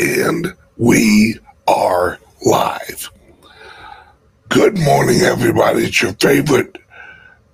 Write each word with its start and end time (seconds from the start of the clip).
And 0.00 0.54
we 0.76 1.40
are 1.66 2.20
live. 2.46 3.10
Good 4.48 4.78
morning, 4.78 5.22
everybody. 5.22 5.86
It's 5.86 6.00
your 6.00 6.12
favorite 6.12 6.78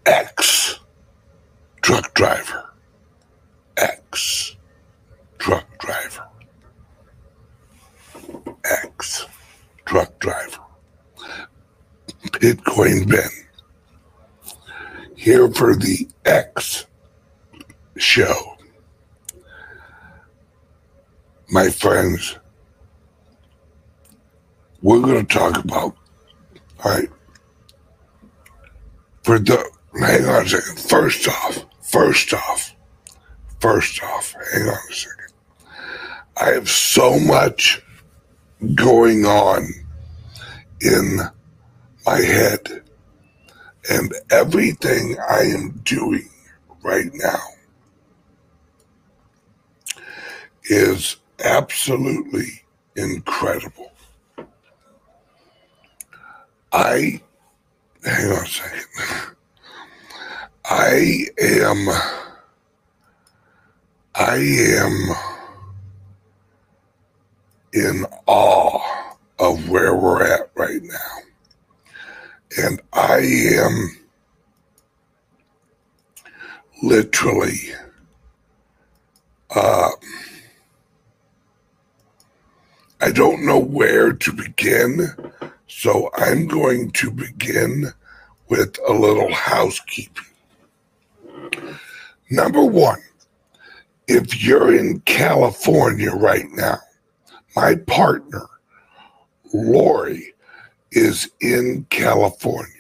ex 0.05 0.79
truck 1.81 2.13
driver. 2.13 2.69
Ex 3.79 4.57
truck 5.39 5.79
driver. 5.79 6.29
Ex 8.63 9.25
truck 9.87 10.19
driver. 10.19 10.61
Bitcoin 12.25 13.09
Ben. 13.09 13.31
Here 15.17 15.51
for 15.51 15.75
the 15.75 16.07
X 16.27 16.85
show 17.97 18.54
my 21.65 21.71
friends, 21.71 22.39
we're 24.83 25.01
going 25.01 25.25
to 25.25 25.35
talk 25.35 25.57
about, 25.65 25.97
all 26.85 26.93
right, 26.93 27.09
for 29.23 29.39
the, 29.39 29.57
hang 29.99 30.27
on 30.27 30.45
a 30.45 30.49
second. 30.49 30.79
First 30.79 31.27
off, 31.27 31.65
first 31.81 32.35
off, 32.35 32.75
first 33.61 34.03
off, 34.03 34.35
hang 34.53 34.69
on 34.69 34.77
a 34.91 34.93
second. 34.93 35.33
I 36.37 36.51
have 36.51 36.69
so 36.69 37.19
much 37.19 37.81
going 38.75 39.25
on 39.25 39.67
in 40.83 41.19
my 42.05 42.19
head 42.19 42.83
and 43.89 44.13
everything 44.31 45.17
I 45.31 45.45
am 45.45 45.81
doing 45.83 46.29
right 46.83 47.11
now 47.15 47.41
is 50.65 51.17
absolutely 51.43 52.63
incredible. 52.97 53.93
I, 56.73 57.21
hang 58.05 58.33
on 58.33 58.45
a 58.45 58.47
second. 58.47 59.35
I 60.65 61.27
am, 61.41 61.89
I 64.15 64.37
am 64.37 65.15
in 67.73 68.07
awe 68.27 69.17
of 69.39 69.69
where 69.69 69.95
we're 69.95 70.23
at 70.23 70.51
right 70.55 70.83
now. 70.83 71.19
And 72.57 72.81
I 72.93 73.19
am 73.19 73.99
literally, 76.83 77.73
uh, 79.55 79.91
I 83.05 83.11
don't 83.11 83.45
know 83.45 83.59
where 83.59 84.15
to 84.15 84.33
begin, 84.33 85.09
so 85.67 86.09
I'm 86.15 86.49
going 86.49 86.91
to 86.93 87.11
begin 87.11 87.93
with 88.49 88.79
a 88.89 88.95
little 88.95 89.31
housekeeping. 89.31 90.25
Number 92.31 92.65
one, 92.65 93.03
if 94.09 94.43
you're 94.43 94.75
in 94.75 95.01
California 95.01 96.13
right 96.13 96.47
now, 96.53 96.79
my 97.55 97.75
partner, 97.75 98.47
Lori, 99.53 100.33
is 100.91 101.31
in 101.43 101.87
California. 101.91 102.73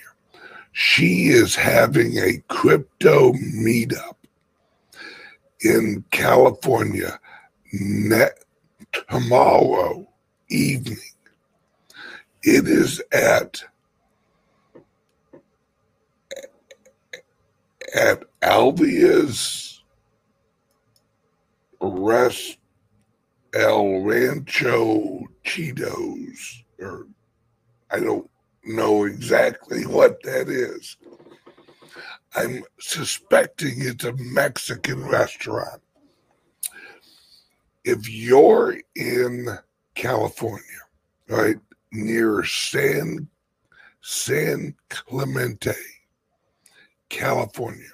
She 0.73 1.27
is 1.27 1.55
having 1.55 2.17
a 2.17 2.43
crypto 2.49 3.35
meetup 3.35 4.17
in 5.61 6.03
California 6.11 7.21
net 7.75 8.39
tomorrow 9.11 10.09
evening. 10.49 10.99
It 12.43 12.69
is 12.69 13.03
at 13.13 13.63
at 17.95 18.25
Alvia's 18.43 19.83
Rest 21.81 22.59
El 23.55 24.01
Rancho 24.01 25.21
Cheetos, 25.45 26.63
or 26.81 27.07
I 27.91 28.01
don't 28.01 28.29
know 28.65 29.05
exactly 29.05 29.87
what 29.87 30.23
that 30.25 30.49
is. 30.49 30.97
I'm 32.35 32.65
suspecting 32.81 33.75
it's 33.79 34.05
a 34.05 34.15
Mexican 34.15 35.07
restaurant. 35.07 35.81
If 37.85 38.09
you're 38.09 38.79
in 38.97 39.47
California, 39.95 40.65
right 41.29 41.57
near 41.93 42.45
San 42.45 43.29
San 44.01 44.75
Clemente, 44.91 45.73
California. 47.09 47.89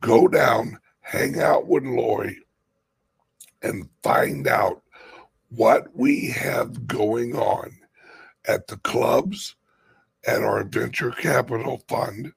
Go 0.00 0.26
down, 0.28 0.78
hang 1.00 1.40
out 1.40 1.66
with 1.66 1.84
Lori, 1.84 2.38
and 3.62 3.88
find 4.02 4.46
out 4.48 4.82
what 5.50 5.94
we 5.94 6.30
have 6.30 6.86
going 6.86 7.36
on 7.36 7.76
at 8.46 8.66
the 8.66 8.78
clubs, 8.78 9.56
at 10.26 10.42
our 10.42 10.64
venture 10.64 11.10
capital 11.10 11.82
fund, 11.88 12.32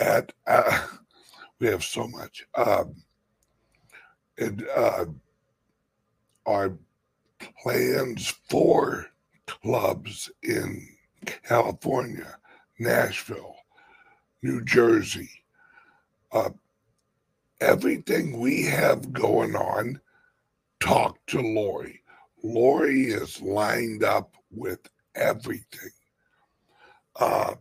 at 0.00 0.32
uh, 0.46 0.86
we 1.60 1.68
have 1.68 1.84
so 1.84 2.06
much, 2.08 2.44
um, 2.54 2.94
and 4.38 4.66
uh, 4.76 5.04
our 6.46 6.76
plans 7.62 8.28
for 8.48 9.06
clubs 9.46 10.30
in 10.42 10.86
California, 11.24 12.38
Nashville, 12.78 13.56
New 14.42 14.64
Jersey. 14.64 15.30
Uh, 16.32 16.50
everything 17.60 18.38
we 18.38 18.64
have 18.64 19.12
going 19.12 19.56
on, 19.56 20.00
talk 20.80 21.18
to 21.26 21.40
Lori. 21.40 22.02
Lori 22.42 23.06
is 23.06 23.40
lined 23.40 24.04
up 24.04 24.36
with 24.50 24.80
everything. 25.14 25.90
Uh, 27.16 27.54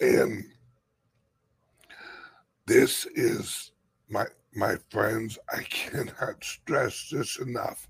and 0.00 0.44
this 2.66 3.06
is 3.14 3.72
my 4.08 4.26
my 4.56 4.76
friends, 4.90 5.38
I 5.52 5.62
cannot 5.68 6.44
stress 6.44 7.08
this 7.10 7.38
enough 7.38 7.88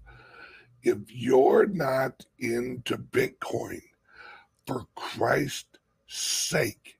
if 0.84 0.98
you're 1.08 1.66
not 1.66 2.26
into 2.38 2.98
Bitcoin, 2.98 3.80
for 4.66 4.86
Christ's 4.94 5.78
sake, 6.06 6.98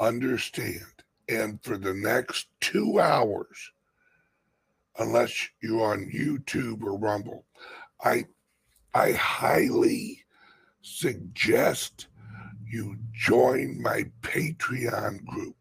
understand. 0.00 0.84
And 1.28 1.62
for 1.62 1.76
the 1.76 1.92
next 1.92 2.48
two 2.60 2.98
hours, 2.98 3.72
unless 4.98 5.48
you're 5.62 5.84
on 5.84 6.10
YouTube 6.10 6.82
or 6.82 6.96
Rumble, 6.98 7.44
I 8.02 8.24
I 8.94 9.12
highly 9.12 10.24
suggest 10.80 12.06
you 12.66 12.96
join 13.12 13.80
my 13.82 14.04
Patreon 14.22 15.24
group 15.26 15.56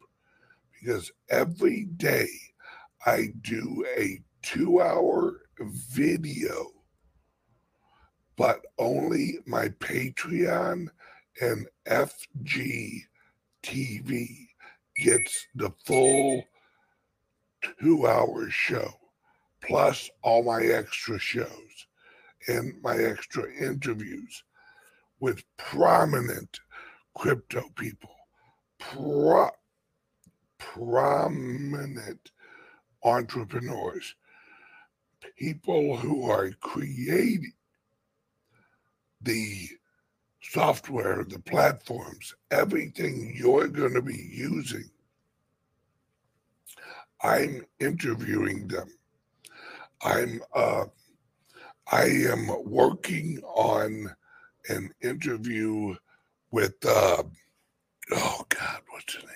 because 0.71 1.11
every 1.29 1.85
day 1.97 2.29
I 3.05 3.33
do 3.41 3.85
a 3.97 4.21
two 4.41 4.81
hour 4.81 5.41
video 5.59 6.71
but 8.37 8.61
only 8.77 9.39
my 9.45 9.69
Patreon 9.69 10.87
and 11.41 11.67
FG 11.87 13.01
TV 13.63 14.47
gets 14.97 15.47
the 15.55 15.71
full 15.85 16.43
two 17.79 18.07
hour 18.07 18.49
show, 18.49 18.89
plus 19.63 20.09
all 20.21 20.43
my 20.43 20.61
extra 20.61 21.19
shows 21.19 21.87
and 22.47 22.73
my 22.81 22.95
extra 22.95 23.51
interviews 23.53 24.43
with 25.19 25.43
prominent 25.57 26.59
crypto 27.15 27.63
people, 27.75 28.15
pro- 28.79 29.49
prominent 30.59 32.31
entrepreneurs, 33.03 34.15
people 35.37 35.97
who 35.97 36.29
are 36.29 36.51
creating 36.61 37.51
the 39.21 39.67
software, 40.41 41.25
the 41.27 41.39
platforms, 41.39 42.33
everything 42.51 43.33
you're 43.35 43.67
going 43.67 43.93
to 43.93 44.01
be 44.01 44.29
using, 44.31 44.89
I'm 47.21 47.65
interviewing 47.79 48.67
them. 48.67 48.87
I'm 50.03 50.41
uh, 50.53 50.85
I 51.91 52.03
am 52.03 52.49
working 52.65 53.39
on 53.43 54.13
an 54.69 54.91
interview 55.01 55.95
with 56.51 56.75
uh, 56.85 57.23
oh 58.11 58.45
God, 58.49 58.81
what's 58.89 59.15
the 59.15 59.21
name? 59.21 59.29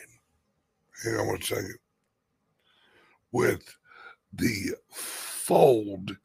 Hang 1.04 1.16
on 1.16 1.28
one 1.28 1.42
second. 1.42 1.78
With 3.32 3.76
the 4.34 4.76
Fold 4.90 6.16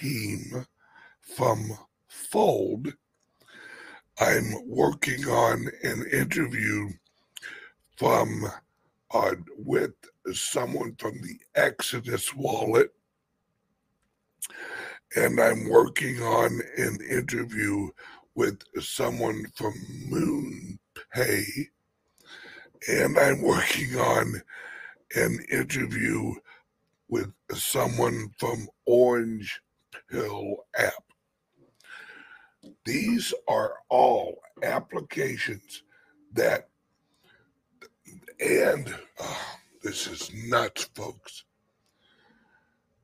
team 0.00 0.66
from 1.20 1.78
Fold. 2.30 2.92
I'm 4.18 4.66
working 4.66 5.24
on 5.26 5.68
an 5.82 6.06
interview 6.12 6.88
from 7.96 8.46
uh, 9.12 9.34
with 9.58 9.92
someone 10.32 10.96
from 10.98 11.20
the 11.22 11.38
Exodus 11.54 12.34
wallet. 12.34 12.92
And 15.14 15.40
I'm 15.40 15.68
working 15.68 16.20
on 16.20 16.60
an 16.76 16.98
interview 17.08 17.88
with 18.34 18.60
someone 18.80 19.46
from 19.54 19.74
MoonPay. 20.10 21.44
And 22.88 23.18
I'm 23.18 23.42
working 23.42 23.96
on 23.96 24.42
an 25.14 25.38
interview 25.50 26.34
with 27.08 27.32
someone 27.54 28.30
from 28.38 28.68
Orange 28.84 29.60
Pill 30.10 30.56
app. 30.76 31.05
These 32.86 33.34
are 33.48 33.74
all 33.88 34.40
applications 34.62 35.82
that, 36.34 36.68
and 38.38 38.94
uh, 39.20 39.34
this 39.82 40.06
is 40.06 40.30
nuts, 40.46 40.84
folks. 40.94 41.42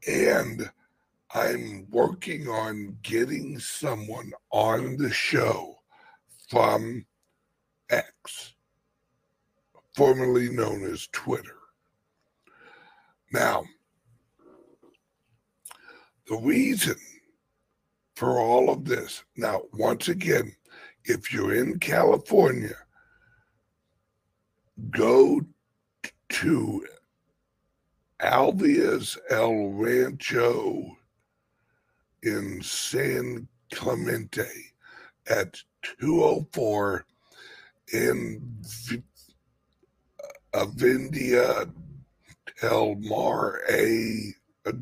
And 0.06 0.70
I'm 1.34 1.88
working 1.90 2.46
on 2.46 2.96
getting 3.02 3.58
someone 3.58 4.32
on 4.52 4.98
the 4.98 5.10
show 5.10 5.78
from 6.48 7.04
X, 7.90 8.54
formerly 9.96 10.48
known 10.48 10.84
as 10.84 11.08
Twitter. 11.10 11.56
Now, 13.32 13.64
the 16.28 16.36
reason 16.36 16.96
for 18.14 18.38
all 18.38 18.70
of 18.70 18.84
this, 18.84 19.24
now, 19.36 19.62
once 19.72 20.08
again, 20.08 20.54
if 21.04 21.32
you're 21.32 21.54
in 21.54 21.78
California, 21.78 22.76
go 24.90 25.40
to 26.28 26.86
Alvia's 28.20 29.18
El 29.30 29.70
Rancho 29.70 30.96
in 32.22 32.62
San 32.62 33.48
Clemente 33.72 34.72
at 35.28 35.60
204 36.00 37.04
in 37.92 38.62
uh, 38.92 40.60
Avenida 40.60 41.68
El 42.62 42.94
Mar 42.96 43.60
A. 43.68 44.34
Uh, 44.64 44.72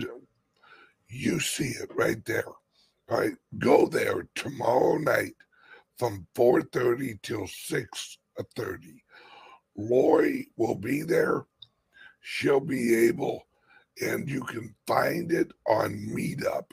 you 1.08 1.40
see 1.40 1.68
it 1.68 1.90
right 1.94 2.22
there. 2.26 2.44
Right? 3.10 3.34
Go 3.58 3.86
there 3.86 4.28
tomorrow 4.36 4.96
night 4.96 5.34
from 5.98 6.26
4.30 6.36 7.20
till 7.22 7.40
6.30. 7.40 9.02
Lori 9.76 10.48
will 10.56 10.76
be 10.76 11.02
there. 11.02 11.46
She'll 12.20 12.60
be 12.60 12.94
able, 13.08 13.42
and 14.00 14.28
you 14.28 14.42
can 14.42 14.74
find 14.86 15.32
it 15.32 15.50
on 15.66 16.06
Meetup. 16.14 16.70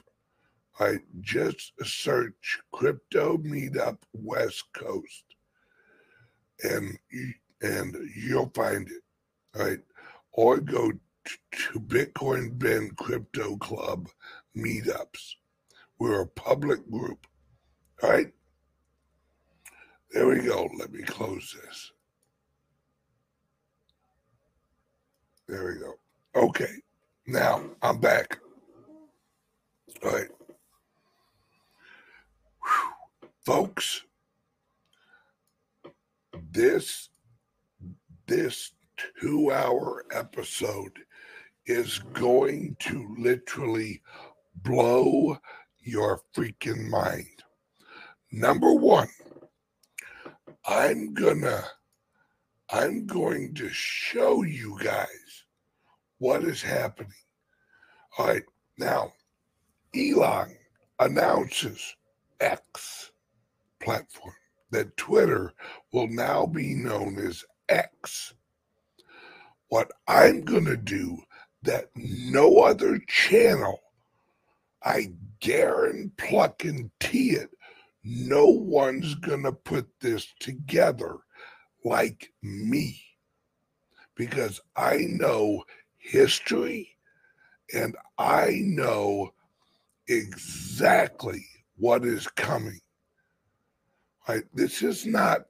I 0.80 0.98
just 1.20 1.72
search 1.82 2.60
Crypto 2.72 3.36
Meetup 3.38 3.98
West 4.12 4.64
Coast, 4.74 5.24
and 6.62 6.96
and 7.60 7.96
you'll 8.14 8.52
find 8.54 8.88
it. 8.88 9.02
Right, 9.58 9.80
or 10.32 10.58
go 10.58 10.92
to 10.92 11.80
Bitcoin 11.80 12.56
Ben 12.56 12.90
Crypto 12.96 13.56
Club 13.56 14.08
meetups. 14.56 15.34
We're 15.98 16.22
a 16.22 16.26
public 16.26 16.88
group. 16.90 17.26
All 18.02 18.10
right. 18.10 18.32
There 20.12 20.26
we 20.28 20.40
go. 20.40 20.68
Let 20.78 20.92
me 20.92 21.02
close 21.02 21.56
this. 21.62 21.92
There 25.48 25.66
we 25.66 25.80
go. 25.80 25.94
Okay. 26.34 26.72
Now 27.26 27.62
I'm 27.82 28.00
back. 28.00 28.38
All 30.04 30.10
right. 30.10 30.28
Whew. 32.62 33.30
Folks, 33.44 34.02
this 36.52 37.08
this 38.26 38.72
two 39.20 39.50
hour 39.52 40.04
episode 40.12 40.92
is 41.66 41.98
going 42.12 42.76
to 42.80 43.14
literally 43.18 44.02
blow 44.62 45.38
your 45.88 46.20
freaking 46.34 46.88
mind. 46.88 47.42
Number 48.30 48.72
one, 48.74 49.08
I'm 50.66 51.14
gonna 51.14 51.64
I'm 52.70 53.06
going 53.06 53.54
to 53.54 53.70
show 53.70 54.42
you 54.42 54.78
guys 54.82 55.44
what 56.18 56.44
is 56.44 56.60
happening. 56.60 57.12
All 58.18 58.26
right, 58.26 58.42
now 58.76 59.12
Elon 59.96 60.54
announces 60.98 61.96
X 62.40 63.12
platform 63.80 64.34
that 64.70 64.94
Twitter 64.98 65.54
will 65.92 66.08
now 66.08 66.44
be 66.44 66.74
known 66.74 67.18
as 67.18 67.42
X. 67.70 68.34
What 69.70 69.90
I'm 70.06 70.42
going 70.42 70.66
to 70.66 70.76
do 70.76 71.18
that 71.62 71.86
no 71.94 72.58
other 72.58 72.98
channel, 73.08 73.80
I 74.82 75.12
guarantee 75.40 77.30
it, 77.30 77.50
no 78.04 78.46
one's 78.46 79.14
going 79.16 79.42
to 79.42 79.52
put 79.52 79.88
this 80.00 80.26
together 80.40 81.18
like 81.84 82.32
me 82.42 83.02
because 84.14 84.60
I 84.76 85.06
know 85.08 85.64
history 85.98 86.96
and 87.74 87.96
I 88.18 88.60
know 88.62 89.32
exactly 90.08 91.44
what 91.76 92.04
is 92.04 92.26
coming. 92.28 92.80
Right? 94.28 94.44
This 94.54 94.82
is 94.82 95.06
not, 95.06 95.46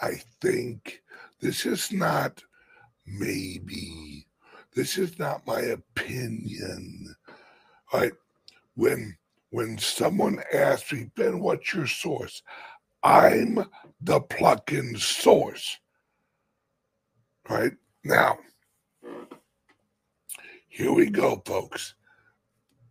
I 0.00 0.20
think, 0.40 1.02
this 1.40 1.66
is 1.66 1.92
not 1.92 2.42
maybe 3.06 4.26
this 4.74 4.98
is 4.98 5.18
not 5.18 5.46
my 5.46 5.60
opinion. 5.60 7.16
Right? 7.92 8.12
When 8.78 9.16
when 9.50 9.76
someone 9.76 10.40
asks 10.54 10.92
me, 10.92 11.10
Ben, 11.16 11.40
what's 11.40 11.74
your 11.74 11.88
source? 11.88 12.44
I'm 13.02 13.64
the 14.00 14.20
plucking 14.20 14.96
source. 14.98 15.80
Right? 17.48 17.72
Now, 18.04 18.38
here 20.68 20.92
we 20.92 21.10
go, 21.10 21.42
folks. 21.44 21.96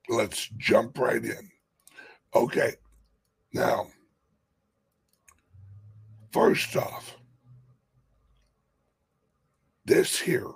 Let's 0.10 0.50
jump 0.58 0.98
right 0.98 1.24
in. 1.24 1.50
Okay. 2.36 2.74
Now, 3.54 3.88
first 6.34 6.76
off, 6.76 7.16
this 9.86 10.20
here 10.20 10.52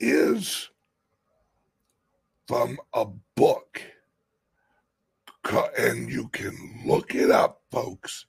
is 0.00 0.68
from 2.46 2.78
a 2.92 3.06
book. 3.36 3.61
And 5.52 6.10
you 6.10 6.28
can 6.28 6.82
look 6.86 7.14
it 7.14 7.30
up, 7.30 7.60
folks. 7.70 8.24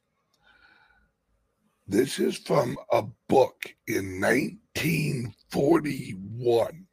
This 1.87 2.19
is 2.19 2.37
from 2.37 2.77
a 2.91 3.03
book 3.27 3.73
in 3.87 4.21
1941. 4.21 6.85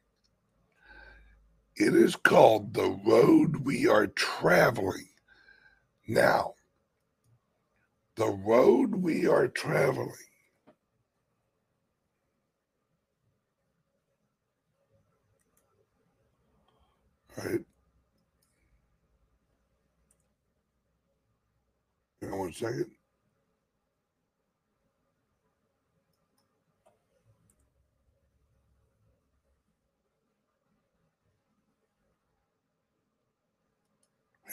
It 1.75 1.95
is 1.95 2.15
called 2.15 2.73
The 2.73 2.99
Road 3.05 3.65
We 3.65 3.87
Are 3.87 4.07
Traveling. 4.07 5.09
Now, 6.07 6.55
the 8.15 8.29
road 8.29 8.95
we 8.95 9.27
are 9.27 9.47
traveling 9.47 10.15
right? 17.37 17.61
Hang 22.21 22.33
on 22.33 22.39
one 22.39 22.53
second. 22.53 22.91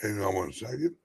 Hang 0.01 0.21
on 0.23 0.35
one 0.35 0.53
second. 0.53 0.95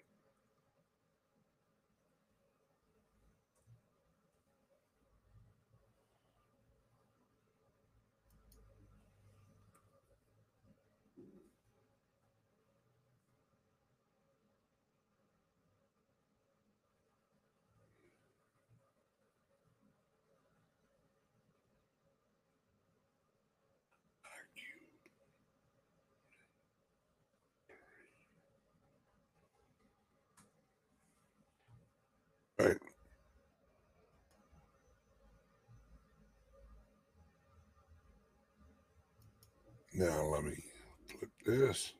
Now 39.97 40.25
let 40.25 40.43
me 40.43 40.57
flip 41.07 41.31
this. 41.47 41.93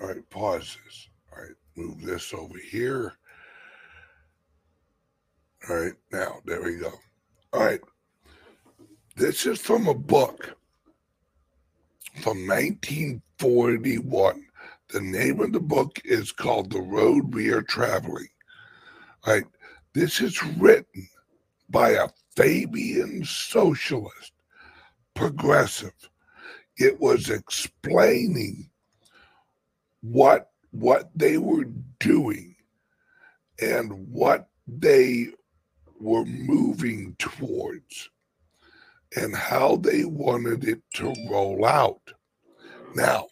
All 0.00 0.08
right, 0.08 0.30
pause 0.30 0.78
this. 0.84 1.08
All 1.30 1.42
right, 1.42 1.54
move 1.76 2.00
this 2.00 2.32
over 2.32 2.58
here. 2.58 3.12
All 5.68 5.76
right, 5.76 5.92
now 6.10 6.40
there 6.46 6.62
we 6.62 6.78
go. 6.78 6.92
All 7.52 7.64
right, 7.64 7.80
this 9.16 9.44
is 9.44 9.60
from 9.60 9.88
a 9.88 9.94
book 9.94 10.56
from 12.22 12.46
1941. 12.46 14.46
The 14.88 15.00
name 15.02 15.40
of 15.40 15.52
the 15.52 15.60
book 15.60 16.00
is 16.04 16.32
called 16.32 16.70
The 16.70 16.80
Road 16.80 17.34
We 17.34 17.50
Are 17.50 17.62
Traveling. 17.62 18.28
All 19.26 19.34
right, 19.34 19.44
this 19.92 20.22
is 20.22 20.42
written 20.42 21.06
by 21.68 21.90
a 21.90 22.08
Fabian 22.34 23.22
socialist, 23.24 24.32
progressive. 25.20 26.08
It 26.78 26.98
was 26.98 27.28
explaining 27.28 28.70
what 30.00 30.50
what 30.70 31.10
they 31.14 31.36
were 31.36 31.66
doing 31.98 32.56
and 33.60 34.08
what 34.08 34.48
they 34.66 35.28
were 36.00 36.24
moving 36.24 37.16
towards 37.18 38.08
and 39.14 39.36
how 39.36 39.76
they 39.76 40.06
wanted 40.06 40.64
it 40.64 40.80
to 40.94 41.12
roll 41.28 41.66
out. 41.66 42.00
Now, 42.94 43.26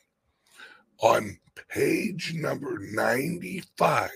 on 1.01 1.39
page 1.71 2.35
number 2.35 2.81
95, 2.81 4.11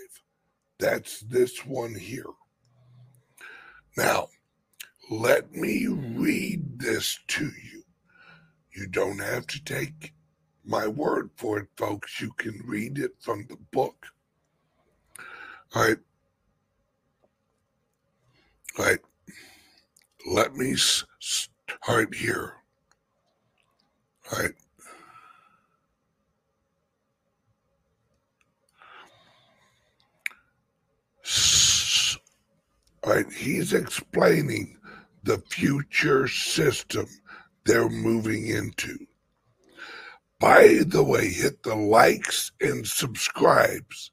that's 0.78 1.20
this 1.20 1.64
one 1.64 1.94
here. 1.94 2.26
Now, 3.96 4.28
let 5.12 5.52
me 5.52 5.86
read 5.88 6.78
this 6.78 7.18
to 7.28 7.44
you. 7.44 7.82
You 8.74 8.86
don't 8.86 9.18
have 9.18 9.46
to 9.48 9.62
take 9.62 10.14
my 10.64 10.86
word 10.86 11.30
for 11.36 11.58
it, 11.58 11.68
folks. 11.76 12.20
You 12.20 12.32
can 12.38 12.62
read 12.64 12.98
it 12.98 13.12
from 13.20 13.46
the 13.48 13.56
book. 13.72 14.06
All 15.74 15.82
right. 15.82 15.98
All 18.78 18.84
right. 18.86 18.98
Let 20.26 20.54
me 20.54 20.74
start 20.76 22.14
here. 22.14 22.54
All 24.32 24.38
right. 24.42 24.52
All 33.04 33.12
right. 33.14 33.32
He's 33.32 33.74
explaining 33.74 34.78
the 35.22 35.38
future 35.38 36.26
system 36.28 37.06
they're 37.64 37.88
moving 37.88 38.46
into. 38.48 38.98
By 40.40 40.80
the 40.86 41.04
way, 41.04 41.28
hit 41.28 41.62
the 41.62 41.76
likes 41.76 42.50
and 42.60 42.86
subscribes. 42.86 44.10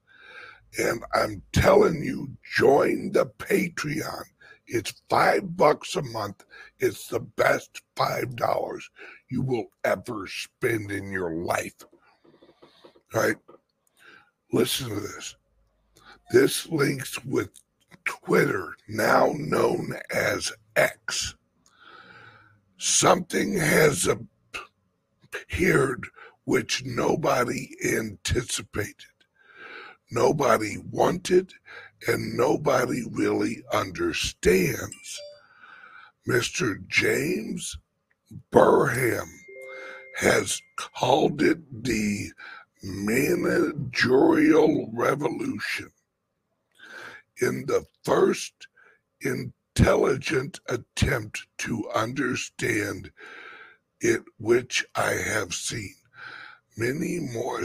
And 0.78 1.04
I'm 1.16 1.42
telling 1.52 2.04
you, 2.04 2.38
join 2.56 3.12
the 3.12 3.26
Patreon. 3.26 4.24
It's 4.68 5.02
five 5.10 5.58
bucks 5.58 5.96
a 5.96 6.04
month. 6.04 6.46
It's 6.78 7.08
the 7.08 7.22
best 7.22 7.82
five 7.96 8.36
dollars 8.36 8.88
you 9.32 9.42
will 9.42 9.72
ever 9.84 10.28
spend 10.28 10.92
in 10.92 11.12
your 11.12 11.34
life. 11.34 11.84
All 13.16 13.22
right? 13.24 13.38
Listen 14.54 14.90
to 14.90 15.00
this. 15.00 15.36
This 16.32 16.70
links 16.70 17.24
with 17.26 17.50
Twitter, 18.06 18.76
now 18.88 19.34
known 19.36 19.94
as 20.12 20.52
X. 20.80 21.36
Something 22.78 23.58
has 23.58 24.08
appeared 24.08 26.08
which 26.46 26.86
nobody 26.86 27.76
anticipated, 27.86 29.18
nobody 30.10 30.78
wanted, 30.90 31.52
and 32.08 32.38
nobody 32.38 33.04
really 33.12 33.62
understands. 33.74 35.20
Mr. 36.26 36.88
James 36.88 37.78
Burnham 38.50 39.30
has 40.16 40.62
called 40.78 41.42
it 41.42 41.84
the 41.84 42.32
managerial 42.82 44.90
revolution. 44.94 45.92
In 47.42 47.66
the 47.66 47.86
first 48.04 48.68
intelligent 49.76 50.60
attempt 50.68 51.46
to 51.58 51.90
understand 51.96 53.12
it, 54.02 54.22
which 54.38 54.86
I 54.96 55.12
have 55.12 55.54
seen. 55.54 55.96
Many 56.78 57.20
more 57.20 57.64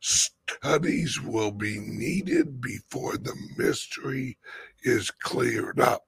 studies 0.00 1.20
will 1.20 1.52
be 1.52 1.78
needed 1.78 2.60
before 2.60 3.16
the 3.16 3.36
mystery 3.56 4.38
is 4.82 5.10
cleared 5.10 5.78
up. 5.78 6.06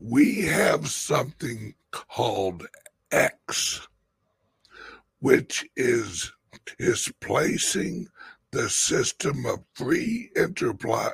We 0.00 0.42
have 0.42 0.88
something 0.88 1.74
called 1.90 2.66
X, 3.10 3.88
which 5.20 5.66
is 5.74 6.32
displacing 6.78 8.08
the 8.50 8.68
system 8.68 9.46
of 9.46 9.64
free 9.74 10.30
enterprise 10.36 11.12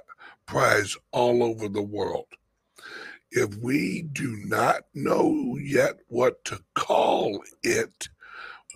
all 1.13 1.43
over 1.43 1.69
the 1.69 1.83
world. 1.83 2.27
If 3.31 3.57
we 3.57 4.03
do 4.13 4.37
not 4.45 4.83
know 4.95 5.59
yet 5.61 5.97
what 6.09 6.45
to 6.47 6.61
call 6.75 7.43
it, 7.63 8.09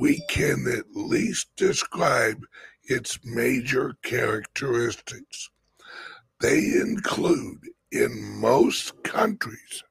we 0.00 0.20
can 0.28 0.66
at 0.66 0.96
least 0.96 1.54
describe 1.56 2.44
its 2.84 3.18
major 3.24 3.96
characteristics. 4.02 5.50
They 6.40 6.58
include, 6.58 7.58
in 7.92 8.40
most 8.40 9.02
countries, 9.02 9.84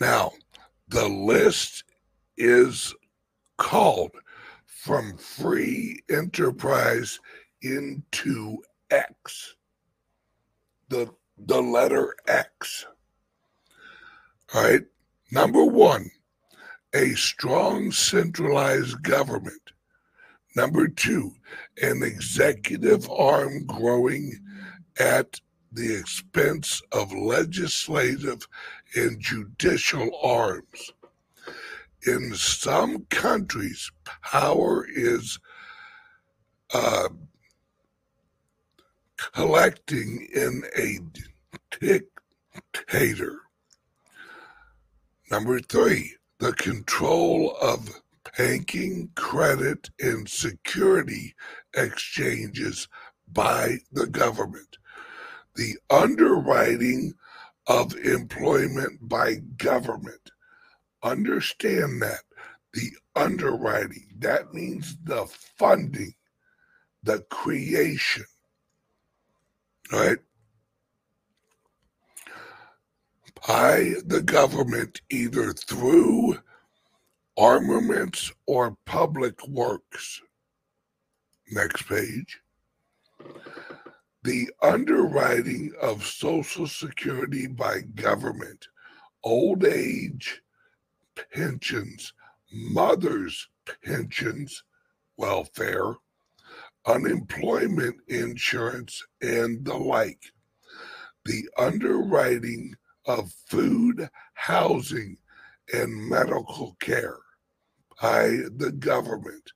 now 0.00 0.32
the 0.88 1.08
list 1.08 1.84
is 2.36 2.94
called 3.58 4.12
from 4.66 5.16
free 5.16 6.00
enterprise 6.10 7.20
into 7.62 8.58
X. 8.90 9.56
The 10.88 11.12
the 11.38 11.60
letter 11.60 12.14
X. 12.26 12.86
All 14.54 14.62
right. 14.62 14.82
Number 15.30 15.64
one, 15.64 16.10
a 16.94 17.14
strong 17.14 17.90
centralized 17.90 19.02
government. 19.02 19.72
Number 20.54 20.88
two, 20.88 21.32
an 21.80 22.02
executive 22.02 23.08
arm 23.10 23.64
growing 23.64 24.38
at 25.00 25.40
the 25.72 25.96
expense 25.96 26.82
of 26.92 27.12
legislative 27.14 28.46
and 28.94 29.18
judicial 29.18 30.10
arms. 30.22 30.92
In 32.06 32.34
some 32.34 33.06
countries, 33.06 33.90
power 34.22 34.86
is 34.86 35.38
uh, 36.74 37.08
collecting 39.32 40.28
in 40.34 40.64
a 40.76 40.98
dictator 41.80 43.40
Number 45.32 45.60
three, 45.60 46.16
the 46.40 46.52
control 46.52 47.56
of 47.62 48.02
banking, 48.36 49.08
credit, 49.16 49.88
and 49.98 50.28
security 50.28 51.34
exchanges 51.74 52.86
by 53.32 53.78
the 53.92 54.06
government. 54.06 54.76
The 55.56 55.76
underwriting 55.88 57.14
of 57.66 57.96
employment 57.96 59.08
by 59.08 59.36
government. 59.56 60.32
Understand 61.02 62.02
that. 62.02 62.24
The 62.74 62.90
underwriting, 63.16 64.08
that 64.18 64.52
means 64.52 64.98
the 65.02 65.26
funding, 65.56 66.14
the 67.02 67.20
creation. 67.30 68.26
Right? 69.92 70.18
by 73.46 73.94
the 74.06 74.22
government 74.22 75.00
either 75.10 75.52
through 75.52 76.38
armaments 77.36 78.32
or 78.46 78.76
public 78.84 79.46
works. 79.48 80.20
Next 81.50 81.82
page. 81.88 82.40
The 84.22 84.50
underwriting 84.62 85.72
of 85.80 86.06
Social 86.06 86.66
Security 86.68 87.48
by 87.48 87.80
government, 87.96 88.68
old 89.24 89.64
age 89.64 90.40
pensions, 91.34 92.12
mothers' 92.52 93.48
pensions, 93.84 94.62
welfare, 95.16 95.94
unemployment 96.86 97.96
insurance, 98.08 99.02
and 99.20 99.64
the 99.64 99.76
like 99.76 100.32
the 101.24 101.48
underwriting 101.56 102.74
of 103.06 103.32
food, 103.46 104.08
housing, 104.34 105.16
and 105.72 106.08
medical 106.08 106.76
care 106.80 107.18
by 108.00 108.38
the 108.56 108.72
government. 108.78 109.52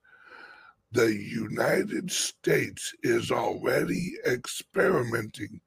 The 0.92 1.12
United 1.12 2.11
States 2.11 2.95
is 3.02 3.30
already 3.30 4.14
experimenting 4.25 5.61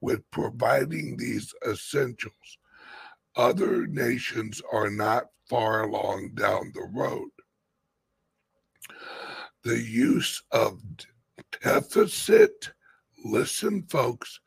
with 0.00 0.30
providing 0.30 1.16
these 1.16 1.52
essentials. 1.66 2.58
Other 3.34 3.86
nations 3.86 4.62
are 4.72 4.90
not 4.90 5.24
far 5.48 5.84
along 5.84 6.32
down 6.34 6.72
the 6.74 6.88
road. 6.92 7.30
The 9.66 9.82
use 9.82 10.44
of 10.52 10.80
deficit, 11.60 12.70
listen, 13.24 13.82
folks, 13.88 14.38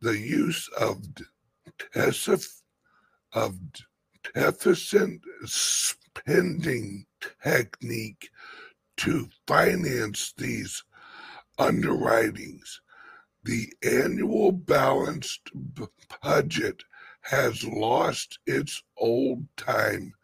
the 0.00 0.18
use 0.18 0.68
of 0.80 1.00
deficit, 1.94 2.44
of 3.34 3.56
deficit 4.34 5.20
spending 5.44 7.06
technique 7.40 8.30
to 8.96 9.28
finance 9.46 10.34
these 10.36 10.82
underwritings. 11.56 12.80
The 13.44 13.72
annual 13.84 14.50
balanced 14.50 15.50
budget 16.20 16.82
has 17.20 17.62
lost 17.62 18.40
its 18.44 18.82
old 18.96 19.46
time 19.56 20.14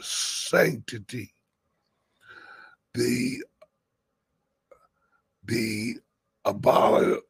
sanctity. 0.00 1.34
The 2.94 3.42
the 5.44 5.96
abol- 6.46 7.20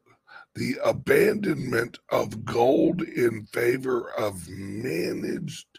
the 0.54 0.76
abandonment 0.84 1.98
of 2.10 2.44
gold 2.44 3.02
in 3.02 3.46
favor 3.46 4.10
of 4.12 4.48
managed 4.48 5.78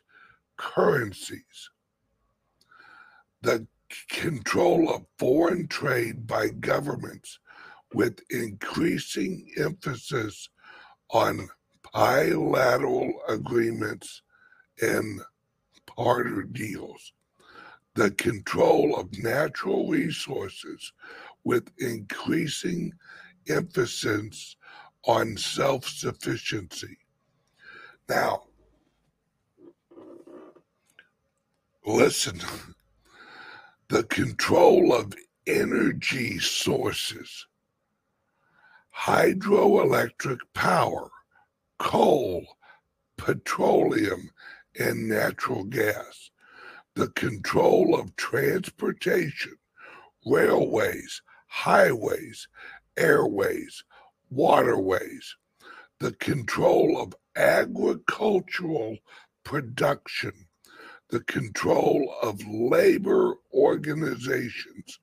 currencies, 0.57 1.69
the 3.41 3.67
control 4.09 4.89
of 4.93 5.05
foreign 5.19 5.67
trade 5.67 6.25
by 6.25 6.47
governments 6.49 7.39
with 7.93 8.21
increasing 8.29 9.51
emphasis 9.57 10.49
on 11.11 11.49
bilateral 11.93 13.13
agreements 13.27 14.23
and 14.81 15.21
barter 15.95 16.41
deals, 16.43 17.13
the 17.95 18.11
control 18.11 18.95
of 18.97 19.17
natural 19.19 19.87
resources 19.87 20.91
with 21.43 21.69
increasing 21.77 22.93
emphasis 23.47 24.55
on 25.05 25.37
self 25.37 25.87
sufficiency. 25.87 26.97
Now, 28.09 28.43
listen, 31.85 32.39
the 33.89 34.03
control 34.05 34.93
of 34.93 35.13
energy 35.45 36.39
sources, 36.39 37.45
hydroelectric 38.97 40.39
power, 40.53 41.09
coal, 41.79 42.45
petroleum, 43.17 44.29
and 44.79 45.07
natural 45.07 45.63
gas, 45.65 46.31
the 46.95 47.07
control 47.09 47.99
of 47.99 48.15
transportation, 48.15 49.55
railways, 50.25 51.21
highways, 51.47 52.47
airways, 52.97 53.83
waterways, 54.29 55.35
the 55.99 56.11
control 56.13 57.01
of 57.01 57.15
agricultural 57.35 58.97
production, 59.43 60.33
the 61.09 61.21
control 61.21 62.15
of 62.21 62.45
labor 62.47 63.35
organizations, 63.53 64.99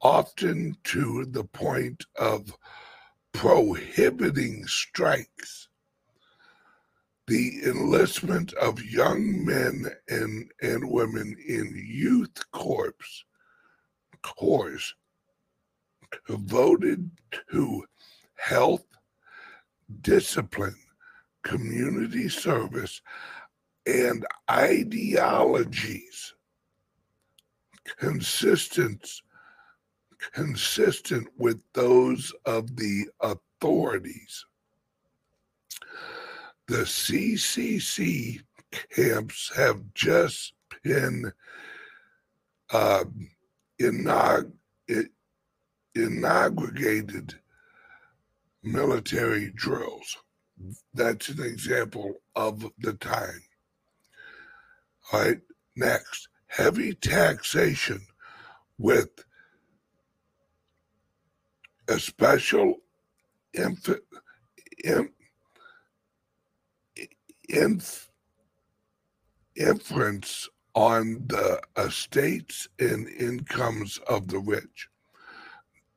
often 0.00 0.76
to 0.84 1.24
the 1.26 1.44
point 1.44 2.04
of 2.16 2.56
prohibiting 3.32 4.66
strikes, 4.66 5.68
the 7.32 7.62
enlistment 7.64 8.52
of 8.60 8.84
young 8.84 9.42
men 9.42 9.86
and, 10.10 10.50
and 10.60 10.90
women 10.90 11.34
in 11.48 11.72
youth 11.82 12.42
corps, 12.50 13.24
corps 14.20 14.92
devoted 16.28 17.10
to 17.50 17.86
health, 18.34 18.84
discipline, 20.02 20.76
community 21.42 22.28
service, 22.28 23.00
and 23.86 24.26
ideologies 24.50 26.34
consistent 27.98 29.22
consistent 30.34 31.26
with 31.38 31.62
those 31.72 32.30
of 32.44 32.76
the 32.76 33.06
authorities. 33.22 34.44
The 36.68 36.84
CCC 36.84 38.40
camps 38.94 39.52
have 39.56 39.82
just 39.94 40.54
been 40.82 41.32
uh, 42.72 43.04
inaug- 43.80 44.52
inaugurated 45.94 47.34
military 48.62 49.52
drills. 49.54 50.16
That's 50.94 51.28
an 51.28 51.42
example 51.42 52.14
of 52.36 52.64
the 52.78 52.92
time. 52.94 53.42
All 55.12 55.20
right, 55.20 55.40
next, 55.76 56.28
heavy 56.46 56.94
taxation 56.94 58.06
with 58.78 59.10
a 61.88 61.98
special 61.98 62.76
inf- 63.54 64.00
in, 64.84 65.10
inf- 67.52 68.10
inference 69.56 70.48
on 70.74 71.26
the 71.28 71.60
estates 71.76 72.68
and 72.78 73.08
incomes 73.08 73.98
of 74.08 74.28
the 74.28 74.38
rich. 74.38 74.88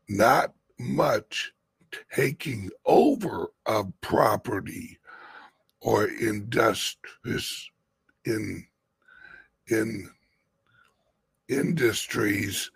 Not 0.10 0.54
much 0.78 1.54
taking 2.14 2.70
over 2.86 3.48
of 3.66 3.94
property 4.02 5.00
or 5.82 6.08
industries 6.08 7.70
in 8.26 8.66
in 9.68 10.10
industries 11.48 12.72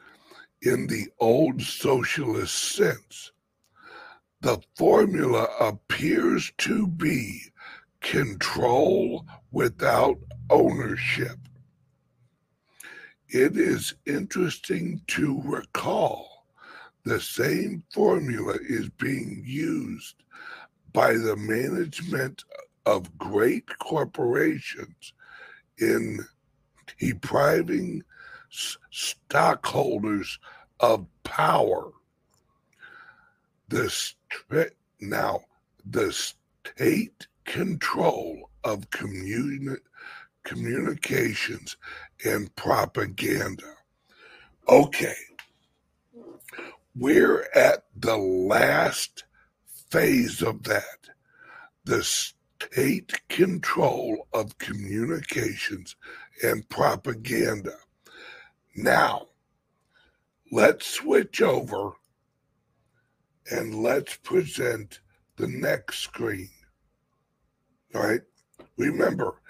in 0.61 0.87
the 0.87 1.07
old 1.19 1.61
socialist 1.61 2.55
sense. 2.55 3.31
The 4.41 4.61
formula 4.75 5.47
appears 5.59 6.51
to 6.59 6.87
be 6.87 7.41
control 8.01 9.25
without 9.51 10.17
ownership. 10.49 11.37
It 13.29 13.57
is 13.57 13.93
interesting 14.05 15.01
to 15.07 15.41
recall 15.45 16.45
the 17.03 17.21
same 17.21 17.83
formula 17.93 18.55
is 18.67 18.89
being 18.89 19.43
used 19.45 20.15
by 20.93 21.13
the 21.13 21.35
management 21.35 22.43
of 22.85 23.17
great 23.17 23.65
corporations 23.79 25.13
in 25.77 26.25
depriving 26.99 28.03
stockholders 28.89 30.39
of 30.79 31.05
power. 31.23 31.91
The 33.67 33.93
now 34.99 35.41
the 35.85 36.11
state 36.11 37.27
control 37.49 38.51
of 38.63 38.91
communi- 38.91 39.79
communications 40.43 41.77
and 42.23 42.55
propaganda. 42.55 43.73
Okay, 44.67 45.15
we're 46.95 47.47
at 47.55 47.85
the 47.95 48.17
last 48.17 49.23
phase 49.89 50.43
of 50.43 50.61
that. 50.63 51.09
The 51.85 52.03
state 52.03 53.19
control 53.29 54.27
of 54.31 54.59
communications 54.59 55.95
and 56.43 56.69
propaganda. 56.69 57.77
Now, 58.75 59.29
let's 60.51 60.85
switch 60.85 61.41
over 61.41 61.93
and 63.49 63.81
let's 63.81 64.17
present 64.17 64.99
the 65.37 65.47
next 65.47 65.99
screen. 65.99 66.49
All 67.95 68.03
right. 68.03 68.21
Remember, 68.77 69.41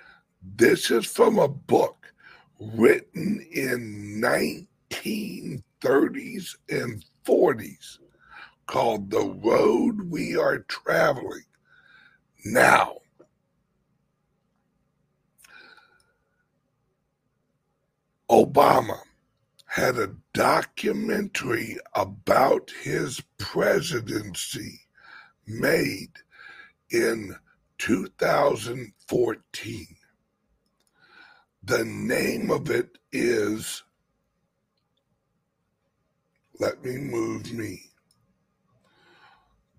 this 0.56 0.90
is 0.92 1.06
from 1.06 1.40
a 1.40 1.48
book 1.48 2.14
written 2.60 3.46
in 3.52 4.22
1930s 4.22 6.56
and 6.70 7.04
40s 7.26 7.98
called 8.66 9.10
The 9.10 9.26
Road 9.44 10.10
We 10.10 10.38
Are 10.38 10.60
Traveling. 10.60 11.44
Now, 12.46 13.00
Obama 18.30 19.00
had 19.66 19.98
a 19.98 20.16
documentary 20.34 21.78
about 21.96 22.72
his 22.82 23.22
presidency 23.38 24.80
made 25.48 26.12
in 26.92 27.36
2014. 27.80 29.88
The 31.64 31.84
name 31.86 32.52
of 32.52 32.70
it 32.70 33.00
is 33.12 33.84
Let 36.60 36.84
Me 36.84 36.98
Move 36.98 37.52
Me. 37.52 37.82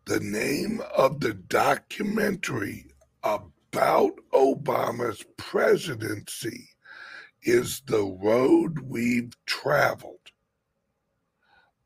The 0.05 0.19
name 0.19 0.81
of 0.95 1.19
the 1.21 1.34
documentary 1.34 2.86
about 3.23 3.50
Obama's 3.71 5.23
presidency 5.38 6.69
is 7.43 7.81
The 7.88 8.03
Road 8.03 8.79
We've 8.79 9.34
Traveled. 9.45 10.17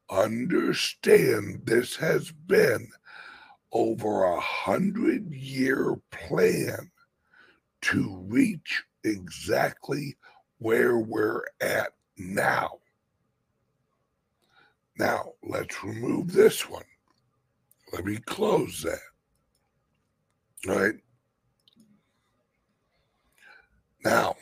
Understand 0.10 1.62
this 1.66 1.96
has 1.96 2.32
been 2.32 2.90
over 3.72 4.24
a 4.24 4.40
hundred 4.40 5.34
year 5.34 5.96
plan 6.12 6.92
to 7.82 8.18
reach 8.28 8.84
exactly 9.04 10.16
where 10.60 10.98
we're 10.98 11.44
at 11.62 11.94
now. 12.18 12.80
Now, 14.98 15.34
let's 15.44 15.84
remove 15.84 16.32
this 16.32 16.70
one. 16.70 16.86
Let 17.92 18.06
me 18.06 18.18
close 18.18 18.84
that. 18.84 19.00
All 20.70 20.80
right. 20.80 20.96
Now, 24.06 24.36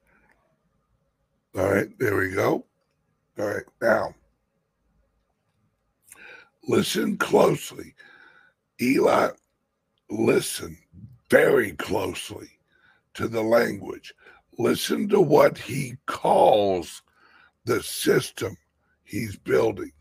All 1.55 1.71
right, 1.71 1.87
there 1.99 2.17
we 2.17 2.31
go. 2.31 2.65
All 3.37 3.45
right, 3.45 3.63
now 3.81 4.15
listen 6.67 7.17
closely. 7.17 7.95
Eli, 8.81 9.29
listen 10.09 10.77
very 11.29 11.71
closely 11.73 12.49
to 13.15 13.27
the 13.27 13.41
language. 13.41 14.13
Listen 14.59 15.07
to 15.09 15.19
what 15.21 15.57
he 15.57 15.95
calls 16.05 17.01
the 17.65 17.81
system 17.81 18.55
he's 19.03 19.35
building. 19.37 19.91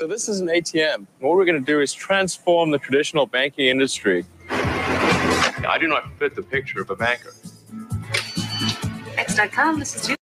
So 0.00 0.06
this 0.06 0.28
is 0.28 0.40
an 0.40 0.48
ATM. 0.48 1.06
What 1.18 1.36
we're 1.36 1.44
going 1.44 1.62
to 1.62 1.72
do 1.72 1.80
is 1.80 1.92
transform 1.92 2.70
the 2.70 2.78
traditional 2.78 3.26
banking 3.26 3.66
industry. 3.66 4.24
I 4.48 5.76
do 5.78 5.88
not 5.88 6.10
fit 6.18 6.34
the 6.34 6.42
picture 6.42 6.80
of 6.80 6.90
a 6.90 6.96
banker. 6.96 7.34
X.com, 9.18 9.78
this 9.78 9.94
is 9.94 10.06
Julie. 10.06 10.19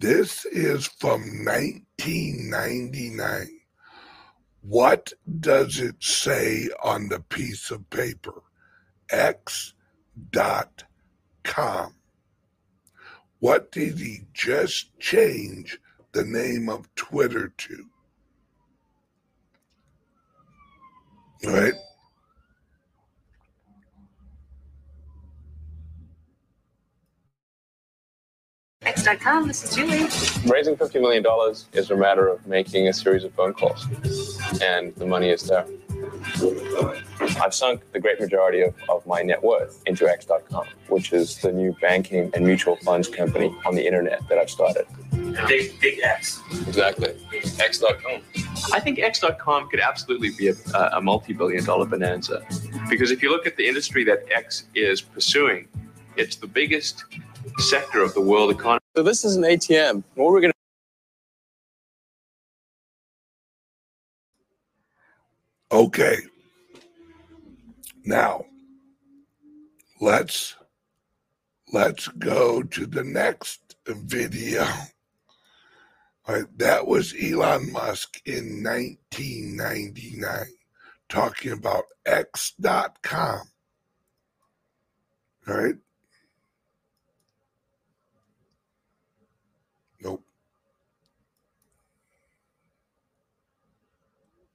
This 0.00 0.44
is 0.44 0.86
from 0.86 1.22
1999. 1.44 3.48
What 4.60 5.12
does 5.40 5.80
it 5.80 5.96
say 5.98 6.68
on 6.84 7.08
the 7.08 7.18
piece 7.18 7.72
of 7.72 7.90
paper? 7.90 8.44
X.com. 9.10 9.74
What 13.40 13.72
did 13.72 13.98
he 13.98 14.20
just 14.32 14.96
change 15.00 15.80
the 16.12 16.24
name 16.24 16.68
of 16.68 16.94
Twitter 16.94 17.48
to? 17.48 17.86
Right. 21.44 21.74
X.com, 28.88 29.46
this 29.46 29.64
is 29.64 29.76
Julie. 29.76 30.04
Raising 30.50 30.74
$50 30.74 31.02
million 31.02 31.22
is 31.74 31.90
a 31.90 31.94
matter 31.94 32.26
of 32.26 32.46
making 32.46 32.88
a 32.88 32.92
series 32.94 33.22
of 33.22 33.34
phone 33.34 33.52
calls, 33.52 33.86
and 34.62 34.94
the 34.94 35.04
money 35.04 35.28
is 35.28 35.42
there. 35.42 35.66
I've 37.38 37.52
sunk 37.52 37.82
the 37.92 38.00
great 38.00 38.18
majority 38.18 38.62
of, 38.62 38.74
of 38.88 39.06
my 39.06 39.20
net 39.20 39.42
worth 39.42 39.82
into 39.84 40.08
X.com, 40.08 40.64
which 40.88 41.12
is 41.12 41.36
the 41.36 41.52
new 41.52 41.76
banking 41.82 42.30
and 42.32 42.46
mutual 42.46 42.76
funds 42.76 43.08
company 43.08 43.54
on 43.66 43.74
the 43.74 43.86
internet 43.86 44.26
that 44.30 44.38
I've 44.38 44.48
started. 44.48 44.86
Big, 45.46 45.78
big 45.80 46.00
X. 46.02 46.40
Exactly. 46.66 47.14
X.com. 47.60 48.22
I 48.72 48.80
think 48.80 49.00
X.com 49.00 49.68
could 49.68 49.80
absolutely 49.80 50.30
be 50.30 50.48
a, 50.48 50.54
a 50.94 51.00
multi 51.02 51.34
billion 51.34 51.62
dollar 51.62 51.84
bonanza. 51.84 52.42
Because 52.88 53.10
if 53.10 53.22
you 53.22 53.30
look 53.30 53.46
at 53.46 53.58
the 53.58 53.68
industry 53.68 54.02
that 54.04 54.24
X 54.34 54.64
is 54.74 55.02
pursuing, 55.02 55.68
it's 56.16 56.36
the 56.36 56.46
biggest 56.46 57.04
sector 57.58 58.02
of 58.02 58.14
the 58.14 58.20
world 58.20 58.50
economy. 58.50 58.80
So 58.96 59.02
this 59.02 59.24
is 59.24 59.36
an 59.36 59.42
ATM. 59.42 60.02
What 60.14 60.32
we're 60.32 60.40
going 60.40 60.52
to 60.52 60.58
Okay. 65.70 66.18
Now, 68.04 68.46
let's 70.00 70.56
let's 71.72 72.08
go 72.08 72.62
to 72.62 72.86
the 72.86 73.04
next 73.04 73.76
video. 73.86 74.66
All 76.26 76.34
right, 76.34 76.58
that 76.58 76.86
was 76.86 77.14
Elon 77.22 77.70
Musk 77.72 78.20
in 78.24 78.62
1999 78.62 80.46
talking 81.08 81.52
about 81.52 81.84
X.com. 82.06 83.40
All 85.48 85.54
right. 85.54 85.76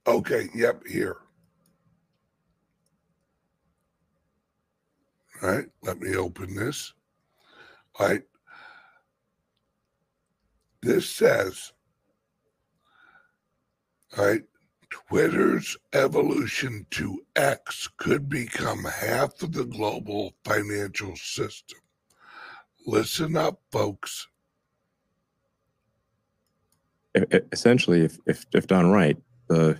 Okay, 0.06 0.48
yep, 0.54 0.82
here. 0.86 1.16
All 5.42 5.50
right, 5.50 5.66
let 5.82 6.00
me 6.00 6.14
open 6.16 6.54
this. 6.54 6.92
All 7.98 8.08
right. 8.08 8.22
This 10.82 11.08
says, 11.08 11.72
all 14.18 14.26
right, 14.26 14.42
Twitter's 14.90 15.76
evolution 15.94 16.86
to 16.90 17.22
X 17.36 17.88
could 17.96 18.28
become 18.28 18.84
half 18.84 19.42
of 19.42 19.52
the 19.52 19.64
global 19.64 20.34
financial 20.44 21.16
system. 21.16 21.78
Listen 22.86 23.36
up, 23.36 23.60
folks. 23.72 24.28
Essentially, 27.52 28.02
if, 28.02 28.18
if, 28.26 28.44
if 28.52 28.66
done 28.66 28.90
right, 28.90 29.16
the 29.48 29.78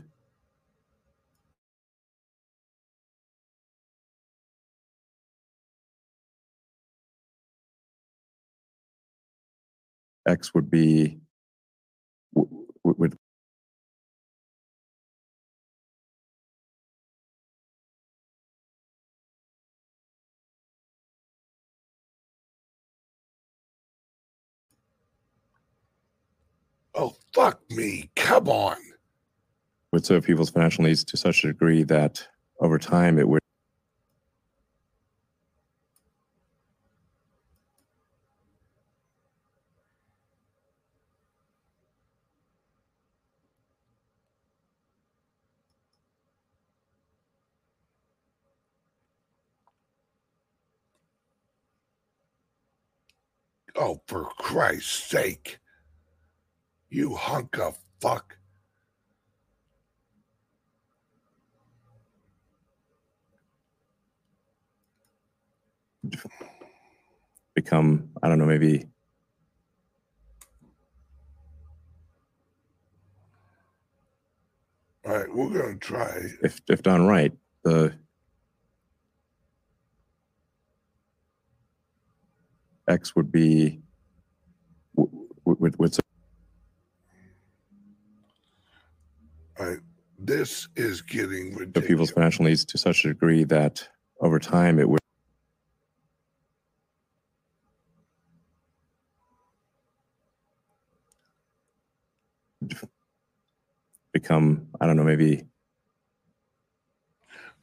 X 10.27 10.55
would 10.55 10.71
be 10.71 11.19
would 12.35 13.17
Oh, 26.97 27.17
fuck 27.35 27.61
me. 27.71 28.09
Come 28.15 28.49
on. 28.49 28.77
would 29.93 30.07
serve 30.07 30.25
people's 30.25 30.51
financial 30.51 30.85
needs 30.85 31.05
to 31.05 31.17
such 31.17 31.43
a 31.45 31.49
degree 31.49 31.83
that 31.85 32.27
over 32.61 32.79
time 32.79 33.19
it 33.19 33.29
would 33.29 33.44
Oh, 53.77 54.01
for 54.07 54.25
Christ's 54.39 55.05
sake. 55.11 55.59
You 56.91 57.15
hunk 57.15 57.59
of 57.59 57.77
fuck. 58.01 58.37
become 67.55 68.11
I 68.23 68.29
don't 68.29 68.39
know 68.39 68.47
maybe 68.47 68.87
All 75.07 75.15
right, 75.17 75.35
we're 75.35 75.51
going 75.51 75.79
to 75.79 75.87
try. 75.87 76.19
if 76.43 76.61
if 76.69 76.83
done 76.83 77.07
right 77.07 77.33
the 77.63 77.95
X 82.89 83.17
would 83.17 83.33
be 83.33 83.81
w- 84.97 85.29
w- 85.45 85.57
would 85.61 85.79
would 85.79 85.97
All 89.59 89.67
right, 89.67 89.79
this 90.19 90.69
is 90.77 91.01
getting 91.01 91.55
ridiculous. 91.55 91.89
people's 91.89 92.11
financial 92.11 92.45
needs 92.45 92.65
to 92.65 92.79
such 92.79 93.05
a 93.05 93.09
degree 93.09 93.45
that 93.45 93.89
over 94.21 94.39
time 94.39 94.79
it 94.79 94.89
would 94.89 95.01
become 104.13 104.67
I 104.81 104.87
don't 104.87 104.97
know 104.97 105.05
maybe 105.05 105.45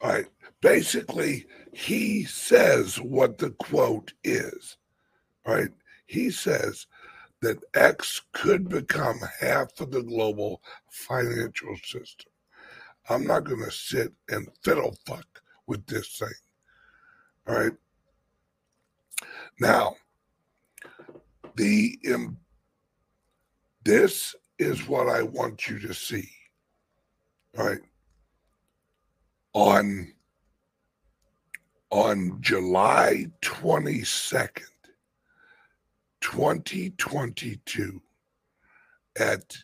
All 0.00 0.10
right, 0.10 0.26
basically, 0.60 1.46
he 1.72 2.24
says 2.24 3.00
what 3.00 3.38
the 3.38 3.50
quote 3.50 4.12
is. 4.24 4.76
Right, 5.46 5.70
he 6.06 6.30
says 6.30 6.86
that 7.40 7.58
X 7.74 8.22
could 8.32 8.68
become 8.68 9.18
half 9.40 9.80
of 9.80 9.90
the 9.90 10.02
global 10.02 10.62
financial 10.88 11.76
system. 11.84 12.30
I'm 13.08 13.26
not 13.26 13.44
going 13.44 13.64
to 13.64 13.70
sit 13.70 14.12
and 14.28 14.48
fiddle 14.62 14.96
fuck 15.04 15.42
with 15.66 15.84
this 15.86 16.16
thing. 16.18 16.28
All 17.48 17.56
right. 17.56 17.72
Now, 19.58 19.96
the 21.56 21.98
um, 22.14 22.38
this 23.84 24.34
is 24.58 24.86
what 24.86 25.08
I 25.08 25.22
want 25.22 25.68
you 25.68 25.78
to 25.80 25.92
see. 25.92 26.28
All 27.58 27.66
right. 27.66 27.80
On 29.54 30.12
on 31.90 32.38
July 32.40 33.26
22nd, 33.42 34.62
2022 36.22 38.00
at 39.18 39.56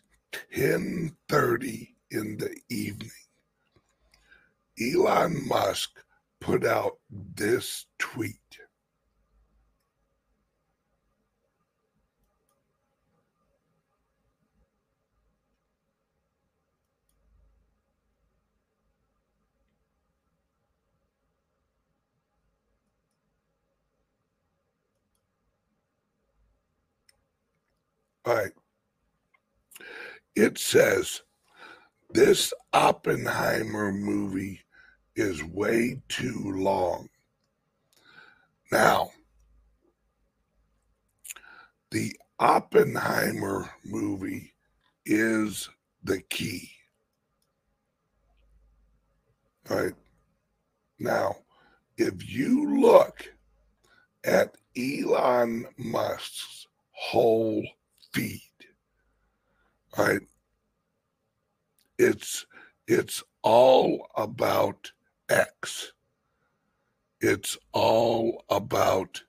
10:30 0.53 1.95
in 2.11 2.37
the 2.37 2.55
evening, 2.69 3.11
Elon 4.79 5.47
Musk 5.47 5.99
put 6.39 6.65
out 6.65 6.99
this 7.09 7.87
tweet. 7.97 8.59
All 28.29 28.35
right. 28.35 28.51
It 30.35 30.59
says 30.59 31.23
this 32.11 32.53
Oppenheimer 32.73 33.91
movie 33.91 34.61
is 35.15 35.43
way 35.43 36.03
too 36.09 36.53
long. 36.55 37.09
Now, 38.71 39.09
the 41.89 42.15
Oppenheimer 42.39 43.71
movie 43.83 44.53
is 45.07 45.67
the 46.03 46.21
key. 46.21 46.69
Right. 49.67 49.95
Now, 50.99 51.37
if 51.97 52.29
you 52.29 52.79
look 52.79 53.33
at 54.23 54.55
Elon 54.77 55.65
Musk's 55.79 56.67
whole 56.91 57.65
feed, 58.13 58.41
right, 59.97 60.21
it's 61.97 62.45
it's 62.87 63.23
all 63.43 64.07
about 64.15 64.91
X. 65.29 65.93
It's 67.21 67.57
all 67.73 68.43
about 68.49 69.23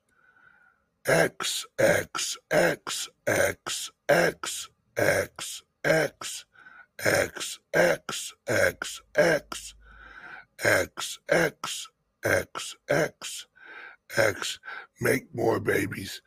X 1.05 1.65
X 1.77 2.37
X 2.49 3.09
X 3.27 3.91
X 4.07 4.71
X 4.87 5.61
X 5.83 6.43
X 6.65 7.59
X 7.73 8.33
X 8.47 9.01
X 9.15 9.73
X 10.63 11.19
X 11.29 11.89
X 12.23 12.75
X 12.89 13.47
X 14.17 14.59
make 14.99 15.33
more 15.33 15.59
babies 15.59 16.21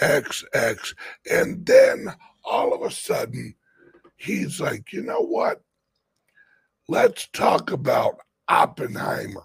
X 0.00 0.44
X. 0.52 0.94
And 1.30 1.64
then 1.66 2.14
all 2.44 2.72
of 2.72 2.82
a 2.82 2.90
sudden 2.90 3.54
he's 4.16 4.60
like 4.60 4.92
you 4.92 5.02
know 5.02 5.20
what? 5.20 5.62
Let's 6.88 7.28
talk 7.28 7.70
about 7.70 8.16
Oppenheimer. 8.48 9.44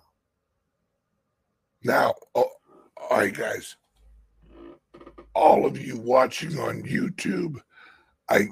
Now 1.84 2.16
oh, 2.36 2.50
all 2.98 3.18
right 3.18 3.34
guys. 3.34 3.76
All 5.34 5.66
of 5.66 5.78
you 5.78 5.98
watching 5.98 6.58
on 6.60 6.84
YouTube 6.84 7.58
I 8.30 8.50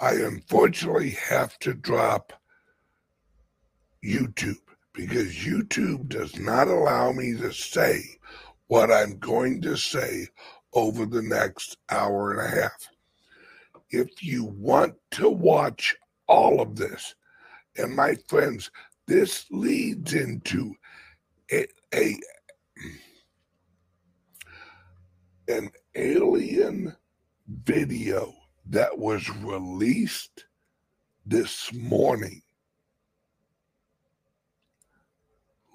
I 0.00 0.14
unfortunately 0.14 1.10
have 1.10 1.56
to 1.60 1.74
drop 1.74 2.32
YouTube 4.04 4.56
because 4.92 5.32
YouTube 5.34 6.08
does 6.08 6.36
not 6.38 6.66
allow 6.66 7.12
me 7.12 7.36
to 7.36 7.52
say 7.52 8.02
what 8.66 8.90
I'm 8.90 9.18
going 9.18 9.62
to 9.62 9.76
say 9.76 10.26
over 10.74 11.06
the 11.06 11.22
next 11.22 11.76
hour 11.90 12.32
and 12.32 12.40
a 12.40 12.60
half. 12.62 12.88
If 13.90 14.22
you 14.22 14.44
want 14.44 14.94
to 15.12 15.28
watch 15.28 15.96
all 16.26 16.60
of 16.60 16.76
this, 16.76 17.14
And 17.76 17.94
my 17.96 18.16
friends, 18.28 18.70
this 19.06 19.46
leads 19.50 20.12
into 20.14 20.74
a, 21.50 21.66
a 21.94 22.16
an 25.48 25.70
alien 25.94 26.94
video 27.64 28.32
that 28.66 28.96
was 28.96 29.28
released 29.28 30.46
this 31.26 31.72
morning. 31.72 32.42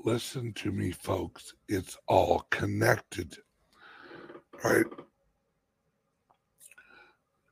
Listen 0.03 0.53
to 0.53 0.71
me, 0.71 0.91
folks. 0.91 1.53
It's 1.67 1.97
all 2.07 2.47
connected. 2.49 3.35
Right? 4.63 4.85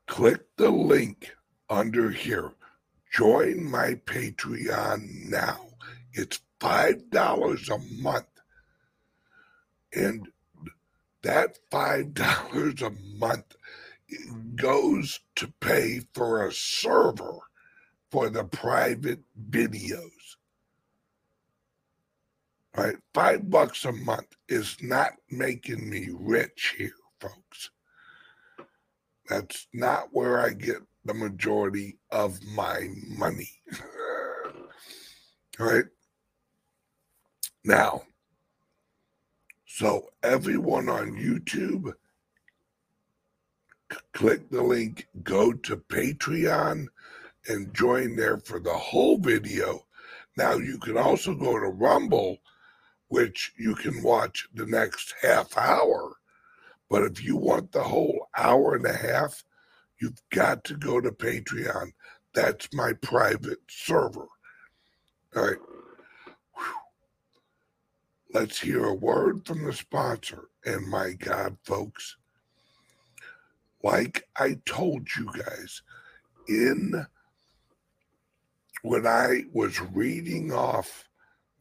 Click 0.08 0.42
the 0.58 0.70
link 0.70 1.32
under 1.70 2.10
here. 2.12 2.52
Join 3.12 3.70
my 3.70 3.96
Patreon 4.06 5.30
now. 5.30 5.68
It's 6.14 6.40
$5 6.60 7.70
a 7.70 8.02
month. 8.02 8.26
And 9.94 10.28
that 11.24 11.58
$5 11.72 12.82
a 12.82 13.18
month 13.18 13.56
goes 14.56 15.20
to 15.36 15.52
pay 15.60 16.02
for 16.14 16.46
a 16.46 16.54
server 16.54 17.40
for 18.12 18.30
the 18.30 18.44
private 18.44 19.22
videos. 19.50 20.15
Right? 22.78 22.96
Five 23.14 23.50
bucks 23.50 23.86
a 23.86 23.92
month 23.92 24.36
is 24.50 24.76
not 24.82 25.14
making 25.30 25.90
me 25.90 26.10
rich 26.12 26.76
here, 26.78 26.92
folks. 27.22 27.70
That's 29.30 29.68
not 29.74 30.10
where 30.12 30.40
I 30.40 30.50
get 30.50 30.78
the 31.06 31.14
majority 31.14 31.98
of 32.12 32.44
my 32.44 32.90
money. 33.08 33.50
All 35.60 35.66
right. 35.72 35.86
Now, 37.64 38.04
so 39.66 40.10
everyone 40.22 40.90
on 40.90 41.14
YouTube, 41.14 41.94
c- 43.92 43.98
click 44.14 44.50
the 44.50 44.62
link, 44.62 45.08
go 45.24 45.54
to 45.54 45.78
Patreon, 45.78 46.88
and 47.48 47.74
join 47.74 48.16
there 48.16 48.38
for 48.38 48.60
the 48.60 48.74
whole 48.74 49.18
video. 49.18 49.86
Now 50.38 50.54
you 50.56 50.78
can 50.78 50.98
also 50.98 51.34
go 51.34 51.60
to 51.60 51.68
Rumble, 51.68 52.38
which 53.08 53.54
you 53.58 53.76
can 53.76 54.02
watch 54.04 54.48
the 54.54 54.66
next 54.66 55.14
half 55.22 55.58
hour. 55.58 56.16
But 56.90 57.04
if 57.04 57.24
you 57.24 57.36
want 57.36 57.72
the 57.72 57.84
whole 57.84 58.28
hour 58.38 58.76
and 58.76 58.86
a 58.86 58.94
half, 58.94 59.44
you've 60.00 60.22
got 60.30 60.64
to 60.66 60.76
go 60.76 61.02
to 61.02 61.12
Patreon. 61.12 61.92
That's 62.34 62.68
my 62.74 62.94
private 62.94 63.60
server. 63.68 64.28
All 65.36 65.48
right. 65.48 65.58
Let's 68.34 68.60
hear 68.60 68.84
a 68.86 68.94
word 68.94 69.46
from 69.46 69.64
the 69.64 69.74
sponsor. 69.74 70.50
And 70.66 70.88
my 70.88 71.14
God, 71.14 71.58
folks, 71.64 72.18
like 73.82 74.28
I 74.36 74.58
told 74.66 75.08
you 75.16 75.30
guys, 75.32 75.82
in 76.48 77.06
when 78.82 79.08
I 79.08 79.44
was 79.54 79.80
reading 79.82 80.52
off 80.52 81.08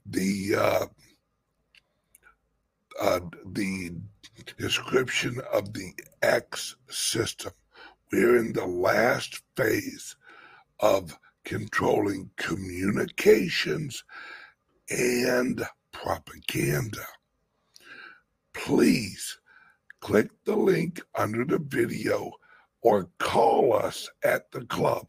the 0.04 0.54
uh, 0.58 0.86
uh, 3.00 3.20
the 3.46 3.92
description 4.58 5.40
of 5.52 5.72
the 5.72 5.92
X 6.22 6.76
system, 6.88 7.52
we're 8.12 8.36
in 8.36 8.52
the 8.52 8.66
last 8.66 9.42
phase 9.56 10.16
of 10.80 11.18
controlling 11.44 12.30
communications 12.36 14.04
and 14.90 15.66
propaganda. 15.92 17.06
Please 18.52 19.38
click 20.00 20.30
the 20.44 20.56
link 20.56 21.00
under 21.14 21.44
the 21.44 21.58
video 21.58 22.32
or 22.82 23.08
call 23.18 23.72
us 23.72 24.08
at 24.22 24.50
the 24.52 24.64
club 24.66 25.08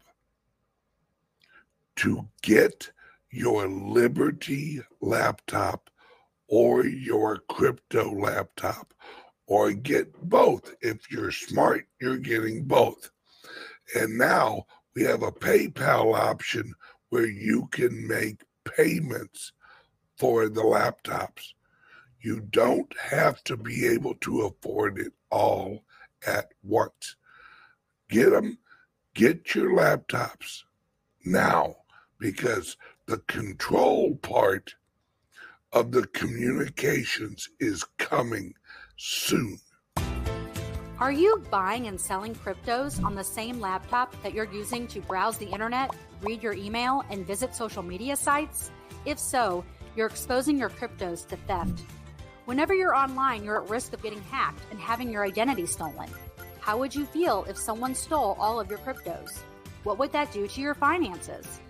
to 1.96 2.26
get 2.42 2.90
your 3.30 3.68
Liberty 3.68 4.80
laptop 5.00 5.90
or 6.48 6.84
your 6.86 7.38
crypto 7.48 8.12
laptop 8.12 8.92
or 9.46 9.72
get 9.72 10.12
both. 10.28 10.74
If 10.80 11.10
you're 11.10 11.32
smart, 11.32 11.86
you're 12.00 12.18
getting 12.18 12.64
both. 12.64 13.10
And 13.94 14.18
now 14.18 14.66
we 14.94 15.02
have 15.02 15.22
a 15.22 15.32
PayPal 15.32 16.18
option 16.18 16.74
where 17.10 17.26
you 17.26 17.68
can 17.70 18.06
make 18.08 18.42
payments 18.64 19.52
for 20.16 20.48
the 20.48 20.62
laptops. 20.62 21.52
You 22.20 22.40
don't 22.40 22.92
have 22.98 23.44
to 23.44 23.56
be 23.56 23.86
able 23.86 24.14
to 24.16 24.42
afford 24.42 24.98
it 24.98 25.12
all 25.30 25.84
at 26.26 26.48
once. 26.62 27.16
Get 28.08 28.30
them, 28.30 28.58
get 29.14 29.54
your 29.54 29.70
laptops 29.76 30.62
now 31.24 31.76
because 32.18 32.76
the 33.06 33.18
control 33.18 34.16
part 34.16 34.74
of 35.76 35.92
the 35.92 36.06
communications 36.06 37.50
is 37.60 37.84
coming 37.98 38.54
soon. 38.96 39.58
Are 40.98 41.12
you 41.12 41.44
buying 41.50 41.86
and 41.86 42.00
selling 42.00 42.34
cryptos 42.34 43.04
on 43.04 43.14
the 43.14 43.22
same 43.22 43.60
laptop 43.60 44.16
that 44.22 44.32
you're 44.32 44.50
using 44.50 44.86
to 44.86 45.02
browse 45.02 45.36
the 45.36 45.44
internet, 45.44 45.94
read 46.22 46.42
your 46.42 46.54
email, 46.54 47.04
and 47.10 47.26
visit 47.26 47.54
social 47.54 47.82
media 47.82 48.16
sites? 48.16 48.70
If 49.04 49.18
so, 49.18 49.66
you're 49.94 50.06
exposing 50.06 50.56
your 50.56 50.70
cryptos 50.70 51.26
to 51.28 51.36
theft. 51.36 51.82
Whenever 52.46 52.74
you're 52.74 52.94
online, 52.94 53.44
you're 53.44 53.62
at 53.62 53.68
risk 53.68 53.92
of 53.92 54.02
getting 54.02 54.22
hacked 54.22 54.62
and 54.70 54.80
having 54.80 55.12
your 55.12 55.26
identity 55.26 55.66
stolen. 55.66 56.08
How 56.58 56.78
would 56.78 56.94
you 56.94 57.04
feel 57.04 57.44
if 57.50 57.58
someone 57.58 57.94
stole 57.94 58.34
all 58.40 58.58
of 58.58 58.70
your 58.70 58.78
cryptos? 58.78 59.40
What 59.84 59.98
would 59.98 60.12
that 60.12 60.32
do 60.32 60.48
to 60.48 60.60
your 60.62 60.74
finances? 60.74 61.60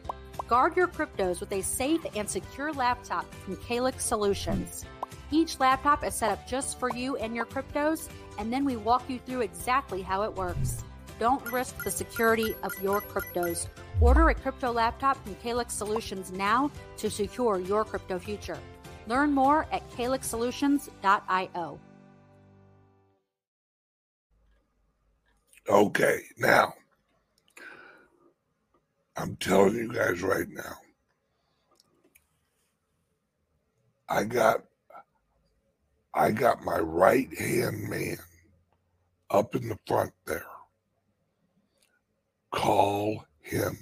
Guard 0.48 0.76
your 0.76 0.86
cryptos 0.86 1.40
with 1.40 1.50
a 1.50 1.60
safe 1.60 2.06
and 2.14 2.28
secure 2.28 2.72
laptop 2.72 3.32
from 3.34 3.56
Calix 3.56 4.04
Solutions. 4.04 4.84
Each 5.32 5.58
laptop 5.58 6.04
is 6.04 6.14
set 6.14 6.30
up 6.30 6.46
just 6.46 6.78
for 6.78 6.88
you 6.88 7.16
and 7.16 7.34
your 7.34 7.46
cryptos, 7.46 8.08
and 8.38 8.52
then 8.52 8.64
we 8.64 8.76
walk 8.76 9.10
you 9.10 9.18
through 9.18 9.40
exactly 9.40 10.02
how 10.02 10.22
it 10.22 10.32
works. 10.32 10.84
Don't 11.18 11.44
risk 11.50 11.82
the 11.82 11.90
security 11.90 12.54
of 12.62 12.72
your 12.80 13.00
cryptos. 13.00 13.66
Order 14.00 14.28
a 14.28 14.34
crypto 14.34 14.70
laptop 14.70 15.20
from 15.24 15.34
Calix 15.36 15.74
Solutions 15.74 16.30
now 16.30 16.70
to 16.98 17.10
secure 17.10 17.58
your 17.58 17.84
crypto 17.84 18.16
future. 18.20 18.58
Learn 19.08 19.32
more 19.32 19.66
at 19.72 19.88
calixsolutions.io. 19.92 21.80
Okay, 25.68 26.20
now 26.38 26.72
I'm 29.16 29.36
telling 29.36 29.74
you 29.74 29.92
guys 29.92 30.22
right 30.22 30.48
now, 30.48 30.76
I 34.08 34.24
got 34.24 34.62
I 36.14 36.30
got 36.30 36.64
my 36.64 36.78
right 36.78 37.28
hand 37.38 37.88
man 37.88 38.18
up 39.30 39.54
in 39.54 39.68
the 39.68 39.78
front 39.86 40.12
there. 40.26 40.44
Call 42.52 43.24
him 43.40 43.76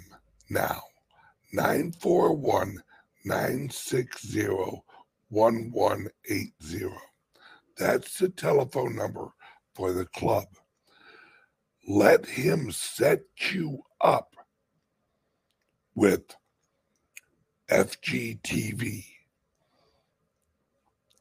now. 0.51 0.81
941 1.53 2.83
960 3.25 4.49
1180. 5.29 6.87
That's 7.79 8.19
the 8.19 8.29
telephone 8.29 8.97
number 8.97 9.29
for 9.75 9.93
the 9.93 10.07
club. 10.07 10.47
Let 11.87 12.27
him 12.27 12.73
set 12.73 13.23
you 13.53 13.83
up 14.01 14.34
with 15.95 16.37
FGTV, 17.71 19.05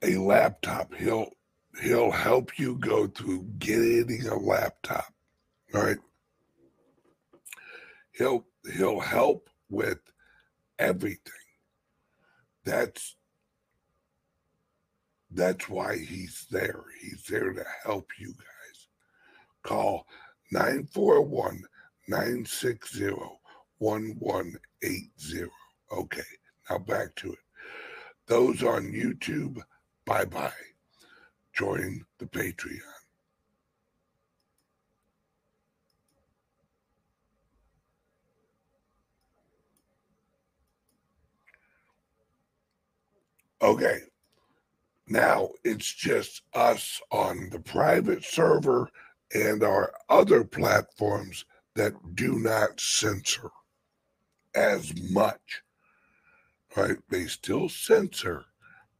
a 0.01 0.15
laptop. 0.17 0.93
He'll 0.95 1.29
he'll 1.81 2.11
help 2.11 2.59
you 2.59 2.77
go 2.77 3.07
through 3.07 3.45
getting 3.57 4.27
a 4.27 4.37
laptop. 4.37 5.13
All 5.73 5.83
right. 5.83 5.97
He'll 8.11 8.45
he'll 8.75 8.99
help 8.99 9.49
with 9.69 9.99
everything. 10.77 11.33
That's 12.65 13.15
that's 15.31 15.67
why 15.67 15.97
he's 15.97 16.45
there. 16.51 16.83
He's 17.01 17.23
there 17.27 17.53
to 17.53 17.65
help 17.83 18.11
you 18.19 18.33
guys. 18.33 18.87
Call 19.63 20.05
941 20.51 21.63
960 22.07 23.09
1180. 23.83 25.49
Okay, 25.91 26.21
now 26.69 26.77
back 26.77 27.13
to 27.15 27.33
it. 27.33 27.39
Those 28.27 28.63
on 28.63 28.93
YouTube, 28.93 29.61
bye 30.05 30.25
bye. 30.25 30.51
Join 31.53 32.05
the 32.17 32.25
Patreon. 32.25 32.79
Okay. 43.61 43.99
Now 45.07 45.49
it's 45.63 45.93
just 45.93 46.41
us 46.53 47.01
on 47.11 47.49
the 47.51 47.59
private 47.59 48.23
server 48.23 48.89
and 49.33 49.63
our 49.63 49.93
other 50.09 50.43
platforms 50.43 51.45
that 51.75 51.93
do 52.15 52.39
not 52.39 52.79
censor 52.79 53.51
as 54.55 54.93
much. 55.11 55.63
Right? 56.75 56.97
They 57.09 57.25
still 57.25 57.69
censor, 57.69 58.45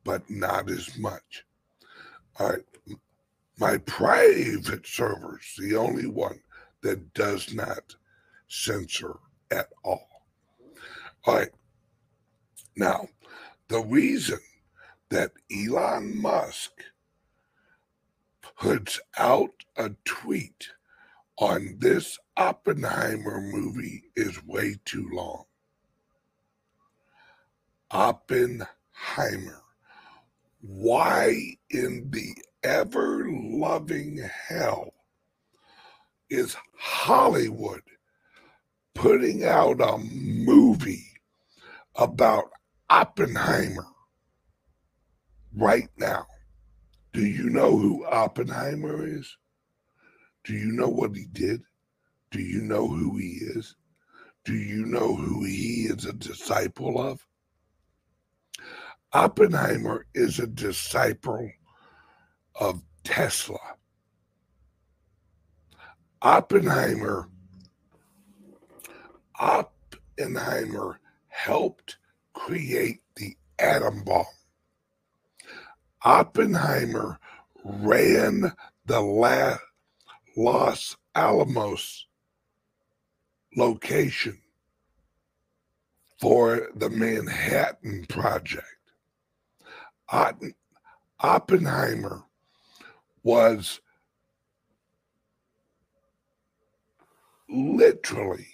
but 0.04 0.30
not 0.30 0.70
as 0.70 0.97
much. 0.97 1.45
All 2.39 2.49
right. 2.49 2.64
My 3.58 3.78
private 3.78 4.86
server's 4.88 5.56
the 5.58 5.76
only 5.76 6.08
one 6.08 6.39
that 6.82 7.14
does 7.14 7.54
not 7.54 7.95
censor 8.47 9.16
at 9.51 9.70
all. 9.84 10.26
All 11.26 11.36
right. 11.36 11.51
Now, 12.76 13.08
the 13.68 13.82
reason 13.82 14.39
that 15.10 15.32
Elon 15.51 16.20
Musk 16.20 16.72
puts 18.58 18.99
out 19.18 19.64
a 19.78 19.91
tweet 20.06 20.70
on 21.38 21.77
this 21.79 22.17
Oppenheimer 22.38 23.41
movie 23.41 24.03
is 24.15 24.43
way 24.45 24.75
too 24.86 25.07
long. 25.11 25.45
Oppenheimer. 27.91 29.61
Why 30.61 31.57
in 31.69 32.09
the 32.09 32.34
ever 32.63 33.25
loving 33.29 34.17
hell 34.47 34.93
is 36.29 36.55
Hollywood 36.77 37.81
putting 38.95 39.43
out 39.43 39.81
a 39.81 39.97
movie 39.97 41.11
about 41.95 42.45
Oppenheimer 42.89 43.88
right 45.55 45.89
now? 45.97 46.27
Do 47.11 47.25
you 47.25 47.49
know 47.49 47.77
who 47.77 48.05
Oppenheimer 48.05 49.05
is? 49.05 49.38
Do 50.44 50.54
you 50.54 50.72
know 50.72 50.89
what 50.89 51.16
he 51.16 51.26
did? 51.32 51.62
Do 52.32 52.41
you 52.41 52.62
know 52.62 52.88
who 52.88 53.18
he 53.18 53.39
is? 53.41 53.76
Do 54.44 54.54
you 54.54 54.86
know 54.86 55.16
who 55.16 55.44
he 55.46 55.88
is 55.89 56.06
a 56.06 56.14
disciple 56.14 57.00
of? 57.00 57.26
Oppenheimer 59.14 60.06
is 60.14 60.39
a 60.39 60.48
disciple 60.48 61.52
of 62.60 62.82
Tesla. 63.04 63.60
Oppenheimer 66.22 67.30
Oppenheimer 69.39 71.00
helped 71.28 71.98
create 72.34 73.02
the 73.16 73.36
atom 73.60 74.04
bomb. 74.04 74.26
Oppenheimer 76.04 77.20
ran 77.64 78.54
the 78.86 79.02
La- 79.02 79.58
Los 80.36 80.97
Alamos 81.15 82.07
location 83.55 84.39
for 86.19 86.69
the 86.75 86.89
Manhattan 86.89 88.05
Project. 88.07 88.67
Oppenheimer 91.19 92.23
was 93.23 93.79
literally 97.49 98.47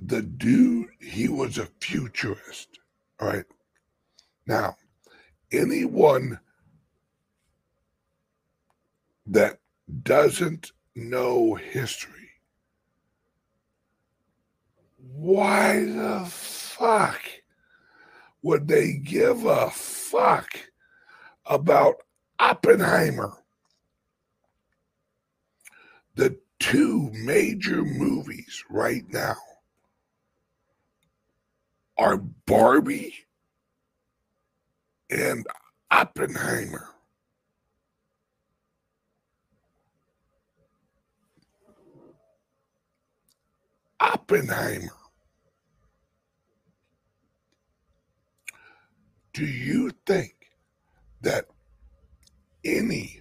the 0.00 0.22
dude, 0.22 0.88
he 1.00 1.28
was 1.28 1.58
a 1.58 1.66
futurist. 1.80 2.78
All 3.20 3.28
right. 3.28 3.44
Now, 4.46 4.76
anyone 5.50 6.38
that 9.26 9.58
doesn't 10.02 10.72
know 10.94 11.54
history, 11.54 12.30
why 14.98 15.84
the 15.84 16.24
fuck 16.28 17.22
would 18.42 18.68
they 18.68 18.94
give 18.94 19.44
a 19.44 19.70
fuck 19.70 20.48
about 21.46 21.96
Oppenheimer? 22.38 23.32
The 26.14 26.38
two 26.58 27.10
major 27.12 27.84
movies 27.84 28.64
right 28.70 29.04
now 29.12 29.36
are 31.98 32.16
Barbie 32.16 33.14
and 35.10 35.46
Oppenheimer. 35.90 36.95
Oppenheimer. 44.00 44.90
Do 49.32 49.44
you 49.44 49.90
think 50.06 50.34
that 51.20 51.46
any 52.64 53.20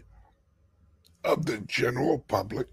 of 1.23 1.45
the 1.45 1.57
general 1.59 2.19
public 2.19 2.67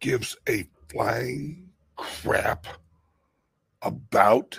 gives 0.00 0.36
a 0.48 0.66
flying 0.88 1.70
crap 1.96 2.66
about 3.82 4.58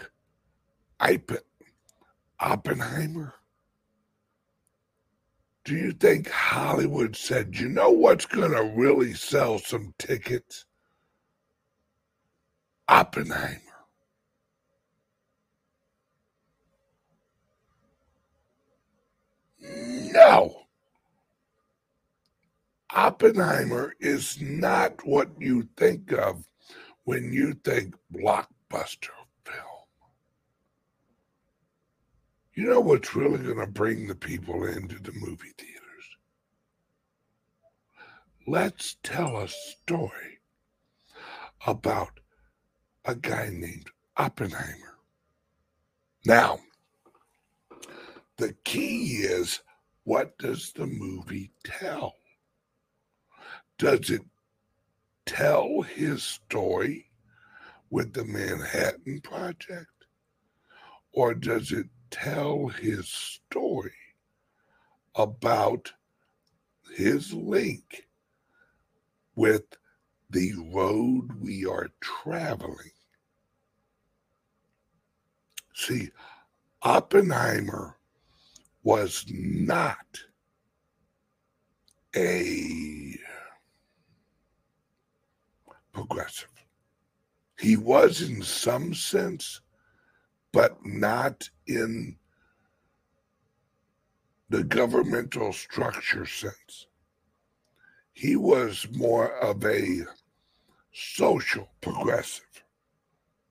Oppenheimer? 2.39 3.33
Do 5.63 5.75
you 5.75 5.91
think 5.91 6.29
Hollywood 6.29 7.15
said, 7.15 7.55
you 7.57 7.69
know 7.69 7.91
what's 7.91 8.25
going 8.25 8.51
to 8.51 8.63
really 8.63 9.13
sell 9.13 9.59
some 9.59 9.93
tickets? 9.99 10.65
Oppenheimer. 12.91 13.61
No. 19.61 20.63
Oppenheimer 22.93 23.95
is 24.01 24.41
not 24.41 25.07
what 25.07 25.29
you 25.39 25.69
think 25.77 26.11
of 26.11 26.49
when 27.05 27.31
you 27.31 27.53
think 27.63 27.95
blockbuster 28.13 29.15
film. 29.45 29.85
You 32.53 32.65
know 32.65 32.81
what's 32.81 33.15
really 33.15 33.37
going 33.37 33.59
to 33.59 33.67
bring 33.67 34.07
the 34.07 34.15
people 34.15 34.65
into 34.65 35.01
the 35.01 35.13
movie 35.13 35.53
theaters? 35.57 35.77
Let's 38.45 38.97
tell 39.01 39.37
a 39.37 39.47
story 39.47 40.39
about 41.65 42.20
a 43.05 43.15
guy 43.15 43.49
named 43.51 43.87
Oppenheimer. 44.17 44.97
Now, 46.25 46.59
the 48.37 48.53
key 48.63 49.23
is 49.23 49.61
what 50.03 50.37
does 50.37 50.71
the 50.73 50.85
movie 50.85 51.51
tell? 51.63 52.13
Does 53.77 54.09
it 54.09 54.21
tell 55.25 55.81
his 55.81 56.23
story 56.23 57.09
with 57.89 58.13
the 58.13 58.25
Manhattan 58.25 59.21
Project? 59.21 59.87
Or 61.13 61.33
does 61.33 61.71
it 61.71 61.87
tell 62.11 62.67
his 62.67 63.07
story 63.07 63.91
about 65.15 65.91
his 66.95 67.33
link 67.33 68.07
with 69.35 69.63
the 70.29 70.53
road 70.73 71.31
we 71.39 71.65
are 71.65 71.89
traveling? 71.99 72.90
See, 75.81 76.11
Oppenheimer 76.83 77.97
was 78.83 79.25
not 79.27 80.19
a 82.15 83.17
progressive. 85.91 86.49
He 87.57 87.77
was 87.77 88.21
in 88.21 88.43
some 88.43 88.93
sense, 88.93 89.61
but 90.53 90.85
not 90.85 91.49
in 91.65 92.17
the 94.49 94.63
governmental 94.63 95.51
structure 95.51 96.27
sense. 96.27 96.85
He 98.13 98.35
was 98.35 98.87
more 98.91 99.35
of 99.39 99.65
a 99.65 100.01
social 100.93 101.69
progressive 101.81 102.60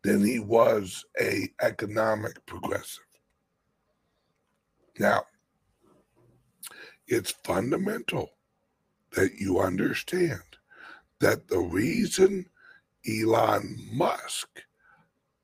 than 0.03 0.24
he 0.24 0.38
was 0.38 1.05
a 1.20 1.48
economic 1.61 2.44
progressive. 2.46 3.05
Now, 4.98 5.24
it's 7.07 7.32
fundamental 7.44 8.30
that 9.12 9.34
you 9.38 9.61
understand 9.61 10.42
that 11.20 11.48
the 11.48 11.59
reason 11.59 12.46
Elon 13.09 13.88
Musk 13.92 14.62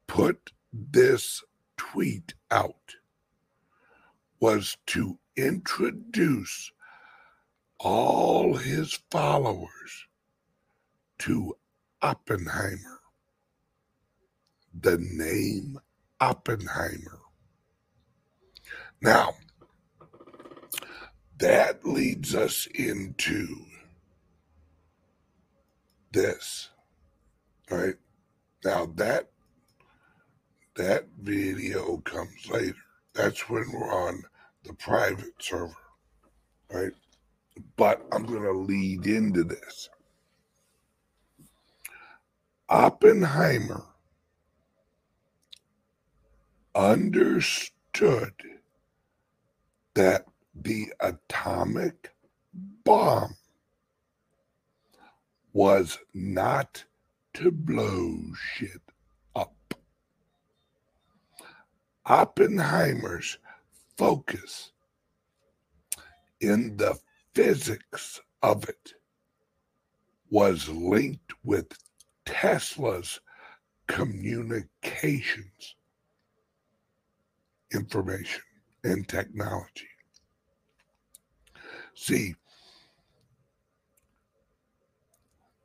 put 0.07 0.53
this 0.73 1.43
tweet 1.77 2.35
out 2.51 2.95
was 4.41 4.77
to 4.87 5.19
introduce 5.37 6.71
all 7.79 8.57
his 8.57 8.99
followers 9.11 10.07
to 11.19 11.57
Oppenheimer. 12.03 13.01
The 14.81 14.99
name 14.99 15.79
Oppenheimer. 16.21 17.21
Now, 19.01 19.35
that 21.39 21.85
leads 21.87 22.35
us 22.35 22.67
into 22.75 23.57
this. 26.13 26.71
Right? 27.71 27.97
Now 28.65 28.87
that 28.97 29.31
that 30.77 31.07
video 31.21 31.99
comes 31.99 32.49
later. 32.51 32.77
That's 33.15 33.49
when 33.49 33.71
we're 33.73 33.93
on 33.93 34.23
the 34.65 34.75
private 34.75 35.35
server. 35.39 35.73
Right? 36.71 36.93
But 37.77 38.03
I'm 38.13 38.25
gonna 38.25 38.53
lead 38.53 39.07
into 39.07 39.45
this. 39.45 39.89
Oppenheimer 42.69 43.85
understood 46.77 48.35
that 49.95 50.27
the 50.55 50.89
atomic 51.01 52.13
bomb 52.85 53.35
was 55.55 55.99
not 56.13 56.85
to 57.33 57.51
blow 57.51 58.19
shit 58.35 58.83
up. 59.35 59.75
Oppenheimer's 62.05 63.39
focus 63.97 64.73
in 66.43 66.77
the 66.77 66.99
physics 67.35 68.21
of 68.43 68.69
it 68.69 68.93
was 70.29 70.69
linked 70.69 71.33
with 71.43 71.69
Tesla's 72.27 73.21
communications 73.87 75.76
information 77.73 78.43
and 78.85 79.09
technology. 79.09 79.89
See, 81.95 82.35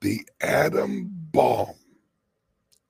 the 0.02 0.28
atom 0.41 1.10
bomb 1.32 1.76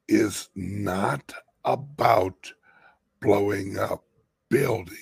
is 0.08 0.50
not 0.56 1.34
about 1.66 2.52
blowing 3.22 3.78
up 3.78 4.04
buildings. 4.50 4.98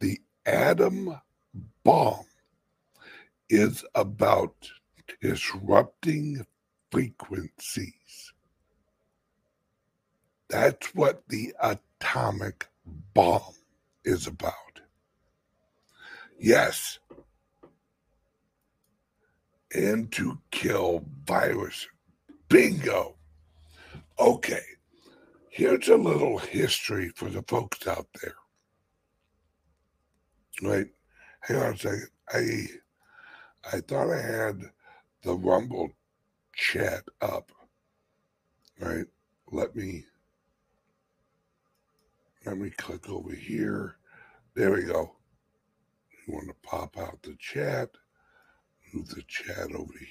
The 0.00 0.20
atom 0.44 1.20
bomb 1.84 2.26
is 3.48 3.84
about 3.94 4.54
disrupting 5.20 6.44
frequencies. 6.90 8.32
That's 10.48 10.94
what 10.94 11.22
the 11.28 11.54
atomic 11.60 12.68
bomb 13.14 13.54
is 14.04 14.26
about. 14.26 14.52
Yes. 16.38 16.98
And 19.74 20.10
to 20.12 20.38
kill 20.50 21.04
virus. 21.24 21.86
Bingo. 22.48 23.16
Okay. 24.18 24.62
Here's 25.50 25.88
a 25.88 25.96
little 25.96 26.38
history 26.38 27.10
for 27.14 27.30
the 27.30 27.42
folks 27.42 27.86
out 27.86 28.06
there. 28.22 28.34
Wait, 30.62 30.88
hang 31.40 31.56
on 31.58 31.74
a 31.74 31.78
second. 31.78 32.08
I 32.28 32.66
I 33.72 33.80
thought 33.80 34.12
I 34.12 34.20
had 34.20 34.70
the 35.22 35.34
Rumble 35.34 35.90
chat 36.54 37.04
up. 37.20 37.50
Right. 38.78 39.06
Let 39.50 39.74
me 39.74 40.04
let 42.46 42.58
me 42.58 42.70
click 42.70 43.08
over 43.10 43.34
here. 43.34 43.96
There 44.54 44.70
we 44.70 44.84
go. 44.84 45.16
You 46.26 46.34
want 46.34 46.48
to 46.48 46.54
pop 46.62 46.96
out 46.96 47.20
the 47.22 47.36
chat, 47.40 47.90
move 48.94 49.08
the 49.08 49.22
chat 49.26 49.74
over 49.74 49.92
here. 49.98 50.08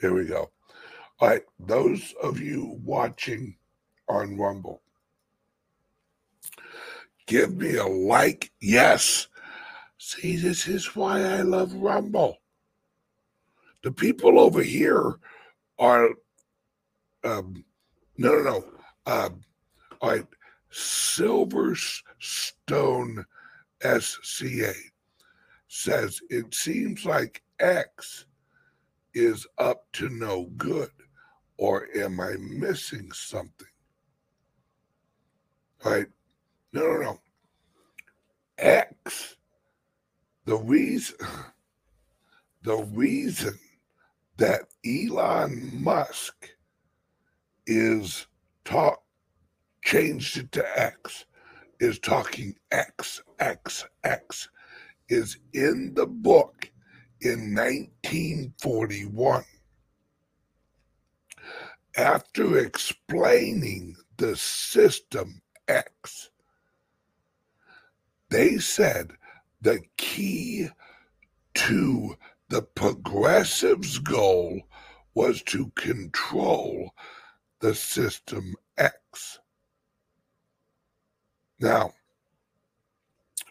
There 0.00 0.14
we 0.14 0.26
go. 0.26 0.50
All 1.20 1.28
right, 1.28 1.42
those 1.58 2.14
of 2.22 2.40
you 2.40 2.78
watching 2.84 3.56
on 4.08 4.38
Rumble, 4.38 4.80
give 7.26 7.56
me 7.56 7.74
a 7.74 7.86
like. 7.86 8.52
Yes. 8.60 9.26
See, 9.98 10.36
this 10.36 10.68
is 10.68 10.94
why 10.94 11.22
I 11.22 11.42
love 11.42 11.74
Rumble. 11.74 12.38
The 13.82 13.90
people 13.90 14.38
over 14.38 14.62
here 14.62 15.18
are, 15.80 16.10
um, 17.24 17.64
no, 18.16 18.32
no, 18.34 18.42
no. 18.42 18.64
Um, 19.12 19.40
all 20.00 20.10
right, 20.10 20.26
Silverstone 20.72 23.24
SCA 23.82 24.72
says 25.68 26.20
it 26.30 26.54
seems 26.54 27.04
like 27.04 27.42
X 27.60 28.24
is 29.14 29.46
up 29.58 29.84
to 29.92 30.08
no 30.08 30.46
good, 30.56 30.90
or 31.56 31.88
am 31.96 32.20
I 32.20 32.34
missing 32.38 33.10
something? 33.12 33.66
Right? 35.84 36.06
No, 36.72 36.82
no, 36.82 37.00
no. 37.00 37.20
X, 38.58 39.36
the 40.44 40.56
reason, 40.56 41.16
the 42.62 42.76
reason 42.92 43.58
that 44.36 44.62
Elon 44.86 45.70
Musk 45.82 46.50
is 47.66 48.26
talk 48.64 48.97
changed 49.88 50.36
it 50.36 50.52
to 50.52 50.78
X 50.78 51.24
is 51.80 51.98
talking 51.98 52.54
X, 52.70 53.22
X, 53.38 53.86
X 54.04 54.50
is 55.08 55.38
in 55.54 55.94
the 55.94 56.04
book 56.06 56.70
in 57.22 57.54
1941. 57.54 59.44
After 61.96 62.58
explaining 62.58 63.96
the 64.18 64.36
system 64.36 65.40
X, 65.66 66.28
they 68.28 68.58
said 68.58 69.12
the 69.62 69.80
key 69.96 70.68
to 71.54 72.14
the 72.50 72.60
progressives' 72.60 73.98
goal 73.98 74.60
was 75.14 75.42
to 75.44 75.70
control 75.76 76.90
the 77.60 77.74
system 77.74 78.54
X. 78.76 79.37
Now, 81.60 81.92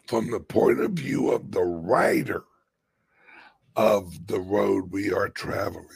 from 0.06 0.30
the 0.30 0.40
point 0.40 0.80
of 0.80 0.92
view 0.92 1.30
of 1.30 1.52
the 1.52 1.62
writer 1.64 2.44
of 3.76 4.26
the 4.26 4.40
road 4.40 4.90
we 4.90 5.12
are 5.12 5.28
traveling, 5.28 5.86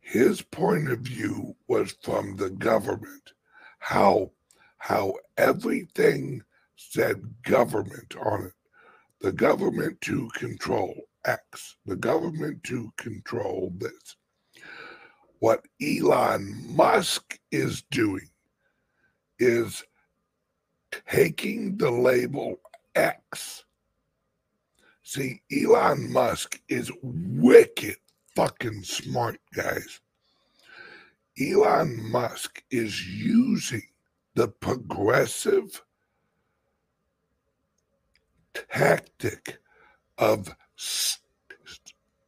his 0.00 0.42
point 0.42 0.90
of 0.90 1.00
view 1.00 1.56
was 1.68 1.92
from 2.02 2.36
the 2.36 2.50
government, 2.50 3.32
how 3.78 4.32
how 4.78 5.14
everything 5.38 6.42
said 6.76 7.22
government 7.42 8.14
on 8.16 8.46
it. 8.46 8.52
The 9.20 9.32
government 9.32 10.00
to 10.02 10.28
control 10.34 10.94
X, 11.24 11.76
the 11.86 11.96
government 11.96 12.64
to 12.64 12.92
control 12.98 13.72
this. 13.78 14.16
What 15.38 15.64
Elon 15.80 16.64
Musk 16.76 17.38
is 17.50 17.82
doing 17.90 18.28
is 19.38 19.84
taking 21.08 21.76
the 21.76 21.90
label 21.90 22.60
X. 22.94 23.64
See, 25.02 25.42
Elon 25.52 26.12
Musk 26.12 26.60
is 26.68 26.90
wicked 27.02 27.96
fucking 28.34 28.82
smart, 28.84 29.38
guys. 29.54 30.00
Elon 31.40 32.10
Musk 32.10 32.62
is 32.70 33.06
using 33.06 33.82
the 34.34 34.48
progressive 34.48 35.82
tactic 38.54 39.58
of 40.18 40.54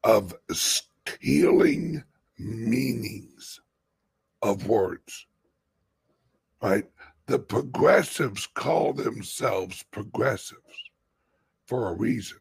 of 0.04 0.34
stealing 0.52 2.02
meanings 2.38 3.60
of 4.42 4.66
words 4.68 5.26
right 6.62 6.84
the 7.26 7.38
progressives 7.38 8.46
call 8.46 8.92
themselves 8.92 9.84
progressives 9.90 10.90
for 11.66 11.88
a 11.88 11.94
reason. 11.94 12.38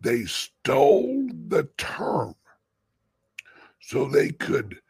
They 0.00 0.24
stole 0.24 1.28
the 1.48 1.68
term 1.76 2.34
so 3.80 4.06
they 4.06 4.30
could 4.30 4.80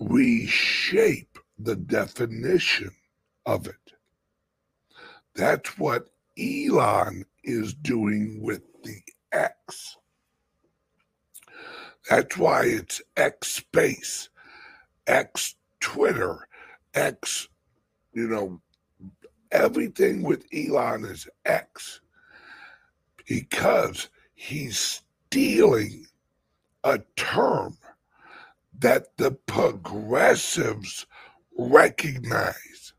reshape 0.00 1.38
the 1.58 1.76
definition 1.76 2.90
of 3.44 3.66
it. 3.66 3.74
That's 5.34 5.78
what 5.78 6.08
Elon 6.38 7.24
is 7.44 7.74
doing 7.74 8.40
with 8.42 8.62
the 8.82 9.00
X. 9.32 9.96
That's 12.08 12.36
why 12.36 12.64
it's 12.64 13.02
X 13.16 13.48
space, 13.48 14.28
X 15.06 15.56
Twitter, 15.80 16.48
X, 16.94 17.48
you 18.12 18.28
know, 18.28 18.60
everything 19.52 20.22
with 20.22 20.44
Elon 20.52 21.04
is 21.04 21.28
X 21.44 22.00
because 23.26 24.08
he's 24.34 25.02
stealing 25.28 26.06
a 26.84 27.00
term 27.16 27.76
that 28.78 29.16
the 29.16 29.32
progressives 29.32 31.06
recognize, 31.56 32.92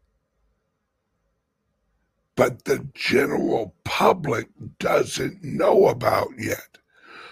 but 2.36 2.66
the 2.66 2.88
general 2.93 3.74
public 3.86 4.47
doesn't 4.80 5.43
know 5.43 5.88
about 5.88 6.30
yet. 6.38 6.78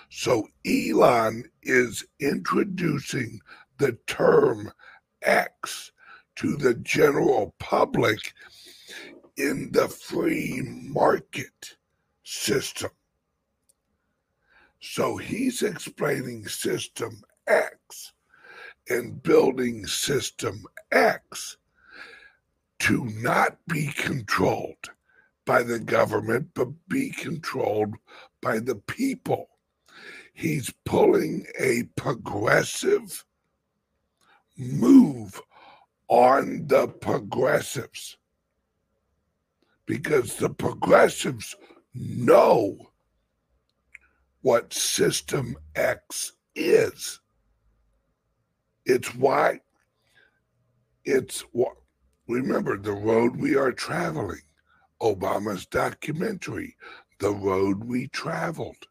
So 0.09 0.47
Elon 0.65 1.43
is 1.63 2.05
introducing 2.19 3.41
the 3.77 3.97
term 4.07 4.71
X 5.21 5.91
to 6.37 6.55
the 6.55 6.75
general 6.75 7.53
public 7.59 8.33
in 9.37 9.71
the 9.71 9.87
free 9.87 10.61
market 10.63 11.75
system. 12.23 12.91
So 14.79 15.17
he's 15.17 15.63
explaining 15.63 16.47
System 16.47 17.21
X 17.47 18.13
and 18.89 19.21
building 19.21 19.85
System 19.87 20.63
X 20.91 21.57
to 22.79 23.05
not 23.05 23.57
be 23.67 23.87
controlled 23.87 24.91
by 25.45 25.63
the 25.63 25.79
government, 25.79 26.49
but 26.53 26.67
be 26.87 27.09
controlled 27.09 27.95
by 28.41 28.59
the 28.59 28.75
people. 28.75 29.49
He's 30.33 30.71
pulling 30.85 31.47
a 31.59 31.83
progressive 31.95 33.25
move 34.57 35.41
on 36.07 36.67
the 36.67 36.87
progressives 36.87 38.17
because 39.85 40.35
the 40.35 40.49
progressives 40.49 41.55
know 41.93 42.77
what 44.41 44.73
System 44.73 45.55
X 45.75 46.33
is. 46.55 47.19
It's 48.85 49.13
why 49.15 49.59
it's 51.03 51.41
what 51.51 51.75
remember 52.27 52.77
the 52.77 52.91
road 52.91 53.37
we 53.37 53.55
are 53.55 53.71
traveling. 53.71 54.41
Obama's 55.01 55.65
documentary, 55.65 56.75
The 57.19 57.31
Road 57.31 57.83
We 57.83 58.07
Traveled. 58.07 58.87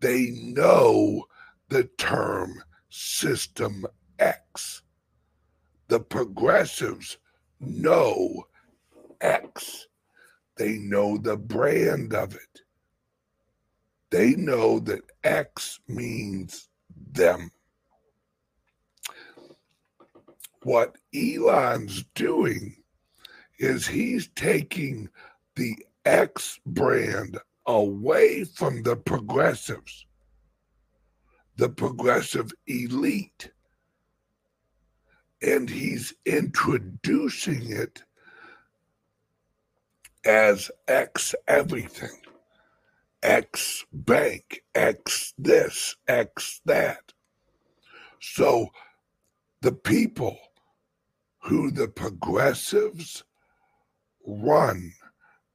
They 0.00 0.30
know 0.42 1.26
the 1.68 1.84
term 1.98 2.62
System 2.90 3.86
X. 4.18 4.82
The 5.88 6.00
progressives 6.00 7.18
know 7.60 8.46
X. 9.20 9.86
They 10.56 10.78
know 10.78 11.16
the 11.18 11.36
brand 11.36 12.14
of 12.14 12.34
it. 12.34 12.60
They 14.10 14.34
know 14.34 14.78
that 14.80 15.02
X 15.24 15.80
means 15.88 16.68
them. 17.12 17.50
What 20.62 20.96
Elon's 21.14 22.04
doing 22.14 22.76
is 23.58 23.86
he's 23.86 24.28
taking 24.34 25.08
the 25.54 25.76
X 26.04 26.60
brand 26.66 27.38
away 27.66 28.44
from 28.44 28.82
the 28.82 28.96
progressives, 28.96 30.06
the 31.56 31.68
progressive 31.68 32.52
elite, 32.66 33.50
and 35.42 35.68
he's 35.68 36.14
introducing 36.24 37.70
it 37.70 38.02
as 40.24 40.70
X 40.88 41.34
everything. 41.46 42.20
X 43.22 43.84
bank, 43.92 44.62
X 44.74 45.34
this, 45.38 45.96
X 46.06 46.60
that. 46.64 47.12
So 48.20 48.68
the 49.62 49.72
people 49.72 50.38
who 51.40 51.70
the 51.70 51.88
progressives 51.88 53.24
run, 54.26 54.92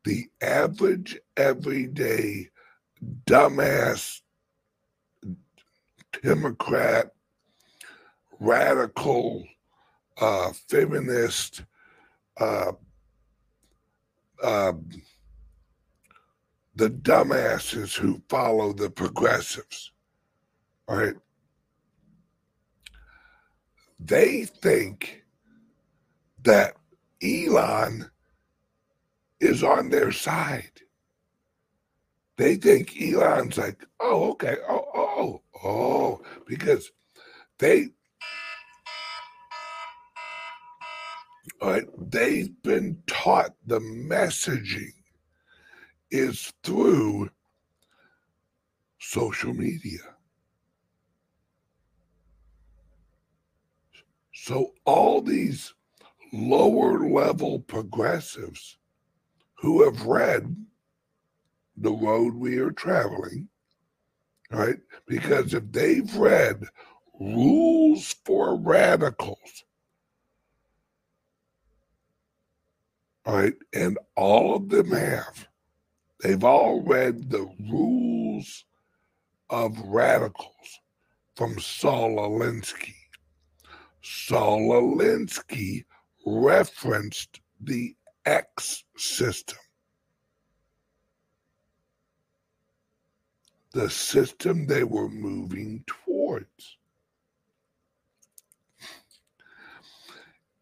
the 0.04 0.26
average, 0.42 1.20
everyday, 1.38 2.50
dumbass, 3.26 4.22
Democrat, 6.24 7.12
radical, 8.40 9.46
uh, 10.22 10.54
feminist, 10.70 11.64
uh, 12.40 12.72
uh, 14.42 14.74
the 16.76 16.90
dumbasses 16.90 17.96
who 17.98 18.22
follow 18.30 18.72
the 18.72 18.90
progressives, 18.90 19.92
right? 20.88 21.16
They 24.00 24.46
think 24.46 25.24
that 26.44 26.76
Elon 27.22 28.10
is 29.40 29.64
on 29.64 29.90
their 29.90 30.12
side. 30.12 30.72
They 32.38 32.56
think 32.56 33.00
Elon's 33.00 33.58
like, 33.58 33.86
oh, 34.00 34.32
okay, 34.32 34.58
oh, 34.68 34.86
oh, 34.96 35.42
oh, 35.64 36.22
because 36.48 36.92
they, 37.60 37.90
right, 41.70 41.86
they've 42.10 42.62
been 42.64 43.02
taught 43.08 43.54
the 43.68 43.80
messaging 43.80 44.94
is 46.10 46.52
through 46.64 47.30
social 49.00 49.54
media. 49.54 50.00
So 54.34 54.74
all 54.86 55.22
these 55.22 55.74
lower 56.34 57.08
level 57.08 57.60
progressives 57.60 58.78
who 59.56 59.84
have 59.84 60.06
read 60.06 60.56
the 61.78 61.92
road 61.92 62.36
we 62.36 62.58
are 62.58 62.72
traveling, 62.72 63.50
right? 64.50 64.78
Because 65.08 65.54
if 65.54 65.72
they've 65.72 66.16
read 66.16 66.64
rules 67.20 68.16
for 68.26 68.58
radicals, 68.58 69.64
right, 73.26 73.54
and 73.74 73.98
all 74.16 74.56
of 74.56 74.70
them 74.70 74.92
have, 74.92 75.48
They've 76.22 76.44
all 76.44 76.82
read 76.82 77.32
the 77.32 77.52
rules 77.72 78.66
of 79.50 79.78
radicals 79.80 80.80
from 81.36 81.60
Saul 81.60 82.18
Alinsky. 82.18 82.94
Saul 84.04 84.70
Alinsky 84.70 85.86
referenced 86.26 87.42
the 87.60 87.96
X 88.26 88.84
system. 88.98 89.58
The 93.74 93.90
system 93.90 94.68
they 94.68 94.84
were 94.84 95.10
moving 95.10 95.84
towards. 95.88 96.78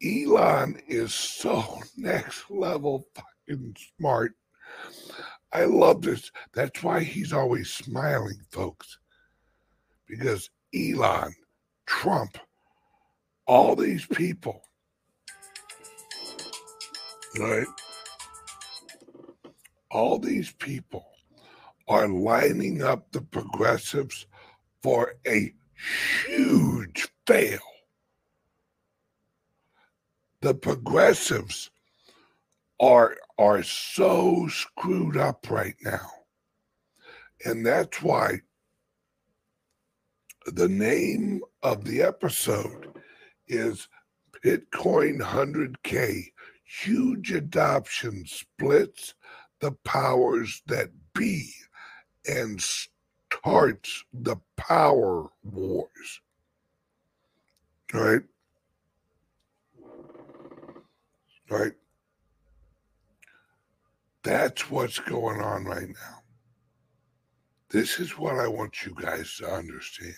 Elon 0.04 0.80
is 0.88 1.14
so 1.14 1.80
next 1.96 2.50
level 2.50 3.06
fucking 3.14 3.76
smart. 3.98 4.32
I 5.52 5.64
love 5.64 6.02
this. 6.02 6.30
That's 6.52 6.82
why 6.82 7.00
he's 7.00 7.32
always 7.32 7.70
smiling, 7.70 8.40
folks. 8.50 8.98
Because 10.08 10.48
Elon, 10.74 11.34
Trump, 11.86 12.38
all 13.46 13.74
these 13.74 14.06
people, 14.06 14.62
right? 17.38 17.66
All 19.90 20.18
these 20.18 20.52
people 20.52 21.04
are 21.88 22.06
lining 22.06 22.82
up 22.82 23.10
the 23.10 23.22
progressives 23.22 24.26
for 24.82 25.14
a 25.26 25.52
huge 26.28 27.08
fail. 27.26 27.58
The 30.42 30.54
progressives 30.54 31.70
are 32.80 33.16
are 33.38 33.62
so 33.62 34.48
screwed 34.48 35.16
up 35.16 35.50
right 35.50 35.76
now. 35.82 36.10
And 37.44 37.64
that's 37.64 38.02
why 38.02 38.40
the 40.46 40.68
name 40.68 41.42
of 41.62 41.84
the 41.84 42.02
episode 42.02 42.92
is 43.48 43.88
Bitcoin 44.44 45.20
100K, 45.20 46.32
huge 46.64 47.32
adoption 47.32 48.24
splits 48.26 49.14
the 49.60 49.72
powers 49.84 50.62
that 50.66 50.90
be 51.14 51.52
and 52.26 52.62
starts 52.62 54.04
the 54.12 54.36
power 54.56 55.28
wars. 55.42 56.20
Right? 57.92 58.22
Right? 61.50 61.72
That's 64.22 64.70
what's 64.70 65.00
going 65.00 65.40
on 65.40 65.64
right 65.64 65.88
now. 65.88 66.22
This 67.70 67.98
is 67.98 68.18
what 68.18 68.38
I 68.38 68.46
want 68.46 68.84
you 68.84 68.94
guys 69.00 69.36
to 69.38 69.46
understand. 69.46 70.14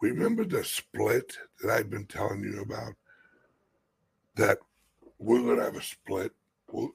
Remember 0.00 0.44
the 0.44 0.64
split 0.64 1.36
that 1.60 1.70
I've 1.72 1.90
been 1.90 2.06
telling 2.06 2.42
you 2.42 2.60
about? 2.60 2.94
That 4.34 4.58
we're 5.18 5.42
going 5.42 5.58
to 5.58 5.64
have 5.64 5.76
a 5.76 5.82
split. 5.82 6.32
We'll, 6.70 6.90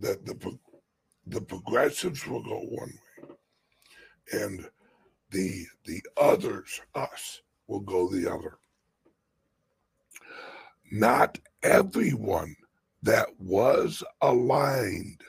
that 0.00 0.24
the 0.26 0.58
the 1.26 1.40
progressives 1.40 2.26
will 2.26 2.42
go 2.42 2.60
one 2.60 2.92
way, 2.92 3.34
and 4.32 4.68
the 5.30 5.66
the 5.84 6.02
others, 6.16 6.80
us, 6.94 7.42
will 7.66 7.80
go 7.80 8.08
the 8.08 8.30
other. 8.32 8.58
Not 10.90 11.38
everyone 11.62 12.56
that 13.02 13.28
was 13.38 14.02
aligned 14.20 15.22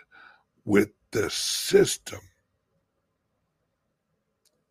with 0.66 0.90
the 1.12 1.30
system 1.30 2.20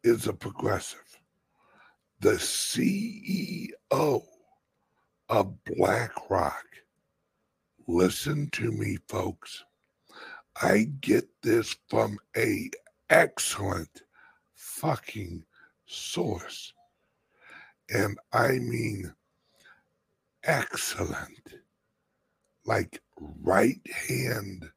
is 0.04 0.26
a 0.26 0.32
progressive. 0.32 1.18
The 2.20 2.34
CEO 2.34 3.68
of 5.28 5.64
BlackRock, 5.64 6.64
listen 7.86 8.48
to 8.52 8.70
me, 8.70 8.98
folks. 9.08 9.64
I 10.62 10.88
get 11.00 11.28
this 11.42 11.76
from 11.88 12.18
a 12.36 12.70
excellent 13.10 14.02
fucking 14.54 15.44
source. 15.86 16.72
And 17.90 18.18
I 18.32 18.52
mean 18.52 19.14
excellent. 20.46 21.54
Like 22.64 23.00
right 23.42 23.80
hand 24.08 24.70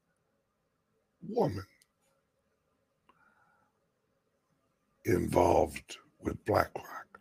woman 1.28 1.66
involved 5.06 5.98
with 6.22 6.44
BlackRock. 6.46 7.20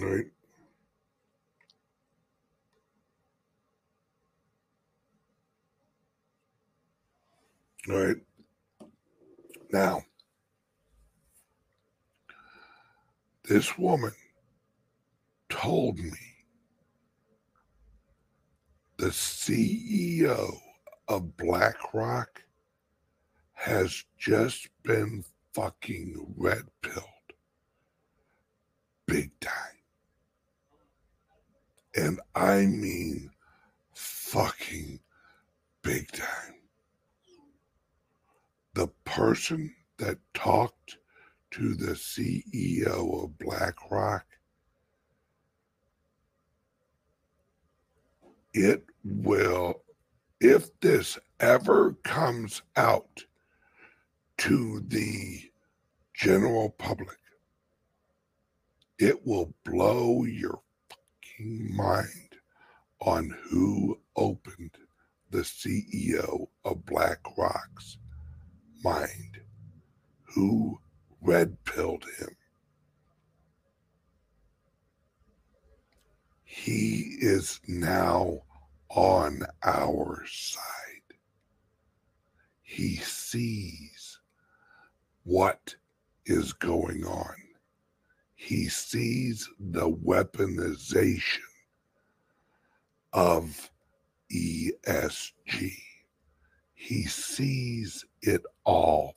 Right? 0.00 0.26
Right? 7.88 8.16
Now, 9.72 10.02
this 13.48 13.78
woman 13.78 14.12
told 15.48 15.98
me 15.98 16.18
the 18.96 19.06
CEO 19.06 20.58
of 21.08 21.36
BlackRock 21.36 22.42
has 23.52 24.04
just 24.18 24.68
been 24.82 25.24
fucking 25.54 26.34
red 26.36 26.64
pilled 26.82 27.04
big 29.06 29.30
time. 29.40 29.52
And 31.94 32.20
I 32.34 32.66
mean 32.66 33.30
fucking 33.94 35.00
big 35.82 36.10
time. 36.12 36.54
The 38.74 38.88
person 39.04 39.74
that 39.98 40.18
talked 40.34 40.98
to 41.56 41.74
the 41.74 41.92
CEO 41.92 43.24
of 43.24 43.38
BlackRock? 43.38 44.26
It 48.52 48.84
will, 49.02 49.82
if 50.38 50.78
this 50.80 51.18
ever 51.40 51.94
comes 52.04 52.60
out 52.76 53.24
to 54.36 54.84
the 54.86 55.50
general 56.12 56.68
public, 56.68 57.18
it 58.98 59.26
will 59.26 59.54
blow 59.64 60.24
your 60.24 60.60
fucking 60.90 61.74
mind 61.74 62.36
on 63.00 63.34
who 63.44 63.98
opened 64.14 64.76
the 65.30 65.40
CEO 65.40 66.48
of 66.66 66.84
BlackRock's 66.84 67.96
mind, 68.84 69.40
who 70.22 70.78
red 71.20 71.56
pilled 71.64 72.04
him. 72.18 72.36
He 76.44 77.16
is 77.20 77.60
now 77.66 78.42
on 78.88 79.42
our 79.62 80.24
side. 80.26 80.62
He 82.62 82.96
sees 82.96 84.20
what 85.24 85.74
is 86.24 86.52
going 86.52 87.04
on. 87.04 87.34
He 88.34 88.68
sees 88.68 89.48
the 89.58 89.90
weaponization 89.90 91.40
of 93.12 93.70
ESG. 94.32 95.72
He 96.74 97.04
sees 97.04 98.04
it 98.22 98.42
all. 98.64 99.15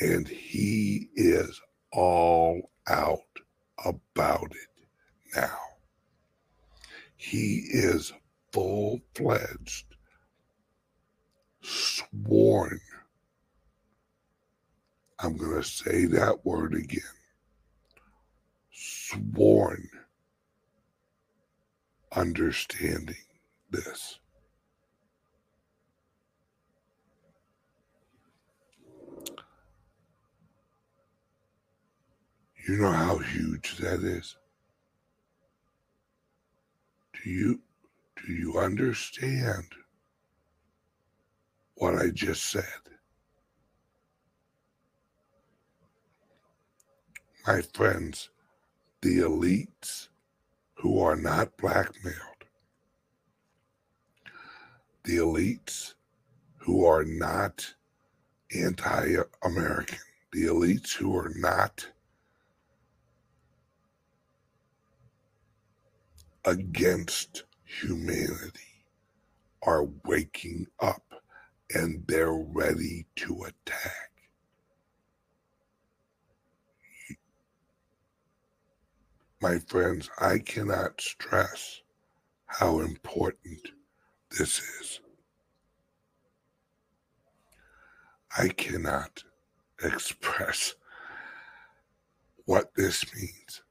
And 0.00 0.26
he 0.26 1.10
is 1.14 1.60
all 1.92 2.70
out 2.88 3.20
about 3.84 4.50
it 4.52 5.36
now. 5.36 5.58
He 7.16 7.66
is 7.70 8.12
full 8.52 9.00
fledged, 9.14 9.84
sworn. 11.62 12.80
I'm 15.18 15.36
going 15.36 15.62
to 15.62 15.68
say 15.68 16.06
that 16.06 16.44
word 16.46 16.74
again 16.74 17.02
sworn 18.72 19.88
understanding 22.12 23.16
this. 23.70 24.18
You 32.68 32.76
know 32.76 32.92
how 32.92 33.18
huge 33.18 33.78
that 33.78 34.00
is? 34.00 34.36
Do 37.14 37.30
you 37.30 37.60
do 38.26 38.32
you 38.32 38.58
understand 38.58 39.64
what 41.74 41.94
I 41.94 42.10
just 42.10 42.44
said? 42.50 42.64
My 47.46 47.62
friends, 47.62 48.28
the 49.00 49.18
elites 49.18 50.08
who 50.74 51.00
are 51.00 51.16
not 51.16 51.56
blackmailed, 51.56 52.44
the 55.04 55.16
elites 55.16 55.94
who 56.58 56.84
are 56.84 57.04
not 57.04 57.74
anti 58.54 59.16
American, 59.42 59.98
the 60.32 60.44
elites 60.44 60.92
who 60.92 61.16
are 61.16 61.32
not 61.34 61.86
against 66.44 67.44
humanity 67.64 68.84
are 69.62 69.84
waking 70.04 70.66
up 70.80 71.02
and 71.74 72.02
they're 72.06 72.32
ready 72.32 73.06
to 73.16 73.44
attack. 73.44 74.10
My 79.42 79.58
friends, 79.58 80.10
I 80.18 80.38
cannot 80.38 81.00
stress 81.00 81.80
how 82.46 82.80
important 82.80 83.60
this 84.30 84.58
is. 84.58 85.00
I 88.36 88.48
cannot 88.48 89.22
express 89.82 90.74
what 92.44 92.74
this 92.74 93.04
means. 93.14 93.62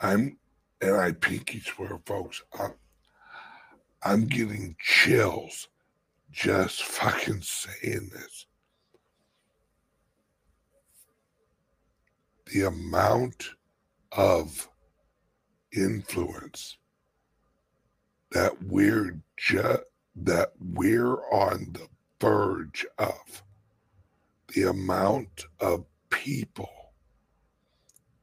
I'm 0.00 0.38
and 0.82 0.96
I 0.96 1.12
pinky 1.12 1.60
swear, 1.60 2.00
folks, 2.04 2.42
I'm, 2.58 2.74
I'm 4.02 4.24
getting 4.26 4.74
chills 4.80 5.68
just 6.32 6.82
fucking 6.82 7.42
saying 7.42 8.10
this. 8.12 8.46
The 12.52 12.66
amount 12.66 13.50
of 14.10 14.68
influence 15.74 16.76
that 18.32 18.52
we're 18.64 19.20
just 19.36 19.82
that 20.14 20.50
we're 20.60 21.16
on 21.32 21.72
the 21.72 21.86
verge 22.20 22.84
of 22.98 23.42
the 24.48 24.64
amount 24.64 25.46
of 25.60 25.86
people 26.10 26.68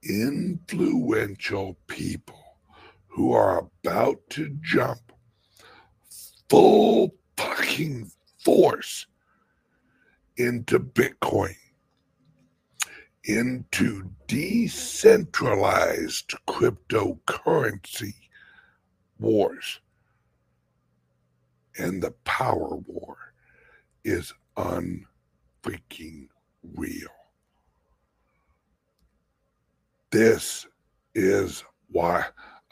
influential 0.03 1.77
people 1.87 2.48
who 3.09 3.33
are 3.33 3.67
about 3.83 4.17
to 4.29 4.57
jump 4.61 4.99
full 6.49 7.13
fucking 7.37 8.09
force 8.43 9.05
into 10.37 10.79
bitcoin 10.79 11.55
into 13.29 14.09
decentralized 14.27 16.33
cryptocurrency 16.47 18.15
wars. 19.19 19.79
And 21.77 22.01
the 22.01 22.11
power 22.23 22.75
war 22.75 23.17
is 24.03 24.33
unfreaking 24.57 26.29
real. 26.75 27.09
This 30.11 30.65
is 31.13 31.63
why 31.91 32.25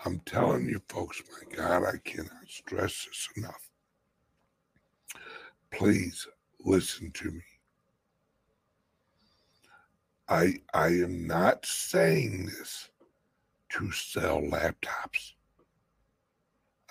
I'm 0.06 0.20
telling 0.26 0.68
you 0.70 0.82
folks, 0.90 1.22
my 1.32 1.56
God, 1.56 1.84
I 1.84 1.98
cannot 2.04 2.48
stress 2.48 3.06
this 3.06 3.30
enough. 3.36 3.70
Please 5.72 6.28
listen 6.64 7.12
to 7.12 7.32
me. 7.32 7.42
I 10.30 10.56
I 10.74 10.88
am 10.88 11.26
not 11.26 11.66
saying 11.66 12.46
this 12.46 12.90
to 13.70 13.92
sell 13.92 14.42
laptops. 14.42 15.34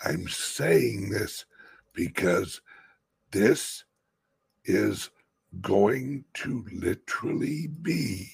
I'm 0.04 0.28
saying 0.28 1.11
this 1.11 1.44
because 1.94 2.61
this 3.30 3.84
is 4.64 5.11
going 5.61 6.24
to 6.34 6.66
literally 6.72 7.68
be 7.68 8.30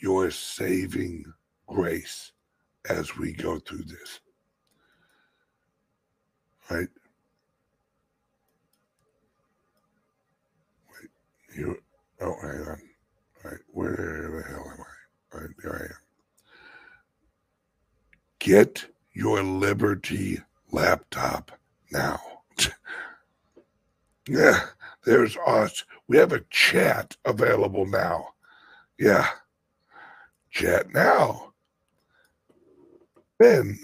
your 0.00 0.30
saving 0.30 1.24
grace 1.66 2.32
as 2.88 3.16
we 3.16 3.32
go 3.32 3.58
through 3.58 3.84
this. 3.84 4.20
Right? 6.70 6.88
Wait, 10.90 11.10
you, 11.56 11.78
oh, 12.20 12.36
hang 12.42 12.60
on. 12.68 12.80
Right, 13.44 13.60
where 13.68 14.30
the 14.32 14.44
hell 14.50 14.72
am 14.72 14.80
I? 14.80 15.38
Right, 15.38 15.50
there 15.62 15.76
I 15.76 15.84
am. 15.84 15.98
Get 18.38 18.86
your 19.12 19.42
Liberty 19.42 20.40
laptop 20.72 21.52
now. 21.92 22.20
yeah, 24.28 24.60
there's 25.04 25.36
us. 25.46 25.84
We 26.08 26.18
have 26.18 26.32
a 26.32 26.44
chat 26.50 27.16
available 27.24 27.86
now. 27.86 28.28
Yeah. 28.98 29.28
Chat 30.50 30.92
now. 30.94 31.53
Ben. 33.38 33.78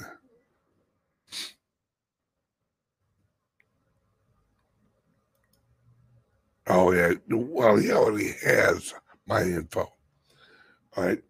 Oh 6.69 6.93
yeah. 6.93 7.15
Well, 7.31 7.77
he 7.77 7.93
already 7.93 8.35
has 8.45 8.95
my 9.27 9.43
info. 9.43 9.89
All 10.97 11.05
right. 11.05 11.23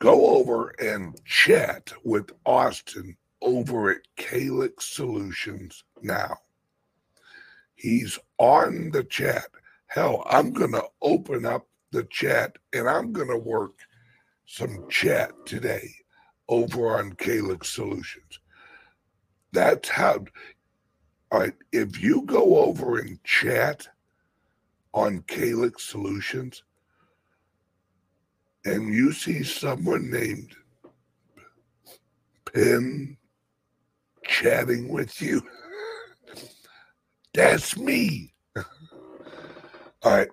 Go 0.00 0.36
over 0.38 0.70
and 0.80 1.18
chat 1.24 1.92
with 2.04 2.30
Austin 2.46 3.16
over 3.42 3.90
at 3.92 4.02
Calix 4.16 4.86
Solutions 4.94 5.84
now. 6.02 6.36
He's 7.76 8.18
on 8.38 8.90
the 8.92 9.04
chat. 9.04 9.46
Hell, 9.88 10.24
I'm 10.28 10.52
going 10.52 10.72
to 10.72 10.84
open 11.02 11.46
up 11.46 11.66
the 11.92 12.04
chat 12.04 12.56
and 12.74 12.88
I'm 12.88 13.12
going 13.12 13.28
to 13.28 13.38
work 13.38 13.72
some 14.46 14.86
chat 14.90 15.32
today 15.46 15.90
over 16.48 16.98
on 16.98 17.12
Calix 17.12 17.68
Solutions. 17.68 18.40
That's 19.52 19.88
how, 19.88 20.24
all 21.30 21.40
right, 21.40 21.54
if 21.72 22.02
you 22.02 22.22
go 22.22 22.58
over 22.58 22.98
and 22.98 23.22
chat 23.24 23.86
on 24.94 25.22
Calix 25.26 25.84
Solutions 25.84 26.62
and 28.64 28.92
you 28.92 29.12
see 29.12 29.42
someone 29.42 30.10
named 30.10 30.54
Ben 32.52 33.16
chatting 34.24 34.88
with 34.88 35.20
you, 35.20 35.42
that's 37.34 37.76
me. 37.76 38.34
All 40.02 40.16
right, 40.16 40.28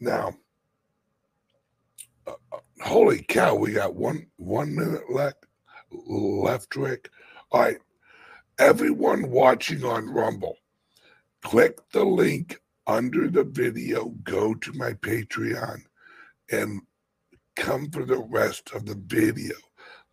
now, 0.00 0.34
uh, 2.26 2.32
uh, 2.52 2.58
holy 2.82 3.22
cow, 3.22 3.54
we 3.54 3.72
got 3.72 3.94
one 3.94 4.26
one 4.36 4.74
minute 4.74 5.10
left. 5.12 5.46
Left, 5.90 6.74
Rick. 6.76 7.10
All 7.50 7.62
right, 7.62 7.78
everyone 8.58 9.30
watching 9.30 9.84
on 9.84 10.08
Rumble, 10.08 10.58
click 11.42 11.78
the 11.92 12.04
link 12.04 12.60
under 12.86 13.28
the 13.28 13.44
video, 13.44 14.10
go 14.24 14.54
to 14.54 14.72
my 14.72 14.92
Patreon 14.94 15.82
and 16.50 16.82
come 17.56 17.90
for 17.90 18.04
the 18.04 18.18
rest 18.18 18.72
of 18.72 18.86
the 18.86 19.00
video. 19.06 19.54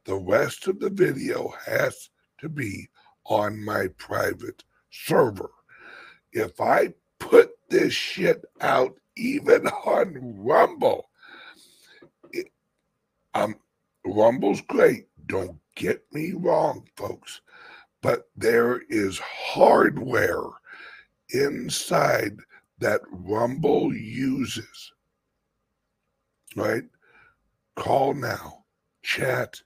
The 0.06 0.16
rest 0.16 0.68
of 0.68 0.80
the 0.80 0.90
video 0.90 1.54
has 1.66 2.10
to 2.40 2.50
be 2.50 2.90
on 3.26 3.64
my 3.64 3.88
private 3.98 4.64
server. 4.92 5.52
If 6.32 6.62
I 6.62 6.94
put 7.20 7.52
this 7.70 7.94
shit 7.94 8.46
out 8.62 8.98
even 9.16 9.68
on 9.86 10.36
Rumble, 10.38 11.10
it, 12.32 12.48
um, 13.34 13.56
Rumble's 14.06 14.62
great. 14.62 15.08
Don't 15.26 15.58
get 15.78 16.04
me 16.12 16.34
wrong, 16.34 16.86
folks, 16.98 17.40
but 18.02 18.30
there 18.36 18.82
is 18.90 19.18
hardware 19.20 20.44
inside 21.30 22.40
that 22.80 23.02
Rumble 23.10 23.96
uses. 23.96 24.92
Right? 26.56 26.84
Call 27.76 28.16
now, 28.16 28.66
chat, 29.04 29.62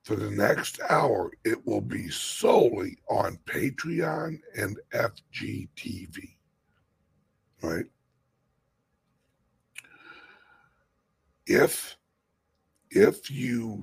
For 0.08 0.16
the 0.16 0.30
next 0.30 0.80
hour, 0.88 1.32
it 1.44 1.66
will 1.66 1.82
be 1.82 2.08
solely 2.08 2.96
on 3.10 3.38
Patreon 3.46 4.40
and 4.56 4.78
FGTV. 4.94 6.36
Right? 7.62 7.84
if 11.48 11.98
if 12.90 13.30
you 13.30 13.82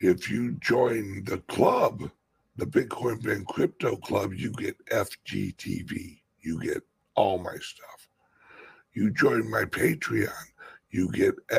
if 0.00 0.28
you 0.30 0.54
join 0.54 1.24
the 1.24 1.38
club, 1.48 2.10
the 2.56 2.66
Bitcoin 2.66 3.22
Ben 3.22 3.44
Crypto 3.44 3.96
Club, 3.96 4.34
you 4.34 4.50
get 4.50 4.76
FGTV. 4.86 6.20
You 6.40 6.60
get 6.60 6.82
all 7.14 7.38
my 7.38 7.56
stuff. 7.60 8.08
You 8.94 9.10
join 9.12 9.48
my 9.48 9.66
Patreon, 9.66 10.46
you 10.90 11.12
get 11.12 11.36
eh, 11.50 11.58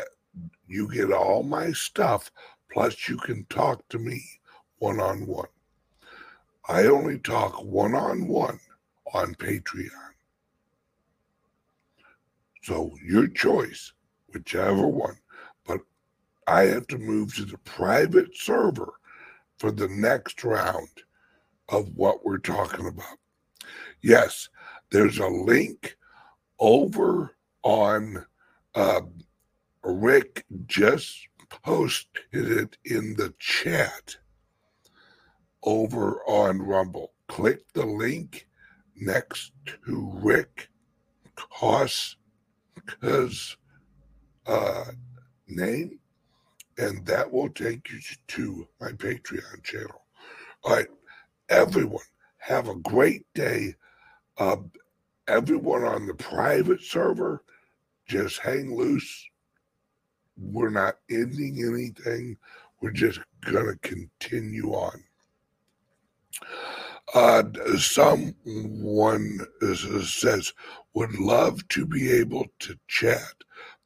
you 0.66 0.90
get 0.92 1.12
all 1.12 1.42
my 1.42 1.72
stuff. 1.72 2.30
Plus, 2.74 3.08
you 3.08 3.16
can 3.16 3.46
talk 3.50 3.88
to 3.88 4.00
me 4.00 4.20
one 4.78 4.98
on 4.98 5.26
one. 5.26 5.46
I 6.68 6.86
only 6.86 7.20
talk 7.20 7.62
one 7.62 7.94
on 7.94 8.26
one 8.26 8.58
on 9.14 9.36
Patreon. 9.36 10.10
So 12.64 12.90
your 13.00 13.28
choice 13.28 13.92
whichever 14.32 14.88
one. 14.88 15.16
But 15.64 15.82
I 16.48 16.62
have 16.62 16.88
to 16.88 16.98
move 16.98 17.36
to 17.36 17.44
the 17.44 17.58
private 17.58 18.36
server 18.36 18.94
for 19.58 19.70
the 19.70 19.88
next 19.88 20.42
round 20.42 20.88
of 21.68 21.94
what 21.94 22.24
we're 22.24 22.38
talking 22.38 22.88
about. 22.88 23.18
Yes, 24.02 24.48
there's 24.90 25.18
a 25.18 25.28
link 25.28 25.96
over 26.58 27.36
on 27.62 28.26
uh, 28.74 29.02
Rick 29.84 30.44
just 30.66 31.28
posted 31.62 32.24
it 32.32 32.76
in 32.84 33.14
the 33.16 33.34
chat 33.38 34.16
over 35.62 36.20
on 36.26 36.60
Rumble. 36.62 37.12
Click 37.28 37.64
the 37.72 37.86
link 37.86 38.46
next 38.96 39.52
to 39.86 40.10
Rick 40.14 40.68
Koska's 41.36 42.06
uh, 44.46 44.84
name, 45.48 45.98
and 46.78 47.04
that 47.06 47.30
will 47.30 47.48
take 47.48 47.90
you 47.90 47.98
to 48.28 48.68
my 48.80 48.90
Patreon 48.92 49.62
channel. 49.62 50.02
All 50.64 50.76
right, 50.76 50.88
everyone, 51.48 52.04
have 52.38 52.68
a 52.68 52.76
great 52.76 53.26
day. 53.34 53.74
Uh, 54.38 54.56
everyone 55.28 55.84
on 55.84 56.06
the 56.06 56.14
private 56.14 56.82
server, 56.82 57.42
just 58.06 58.38
hang 58.38 58.76
loose. 58.76 59.26
We're 60.36 60.70
not 60.70 60.96
ending 61.10 61.62
anything. 61.64 62.36
We're 62.80 62.90
just 62.90 63.20
going 63.42 63.66
to 63.66 63.88
continue 63.88 64.72
on. 64.72 65.04
Uh, 67.14 67.42
someone 67.78 69.38
says, 70.04 70.52
would 70.94 71.14
love 71.18 71.66
to 71.68 71.86
be 71.86 72.10
able 72.10 72.46
to 72.60 72.76
chat 72.88 73.34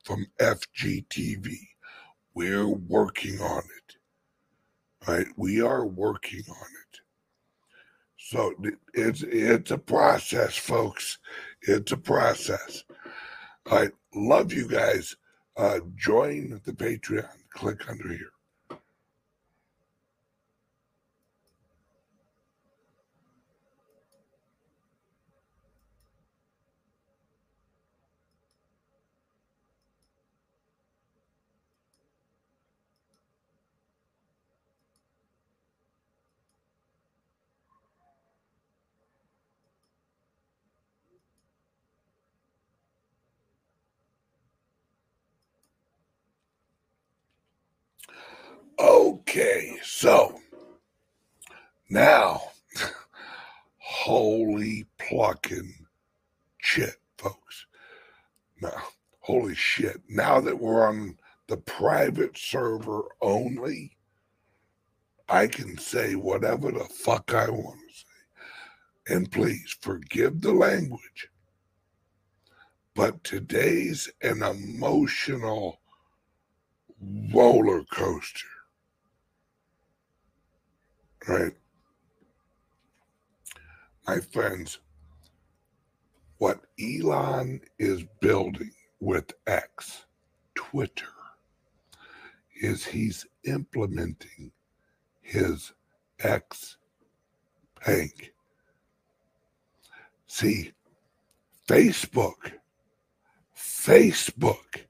from 0.05 0.27
FGTV. 0.41 1.55
We're 2.35 2.69
working 2.69 3.41
on 3.41 3.63
it. 3.63 3.97
Right? 5.07 5.27
We 5.37 5.61
are 5.61 5.87
working 5.87 6.45
on 6.49 6.57
it. 6.57 7.01
So 8.17 8.53
it's 8.93 9.23
it's 9.23 9.71
a 9.71 9.79
process, 9.79 10.57
folks. 10.57 11.19
It's 11.63 11.93
a 11.93 11.97
process. 11.97 12.85
I 13.71 13.89
love 14.15 14.53
you 14.53 14.69
guys. 14.69 15.17
Uh, 15.59 15.81
join 15.97 16.61
the 16.65 16.73
Patreon. 16.73 17.29
Click 17.51 17.91
under 17.91 18.09
here. 18.09 18.31
Okay, 48.81 49.77
so 49.99 50.41
now, 51.91 52.41
holy 53.79 54.87
plucking 54.97 55.75
shit, 56.59 56.95
folks. 57.17 57.67
Now, 58.63 58.81
holy 59.19 59.57
shit. 59.57 60.01
Now 60.09 60.41
that 60.41 60.61
we're 60.61 60.87
on 60.87 61.19
the 61.49 61.57
private 61.57 62.39
server 62.39 63.07
only, 63.21 63.97
I 65.29 65.49
can 65.49 65.77
say 65.79 66.15
whatever 66.15 66.71
the 66.71 66.85
fuck 66.85 67.35
I 67.35 67.51
want 67.51 67.81
to 67.81 67.97
say. 67.97 69.17
And 69.17 69.33
please 69.33 69.77
forgive 69.81 70.43
the 70.43 70.53
language. 70.53 71.29
But 72.95 73.25
today's 73.25 74.09
an 74.23 74.45
emotional 74.45 75.81
roller 77.33 77.83
coaster 77.91 78.47
right? 81.27 81.53
My 84.07 84.21
friends, 84.21 84.79
what 86.39 86.61
Elon 86.81 87.61
is 87.79 88.05
building 88.21 88.73
with 89.01 89.33
X, 89.47 90.07
Twitter, 90.55 91.07
is 92.61 92.85
he's 92.85 93.27
implementing 93.45 94.53
his 95.21 95.73
X 96.21 96.77
bank. 97.85 98.33
See, 100.27 100.73
Facebook, 101.69 102.53
Facebook, 103.57 104.87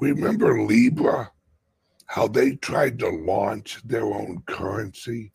remember 0.00 0.62
Libra? 0.62 1.30
How 2.06 2.28
they 2.28 2.56
tried 2.56 2.98
to 3.00 3.08
launch 3.08 3.80
their 3.84 4.04
own 4.04 4.42
currency? 4.46 5.32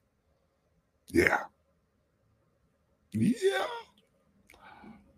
Yeah. 1.11 1.43
Yeah. 3.11 3.65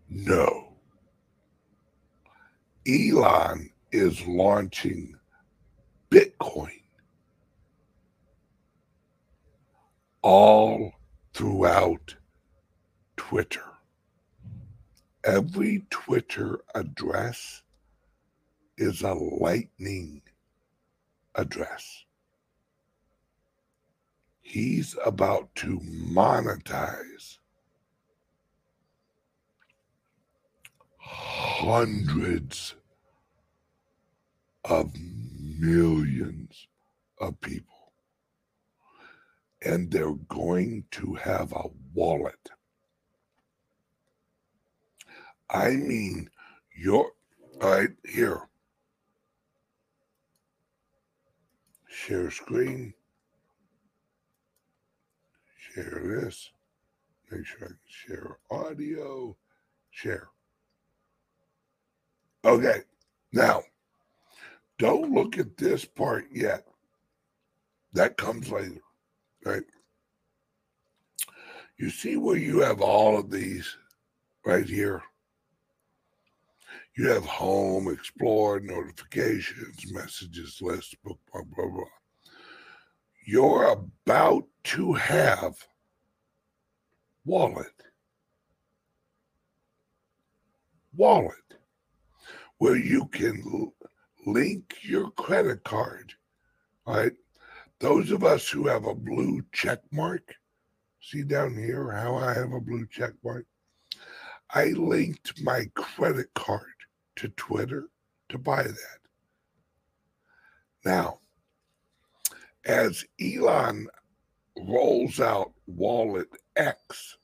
No. 0.08 0.68
Elon 2.86 3.70
is 3.92 4.26
launching 4.26 5.14
Bitcoin 6.10 6.80
all 10.22 10.92
throughout 11.34 12.14
Twitter. 13.16 13.62
Every 15.24 15.84
Twitter 15.90 16.60
address 16.74 17.62
is 18.76 19.02
a 19.02 19.14
lightning 19.14 20.22
address 21.34 22.04
he's 24.42 24.96
about 25.06 25.54
to 25.54 25.80
monetize 25.80 27.38
hundreds 30.98 32.74
of 34.64 34.92
millions 35.58 36.68
of 37.18 37.40
people. 37.40 37.92
And 39.64 39.90
they're 39.90 40.12
going 40.28 40.84
to 40.90 41.14
have 41.14 41.52
a 41.52 41.68
wallet. 41.94 42.50
I 45.48 45.70
mean, 45.70 46.28
you're 46.76 47.12
right 47.60 47.90
here. 48.04 48.48
Share 51.86 52.30
screen 52.30 52.94
share 55.74 56.02
this. 56.04 56.50
Make 57.30 57.46
sure 57.46 57.64
I 57.64 57.66
can 57.66 57.78
share 57.86 58.38
audio. 58.50 59.36
Share. 59.90 60.28
Okay. 62.44 62.82
Now, 63.32 63.62
don't 64.78 65.12
look 65.12 65.38
at 65.38 65.56
this 65.56 65.84
part 65.84 66.26
yet. 66.32 66.66
That 67.92 68.16
comes 68.16 68.50
later. 68.50 68.80
Right? 69.44 69.62
You 71.78 71.90
see 71.90 72.16
where 72.16 72.36
you 72.36 72.60
have 72.60 72.80
all 72.80 73.18
of 73.18 73.30
these 73.30 73.76
right 74.44 74.68
here? 74.68 75.02
You 76.96 77.08
have 77.08 77.24
home, 77.24 77.88
explore, 77.88 78.60
notifications, 78.60 79.90
messages, 79.92 80.60
list, 80.60 81.02
book, 81.02 81.18
blah, 81.32 81.42
blah, 81.42 81.68
blah 81.68 81.84
you're 83.24 83.64
about 83.70 84.44
to 84.64 84.92
have 84.94 85.54
wallet. 87.24 87.66
Wallet 90.94 91.36
where 92.58 92.76
you 92.76 93.06
can 93.06 93.72
link 94.24 94.76
your 94.82 95.10
credit 95.12 95.64
card 95.64 96.14
right? 96.86 97.12
Those 97.80 98.10
of 98.10 98.24
us 98.24 98.48
who 98.48 98.68
have 98.68 98.86
a 98.86 98.94
blue 98.94 99.42
check 99.52 99.80
mark 99.90 100.34
see 101.00 101.24
down 101.24 101.54
here 101.56 101.90
how 101.90 102.14
i 102.14 102.32
have 102.32 102.52
a 102.52 102.60
blue 102.60 102.86
check 102.86 103.12
mark? 103.24 103.46
I 104.50 104.66
linked 104.66 105.42
my 105.42 105.64
credit 105.74 106.28
card 106.34 106.62
to 107.16 107.28
twitter 107.30 107.88
to 108.28 108.38
buy 108.38 108.62
that. 108.62 108.98
Now 110.84 111.18
as 112.64 113.04
Elon 113.20 113.88
rolls 114.58 115.20
out 115.20 115.52
Wallet 115.66 116.28
X 116.56 117.16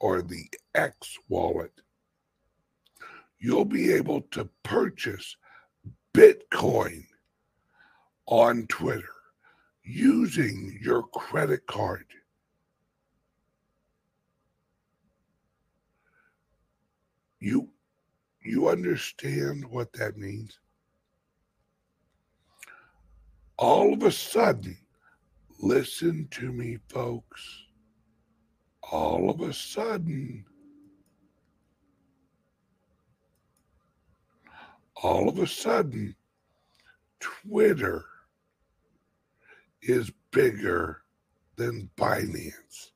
or 0.00 0.22
the 0.22 0.44
X 0.74 1.18
wallet, 1.28 1.72
you'll 3.38 3.64
be 3.64 3.92
able 3.92 4.22
to 4.32 4.48
purchase 4.62 5.36
Bitcoin 6.14 7.04
on 8.26 8.66
Twitter 8.66 9.12
using 9.82 10.78
your 10.82 11.02
credit 11.04 11.66
card. 11.66 12.06
You 17.38 17.68
you 18.42 18.68
understand 18.68 19.64
what 19.64 19.92
that 19.94 20.16
means? 20.16 20.58
All 23.58 23.94
of 23.94 24.02
a 24.02 24.12
sudden, 24.12 24.76
listen 25.60 26.28
to 26.32 26.52
me, 26.52 26.78
folks. 26.88 27.64
All 28.82 29.30
of 29.30 29.40
a 29.40 29.52
sudden, 29.52 30.44
all 34.94 35.28
of 35.28 35.38
a 35.38 35.46
sudden, 35.46 36.14
Twitter 37.18 38.04
is 39.80 40.10
bigger 40.30 41.02
than 41.56 41.90
Binance. 41.96 42.90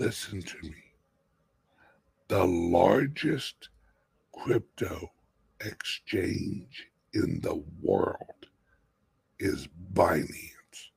Listen 0.00 0.42
to 0.42 0.56
me. 0.62 0.92
The 2.28 2.44
largest 2.44 3.68
crypto 4.32 5.13
exchange 5.60 6.88
in 7.12 7.40
the 7.42 7.62
world 7.82 8.46
is 9.38 9.68
Binance 9.94 10.90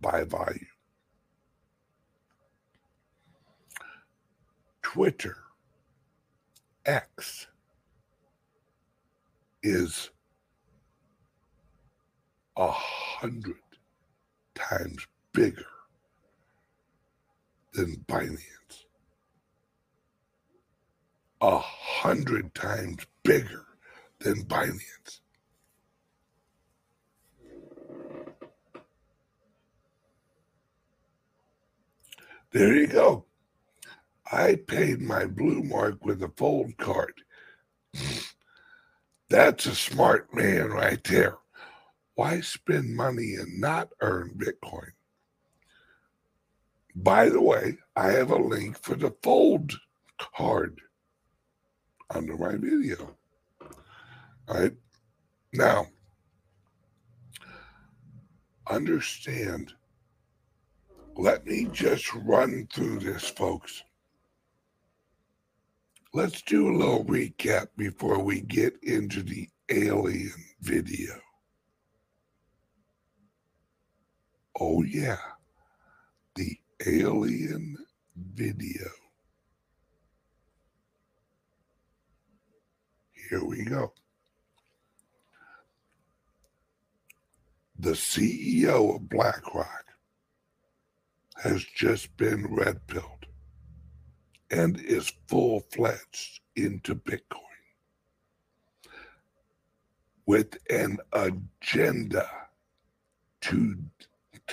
by 0.00 0.24
volume. 0.24 0.66
Twitter 4.82 5.36
X 6.86 7.46
is 9.62 10.10
a 12.56 12.70
hundred 12.70 13.56
times 14.54 15.06
bigger 15.32 15.66
than 17.72 18.04
Binance. 18.08 18.38
A 21.40 21.58
hundred 21.58 22.54
times 22.54 23.06
bigger 23.24 23.63
than 24.24 24.42
Binance. 24.44 25.20
There 32.50 32.74
you 32.74 32.86
go. 32.86 33.26
I 34.32 34.56
paid 34.56 35.02
my 35.02 35.26
blue 35.26 35.62
mark 35.62 36.04
with 36.04 36.22
a 36.22 36.32
fold 36.36 36.76
card. 36.78 37.12
That's 39.28 39.66
a 39.66 39.74
smart 39.74 40.32
man 40.34 40.70
right 40.70 41.02
there. 41.04 41.36
Why 42.14 42.40
spend 42.40 42.96
money 42.96 43.34
and 43.34 43.60
not 43.60 43.90
earn 44.00 44.38
Bitcoin? 44.38 44.92
By 46.96 47.28
the 47.28 47.42
way, 47.42 47.78
I 47.96 48.12
have 48.12 48.30
a 48.30 48.36
link 48.36 48.78
for 48.80 48.94
the 48.94 49.14
fold 49.22 49.72
card 50.16 50.80
under 52.08 52.36
my 52.36 52.56
video. 52.56 53.16
All 54.46 54.60
right. 54.60 54.72
Now, 55.54 55.86
understand, 58.68 59.72
let 61.16 61.46
me 61.46 61.68
just 61.72 62.12
run 62.14 62.68
through 62.72 62.98
this, 62.98 63.28
folks. 63.28 63.82
Let's 66.12 66.42
do 66.42 66.68
a 66.68 66.76
little 66.76 67.04
recap 67.04 67.68
before 67.76 68.22
we 68.22 68.42
get 68.42 68.76
into 68.82 69.22
the 69.22 69.48
alien 69.70 70.34
video. 70.60 71.14
Oh, 74.60 74.82
yeah, 74.82 75.16
the 76.36 76.58
alien 76.86 77.76
video. 78.16 78.90
Here 83.30 83.42
we 83.42 83.64
go. 83.64 83.93
The 87.78 87.92
CEO 87.92 88.96
of 88.96 89.08
BlackRock 89.08 89.84
has 91.42 91.64
just 91.64 92.16
been 92.16 92.46
red 92.54 92.86
pilled 92.86 93.26
and 94.50 94.80
is 94.80 95.12
full 95.26 95.60
fledged 95.72 96.40
into 96.54 96.94
Bitcoin 96.94 97.40
with 100.26 100.56
an 100.70 100.98
agenda 101.12 102.28
to 103.42 103.76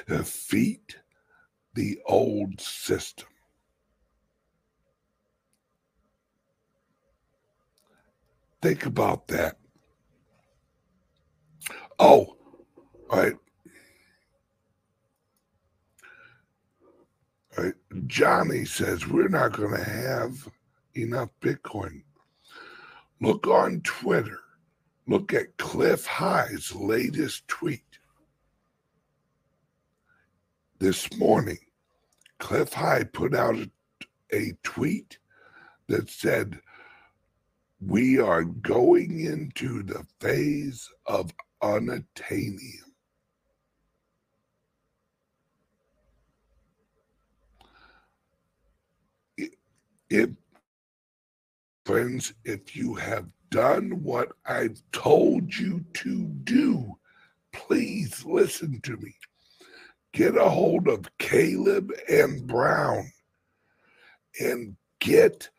defeat 0.07 0.97
the 1.73 1.99
old 2.05 2.59
system. 2.59 3.27
Think 8.61 8.85
about 8.85 9.27
that. 9.29 9.57
Oh, 11.99 12.35
right. 13.11 13.33
Johnny 18.07 18.65
says 18.65 19.07
we're 19.07 19.27
not 19.27 19.51
going 19.51 19.75
to 19.75 19.83
have 19.83 20.47
enough 20.95 21.29
Bitcoin. 21.41 22.03
Look 23.19 23.47
on 23.47 23.81
Twitter. 23.81 24.39
Look 25.07 25.33
at 25.33 25.57
Cliff 25.57 26.05
High's 26.05 26.73
latest 26.73 27.47
tweet. 27.47 27.83
This 30.79 31.11
morning, 31.17 31.59
Cliff 32.39 32.73
High 32.73 33.03
put 33.03 33.35
out 33.35 33.55
a, 33.55 33.69
a 34.31 34.53
tweet 34.63 35.19
that 35.87 36.09
said, 36.09 36.59
We 37.85 38.19
are 38.19 38.43
going 38.43 39.19
into 39.19 39.83
the 39.83 40.05
phase 40.19 40.89
of 41.05 41.33
unattainium. 41.61 42.90
If, 50.13 50.31
friends, 51.85 52.33
if 52.43 52.75
you 52.75 52.95
have 52.95 53.29
done 53.49 54.03
what 54.03 54.33
I've 54.45 54.81
told 54.91 55.55
you 55.55 55.85
to 55.93 56.25
do, 56.43 56.97
please 57.53 58.25
listen 58.25 58.81
to 58.81 58.97
me. 58.97 59.15
Get 60.11 60.35
a 60.35 60.49
hold 60.49 60.89
of 60.89 61.17
Caleb 61.17 61.93
and 62.09 62.45
Brown 62.45 63.09
and 64.41 64.75
get 64.99 65.49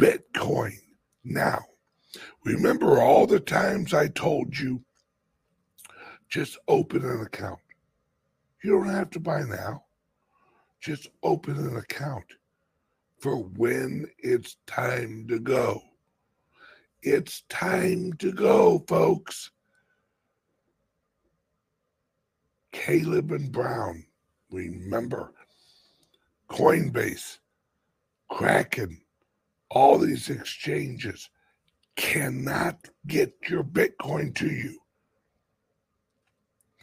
Bitcoin 0.00 0.78
now. 1.24 1.58
Remember 2.44 3.00
all 3.00 3.26
the 3.26 3.40
times 3.40 3.92
I 3.92 4.06
told 4.06 4.56
you 4.56 4.84
just 6.28 6.56
open 6.68 7.04
an 7.04 7.22
account. 7.22 7.58
You 8.62 8.70
don't 8.70 8.94
have 8.94 9.10
to 9.10 9.18
buy 9.18 9.42
now. 9.42 9.82
Just 10.80 11.08
open 11.24 11.56
an 11.56 11.76
account 11.76 12.26
for 13.20 13.36
when 13.36 14.06
it's 14.18 14.56
time 14.66 15.26
to 15.28 15.38
go. 15.38 15.82
It's 17.02 17.42
time 17.48 18.12
to 18.14 18.32
go, 18.32 18.84
folks. 18.88 19.50
Caleb 22.72 23.32
and 23.32 23.50
Brown, 23.50 24.04
remember 24.50 25.32
Coinbase, 26.50 27.38
Kraken, 28.30 29.00
all 29.70 29.98
these 29.98 30.28
exchanges 30.30 31.30
cannot 31.96 32.88
get 33.06 33.34
your 33.48 33.62
Bitcoin 33.62 34.34
to 34.36 34.48
you. 34.48 34.78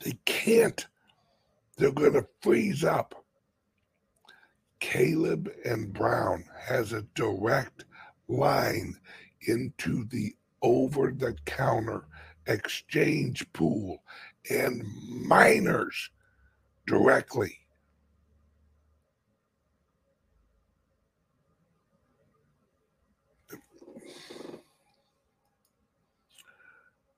They 0.04 0.18
can't. 0.26 0.86
They're 1.78 1.92
going 1.92 2.14
to 2.14 2.28
freeze 2.42 2.84
up. 2.84 3.26
Caleb 4.80 5.52
and 5.66 5.94
Brown 5.94 6.46
has 6.60 6.94
a 6.94 7.04
direct 7.16 7.86
line 8.28 8.96
into 9.48 10.06
the 10.06 10.36
over 10.62 11.12
the 11.12 11.36
counter 11.46 12.06
exchange 12.48 13.52
pool 13.54 14.04
and 14.50 14.84
miners 15.10 16.10
directly. 16.86 17.60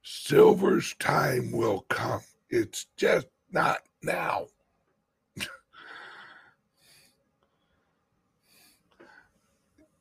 Silver's 0.03 0.95
time 0.99 1.51
will 1.51 1.85
come. 1.89 2.21
It's 2.49 2.85
just 2.97 3.27
not 3.51 3.79
now. 4.03 4.47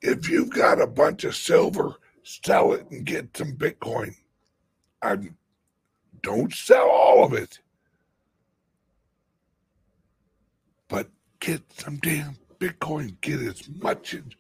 If 0.02 0.28
you've 0.28 0.50
got 0.50 0.80
a 0.80 0.86
bunch 0.86 1.24
of 1.24 1.36
silver, 1.36 1.94
sell 2.22 2.72
it 2.72 2.86
and 2.90 3.04
get 3.04 3.36
some 3.36 3.52
Bitcoin. 3.56 4.14
I'm 5.02 5.36
don't 6.22 6.52
sell 6.52 6.88
all 6.88 7.24
of 7.24 7.32
it. 7.32 7.60
But 10.88 11.10
get 11.40 11.62
some 11.72 11.98
damn 11.98 12.36
Bitcoin. 12.58 13.20
Get 13.20 13.40
as 13.40 13.68
much 13.68 14.14
in 14.14 14.32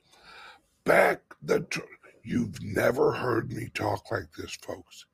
back 0.84 1.20
the 1.42 1.60
tr- 1.60 1.80
you've 2.22 2.60
never 2.62 3.12
heard 3.12 3.52
me 3.52 3.68
talk 3.74 4.10
like 4.10 4.32
this, 4.36 4.56
folks. 4.62 5.06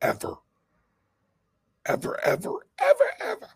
Ever. 0.00 0.34
Ever, 1.86 2.20
ever, 2.24 2.66
ever, 2.80 3.04
ever. 3.20 3.48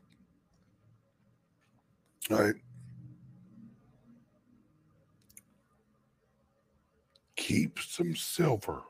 All 2.30 2.44
right. 2.44 2.54
Keep 7.36 7.78
some 7.80 8.16
silver. 8.16 8.82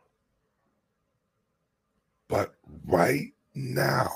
But 2.29 2.55
right 2.87 3.33
now, 3.55 4.11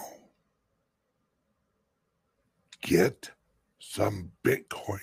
get 2.83 3.31
some 3.79 4.33
Bitcoin 4.45 4.99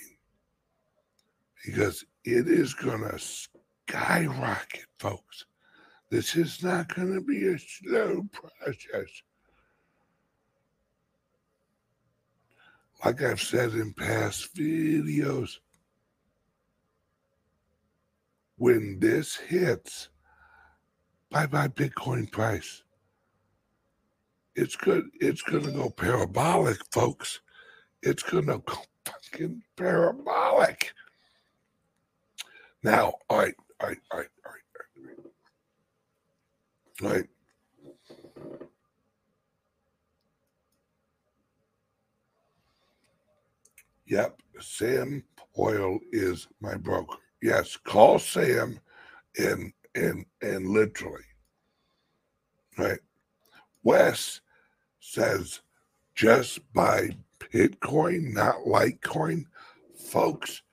because 1.66 2.06
it 2.24 2.48
is 2.48 2.74
going 2.74 3.02
to 3.02 3.20
skyrocket, 3.20 4.86
folks. 5.00 5.46
This 6.10 6.36
is 6.36 6.64
not 6.64 6.94
going 6.94 7.14
to 7.14 7.22
be 7.22 7.48
a 7.48 7.60
slow 7.60 8.26
process. 8.32 9.10
Like 13.04 13.22
I've 13.22 13.42
said 13.42 13.74
in 13.74 13.94
past 13.94 14.56
videos, 14.56 15.58
when 18.58 19.00
this 19.00 19.36
hits, 19.38 20.10
bye 21.32 21.48
bye 21.48 21.70
Bitcoin 21.70 22.32
price. 22.32 22.84
It's 24.56 24.76
good. 24.76 25.06
It's 25.22 25.42
gonna 25.44 25.72
go 25.72 25.90
parabolic, 25.90 26.78
folks. 26.94 27.42
It's 28.04 28.24
gonna 28.24 28.60
go 28.60 28.78
fucking 29.06 29.64
parabolic. 29.78 30.94
Now, 32.84 33.16
all 33.30 33.40
right, 33.40 33.56
all 33.82 33.90
right, 33.90 34.00
all 34.12 34.20
right, 34.20 34.30
all 34.46 34.52
right, 34.52 34.62
all 34.76 35.06
right. 35.06 35.18
All 37.04 37.10
right. 37.18 37.30
Yep, 44.08 44.42
Sam 44.60 45.24
Oil 45.60 46.00
is 46.12 46.48
my 46.62 46.76
broker. 46.76 47.18
Yes, 47.42 47.78
call 47.78 48.20
Sam 48.20 48.80
and 49.38 49.74
and 49.96 50.26
and 50.42 50.68
literally. 50.68 51.24
Right. 52.78 53.00
Wes 53.84 54.42
says 55.00 55.62
just 56.16 56.60
buy 56.74 57.10
Bitcoin, 57.40 58.34
not 58.34 58.56
Litecoin. 58.66 59.46
Folks, 60.10 60.64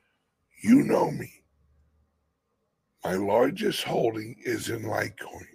you 0.62 0.82
know 0.82 1.10
me. 1.10 1.30
My 3.04 3.14
largest 3.14 3.84
holding 3.84 4.36
is 4.42 4.70
in 4.70 4.82
Litecoin. 4.82 5.46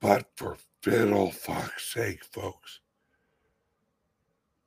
But 0.00 0.26
for 0.36 0.58
fiddle 0.82 1.30
fuck's 1.30 1.94
sake, 1.94 2.22
folks, 2.30 2.80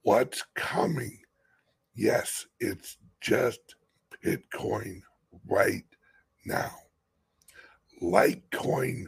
what's 0.02 0.44
coming? 0.56 1.20
Yes, 1.94 2.48
it's 2.60 2.98
just 3.22 3.77
Bitcoin 4.28 5.02
right 5.48 5.86
now. 6.46 6.72
Litecoin 8.02 9.06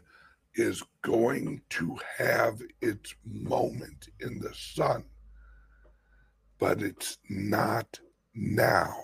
is 0.56 0.82
going 1.02 1.62
to 1.72 1.98
have 2.18 2.62
its 2.82 3.14
moment 3.26 4.08
in 4.22 4.40
the 4.40 4.54
sun, 4.54 5.04
but 6.58 6.82
it's 6.82 7.18
not 7.30 8.00
now. 8.34 8.96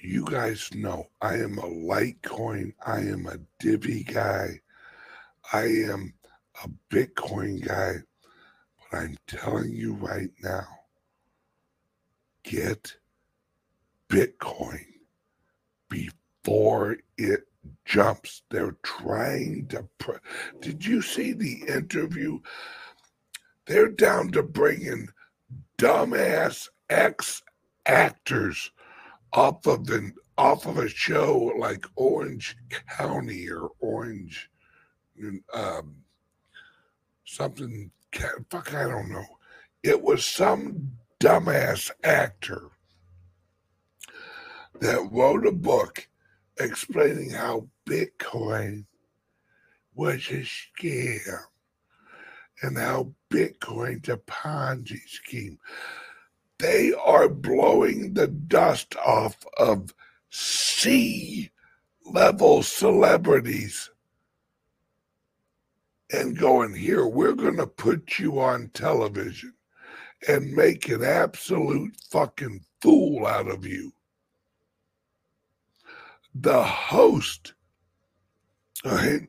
You 0.00 0.24
guys 0.24 0.70
know 0.72 1.08
I 1.20 1.34
am 1.34 1.58
a 1.58 1.62
Litecoin, 1.62 2.74
I 2.86 2.98
am 2.98 3.26
a 3.26 3.38
Divi 3.58 4.04
guy, 4.04 4.60
I 5.52 5.62
am 5.62 6.14
a 6.62 6.68
Bitcoin 6.94 7.66
guy, 7.66 7.96
I'm 8.94 9.16
telling 9.26 9.72
you 9.72 9.94
right 9.94 10.30
now 10.42 10.66
get 12.44 12.96
Bitcoin 14.08 14.84
before 15.88 16.98
it 17.18 17.48
jumps. 17.84 18.42
They're 18.50 18.76
trying 18.82 19.68
to. 19.68 19.88
Pr- 19.98 20.18
Did 20.60 20.84
you 20.84 21.02
see 21.02 21.32
the 21.32 21.62
interview? 21.68 22.40
They're 23.66 23.88
down 23.90 24.30
to 24.32 24.42
bringing 24.42 25.08
dumbass 25.78 26.68
ex 26.90 27.42
actors 27.86 28.70
off 29.32 29.66
of 29.66 29.88
an 29.90 30.14
off 30.38 30.66
of 30.66 30.78
a 30.78 30.88
show 30.88 31.52
like 31.58 31.86
Orange 31.96 32.56
County 32.98 33.48
or 33.50 33.70
Orange, 33.80 34.50
um, 35.54 35.96
something. 37.24 37.90
Fuck, 38.50 38.74
I 38.74 38.88
don't 38.88 39.10
know. 39.10 39.24
It 39.82 40.02
was 40.02 40.24
some 40.24 40.92
dumbass 41.20 41.90
actor 42.02 42.70
that 44.80 45.08
wrote 45.10 45.46
a 45.46 45.52
book 45.52 46.08
explaining 46.58 47.30
how 47.30 47.68
Bitcoin 47.86 48.86
was 49.94 50.28
a 50.30 50.44
scam 50.44 51.38
and 52.62 52.78
how 52.78 53.12
Bitcoin's 53.30 54.08
a 54.08 54.16
Ponzi 54.16 55.00
scheme. 55.06 55.58
They 56.58 56.92
are 56.92 57.28
blowing 57.28 58.14
the 58.14 58.28
dust 58.28 58.96
off 58.96 59.44
of 59.58 59.94
C 60.30 61.50
level 62.04 62.62
celebrities 62.62 63.90
and 66.12 66.38
going, 66.38 66.74
Here, 66.74 67.06
we're 67.06 67.34
going 67.34 67.56
to 67.56 67.66
put 67.66 68.18
you 68.18 68.40
on 68.40 68.70
television 68.74 69.54
and 70.28 70.52
make 70.52 70.88
an 70.88 71.02
absolute 71.02 71.96
fucking 72.10 72.60
fool 72.80 73.26
out 73.26 73.48
of 73.48 73.66
you 73.66 73.92
the 76.34 76.62
host, 76.62 77.54
right? 78.84 79.28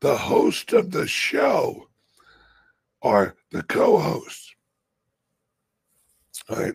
The 0.00 0.16
host 0.16 0.72
of 0.72 0.92
the 0.92 1.08
show 1.08 1.88
or 3.00 3.34
the 3.50 3.64
co-host, 3.64 4.54
right? 6.48 6.74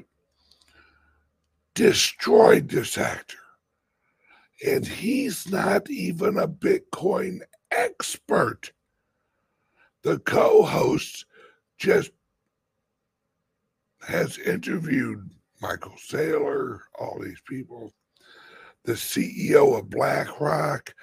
Destroyed 1.74 2.70
this 2.70 2.98
actor. 2.98 3.38
And 4.66 4.86
he's 4.86 5.50
not 5.50 5.90
even 5.90 6.38
a 6.38 6.48
Bitcoin 6.48 7.40
expert. 7.72 8.72
The 10.04 10.20
co-host 10.20 11.26
just 11.78 12.12
has 14.08 14.38
interviewed 14.38 15.30
Michael 15.62 15.96
Saylor, 15.98 16.80
all 17.00 17.20
these 17.22 17.42
people 17.48 17.94
the 18.84 18.94
CEO 18.94 19.78
of 19.78 19.90
BlackRock. 19.90 20.94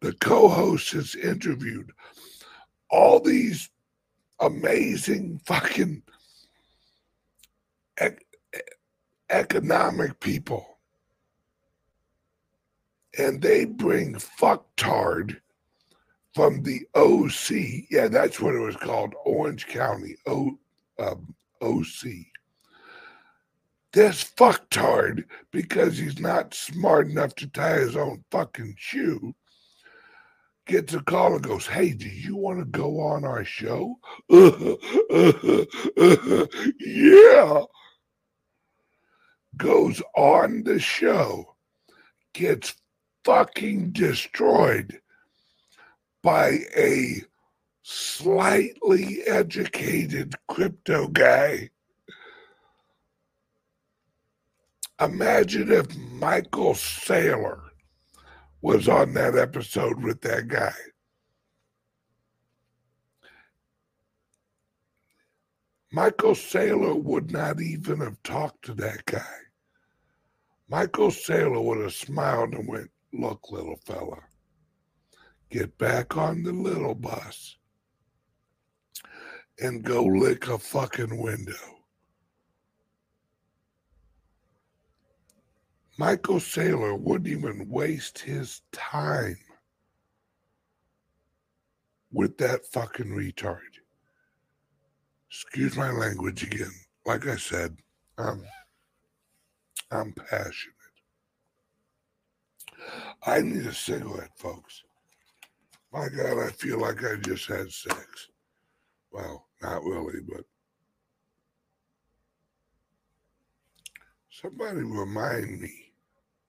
The 0.00 0.12
co 0.14 0.48
host 0.48 0.92
has 0.92 1.14
interviewed 1.14 1.92
all 2.90 3.20
these 3.20 3.70
amazing 4.40 5.40
fucking 5.46 6.02
ec- 7.98 8.26
economic 9.30 10.18
people. 10.20 10.78
And 13.16 13.40
they 13.40 13.64
bring 13.64 14.14
fucktard 14.14 15.40
from 16.34 16.62
the 16.62 16.80
OC. 16.94 17.86
Yeah, 17.90 18.08
that's 18.08 18.40
what 18.40 18.54
it 18.54 18.60
was 18.60 18.76
called 18.76 19.14
Orange 19.24 19.66
County 19.66 20.16
o, 20.26 20.58
um, 20.98 21.34
OC 21.60 22.26
this 23.92 24.24
fucktard, 24.24 25.24
because 25.50 25.98
he's 25.98 26.18
not 26.18 26.54
smart 26.54 27.08
enough 27.08 27.34
to 27.36 27.46
tie 27.48 27.78
his 27.78 27.96
own 27.96 28.24
fucking 28.30 28.74
shoe, 28.78 29.34
gets 30.66 30.94
a 30.94 31.00
call 31.02 31.34
and 31.34 31.42
goes, 31.42 31.66
Hey, 31.66 31.92
do 31.92 32.08
you 32.08 32.36
want 32.36 32.58
to 32.58 32.64
go 32.64 33.00
on 33.00 33.24
our 33.24 33.44
show? 33.44 33.98
yeah. 36.80 37.62
Goes 39.58 40.00
on 40.16 40.62
the 40.64 40.78
show, 40.80 41.54
gets 42.32 42.74
fucking 43.24 43.92
destroyed 43.92 45.01
by 46.22 46.60
a 46.76 47.22
slightly 47.82 49.22
educated 49.26 50.34
crypto 50.48 51.08
guy 51.08 51.68
Imagine 55.02 55.72
if 55.72 55.96
Michael 55.96 56.74
Saylor 56.74 57.60
was 58.60 58.88
on 58.88 59.14
that 59.14 59.36
episode 59.36 60.00
with 60.00 60.20
that 60.20 60.46
guy. 60.46 60.74
Michael 65.90 66.34
Saylor 66.34 67.02
would 67.02 67.32
not 67.32 67.60
even 67.60 68.00
have 68.00 68.22
talked 68.22 68.64
to 68.66 68.74
that 68.74 69.04
guy. 69.06 69.38
Michael 70.68 71.08
Saylor 71.08 71.62
would 71.62 71.80
have 71.80 71.94
smiled 71.94 72.54
and 72.54 72.68
went, 72.68 72.90
Look, 73.12 73.50
little 73.50 73.80
fella, 73.84 74.20
get 75.52 75.76
back 75.76 76.16
on 76.16 76.42
the 76.42 76.52
little 76.52 76.94
bus 76.94 77.56
and 79.60 79.84
go 79.84 80.02
lick 80.02 80.48
a 80.48 80.58
fucking 80.58 81.20
window. 81.20 81.52
Michael 85.98 86.36
Saylor 86.36 86.98
wouldn't 86.98 87.28
even 87.28 87.68
waste 87.68 88.18
his 88.18 88.62
time 88.72 89.36
with 92.10 92.38
that 92.38 92.64
fucking 92.72 93.08
retard. 93.08 93.58
Excuse 95.30 95.76
my 95.76 95.90
language 95.90 96.42
again. 96.42 96.72
Like 97.04 97.26
I 97.26 97.36
said, 97.36 97.76
um, 98.16 98.42
I'm 99.90 100.14
passionate. 100.14 100.72
I 103.26 103.42
need 103.42 103.66
a 103.66 103.74
cigarette, 103.74 104.32
folks. 104.36 104.82
My 105.92 106.08
God, 106.08 106.38
I 106.46 106.50
feel 106.50 106.80
like 106.80 107.04
I 107.04 107.16
just 107.16 107.46
had 107.48 107.70
sex. 107.72 108.28
Well, 109.12 109.48
not 109.62 109.84
really, 109.84 110.20
but 110.28 110.44
somebody 114.30 114.82
remind 114.82 115.60
me 115.60 115.72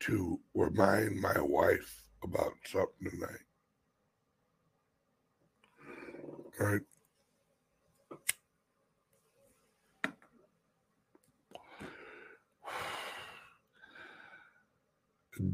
to 0.02 0.40
remind 0.56 1.22
my 1.22 1.40
wife 1.42 2.04
about 2.24 2.54
something 2.66 3.10
tonight. 3.12 3.44
All 6.60 6.68
right. 6.68 6.82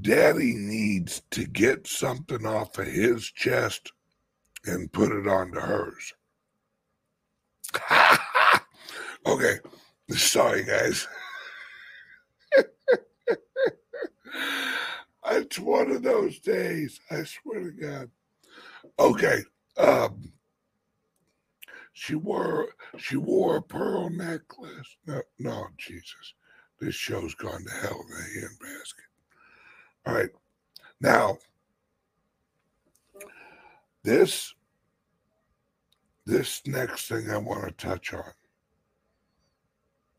Daddy 0.02 0.54
needs 0.56 1.22
to 1.32 1.46
get 1.46 1.88
something 1.88 2.46
off 2.46 2.78
of 2.78 2.88
his 2.88 3.32
chest 3.32 3.92
and 4.66 4.92
put 4.92 5.12
it 5.12 5.28
onto 5.28 5.60
hers. 5.60 6.14
okay. 9.26 9.60
Sorry, 10.12 10.64
guys. 10.64 11.08
it's 15.32 15.60
one 15.60 15.92
of 15.92 16.04
those 16.04 16.40
days. 16.40 17.00
I 17.10 17.24
swear 17.24 17.62
to 17.62 17.72
God. 17.72 18.10
Okay. 19.00 19.44
Um, 19.78 20.34
she 21.94 22.16
wore 22.16 22.70
she 22.98 23.18
wore 23.18 23.58
a 23.58 23.62
pearl 23.62 24.10
necklace. 24.10 24.98
No, 25.06 25.22
no, 25.38 25.68
Jesus. 25.78 26.34
This 26.80 26.96
show's 26.96 27.36
gone 27.36 27.64
to 27.66 27.72
hell 27.82 28.04
in 28.08 28.16
a 28.16 28.46
handbasket. 28.46 29.09
All 30.10 30.16
right. 30.16 30.32
Now, 31.00 31.38
this 34.04 34.56
this 36.26 36.62
next 36.66 37.08
thing 37.10 37.30
I 37.30 37.38
want 37.38 37.64
to 37.66 37.72
touch 37.72 38.12
on. 38.16 38.24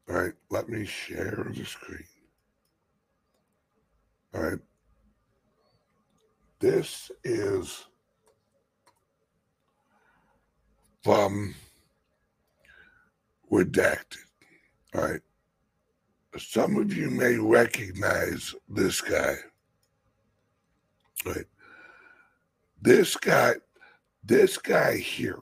All 0.09 0.15
right, 0.15 0.33
let 0.49 0.69
me 0.69 0.85
share 0.85 1.45
the 1.53 1.65
screen. 1.65 2.05
All 4.33 4.43
right. 4.43 4.59
This 6.61 7.11
is 7.25 7.87
from 11.03 11.57
Redacted. 13.51 14.19
All 14.95 15.03
right. 15.03 15.21
Some 16.39 16.77
of 16.77 16.97
you 16.97 17.11
may 17.11 17.39
recognize 17.39 18.55
this 18.69 19.01
guy. 19.01 19.35
Right. 21.25 21.45
This 22.81 23.17
guy, 23.17 23.55
this 24.25 24.57
guy 24.57 24.97
here 24.97 25.39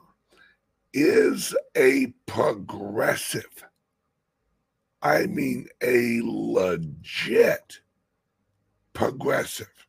is 0.93 1.55
a 1.75 2.07
progressive. 2.25 3.63
I 5.01 5.27
mean, 5.27 5.67
a 5.81 6.19
legit 6.23 7.79
progressive, 8.93 9.87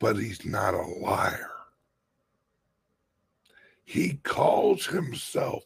but 0.00 0.16
he's 0.16 0.44
not 0.44 0.74
a 0.74 0.82
liar. 0.82 1.50
He 3.84 4.14
calls 4.24 4.86
himself 4.86 5.64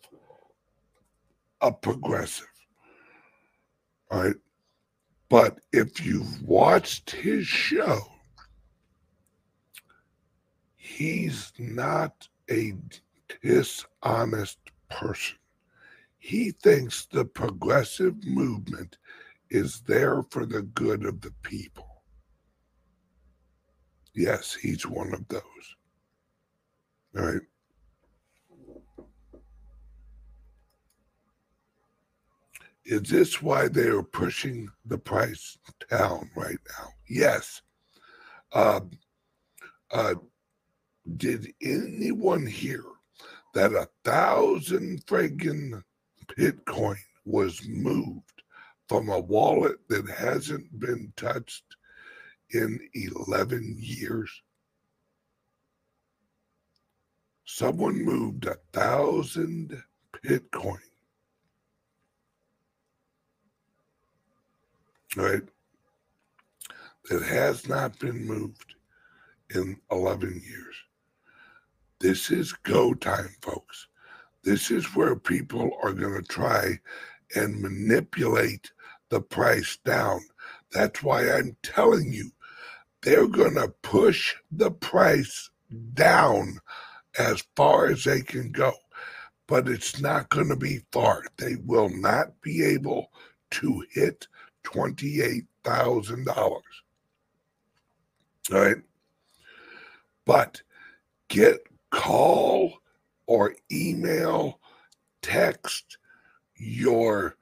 a 1.62 1.72
progressive. 1.72 2.46
Right. 4.10 4.36
But 5.28 5.60
if 5.72 6.04
you've 6.04 6.42
watched 6.42 7.10
his 7.10 7.46
show, 7.46 8.00
he's 10.86 11.52
not 11.58 12.28
a 12.48 12.72
dishonest 13.42 14.58
person. 14.88 15.36
He 16.18 16.52
thinks 16.52 17.06
the 17.06 17.24
progressive 17.24 18.24
movement 18.24 18.96
is 19.50 19.80
there 19.82 20.22
for 20.30 20.46
the 20.46 20.62
good 20.62 21.04
of 21.04 21.20
the 21.20 21.32
people. 21.42 22.02
Yes, 24.14 24.54
he's 24.54 24.86
one 24.86 25.12
of 25.12 25.26
those. 25.28 25.42
All 27.16 27.24
right. 27.24 27.42
Is 32.84 33.02
this 33.02 33.42
why 33.42 33.66
they 33.68 33.88
are 33.88 34.02
pushing 34.02 34.70
the 34.84 34.98
price 34.98 35.58
down 35.90 36.30
right 36.36 36.58
now? 36.78 36.88
Yes. 37.08 37.62
Um, 38.52 38.90
uh, 39.90 40.14
did 41.16 41.52
anyone 41.62 42.46
hear 42.46 42.82
that 43.54 43.72
a 43.72 43.88
thousand 44.04 45.04
friggin' 45.06 45.82
Bitcoin 46.36 46.98
was 47.24 47.66
moved 47.66 48.42
from 48.88 49.08
a 49.08 49.18
wallet 49.18 49.76
that 49.88 50.08
hasn't 50.08 50.78
been 50.78 51.12
touched 51.16 51.64
in 52.50 52.80
11 52.94 53.76
years? 53.78 54.42
Someone 57.44 58.04
moved 58.04 58.46
a 58.46 58.56
thousand 58.72 59.80
Bitcoin. 60.24 60.80
Right? 65.16 65.42
That 67.08 67.22
has 67.22 67.68
not 67.68 67.98
been 68.00 68.26
moved 68.26 68.74
in 69.54 69.80
11 69.90 70.42
years. 70.44 70.85
This 71.98 72.30
is 72.30 72.52
go 72.52 72.92
time, 72.94 73.34
folks. 73.40 73.88
This 74.42 74.70
is 74.70 74.94
where 74.94 75.16
people 75.16 75.70
are 75.82 75.92
going 75.92 76.22
to 76.22 76.28
try 76.28 76.78
and 77.34 77.60
manipulate 77.60 78.70
the 79.08 79.20
price 79.20 79.78
down. 79.84 80.20
That's 80.72 81.02
why 81.02 81.30
I'm 81.30 81.56
telling 81.62 82.12
you, 82.12 82.30
they're 83.02 83.26
going 83.28 83.54
to 83.54 83.68
push 83.82 84.34
the 84.52 84.70
price 84.70 85.50
down 85.94 86.58
as 87.18 87.42
far 87.56 87.86
as 87.86 88.04
they 88.04 88.20
can 88.20 88.52
go. 88.52 88.72
But 89.46 89.68
it's 89.68 90.00
not 90.00 90.28
going 90.28 90.48
to 90.48 90.56
be 90.56 90.80
far. 90.92 91.22
They 91.38 91.56
will 91.64 91.88
not 91.88 92.40
be 92.42 92.64
able 92.64 93.10
to 93.52 93.84
hit 93.92 94.26
$28,000. 94.64 96.36
All 96.36 96.60
right. 98.52 98.76
But 100.24 100.62
get 101.28 101.60
call 101.96 102.74
or 103.26 103.56
email, 103.72 104.60
text 105.22 105.96
your 106.54 107.36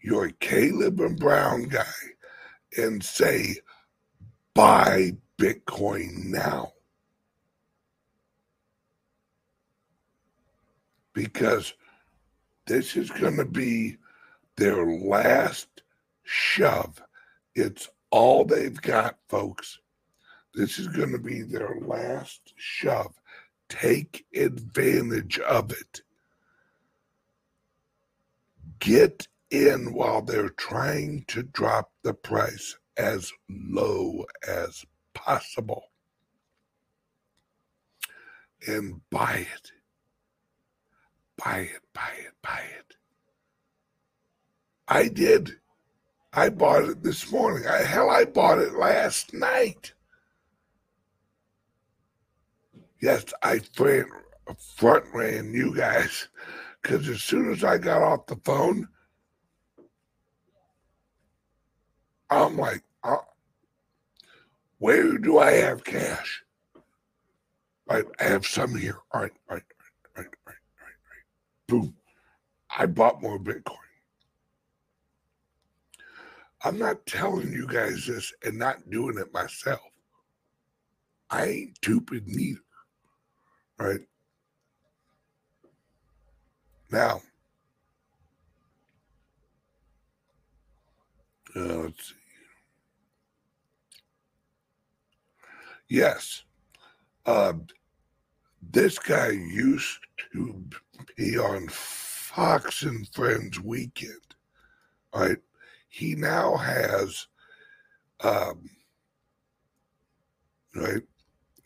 your 0.00 0.30
Caleb 0.38 1.00
and 1.00 1.18
Brown 1.18 1.64
guy 1.64 1.82
and 2.78 3.02
say, 3.02 3.56
buy 4.54 5.10
Bitcoin 5.36 6.26
now. 6.26 6.72
Because 11.12 11.74
this 12.66 12.96
is 12.96 13.10
going 13.10 13.36
to 13.36 13.44
be 13.44 13.96
their 14.56 14.86
last 14.86 15.82
shove. 16.22 17.02
It's 17.56 17.88
all 18.12 18.44
they've 18.44 18.80
got, 18.80 19.18
folks. 19.28 19.80
This 20.54 20.78
is 20.78 20.86
going 20.86 21.12
to 21.12 21.18
be 21.18 21.42
their 21.42 21.78
last 21.80 22.52
shove. 22.56 23.14
Take 23.68 24.26
advantage 24.34 25.38
of 25.40 25.72
it. 25.72 26.02
Get 28.78 29.28
in 29.50 29.92
while 29.94 30.22
they're 30.22 30.48
trying 30.50 31.24
to 31.28 31.42
drop 31.42 31.92
the 32.02 32.14
price. 32.14 32.76
as 32.96 33.30
low 33.48 34.24
as 34.46 34.84
possible 35.14 35.84
and 38.66 39.00
buy 39.10 39.46
it. 39.54 39.72
Buy 41.36 41.58
it, 41.58 41.82
buy 41.92 42.12
it, 42.18 42.32
buy 42.42 42.62
it. 42.78 42.96
I 44.88 45.08
did. 45.08 45.58
I 46.32 46.48
bought 46.48 46.84
it 46.84 47.02
this 47.02 47.30
morning. 47.30 47.66
I, 47.68 47.78
hell, 47.82 48.10
I 48.10 48.24
bought 48.24 48.58
it 48.58 48.74
last 48.74 49.34
night. 49.34 49.92
Yes, 53.00 53.24
I 53.42 53.58
front, 53.74 54.08
front 54.76 55.04
ran 55.12 55.52
you 55.52 55.74
guys 55.76 56.28
because 56.82 57.08
as 57.08 57.22
soon 57.22 57.52
as 57.52 57.64
I 57.64 57.78
got 57.78 58.02
off 58.02 58.26
the 58.26 58.36
phone, 58.44 58.88
I'm 62.30 62.56
like, 62.56 62.82
uh, 63.04 63.16
where 64.78 65.18
do 65.18 65.38
I 65.38 65.52
have 65.52 65.84
cash? 65.84 66.42
Right, 67.88 68.04
I 68.20 68.24
have 68.24 68.46
some 68.46 68.76
here. 68.76 68.98
All 69.12 69.22
right, 69.22 69.32
all 69.48 69.56
right, 69.56 69.64
all 70.16 70.22
right, 70.22 70.26
all 70.46 70.52
right, 70.52 70.56
all 70.78 70.84
right, 70.84 70.94
all 71.70 71.76
right. 71.78 71.82
Boom. 71.84 71.94
I 72.78 72.86
bought 72.86 73.22
more 73.22 73.38
Bitcoin. 73.38 73.76
I'm 76.64 76.78
not 76.78 77.06
telling 77.06 77.52
you 77.52 77.66
guys 77.66 78.06
this 78.06 78.32
and 78.44 78.58
not 78.58 78.90
doing 78.90 79.18
it 79.18 79.32
myself. 79.32 79.80
I 81.30 81.46
ain't 81.46 81.76
stupid 81.76 82.26
neither. 82.26 82.60
Right? 83.78 84.00
Now, 86.90 87.20
uh, 91.54 91.60
let's 91.60 92.08
see. 92.08 92.14
Yes. 95.88 96.42
Uh, 97.24 97.54
this 98.72 98.98
guy 98.98 99.30
used 99.30 99.98
to 100.32 100.64
be 101.16 101.38
on 101.38 101.68
Fox 101.68 102.82
and 102.82 103.08
Friends 103.08 103.60
Weekend. 103.60 104.20
Right? 105.14 105.38
He 105.88 106.14
now 106.14 106.56
has 106.56 107.26
um 108.20 108.68
right 110.74 111.02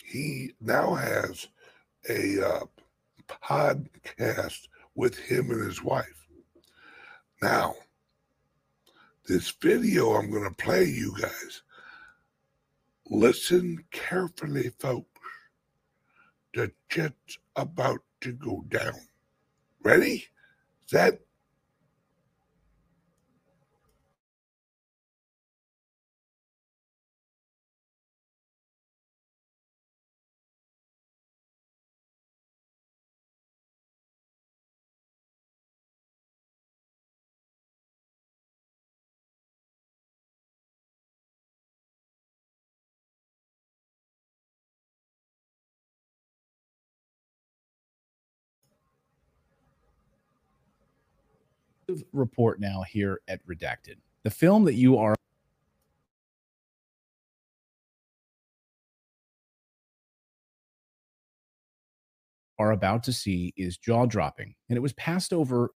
he 0.05 0.53
now 0.61 0.95
has 0.95 1.49
a 2.09 2.47
uh, 2.47 2.64
podcast 3.28 4.68
with 4.94 5.18
him 5.18 5.51
and 5.51 5.64
his 5.64 5.82
wife. 5.82 6.27
Now, 7.43 7.74
this 9.27 9.51
video 9.51 10.14
I'm 10.14 10.31
going 10.31 10.48
to 10.48 10.64
play 10.64 10.85
you 10.85 11.14
guys. 11.20 11.62
Listen 13.09 13.85
carefully, 13.90 14.70
folks. 14.78 15.06
The 16.55 16.72
jet's 16.89 17.39
about 17.56 18.01
to 18.22 18.32
go 18.32 18.64
down. 18.68 18.94
Ready? 19.82 20.27
Set. 20.86 21.20
Report 52.12 52.61
now 52.61 52.83
here 52.83 53.21
at 53.29 53.47
Redacted. 53.47 53.97
The 54.23 54.31
film 54.31 54.65
that 54.65 54.75
you 54.75 54.99
are 54.99 55.15
are 62.59 62.73
about 62.73 63.03
to 63.05 63.12
see 63.12 63.55
is 63.57 63.79
jaw 63.79 64.07
dropping, 64.07 64.55
and 64.69 64.77
it 64.77 64.81
was 64.81 64.93
passed 64.93 65.33
over 65.33 65.71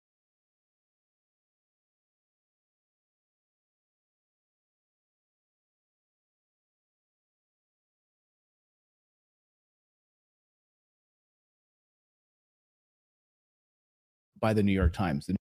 by 14.41 14.53
the 14.53 14.63
New 14.63 14.73
York 14.73 14.93
Times. 14.93 15.27
The 15.27 15.37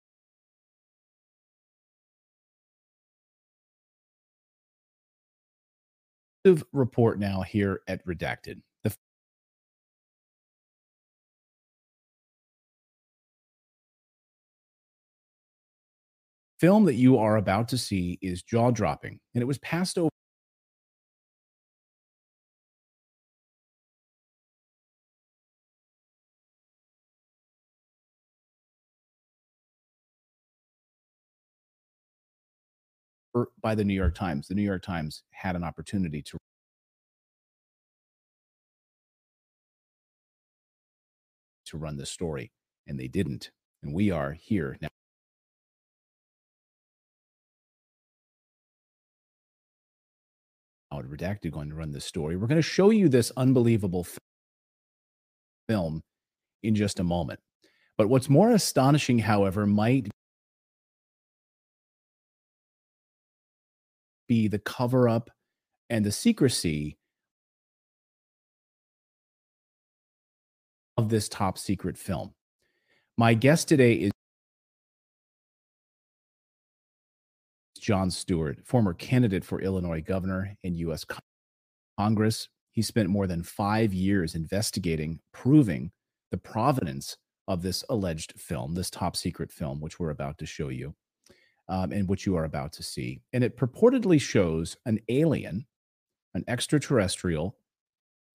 report 6.73 7.19
now 7.19 7.41
here 7.41 7.81
at 7.87 8.05
Redacted. 8.05 8.61
The 8.83 8.95
film 16.59 16.85
that 16.85 16.95
you 16.95 17.17
are 17.17 17.37
about 17.37 17.67
to 17.69 17.77
see 17.77 18.17
is 18.21 18.43
jaw 18.43 18.71
dropping, 18.71 19.19
and 19.33 19.41
it 19.41 19.45
was 19.47 19.57
passed 19.59 19.97
over. 19.97 20.09
Er, 33.35 33.47
by 33.61 33.75
the 33.75 33.83
New 33.83 33.93
York 33.93 34.15
Times. 34.15 34.47
The 34.47 34.55
New 34.55 34.61
York 34.61 34.83
Times 34.83 35.23
had 35.31 35.55
an 35.55 35.63
opportunity 35.63 36.21
to 36.23 36.37
to 41.65 41.77
run 41.77 41.97
this 41.97 42.09
story 42.09 42.51
and 42.87 42.99
they 42.99 43.07
didn't. 43.07 43.51
And 43.81 43.93
we 43.93 44.11
are 44.11 44.33
here 44.33 44.77
now. 44.81 44.89
Out 50.93 51.05
redacted 51.05 51.51
going 51.51 51.69
to 51.69 51.75
run 51.75 51.93
this 51.93 52.03
story. 52.03 52.35
We're 52.35 52.47
going 52.47 52.57
to 52.57 52.61
show 52.61 52.89
you 52.89 53.07
this 53.07 53.31
unbelievable 53.37 54.05
film 55.69 56.01
in 56.61 56.75
just 56.75 56.99
a 56.99 57.03
moment. 57.03 57.39
But 57.97 58.09
what's 58.09 58.29
more 58.29 58.51
astonishing, 58.51 59.19
however, 59.19 59.65
might 59.65 60.09
be 64.31 64.47
the 64.47 64.59
cover 64.59 65.09
up 65.09 65.29
and 65.89 66.05
the 66.05 66.11
secrecy 66.11 66.97
of 70.95 71.09
this 71.09 71.27
top 71.27 71.57
secret 71.57 71.97
film. 71.97 72.33
My 73.17 73.33
guest 73.33 73.67
today 73.67 73.95
is 73.95 74.11
John 77.77 78.09
Stewart, 78.09 78.59
former 78.63 78.93
candidate 78.93 79.43
for 79.43 79.59
Illinois 79.59 80.01
governor 80.01 80.55
in 80.63 80.75
U.S. 80.75 81.05
Congress. 81.97 82.47
He 82.71 82.81
spent 82.81 83.09
more 83.09 83.27
than 83.27 83.43
five 83.43 83.93
years 83.93 84.33
investigating, 84.33 85.19
proving 85.33 85.91
the 86.31 86.37
provenance 86.37 87.17
of 87.49 87.61
this 87.61 87.83
alleged 87.89 88.39
film, 88.39 88.75
this 88.75 88.89
top 88.89 89.17
secret 89.17 89.51
film, 89.51 89.81
which 89.81 89.99
we're 89.99 90.09
about 90.09 90.37
to 90.37 90.45
show 90.45 90.69
you 90.69 90.95
um, 91.67 91.91
and 91.91 92.07
which 92.07 92.25
you 92.25 92.35
are 92.35 92.43
about 92.43 92.73
to 92.73 92.83
see. 92.83 93.21
And 93.33 93.43
it 93.43 93.57
purportedly 93.57 94.19
shows 94.19 94.77
an 94.85 94.99
alien, 95.09 95.65
an 96.33 96.43
extraterrestrial 96.47 97.55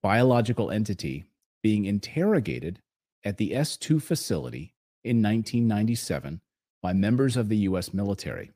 biological 0.02 0.70
entity 0.70 1.24
being 1.62 1.84
interrogated 1.84 2.80
at 3.24 3.38
the 3.38 3.52
S2 3.52 4.00
facility 4.00 4.74
in 5.02 5.22
1997 5.22 6.40
by 6.82 6.92
members 6.92 7.36
of 7.36 7.48
the 7.48 7.56
US 7.58 7.92
military. 7.92 8.52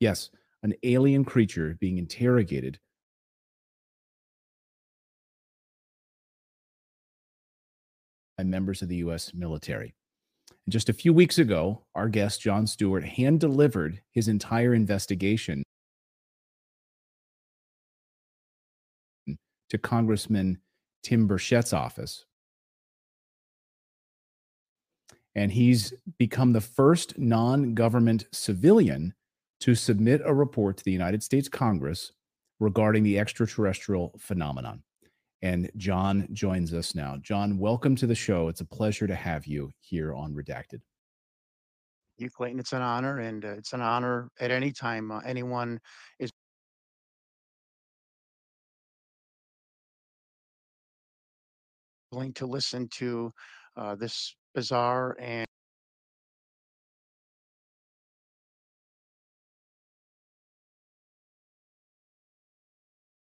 Yes, 0.00 0.28
an 0.64 0.74
alien 0.82 1.24
creature 1.26 1.76
being 1.78 1.98
interrogated 1.98 2.78
by 8.38 8.44
members 8.44 8.80
of 8.80 8.88
the 8.88 8.96
US 8.96 9.32
military. 9.34 9.94
And 10.48 10.72
just 10.72 10.88
a 10.88 10.94
few 10.94 11.12
weeks 11.12 11.38
ago, 11.38 11.84
our 11.94 12.08
guest, 12.08 12.40
John 12.40 12.66
Stewart, 12.66 13.04
hand 13.04 13.40
delivered 13.40 14.00
his 14.10 14.26
entire 14.26 14.72
investigation 14.72 15.62
to 19.68 19.78
Congressman 19.78 20.58
Tim 21.02 21.28
Burchett's 21.28 21.74
office. 21.74 22.24
And 25.34 25.52
he's 25.52 25.92
become 26.16 26.54
the 26.54 26.60
first 26.62 27.18
non 27.18 27.74
government 27.74 28.24
civilian 28.32 29.14
to 29.64 29.74
submit 29.74 30.20
a 30.26 30.34
report 30.34 30.76
to 30.76 30.84
the 30.84 30.92
United 30.92 31.22
States 31.22 31.48
Congress 31.48 32.12
regarding 32.60 33.02
the 33.02 33.18
extraterrestrial 33.18 34.14
phenomenon. 34.18 34.82
And 35.40 35.70
John 35.78 36.28
joins 36.34 36.74
us 36.74 36.94
now. 36.94 37.16
John, 37.22 37.56
welcome 37.56 37.96
to 37.96 38.06
the 38.06 38.14
show. 38.14 38.48
It's 38.48 38.60
a 38.60 38.66
pleasure 38.66 39.06
to 39.06 39.14
have 39.14 39.46
you 39.46 39.72
here 39.80 40.12
on 40.12 40.34
Redacted. 40.34 40.82
You, 42.18 42.28
Clayton, 42.28 42.60
it's 42.60 42.74
an 42.74 42.82
honor, 42.82 43.20
and 43.20 43.42
uh, 43.42 43.52
it's 43.52 43.72
an 43.72 43.80
honor 43.80 44.28
at 44.38 44.50
any 44.50 44.70
time 44.70 45.10
uh, 45.10 45.20
anyone 45.20 45.80
is 46.18 46.30
willing 52.12 52.34
to 52.34 52.44
listen 52.44 52.86
to 52.96 53.32
uh, 53.78 53.94
this 53.94 54.36
bizarre 54.54 55.16
and 55.18 55.46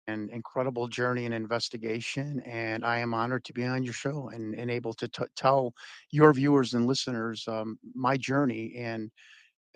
an 0.09 0.29
incredible 0.31 0.87
journey 0.87 1.25
and 1.25 1.33
investigation. 1.33 2.41
And 2.45 2.83
I 2.83 2.99
am 2.99 3.13
honored 3.13 3.45
to 3.45 3.53
be 3.53 3.65
on 3.65 3.83
your 3.83 3.93
show 3.93 4.29
and, 4.33 4.53
and 4.55 4.69
able 4.69 4.93
to 4.95 5.07
t- 5.07 5.23
tell 5.35 5.73
your 6.11 6.33
viewers 6.33 6.73
and 6.73 6.85
listeners 6.85 7.47
um, 7.47 7.79
my 7.95 8.17
journey 8.17 8.75
and 8.77 9.11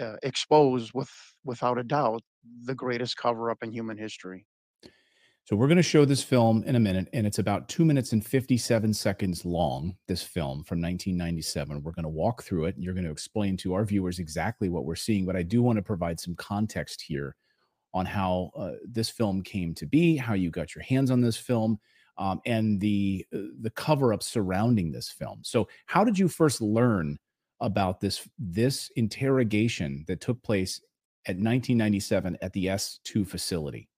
uh, 0.01 0.15
expose 0.23 0.93
with 0.93 1.11
without 1.45 1.77
a 1.77 1.84
doubt 1.84 2.23
the 2.65 2.76
greatest 2.76 3.15
cover 3.15 3.51
up 3.51 3.64
in 3.64 3.72
human 3.72 3.97
history. 3.97 4.45
So 5.45 5.57
we're 5.57 5.68
going 5.68 5.76
to 5.76 5.84
show 5.84 6.05
this 6.05 6.23
film 6.23 6.64
in 6.64 6.77
a 6.77 6.80
minute, 6.80 7.10
and 7.11 7.27
it's 7.27 7.39
about 7.39 7.68
two 7.68 7.84
minutes 7.84 8.14
and 8.14 8.26
57 8.26 8.93
seconds 8.93 9.43
long. 9.43 9.97
This 10.07 10.23
film 10.23 10.64
from 10.64 10.81
1997. 10.81 11.84
We're 11.84 11.91
going 11.91 12.03
to 12.03 12.10
walk 12.10 12.43
through 12.43 12.65
it. 12.65 12.76
And 12.76 12.84
you're 12.84 12.93
going 12.93 13.03
to 13.03 13.11
explain 13.11 13.57
to 13.57 13.73
our 13.73 13.84
viewers 13.84 14.19
exactly 14.19 14.69
what 14.69 14.85
we're 14.85 14.95
seeing. 14.95 15.26
But 15.26 15.35
I 15.35 15.43
do 15.43 15.61
want 15.61 15.76
to 15.76 15.84
provide 15.84 16.18
some 16.18 16.35
context 16.35 17.03
here 17.05 17.35
on 17.94 18.06
how 18.06 18.52
uh, 18.56 18.72
this 18.86 19.10
film 19.10 19.41
came 19.41 19.74
to 19.76 19.86
be, 19.86 20.15
how 20.18 20.34
you 20.34 20.49
got 20.49 20.76
your 20.76 20.84
hands 20.84 21.11
on 21.11 21.22
this 21.22 21.38
film, 21.38 21.80
um, 22.18 22.41
and 22.45 22.80
the 22.80 23.26
uh, 23.34 23.40
the 23.61 23.70
cover 23.72 24.14
up 24.14 24.24
surrounding 24.24 24.91
this 24.91 25.10
film. 25.10 25.40
So, 25.44 25.68
how 25.86 26.03
did 26.03 26.18
you 26.18 26.28
first 26.28 26.61
learn 26.61 27.18
about 27.60 27.99
this 28.02 28.28
this 28.38 28.91
interrogation 28.95 30.06
that 30.07 30.22
took 30.22 30.41
place 30.44 30.82
at 31.26 31.36
1997 31.36 32.38
at 32.41 32.53
the 32.53 32.65
S2 32.68 33.26
facility? 33.28 33.90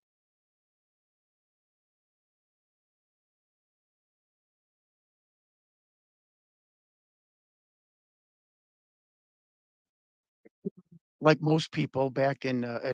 Like 11.21 11.41
most 11.41 11.71
people 11.71 12.09
back 12.09 12.45
in 12.45 12.63
uh, 12.63 12.91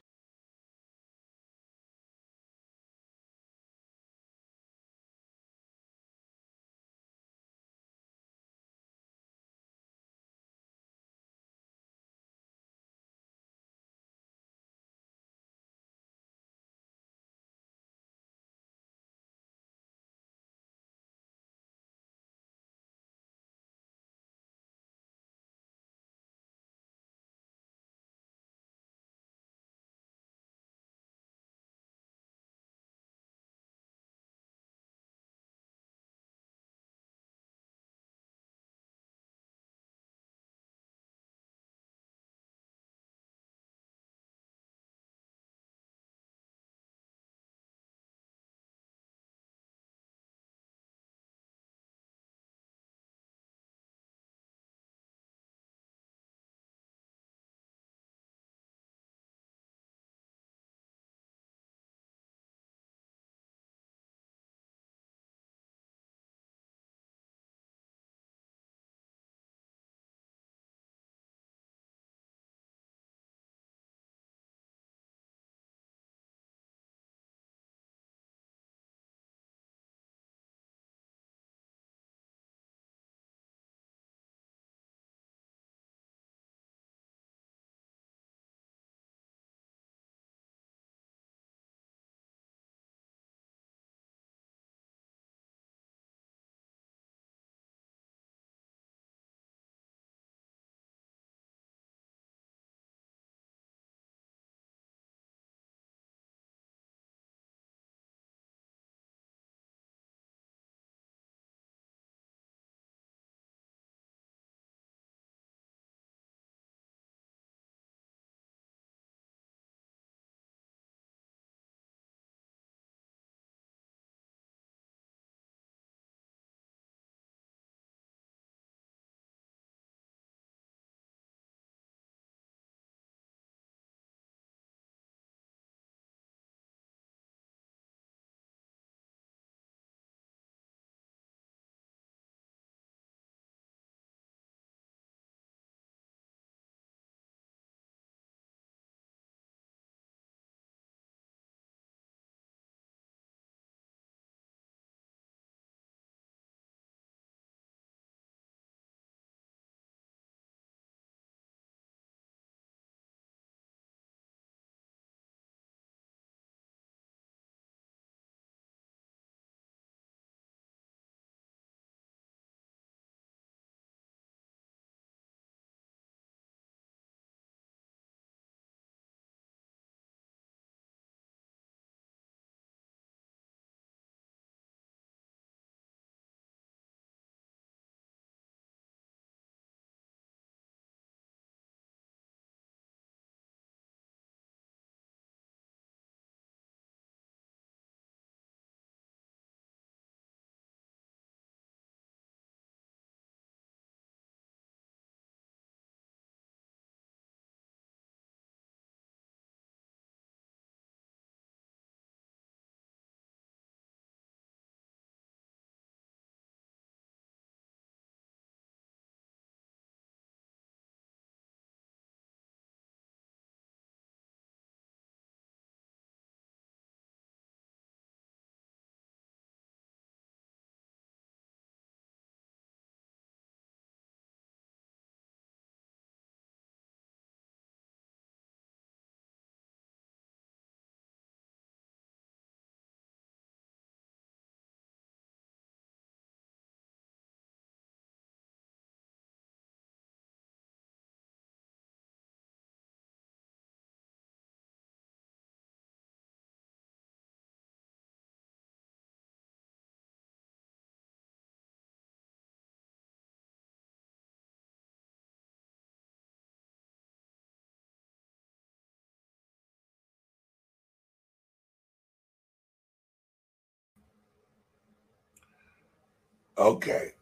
Okay, 276.61 277.13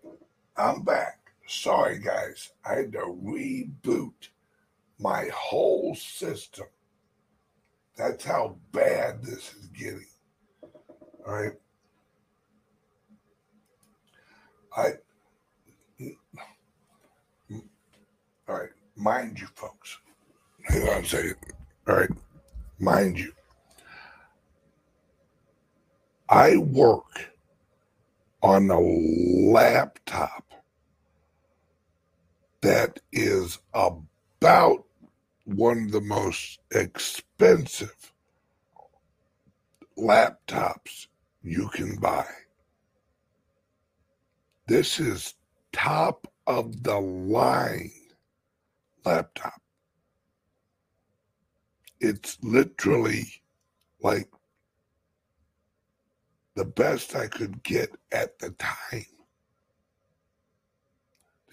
I'm 0.58 0.82
back. 0.82 1.32
Sorry, 1.48 1.98
guys. 1.98 2.52
I 2.66 2.74
had 2.74 2.92
to 2.92 3.18
reboot 3.24 4.28
my 5.00 5.30
whole 5.34 5.96
system. 5.96 6.66
That's 7.96 8.26
how 8.26 8.58
bad 8.74 9.24
this 9.24 9.54
is 9.54 9.68
getting. 9.68 10.06
All 11.26 11.34
right. 11.34 11.54
I, 14.76 14.90
all 18.50 18.56
right, 18.58 18.70
mind 18.98 19.40
you, 19.40 19.48
folks. 19.56 20.00
Hang 20.66 20.90
on 20.90 21.04
a 21.06 21.08
second. 21.08 21.36
All 21.88 21.96
right, 21.96 22.10
mind 22.78 23.18
you. 23.18 23.32
I 26.28 26.58
work 26.58 27.32
on 28.42 28.70
a 28.70 28.80
laptop 28.80 30.54
that 32.62 33.00
is 33.12 33.60
about 33.74 34.84
one 35.46 35.86
of 35.86 35.92
the 35.92 36.02
most 36.02 36.60
expensive 36.72 38.14
laptops 39.98 41.08
you 41.44 41.68
can 41.70 41.96
buy. 41.98 42.26
This 44.68 45.00
is 45.00 45.34
top 45.74 46.28
of 46.48 46.84
the 46.84 47.00
line 47.00 47.92
laptop. 49.06 49.62
It's 52.00 52.38
literally 52.42 53.26
like 54.02 54.30
the 56.60 56.66
best 56.66 57.16
I 57.16 57.28
could 57.28 57.64
get 57.64 57.90
at 58.12 58.38
the 58.40 58.50
time. 58.52 59.06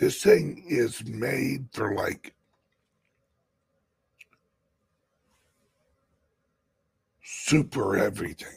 This 0.01 0.21
thing 0.21 0.65
is 0.67 1.07
made 1.07 1.69
for 1.73 1.95
like 1.95 2.35
super 7.23 7.97
everything. 7.97 8.49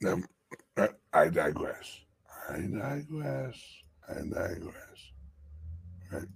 Now, 0.00 0.12
um, 0.12 0.88
I 1.12 1.28
digress. 1.28 2.00
I 2.48 2.60
digress. 2.60 3.62
I 4.08 4.14
digress. 4.22 5.12
Right? 6.10 6.28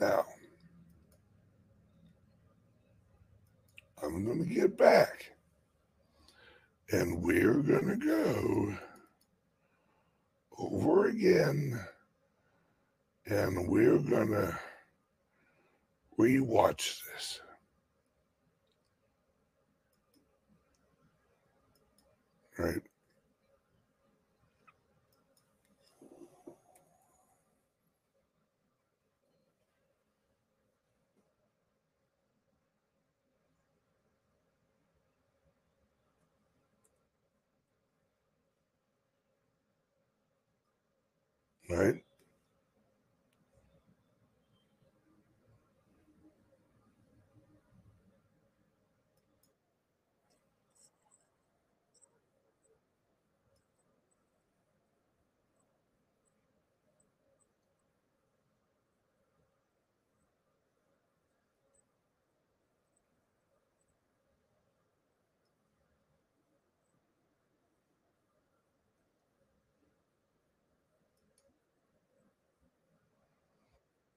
Now, 0.00 0.24
I'm 4.02 4.24
going 4.24 4.38
to 4.38 4.54
get 4.54 4.78
back 4.78 5.32
and 6.90 7.22
we're 7.22 7.62
going 7.62 7.88
to 7.88 7.96
go 7.96 8.74
over 10.58 11.06
again 11.06 11.78
and 13.26 13.68
we're 13.68 13.98
going 13.98 14.30
to 14.30 14.58
rewatch 16.18 16.98
this. 17.14 17.40
Right? 22.58 22.82
Right? 41.70 42.02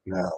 Now, 0.05 0.31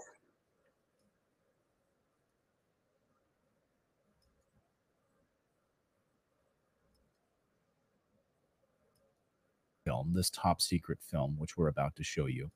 film, 9.86 10.14
this 10.14 10.30
top 10.30 10.62
secret 10.62 11.00
film, 11.02 11.36
which 11.38 11.58
we're 11.58 11.68
about 11.68 11.96
to 11.96 12.04
show 12.04 12.26
you, 12.26 12.52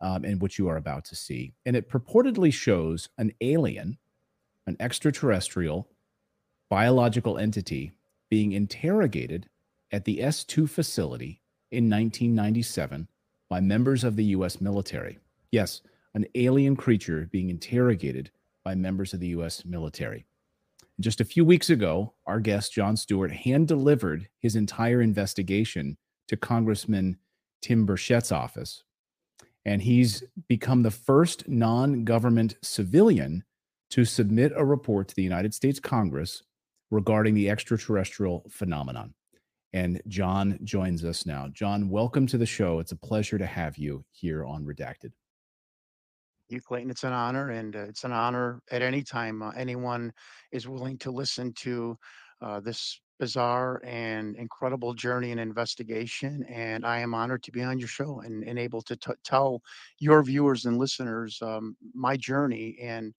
um, 0.00 0.24
and 0.24 0.40
which 0.40 0.58
you 0.58 0.68
are 0.68 0.76
about 0.76 1.04
to 1.06 1.16
see. 1.16 1.52
And 1.66 1.74
it 1.76 1.90
purportedly 1.90 2.52
shows 2.52 3.08
an 3.18 3.32
alien, 3.40 3.98
an 4.66 4.76
extraterrestrial 4.78 5.88
biological 6.68 7.36
entity 7.36 7.92
being 8.30 8.52
interrogated 8.52 9.48
at 9.90 10.04
the 10.04 10.18
S2 10.18 10.70
facility 10.70 11.42
in 11.70 11.90
1997 11.90 13.08
by 13.48 13.60
members 13.60 14.04
of 14.04 14.16
the 14.16 14.24
US 14.26 14.60
military. 14.60 15.18
Yes, 15.50 15.82
an 16.14 16.26
alien 16.34 16.76
creature 16.76 17.28
being 17.30 17.50
interrogated 17.50 18.30
by 18.64 18.74
members 18.74 19.14
of 19.14 19.20
the 19.20 19.28
US 19.28 19.64
military. 19.64 20.26
Just 21.00 21.20
a 21.20 21.24
few 21.24 21.44
weeks 21.44 21.70
ago, 21.70 22.12
our 22.26 22.40
guest, 22.40 22.74
John 22.74 22.96
Stewart, 22.96 23.32
hand 23.32 23.68
delivered 23.68 24.28
his 24.38 24.54
entire 24.56 25.00
investigation 25.00 25.96
to 26.28 26.36
Congressman 26.36 27.16
Tim 27.62 27.86
Burchett's 27.86 28.32
office. 28.32 28.84
And 29.64 29.82
he's 29.82 30.22
become 30.48 30.82
the 30.82 30.90
first 30.90 31.48
non 31.48 32.04
government 32.04 32.56
civilian 32.62 33.44
to 33.90 34.04
submit 34.04 34.52
a 34.54 34.64
report 34.64 35.08
to 35.08 35.14
the 35.14 35.22
United 35.22 35.54
States 35.54 35.80
Congress 35.80 36.42
regarding 36.90 37.34
the 37.34 37.50
extraterrestrial 37.50 38.44
phenomenon. 38.50 39.14
And 39.72 40.02
John 40.08 40.58
joins 40.64 41.04
us 41.04 41.26
now. 41.26 41.48
John, 41.52 41.88
welcome 41.88 42.26
to 42.28 42.38
the 42.38 42.46
show. 42.46 42.80
It's 42.80 42.92
a 42.92 42.96
pleasure 42.96 43.38
to 43.38 43.46
have 43.46 43.78
you 43.78 44.04
here 44.10 44.44
on 44.44 44.64
Redacted. 44.64 45.12
You, 46.50 46.60
Clayton, 46.60 46.90
it's 46.90 47.04
an 47.04 47.12
honor, 47.12 47.50
and 47.50 47.76
uh, 47.76 47.84
it's 47.84 48.02
an 48.04 48.12
honor 48.12 48.60
at 48.72 48.82
any 48.82 49.02
time 49.02 49.40
uh, 49.40 49.50
anyone 49.52 50.12
is 50.50 50.66
willing 50.66 50.98
to 50.98 51.12
listen 51.12 51.52
to 51.60 51.96
uh, 52.42 52.58
this 52.58 53.00
bizarre 53.20 53.80
and 53.84 54.34
incredible 54.36 54.92
journey 54.92 55.30
and 55.30 55.38
investigation. 55.38 56.44
And 56.48 56.84
I 56.84 56.98
am 56.98 57.14
honored 57.14 57.44
to 57.44 57.52
be 57.52 57.62
on 57.62 57.78
your 57.78 57.86
show 57.88 58.20
and, 58.22 58.42
and 58.42 58.58
able 58.58 58.82
to 58.82 58.96
t- 58.96 59.12
tell 59.24 59.62
your 60.00 60.24
viewers 60.24 60.64
and 60.66 60.76
listeners 60.76 61.38
um, 61.40 61.76
my 61.94 62.16
journey 62.16 62.76
and 62.82 63.14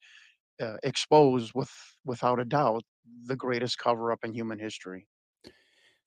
uh, 0.62 0.78
expose 0.84 1.54
with, 1.56 1.72
without 2.06 2.40
a 2.40 2.46
doubt, 2.46 2.84
the 3.28 3.38
greatest 3.38 3.78
cover 3.80 4.12
up 4.12 4.20
in 4.26 4.34
human 4.34 4.60
history. 4.60 5.08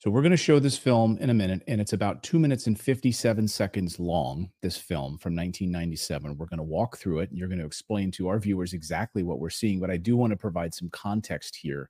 So 0.05 0.11
we're 0.11 0.21
going 0.21 0.33
to 0.33 0.37
show 0.37 0.59
this 0.59 0.77
film 0.77 1.17
in 1.17 1.31
a 1.31 1.35
minute, 1.35 1.63
and 1.67 1.81
it's 1.81 1.95
about 1.95 2.23
two 2.23 2.39
minutes 2.39 2.67
and 2.67 2.79
57 2.79 3.49
seconds 3.49 3.99
long. 3.99 4.51
This 4.61 4.77
film 4.77 5.17
from 5.17 5.35
1997. 5.35 6.37
We're 6.37 6.45
going 6.45 6.59
to 6.59 6.63
walk 6.63 6.99
through 6.99 7.21
it, 7.21 7.31
and 7.31 7.39
you're 7.39 7.49
going 7.49 7.59
to 7.59 7.65
explain 7.65 8.11
to 8.11 8.29
our 8.29 8.39
viewers 8.39 8.75
exactly 8.75 9.23
what 9.23 9.39
we're 9.39 9.49
seeing. 9.49 9.81
But 9.81 9.91
I 9.91 9.97
do 9.97 10.15
want 10.15 10.33
to 10.33 10.37
provide 10.37 10.75
some 10.75 10.91
context 10.91 11.57
here 11.57 11.89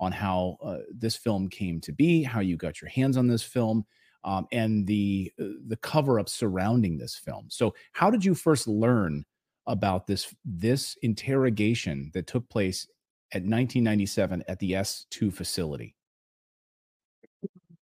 on 0.00 0.12
how 0.12 0.58
uh, 0.62 0.80
this 0.94 1.16
film 1.16 1.48
came 1.48 1.80
to 1.80 1.92
be, 1.92 2.22
how 2.22 2.40
you 2.40 2.58
got 2.58 2.82
your 2.82 2.90
hands 2.90 3.16
on 3.16 3.26
this 3.26 3.42
film, 3.42 3.86
um, 4.22 4.46
and 4.52 4.86
the 4.86 5.32
uh, 5.40 5.56
the 5.66 5.78
cover 5.78 6.20
up 6.20 6.28
surrounding 6.28 6.98
this 6.98 7.16
film. 7.16 7.46
So, 7.48 7.74
how 7.92 8.10
did 8.10 8.22
you 8.22 8.34
first 8.34 8.68
learn 8.68 9.24
about 9.66 10.06
this 10.06 10.34
this 10.44 10.94
interrogation 11.00 12.10
that 12.12 12.26
took 12.26 12.46
place 12.50 12.86
at 13.32 13.38
1997 13.38 14.44
at 14.46 14.58
the 14.58 14.72
S2 14.72 15.32
facility? 15.32 15.95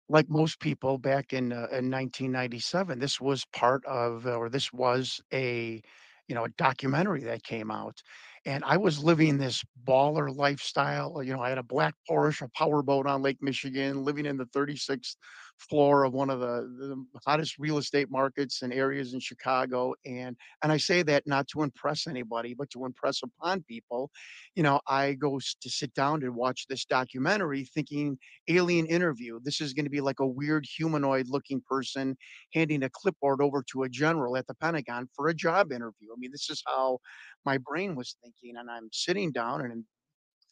Like 0.09 0.29
most 0.29 0.61
people 0.61 0.99
back 0.99 1.33
in 1.33 1.53
uh, 1.53 1.67
in 1.73 1.91
1997 1.91 2.99
this 2.99 3.21
was 3.21 3.45
part 3.53 3.85
of 3.87 4.27
or 4.27 4.49
this 4.49 4.73
was 4.73 5.21
a 5.33 5.83
you 6.29 6.35
know 6.35 6.45
a 6.45 6.49
documentary 6.51 7.23
that 7.25 7.43
came 7.43 7.71
out 7.71 8.01
and 8.45 8.65
i 8.65 8.77
was 8.77 9.03
living 9.03 9.39
this 9.39 9.65
baller 9.87 10.35
lifestyle 10.35 11.23
you 11.23 11.33
know 11.33 11.41
i 11.43 11.49
had 11.49 11.59
a 11.59 11.63
black 11.63 11.95
porsche 12.09 12.43
a 12.43 12.49
powerboat 12.51 13.07
on 13.07 13.23
lake 13.23 13.39
michigan 13.41 14.05
living 14.05 14.27
in 14.27 14.37
the 14.37 14.47
36th 14.47 15.17
floor 15.59 16.05
of 16.05 16.13
one 16.13 16.31
of 16.31 16.41
the, 16.41 16.69
the 16.79 17.21
hottest 17.25 17.59
real 17.59 17.79
estate 17.79 18.11
markets 18.11 18.63
and 18.63 18.73
areas 18.73 19.15
in 19.15 19.21
Chicago. 19.21 19.95
And 20.05 20.37
and 20.63 20.73
I 20.73 20.77
say 20.77 21.03
that 21.05 21.27
not 21.27 21.49
to 21.49 21.63
impress 21.63 22.07
anybody, 22.07 22.55
but 22.55 22.71
to 22.71 22.85
impress 22.85 23.21
upon 23.23 23.63
people. 23.63 24.11
You 24.55 24.63
know, 24.63 24.81
I 24.87 25.15
go 25.15 25.39
to 25.39 25.71
sit 25.71 25.93
down 25.95 26.23
and 26.23 26.35
watch 26.35 26.67
this 26.69 26.85
documentary 26.85 27.65
thinking 27.65 28.19
alien 28.49 28.87
interview. 28.87 29.41
This 29.43 29.61
is 29.61 29.73
going 29.73 29.87
to 29.87 29.91
be 29.91 30.01
like 30.01 30.21
a 30.21 30.27
weird 30.27 30.67
humanoid 30.67 31.29
looking 31.29 31.63
person 31.69 32.17
handing 32.55 32.83
a 32.83 32.91
clipboard 32.91 33.41
over 33.41 33.63
to 33.73 33.85
a 33.85 33.89
general 33.89 34.37
at 34.37 34.47
the 34.47 34.55
Pentagon 34.55 35.09
for 35.15 35.29
a 35.29 35.35
job 35.35 35.73
interview. 35.73 36.13
I 36.13 36.19
mean, 36.19 36.33
this 36.33 36.51
is 36.51 36.63
how 36.67 36.99
my 37.45 37.59
brain 37.59 37.95
was 37.95 38.17
thinking. 38.23 38.57
And 38.59 38.71
I'm 38.71 38.89
sitting 38.93 39.33
down 39.33 39.63
and 39.63 39.85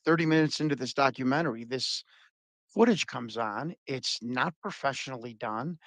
30 0.05 0.27
minutes 0.27 0.61
into 0.61 0.77
this 0.77 0.93
documentary, 0.93 1.65
this 1.65 2.05
footage 2.75 3.07
comes 3.07 3.37
on. 3.37 3.75
It's 3.87 4.19
not 4.21 4.55
professionally 4.61 5.35
done. 5.35 5.79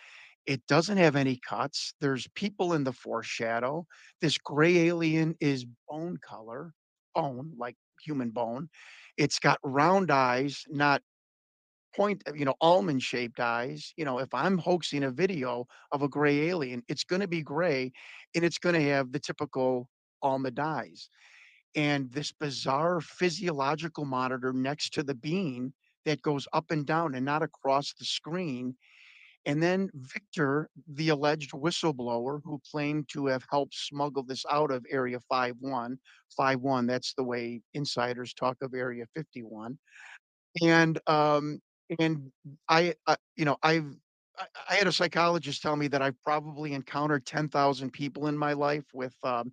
It 0.45 0.65
doesn't 0.67 0.97
have 0.97 1.17
any 1.17 1.39
cuts. 1.47 1.93
There's 1.99 2.27
people 2.33 2.73
in 2.73 2.83
the 2.85 2.93
foreshadow. 2.93 3.85
This 4.21 4.37
gray 4.37 4.87
alien 4.87 5.35
is 5.41 5.65
bone 5.89 6.17
color, 6.25 6.73
bone, 7.13 7.51
like 7.57 7.75
human 8.01 8.29
bone. 8.29 8.69
It's 9.17 9.39
got 9.39 9.59
round 9.63 10.09
eyes, 10.09 10.63
not 10.69 11.01
point, 11.95 12.23
you 12.33 12.45
know, 12.45 12.55
almond 12.61 13.03
shaped 13.03 13.39
eyes. 13.39 13.93
You 13.97 14.05
know, 14.05 14.19
if 14.19 14.33
I'm 14.33 14.57
hoaxing 14.57 15.03
a 15.03 15.11
video 15.11 15.65
of 15.91 16.03
a 16.03 16.07
gray 16.07 16.47
alien, 16.47 16.83
it's 16.87 17.03
going 17.03 17.21
to 17.21 17.27
be 17.27 17.41
gray 17.41 17.91
and 18.35 18.45
it's 18.45 18.59
going 18.59 18.75
to 18.75 18.89
have 18.89 19.11
the 19.11 19.19
typical 19.19 19.89
almond 20.21 20.59
eyes 20.59 21.09
and 21.75 22.11
this 22.11 22.31
bizarre 22.31 23.01
physiological 23.01 24.05
monitor 24.05 24.53
next 24.53 24.93
to 24.93 25.03
the 25.03 25.13
bean 25.13 25.73
that 26.07 26.21
goes 26.21 26.47
up 26.53 26.71
and 26.71 26.85
down 26.85 27.15
and 27.15 27.25
not 27.25 27.43
across 27.43 27.93
the 27.93 28.05
screen. 28.05 28.75
And 29.45 29.61
then 29.61 29.89
Victor, 29.93 30.69
the 30.93 31.09
alleged 31.09 31.51
whistleblower 31.51 32.39
who 32.43 32.61
claimed 32.71 33.09
to 33.09 33.27
have 33.27 33.45
helped 33.51 33.75
smuggle 33.75 34.23
this 34.23 34.45
out 34.49 34.71
of 34.71 34.85
Area 34.89 35.19
51, 35.29 35.97
51, 36.35 36.87
that's 36.87 37.13
the 37.13 37.23
way 37.23 37.61
insiders 37.73 38.33
talk 38.33 38.57
of 38.61 38.73
Area 38.73 39.05
51. 39.15 39.77
And 40.63 40.99
um, 41.07 41.59
and 41.99 42.31
I, 42.67 42.95
you 43.35 43.45
know, 43.45 43.57
I've 43.61 43.93
I 44.69 44.75
had 44.75 44.87
a 44.87 44.91
psychologist 44.91 45.61
tell 45.61 45.75
me 45.75 45.87
that 45.87 46.01
I've 46.01 46.21
probably 46.21 46.73
encountered 46.73 47.25
10,000 47.25 47.91
people 47.91 48.27
in 48.27 48.37
my 48.37 48.53
life 48.53 48.85
with 48.93 49.15
um, 49.23 49.51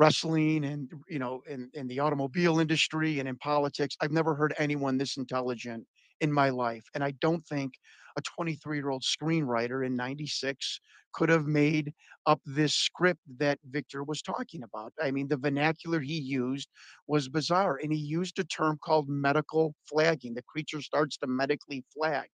wrestling 0.00 0.64
and 0.64 0.90
you 1.08 1.18
know 1.18 1.42
in 1.46 1.70
in 1.74 1.86
the 1.86 1.98
automobile 1.98 2.58
industry 2.58 3.20
and 3.20 3.28
in 3.28 3.36
politics 3.36 3.96
i've 4.00 4.18
never 4.20 4.34
heard 4.34 4.54
anyone 4.58 4.96
this 4.96 5.18
intelligent 5.18 5.84
in 6.22 6.32
my 6.32 6.48
life 6.48 6.84
and 6.94 7.04
i 7.04 7.10
don't 7.20 7.44
think 7.46 7.74
a 8.16 8.22
23 8.22 8.78
year 8.78 8.88
old 8.88 9.02
screenwriter 9.02 9.86
in 9.86 9.94
96 9.94 10.80
could 11.12 11.28
have 11.28 11.46
made 11.46 11.92
up 12.26 12.40
this 12.46 12.74
script 12.74 13.20
that 13.38 13.58
victor 13.70 14.04
was 14.04 14.20
talking 14.22 14.62
about. 14.62 14.92
I 15.02 15.10
mean 15.10 15.28
the 15.28 15.36
vernacular 15.36 16.00
he 16.00 16.18
used 16.18 16.68
was 17.06 17.28
bizarre 17.28 17.78
and 17.82 17.92
he 17.92 17.98
used 17.98 18.38
a 18.38 18.44
term 18.44 18.78
called 18.84 19.08
medical 19.08 19.74
flagging 19.88 20.34
the 20.34 20.42
creature 20.42 20.82
starts 20.82 21.16
to 21.18 21.26
medically 21.26 21.84
flag 21.94 22.28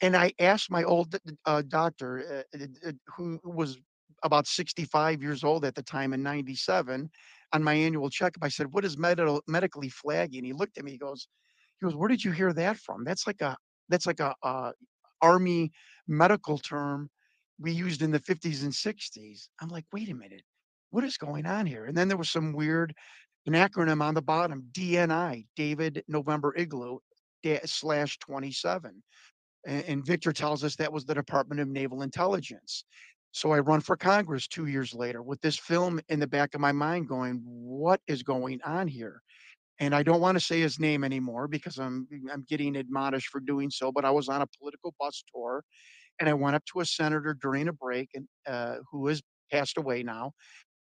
and 0.00 0.16
I 0.16 0.32
asked 0.38 0.70
my 0.70 0.82
old 0.84 1.16
uh, 1.46 1.62
doctor, 1.68 2.44
uh, 2.54 2.58
uh, 2.58 2.88
uh, 2.88 2.92
who 3.16 3.40
was 3.44 3.78
about 4.24 4.46
65 4.48 5.22
years 5.22 5.44
old 5.44 5.64
at 5.64 5.74
the 5.76 5.82
time 5.82 6.12
in 6.14 6.22
'97 6.22 7.10
on 7.52 7.62
my 7.64 7.74
annual 7.74 8.10
checkup, 8.10 8.42
I 8.44 8.48
said, 8.48 8.72
"What 8.72 8.84
is 8.84 8.98
medical 8.98 9.42
medically 9.48 9.90
flagging?" 9.90 10.44
He 10.44 10.52
looked 10.54 10.78
at 10.78 10.84
me, 10.84 10.92
he 10.92 10.98
goes 10.98 11.28
he 11.80 11.86
goes, 11.86 11.96
"Where 11.96 12.08
did 12.08 12.24
you 12.24 12.32
hear 12.32 12.52
that 12.54 12.78
from? 12.78 13.04
That's 13.04 13.26
like 13.26 13.42
a 13.42 13.56
that's 13.88 14.06
like 14.06 14.20
a, 14.20 14.34
army 15.22 15.72
medical 16.08 16.58
term 16.58 17.10
we 17.58 17.72
used 17.72 18.02
in 18.02 18.10
the 18.10 18.20
'50s 18.20 18.62
and 18.64 18.74
'60s." 18.74 19.48
I'm 19.60 19.68
like, 19.68 19.86
"Wait 19.92 20.10
a 20.10 20.14
minute. 20.14 20.42
What 20.90 21.04
is 21.04 21.16
going 21.18 21.46
on 21.46 21.66
here?" 21.66 21.86
And 21.86 21.96
then 21.96 22.08
there 22.08 22.16
was 22.18 22.30
some 22.30 22.52
weird 22.52 22.94
an 23.46 23.52
acronym 23.54 24.02
on 24.02 24.14
the 24.14 24.22
bottom, 24.22 24.64
DNI, 24.72 25.46
David 25.56 26.02
November 26.08 26.54
Igloo 26.56 26.98
slash 27.66 28.18
27. 28.18 29.02
A- 29.66 29.70
And 29.90 30.04
Victor 30.04 30.32
tells 30.32 30.64
us 30.64 30.76
that 30.76 30.92
was 30.92 31.04
the 31.04 31.14
Department 31.14 31.60
of 31.60 31.68
Naval 31.68 32.02
Intelligence. 32.02 32.84
So 33.34 33.50
I 33.50 33.58
run 33.58 33.80
for 33.80 33.96
Congress 33.96 34.46
two 34.46 34.66
years 34.66 34.94
later 34.94 35.20
with 35.20 35.40
this 35.40 35.58
film 35.58 36.00
in 36.08 36.20
the 36.20 36.26
back 36.26 36.54
of 36.54 36.60
my 36.60 36.70
mind 36.70 37.08
going, 37.08 37.42
what 37.44 38.00
is 38.06 38.22
going 38.22 38.60
on 38.64 38.86
here? 38.86 39.20
And 39.80 39.92
I 39.92 40.04
don't 40.04 40.20
want 40.20 40.38
to 40.38 40.44
say 40.44 40.60
his 40.60 40.78
name 40.78 41.02
anymore 41.02 41.48
because 41.48 41.78
I'm 41.78 42.06
I'm 42.32 42.46
getting 42.48 42.76
admonished 42.76 43.30
for 43.30 43.40
doing 43.40 43.70
so, 43.70 43.90
but 43.90 44.04
I 44.04 44.10
was 44.12 44.28
on 44.28 44.42
a 44.42 44.46
political 44.56 44.94
bus 45.00 45.24
tour 45.34 45.64
and 46.20 46.28
I 46.28 46.34
went 46.34 46.54
up 46.54 46.64
to 46.66 46.80
a 46.80 46.86
senator 46.86 47.36
during 47.42 47.66
a 47.66 47.72
break 47.72 48.10
and 48.14 48.28
uh, 48.46 48.76
who 48.88 49.08
has 49.08 49.20
passed 49.50 49.78
away 49.78 50.04
now. 50.04 50.30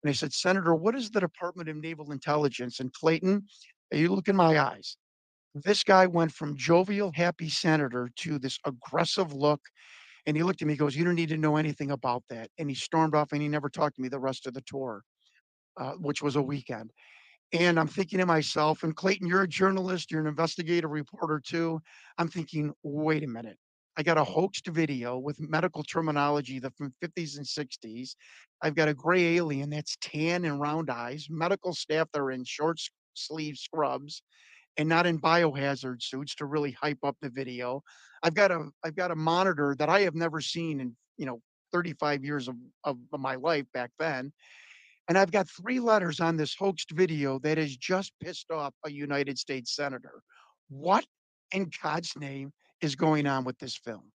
And 0.03 0.09
I 0.09 0.13
said, 0.13 0.33
Senator, 0.33 0.73
what 0.73 0.95
is 0.95 1.11
the 1.11 1.19
Department 1.19 1.69
of 1.69 1.75
Naval 1.75 2.11
Intelligence? 2.11 2.79
And 2.79 2.91
Clayton, 2.93 3.43
you 3.91 4.09
look 4.09 4.27
in 4.27 4.35
my 4.35 4.57
eyes. 4.59 4.97
This 5.53 5.83
guy 5.83 6.07
went 6.07 6.31
from 6.31 6.57
jovial, 6.57 7.11
happy 7.13 7.49
senator 7.49 8.09
to 8.21 8.39
this 8.39 8.57
aggressive 8.65 9.33
look. 9.33 9.61
And 10.25 10.35
he 10.35 10.43
looked 10.43 10.61
at 10.61 10.67
me, 10.67 10.73
he 10.73 10.77
goes, 10.77 10.95
You 10.95 11.05
don't 11.05 11.15
need 11.15 11.29
to 11.29 11.37
know 11.37 11.57
anything 11.57 11.91
about 11.91 12.23
that. 12.29 12.49
And 12.57 12.69
he 12.69 12.75
stormed 12.75 13.15
off 13.15 13.31
and 13.31 13.41
he 13.41 13.47
never 13.47 13.69
talked 13.69 13.95
to 13.95 14.01
me 14.01 14.09
the 14.09 14.19
rest 14.19 14.47
of 14.47 14.53
the 14.53 14.61
tour, 14.61 15.03
uh, 15.77 15.93
which 15.93 16.21
was 16.21 16.35
a 16.35 16.41
weekend. 16.41 16.91
And 17.51 17.79
I'm 17.79 17.87
thinking 17.87 18.19
to 18.19 18.25
myself, 18.27 18.83
and 18.83 18.95
Clayton, 18.95 19.27
you're 19.27 19.41
a 19.41 19.47
journalist, 19.47 20.11
you're 20.11 20.21
an 20.21 20.27
investigative 20.27 20.91
reporter 20.91 21.41
too. 21.43 21.81
I'm 22.17 22.27
thinking, 22.27 22.73
wait 22.83 23.23
a 23.23 23.27
minute. 23.27 23.57
I 23.97 24.03
got 24.03 24.17
a 24.17 24.23
hoaxed 24.23 24.67
video 24.67 25.17
with 25.17 25.39
medical 25.39 25.83
terminology 25.83 26.59
that 26.59 26.75
from 26.77 26.93
50s 27.03 27.37
and 27.37 27.45
60s. 27.45 28.11
I've 28.61 28.75
got 28.75 28.87
a 28.87 28.93
gray 28.93 29.37
alien 29.37 29.71
that's 29.71 29.97
tan 29.99 30.45
and 30.45 30.61
round 30.61 30.89
eyes, 30.89 31.27
medical 31.29 31.73
staff 31.73 32.07
that 32.13 32.21
are 32.21 32.31
in 32.31 32.43
short 32.45 32.79
sleeve 33.15 33.57
scrubs 33.57 34.21
and 34.79 34.87
not 34.87 35.05
in 35.05 35.19
biohazard 35.19 36.01
suits 36.01 36.33
to 36.35 36.45
really 36.45 36.71
hype 36.71 37.03
up 37.03 37.17
the 37.21 37.29
video. 37.29 37.83
I've 38.23 38.33
got 38.33 38.49
a 38.49 38.69
I've 38.83 38.95
got 38.95 39.11
a 39.11 39.15
monitor 39.15 39.75
that 39.77 39.89
I 39.89 39.99
have 40.01 40.15
never 40.15 40.39
seen 40.39 40.79
in, 40.79 40.95
you 41.17 41.25
know, 41.25 41.41
35 41.73 42.23
years 42.23 42.47
of, 42.47 42.55
of 42.85 42.97
my 43.11 43.35
life 43.35 43.65
back 43.73 43.91
then. 43.99 44.31
And 45.09 45.17
I've 45.17 45.31
got 45.31 45.49
three 45.49 45.81
letters 45.81 46.21
on 46.21 46.37
this 46.37 46.55
hoaxed 46.57 46.91
video 46.91 47.39
that 47.39 47.57
has 47.57 47.75
just 47.75 48.13
pissed 48.23 48.51
off 48.51 48.73
a 48.85 48.91
United 48.91 49.37
States 49.37 49.75
senator. 49.75 50.21
What 50.69 51.05
in 51.51 51.69
God's 51.83 52.13
name 52.15 52.53
is 52.81 52.95
going 52.95 53.27
on 53.27 53.43
with 53.43 53.59
this 53.59 53.75
film? 53.75 54.11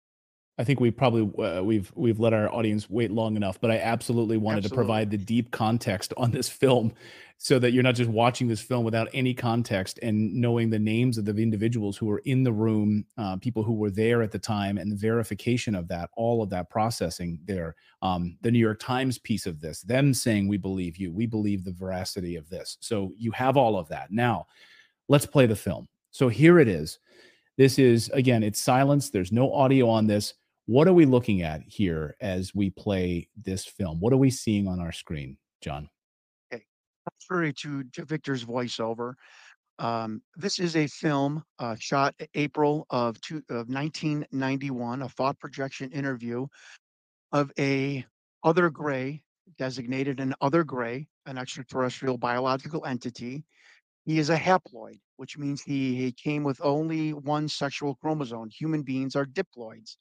I 0.59 0.65
think 0.65 0.81
we 0.81 0.91
probably 0.91 1.23
uh, 1.43 1.63
we've 1.63 1.89
we've 1.95 2.19
let 2.19 2.33
our 2.33 2.53
audience 2.53 2.89
wait 2.89 3.11
long 3.11 3.37
enough, 3.37 3.61
but 3.61 3.71
I 3.71 3.77
absolutely 3.77 4.35
wanted 4.35 4.65
to 4.65 4.75
provide 4.75 5.09
the 5.09 5.17
deep 5.17 5.51
context 5.51 6.13
on 6.17 6.31
this 6.31 6.49
film, 6.49 6.91
so 7.37 7.59
that 7.59 7.71
you're 7.71 7.81
not 7.81 7.95
just 7.95 8.09
watching 8.09 8.49
this 8.49 8.59
film 8.59 8.83
without 8.83 9.07
any 9.13 9.33
context 9.33 9.99
and 10.01 10.33
knowing 10.33 10.69
the 10.69 10.77
names 10.77 11.17
of 11.17 11.23
the 11.23 11.31
individuals 11.41 11.95
who 11.95 12.07
were 12.07 12.21
in 12.25 12.43
the 12.43 12.51
room, 12.51 13.05
uh, 13.17 13.37
people 13.37 13.63
who 13.63 13.71
were 13.71 13.89
there 13.89 14.21
at 14.21 14.33
the 14.33 14.37
time, 14.37 14.77
and 14.77 14.91
the 14.91 14.97
verification 14.97 15.75
of 15.75 15.87
that, 15.87 16.09
all 16.17 16.43
of 16.43 16.49
that 16.49 16.69
processing 16.69 17.39
there. 17.45 17.73
Um, 18.01 18.37
the 18.41 18.51
New 18.51 18.59
York 18.59 18.81
Times 18.81 19.17
piece 19.17 19.45
of 19.45 19.61
this, 19.61 19.81
them 19.81 20.13
saying 20.13 20.49
we 20.49 20.57
believe 20.57 20.97
you, 20.97 21.13
we 21.13 21.25
believe 21.25 21.63
the 21.63 21.71
veracity 21.71 22.35
of 22.35 22.49
this. 22.49 22.77
So 22.81 23.13
you 23.17 23.31
have 23.31 23.55
all 23.55 23.77
of 23.77 23.87
that. 23.87 24.11
Now, 24.11 24.47
let's 25.07 25.25
play 25.25 25.45
the 25.45 25.55
film. 25.55 25.87
So 26.11 26.27
here 26.27 26.59
it 26.59 26.67
is. 26.67 26.99
This 27.57 27.79
is 27.79 28.09
again, 28.09 28.43
it's 28.43 28.59
silence. 28.59 29.09
There's 29.09 29.31
no 29.31 29.53
audio 29.53 29.87
on 29.89 30.05
this. 30.07 30.33
What 30.69 30.87
are 30.87 30.93
we 30.93 31.07
looking 31.07 31.41
at 31.41 31.63
here 31.65 32.15
as 32.21 32.53
we 32.53 32.69
play 32.69 33.27
this 33.35 33.65
film? 33.65 33.99
What 33.99 34.13
are 34.13 34.17
we 34.17 34.29
seeing 34.29 34.67
on 34.67 34.79
our 34.79 34.91
screen, 34.91 35.35
John? 35.63 35.89
Okay. 36.53 36.63
Contrary 37.09 37.53
to, 37.53 37.85
to 37.85 38.05
Victor's 38.05 38.45
voiceover, 38.45 39.15
um, 39.79 40.21
this 40.35 40.59
is 40.59 40.75
a 40.75 40.85
film 40.85 41.43
uh, 41.57 41.75
shot 41.79 42.13
April 42.35 42.85
of, 42.91 43.19
two, 43.19 43.37
of 43.49 43.67
1991, 43.67 45.01
a 45.01 45.09
thought 45.09 45.39
projection 45.39 45.89
interview 45.89 46.45
of 47.31 47.51
a 47.57 48.05
other 48.43 48.69
gray, 48.69 49.23
designated 49.57 50.19
an 50.19 50.35
other 50.39 50.63
gray, 50.63 51.07
an 51.25 51.39
extraterrestrial 51.39 52.19
biological 52.19 52.85
entity. 52.85 53.43
He 54.05 54.19
is 54.19 54.29
a 54.29 54.37
haploid, 54.37 54.99
which 55.17 55.35
means 55.35 55.63
he, 55.63 55.95
he 55.95 56.11
came 56.11 56.43
with 56.43 56.61
only 56.61 57.11
one 57.15 57.47
sexual 57.47 57.95
chromosome. 57.95 58.51
Human 58.51 58.83
beings 58.83 59.15
are 59.15 59.25
diploids. 59.25 59.97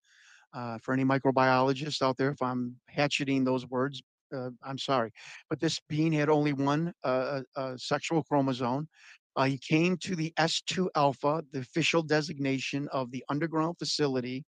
Uh, 0.55 0.79
for 0.83 0.95
any 0.95 1.05
microbiologists 1.05 2.01
out 2.03 2.16
there, 2.16 2.31
if 2.31 2.41
I'm 2.41 2.77
hatcheting 2.89 3.45
those 3.45 3.66
words, 3.66 4.03
uh, 4.35 4.51
I'm 4.62 4.79
sorry. 4.79 5.12
But 5.49 5.61
this 5.61 5.81
bean 5.89 6.12
had 6.12 6.29
only 6.29 6.53
one 6.53 6.93
uh, 7.05 7.07
uh, 7.07 7.43
uh, 7.57 7.77
sexual 7.77 8.23
chromosome. 8.23 8.89
Uh, 9.37 9.45
he 9.45 9.59
came 9.59 9.97
to 9.99 10.16
the 10.16 10.33
S2 10.39 10.89
alpha, 10.97 11.45
the 11.53 11.61
official 11.61 12.03
designation 12.03 12.89
of 12.93 13.11
the 13.11 13.25
underground 13.29 13.77
facility 13.79 14.45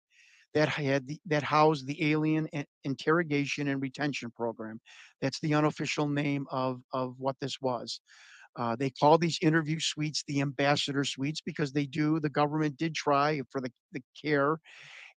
that 0.54 0.68
had 0.70 1.08
the, 1.08 1.20
that 1.28 1.44
housed 1.44 1.86
the 1.86 2.12
alien 2.12 2.48
interrogation 2.84 3.68
and 3.68 3.82
retention 3.82 4.32
program. 4.32 4.80
That's 5.22 5.40
the 5.42 5.54
unofficial 5.54 6.08
name 6.08 6.48
of 6.50 6.82
of 6.92 7.16
what 7.20 7.36
this 7.40 7.62
was. 7.62 8.00
Uh, 8.56 8.76
they 8.76 8.90
call 8.90 9.18
these 9.18 9.38
interview 9.42 9.80
suites 9.80 10.24
the 10.28 10.42
ambassador 10.42 11.04
suites 11.04 11.40
because 11.42 11.72
they 11.72 11.86
do. 11.86 12.20
The 12.20 12.30
government 12.30 12.78
did 12.78 12.96
try 12.96 13.42
for 13.52 13.62
the 13.62 13.72
the 13.92 14.02
care 14.20 14.58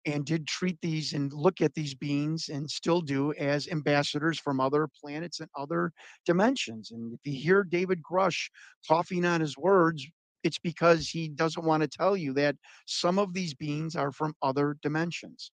and 0.06 0.26
did 0.26 0.48
treat 0.48 0.78
these 0.82 1.14
and 1.14 1.32
look 1.34 1.62
at 1.62 1.74
these 1.74 1.94
beings 1.94 2.50
and 2.50 2.70
still 2.70 3.02
do 3.02 3.34
as 3.34 3.68
ambassadors 3.68 4.40
from 4.40 4.60
other 4.60 4.88
planets 5.00 5.40
and 5.40 5.50
other 5.56 5.92
dimensions. 6.26 6.92
And 6.92 7.14
if 7.14 7.20
you 7.24 7.40
hear 7.40 7.64
David 7.64 8.02
Grusch 8.02 8.50
coughing 8.88 9.26
on 9.26 9.42
his 9.42 9.58
words, 9.58 10.06
it's 10.44 10.60
because 10.60 11.08
he 11.08 11.28
doesn't 11.28 11.66
want 11.66 11.84
to 11.84 11.88
tell 11.88 12.18
you 12.18 12.34
that 12.34 12.56
some 12.88 13.20
of 13.20 13.34
these 13.34 13.54
beings 13.54 13.96
are 13.96 14.12
from 14.12 14.34
other 14.42 14.78
dimensions. 14.82 15.52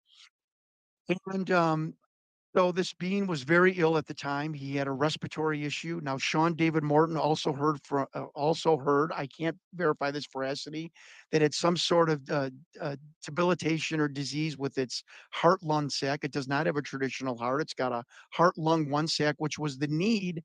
And 1.33 1.51
um, 1.51 1.95
so 2.57 2.73
this 2.73 2.95
being 2.95 3.27
was 3.27 3.43
very 3.43 3.73
ill 3.73 3.99
at 3.99 4.07
the 4.07 4.15
time. 4.15 4.55
He 4.55 4.77
had 4.77 4.87
a 4.87 4.93
respiratory 4.93 5.67
issue. 5.67 6.01
Now 6.03 6.17
Sean 6.17 6.55
David 6.55 6.83
Morton 6.83 7.19
also 7.19 7.53
heard 7.53 7.79
uh, 7.93 8.05
also 8.35 8.79
heard. 8.79 9.13
I 9.15 9.27
can't 9.27 9.59
verify 9.75 10.11
this 10.11 10.27
veracity 10.33 10.91
that 11.33 11.43
it's 11.43 11.59
some 11.59 11.77
sort 11.77 12.09
of 12.09 12.23
uh, 12.31 12.49
uh, 12.81 12.97
debilitation 13.23 14.01
or 14.01 14.09
disease 14.09 14.57
with 14.57 14.79
its 14.79 15.05
heart 15.33 15.63
lung 15.63 15.91
sac. 15.91 16.21
It 16.25 16.33
does 16.33 16.49
not 16.49 16.65
have 16.65 16.77
a 16.77 16.83
traditional 16.83 17.37
heart. 17.37 17.61
It's 17.61 17.75
got 17.75 17.93
a 17.93 18.03
heart 18.33 18.57
lung 18.57 18.89
one 18.89 19.07
sac, 19.07 19.35
which 19.37 19.59
was 19.59 19.77
the 19.77 19.89
need 19.89 20.43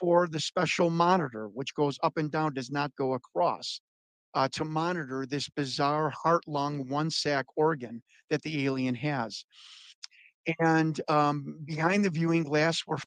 for 0.00 0.26
the 0.26 0.40
special 0.40 0.90
monitor, 0.90 1.46
which 1.46 1.76
goes 1.76 1.96
up 2.02 2.16
and 2.16 2.28
down, 2.28 2.54
does 2.54 2.72
not 2.72 2.90
go 2.96 3.12
across. 3.14 3.80
Uh, 4.34 4.48
to 4.48 4.64
monitor 4.64 5.24
this 5.24 5.48
bizarre 5.48 6.10
heart 6.10 6.42
lung 6.46 6.86
one 6.88 7.08
sac 7.08 7.46
organ 7.56 8.02
that 8.28 8.42
the 8.42 8.66
alien 8.66 8.94
has 8.94 9.44
and 10.60 11.00
um, 11.08 11.58
behind 11.64 12.04
the 12.04 12.10
viewing 12.10 12.44
glass 12.44 12.86
were 12.86 12.98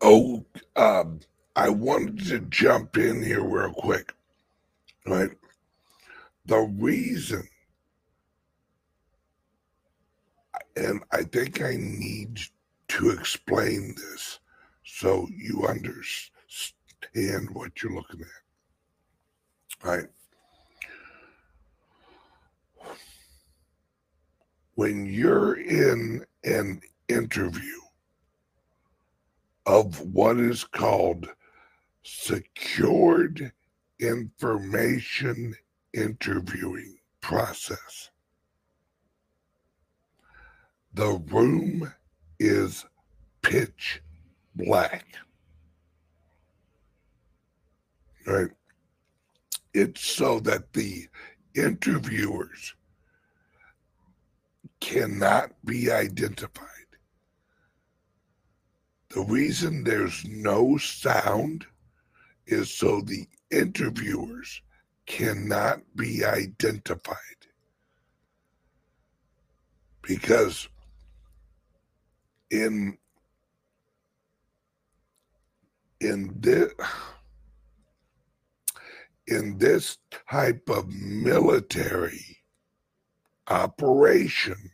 Oh, 0.00 0.44
um, 0.76 1.20
I 1.56 1.68
wanted 1.70 2.26
to 2.28 2.40
jump 2.40 2.96
in 2.96 3.22
here 3.22 3.42
real 3.42 3.72
quick. 3.72 4.12
Right. 5.06 5.30
The 6.46 6.58
reason, 6.60 7.44
and 10.76 11.02
I 11.12 11.22
think 11.24 11.62
I 11.62 11.76
need 11.76 12.40
to 12.88 13.10
explain 13.10 13.94
this 13.96 14.40
so 14.84 15.28
you 15.30 15.66
understand 15.66 17.50
what 17.52 17.82
you're 17.82 17.94
looking 17.94 18.20
at. 18.22 18.41
Right. 19.82 20.06
When 24.74 25.06
you're 25.06 25.54
in 25.54 26.24
an 26.44 26.80
interview, 27.08 27.82
of 29.66 30.00
what 30.00 30.38
is 30.38 30.64
called 30.64 31.28
secured 32.02 33.52
information 34.00 35.54
interviewing 35.92 36.96
process. 37.20 38.10
The 40.94 41.22
room 41.30 41.92
is 42.40 42.84
pitch 43.42 44.02
black. 44.54 45.06
Right? 48.26 48.50
It's 49.74 50.04
so 50.04 50.40
that 50.40 50.72
the 50.72 51.06
interviewers 51.54 52.74
cannot 54.80 55.52
be 55.64 55.90
identified. 55.90 56.68
The 59.10 59.22
reason 59.22 59.84
there's 59.84 60.24
no 60.24 60.78
sound 60.78 61.66
is 62.46 62.72
so 62.72 63.00
the 63.00 63.26
interviewers 63.50 64.62
cannot 65.06 65.80
be 65.94 66.24
identified. 66.24 67.16
Because 70.02 70.68
in 72.50 72.98
in 76.00 76.34
this 76.40 76.72
in 79.34 79.58
this 79.58 79.98
type 80.30 80.68
of 80.68 80.88
military 80.88 82.38
operation 83.48 84.70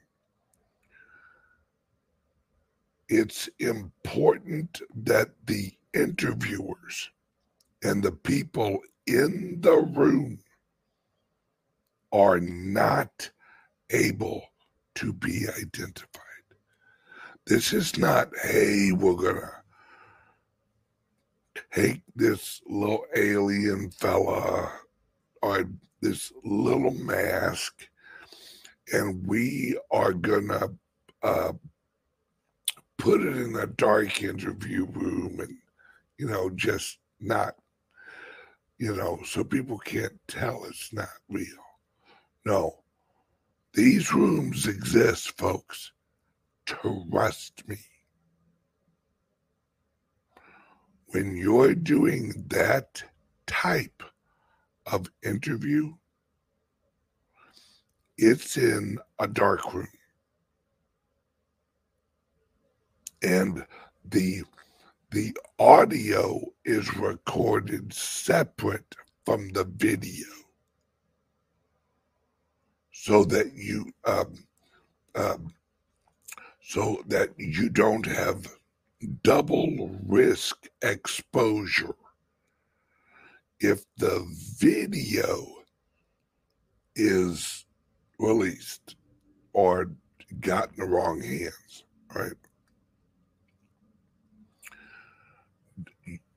it's 3.09 3.49
important 3.59 4.83
that 4.95 5.29
the 5.47 5.73
interviewers 5.95 7.11
and 7.83 8.03
the 8.03 8.13
people 8.13 8.81
in 9.07 9.59
the 9.61 9.77
room 9.97 10.39
are 12.13 12.41
not 12.41 13.31
able 13.91 14.43
to 14.95 15.13
be 15.13 15.47
identified. 15.59 16.23
This 17.47 17.73
is 17.73 17.97
not, 17.97 18.29
hey, 18.43 18.93
we're 18.93 19.15
going 19.15 19.37
to 19.37 19.51
take 21.79 22.03
this 22.17 22.61
little 22.67 23.05
alien 23.15 23.91
fella 23.91 24.73
or 25.43 25.71
this 26.01 26.33
little 26.45 26.95
mask 26.95 27.87
and 28.93 29.25
we 29.27 29.79
are 29.93 30.13
to 30.13 30.77
uh, 31.23 31.53
put 32.97 33.21
it 33.21 33.37
in 33.37 33.55
a 33.57 33.67
dark 33.67 34.23
interview 34.23 34.87
room 34.87 35.39
and, 35.39 35.57
you 36.19 36.27
know, 36.27 36.51
just 36.51 36.99
not, 37.21 37.55
you 38.79 38.97
know, 38.97 39.21
so 39.25 39.45
people 39.45 39.79
can't 39.79 40.19
tell 40.27 40.65
it's 40.65 40.93
not 40.93 41.09
real. 41.29 41.47
No, 42.45 42.81
these 43.75 44.13
rooms 44.13 44.67
exist, 44.67 45.37
folks. 45.37 45.93
Trust 46.67 47.69
me. 47.69 47.79
When 51.11 51.37
you're 51.37 51.75
doing 51.75 52.45
that 52.49 53.03
type 53.47 54.03
of 54.87 55.11
interview, 55.25 55.95
it's 58.19 58.57
in 58.57 58.99
a 59.19 59.29
dark 59.29 59.73
room. 59.75 59.89
and 63.23 63.67
the 64.11 64.43
the 65.11 65.37
audio 65.59 66.41
is 66.65 66.95
recorded 66.97 67.93
separate 67.93 68.95
from 69.25 69.49
the 69.51 69.65
video 69.65 70.27
so 72.93 73.25
that 73.25 73.53
you 73.55 73.91
um, 74.05 74.35
um, 75.15 75.55
so 76.63 77.03
that 77.07 77.31
you 77.39 77.71
don't 77.71 78.07
have 78.07 78.47
double 79.23 79.91
risk 80.07 80.67
exposure 80.83 81.95
if 83.61 83.85
the 83.97 84.27
video 84.59 85.47
is 86.97 87.65
released 88.19 88.97
or 89.53 89.91
got 90.41 90.71
in 90.71 90.77
the 90.79 90.85
wrong 90.85 91.21
hands 91.21 91.85
right 92.15 92.33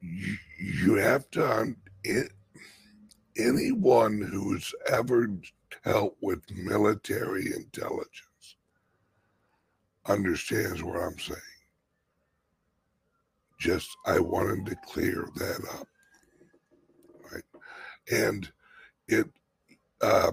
you, 0.02 0.96
have 0.96 1.30
to 1.32 1.76
anyone 3.38 4.22
who's 4.22 4.74
ever 4.90 5.30
dealt 5.84 6.16
with 6.22 6.40
military 6.52 7.48
intelligence 7.56 8.58
understands 10.06 10.84
what 10.84 11.02
I'm 11.02 11.18
saying. 11.20 11.51
Just 13.62 13.96
I 14.08 14.18
wanted 14.20 14.66
to 14.66 14.76
clear 14.88 15.30
that 15.36 15.60
up, 15.76 15.88
right? 17.32 17.44
And 18.12 18.52
it, 19.08 19.28
uh, 20.02 20.32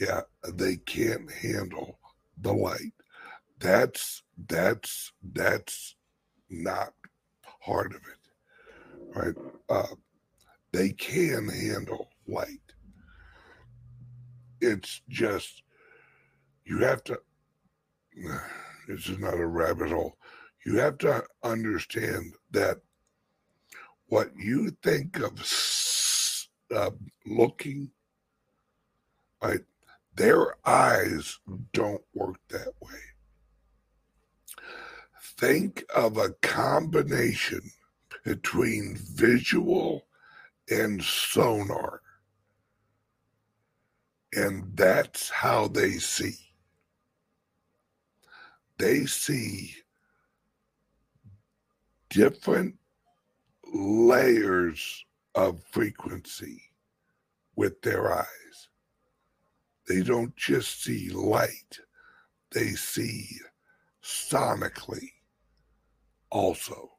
yeah, 0.00 0.22
they 0.52 0.78
can't 0.78 1.30
handle 1.30 2.00
the 2.36 2.52
light. 2.52 2.94
That's 3.60 4.24
that's 4.48 5.12
that's 5.22 5.94
not 6.50 6.94
part 7.64 7.94
of 7.94 8.00
it, 8.02 9.14
right? 9.14 9.34
Uh, 9.68 9.94
they 10.72 10.88
can 10.90 11.48
handle 11.48 12.08
light. 12.26 12.58
It's 14.60 15.00
just 15.08 15.62
you 16.64 16.78
have 16.78 17.04
to. 17.04 17.20
This 18.88 19.08
is 19.08 19.20
not 19.20 19.34
a 19.38 19.46
rabbit 19.46 19.90
hole. 19.90 20.16
You 20.64 20.78
have 20.78 20.98
to 20.98 21.24
understand 21.42 22.34
that 22.50 22.78
what 24.06 24.30
you 24.36 24.70
think 24.82 25.18
of 25.18 25.44
uh, 26.74 26.90
looking, 27.26 27.90
like 29.42 29.64
Their 30.14 30.56
eyes 30.66 31.38
don't 31.72 32.02
work 32.14 32.36
that 32.48 32.72
way 32.80 33.00
think 35.42 35.84
of 35.92 36.18
a 36.18 36.30
combination 36.40 37.60
between 38.24 38.96
visual 38.96 40.06
and 40.70 41.02
sonar. 41.02 42.00
And 44.32 44.76
that's 44.76 45.30
how 45.30 45.66
they 45.66 45.94
see. 45.94 46.36
They 48.78 49.04
see 49.06 49.74
different 52.12 52.74
layers 53.72 55.04
of 55.34 55.64
frequency 55.70 56.62
with 57.56 57.80
their 57.80 58.12
eyes. 58.12 58.68
They 59.88 60.02
don't 60.02 60.36
just 60.36 60.84
see 60.84 61.08
light, 61.08 61.78
they 62.50 62.68
see 62.72 63.28
sonically 64.04 65.08
also. 66.30 66.90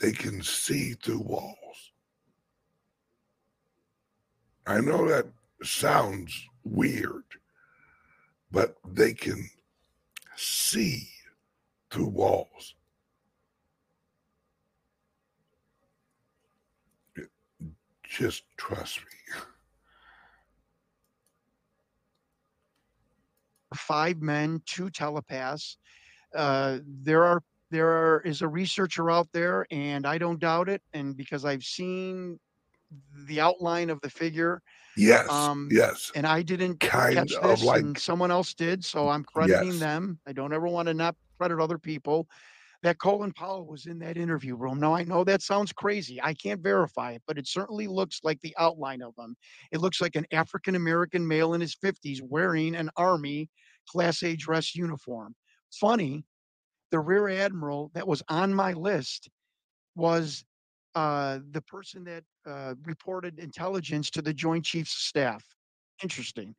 They 0.00 0.12
can 0.12 0.42
see 0.42 0.94
through 0.94 1.20
walls. 1.20 1.92
I 4.66 4.80
know 4.80 5.06
that 5.08 5.26
sounds 5.62 6.48
weird, 6.64 7.24
but 8.50 8.76
they 8.88 9.12
can 9.12 9.48
see 10.36 11.06
through 11.90 12.08
walls. 12.08 12.74
Just 18.18 18.44
trust 18.56 18.98
me. 19.00 19.04
five 23.74 24.20
men, 24.20 24.60
two 24.66 24.90
telepaths. 24.90 25.78
Uh, 26.36 26.78
there 26.84 27.24
are 27.24 27.42
there 27.70 27.88
are, 27.88 28.20
is 28.20 28.42
a 28.42 28.48
researcher 28.48 29.10
out 29.10 29.28
there, 29.32 29.66
and 29.70 30.06
I 30.06 30.18
don't 30.18 30.38
doubt 30.38 30.68
it. 30.68 30.82
And 30.92 31.16
because 31.16 31.46
I've 31.46 31.64
seen 31.64 32.38
the 33.26 33.40
outline 33.40 33.88
of 33.88 33.98
the 34.02 34.10
figure, 34.10 34.60
Yes, 34.94 35.30
Um, 35.30 35.70
yes. 35.72 36.12
and 36.14 36.26
I 36.26 36.42
didn't 36.42 36.80
Kind 36.80 37.14
catch 37.16 37.32
of 37.32 37.42
this, 37.44 37.64
like- 37.64 37.80
and 37.80 37.96
someone 37.98 38.30
else 38.30 38.52
did, 38.52 38.84
so 38.84 39.08
I'm 39.08 39.24
crediting 39.24 39.70
Yes. 39.70 39.80
them. 39.80 40.20
I 40.26 40.34
don't 40.34 40.52
ever 40.52 40.68
want 40.68 40.88
to 40.88 40.92
not 40.92 41.16
credit 41.38 41.58
other 41.58 41.78
people. 41.78 42.28
That 42.82 42.98
Colin 42.98 43.32
Powell 43.32 43.66
was 43.66 43.86
in 43.86 43.98
that 44.00 44.16
interview 44.16 44.56
room. 44.56 44.80
Now 44.80 44.94
I 44.94 45.04
know 45.04 45.22
that 45.22 45.40
sounds 45.42 45.72
crazy. 45.72 46.20
I 46.20 46.34
can't 46.34 46.60
verify 46.60 47.12
it, 47.12 47.22
but 47.26 47.38
it 47.38 47.46
certainly 47.46 47.86
looks 47.86 48.20
like 48.24 48.40
the 48.40 48.54
outline 48.58 49.02
of 49.02 49.14
him. 49.16 49.36
It 49.70 49.80
looks 49.80 50.00
like 50.00 50.16
an 50.16 50.26
African 50.32 50.74
American 50.74 51.26
male 51.26 51.54
in 51.54 51.60
his 51.60 51.76
50s 51.76 52.20
wearing 52.22 52.74
an 52.74 52.90
army 52.96 53.48
class 53.88 54.22
A 54.24 54.34
dress 54.34 54.74
uniform. 54.74 55.34
Funny, 55.72 56.24
the 56.90 57.00
rear 57.00 57.28
admiral 57.28 57.90
that 57.94 58.06
was 58.06 58.22
on 58.28 58.52
my 58.52 58.72
list 58.72 59.30
was 59.94 60.44
uh, 60.94 61.38
the 61.52 61.62
person 61.62 62.04
that 62.04 62.24
uh, 62.46 62.74
reported 62.84 63.38
intelligence 63.38 64.10
to 64.10 64.22
the 64.22 64.34
Joint 64.34 64.64
Chiefs 64.64 64.92
of 64.92 65.00
Staff. 65.00 65.44
Interesting. 66.02 66.54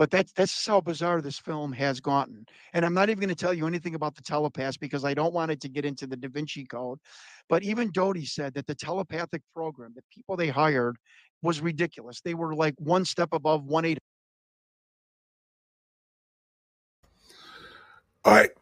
But 0.00 0.10
that's 0.10 0.32
that's 0.32 0.66
how 0.66 0.80
bizarre 0.80 1.20
this 1.20 1.38
film 1.38 1.74
has 1.74 2.00
gotten. 2.00 2.46
And 2.72 2.86
I'm 2.86 2.94
not 2.94 3.10
even 3.10 3.20
going 3.20 3.28
to 3.28 3.34
tell 3.34 3.52
you 3.52 3.66
anything 3.66 3.94
about 3.94 4.14
the 4.14 4.22
telepaths 4.22 4.78
because 4.78 5.04
I 5.04 5.12
don't 5.12 5.34
want 5.34 5.50
it 5.50 5.60
to 5.60 5.68
get 5.68 5.84
into 5.84 6.06
the 6.06 6.16
Da 6.16 6.30
Vinci 6.30 6.64
Code. 6.64 6.98
But 7.50 7.62
even 7.64 7.92
Doty 7.92 8.24
said 8.24 8.54
that 8.54 8.66
the 8.66 8.74
telepathic 8.74 9.42
program, 9.54 9.92
the 9.94 10.00
people 10.10 10.38
they 10.38 10.48
hired, 10.48 10.96
was 11.42 11.60
ridiculous. 11.60 12.22
They 12.22 12.32
were 12.32 12.54
like 12.54 12.72
one 12.78 13.04
step 13.04 13.28
above 13.32 13.66
one 13.66 13.84
eight. 13.84 13.98
Right. 18.24 18.52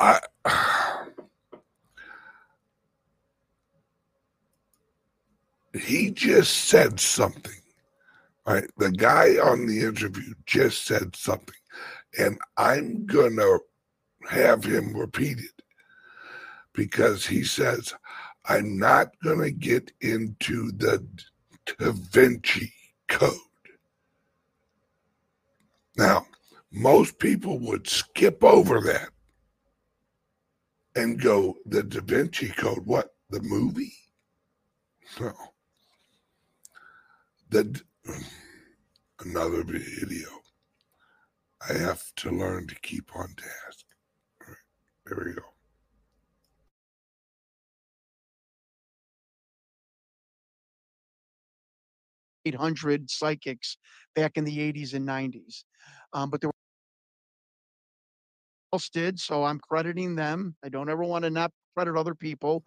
I 0.00 0.18
he 5.80 6.10
just 6.10 6.64
said 6.64 6.98
something. 6.98 7.52
The 8.48 8.90
guy 8.96 9.36
on 9.38 9.66
the 9.66 9.80
interview 9.80 10.32
just 10.46 10.86
said 10.86 11.14
something. 11.14 11.54
And 12.18 12.38
I'm 12.56 13.04
gonna 13.04 13.58
have 14.28 14.64
him 14.64 14.96
repeat 14.96 15.38
it 15.38 15.62
because 16.72 17.26
he 17.26 17.44
says, 17.44 17.94
I'm 18.46 18.78
not 18.78 19.08
gonna 19.22 19.50
get 19.50 19.92
into 20.00 20.72
the 20.72 21.06
Da 21.66 21.92
Vinci 21.92 22.72
Code. 23.08 23.34
Now, 25.96 26.26
most 26.72 27.18
people 27.18 27.58
would 27.58 27.86
skip 27.86 28.42
over 28.42 28.80
that 28.80 29.10
and 30.94 31.20
go, 31.20 31.56
the 31.66 31.82
Da 31.82 32.00
Vinci 32.00 32.48
Code, 32.48 32.86
what? 32.86 33.14
The 33.28 33.40
movie? 33.42 33.92
No. 35.20 35.34
The 37.50 37.82
another 39.24 39.62
video. 39.64 40.28
I 41.68 41.72
have 41.74 42.02
to 42.16 42.30
learn 42.30 42.66
to 42.68 42.74
keep 42.80 43.14
on 43.16 43.28
task. 43.36 43.84
There 45.06 45.22
we 45.24 45.32
go. 45.32 45.42
800 52.46 53.10
psychics 53.10 53.76
back 54.14 54.36
in 54.36 54.44
the 54.44 54.58
80s 54.58 54.94
and 54.94 55.06
90s. 55.06 55.64
Um, 56.12 56.30
but 56.30 56.40
there 56.40 56.48
were 56.48 56.54
else 58.72 58.88
did, 58.88 59.18
so 59.18 59.44
I'm 59.44 59.60
crediting 59.60 60.14
them. 60.14 60.54
I 60.64 60.68
don't 60.68 60.90
ever 60.90 61.04
want 61.04 61.24
to 61.24 61.30
not 61.30 61.50
credit 61.74 61.96
other 61.96 62.14
people. 62.14 62.64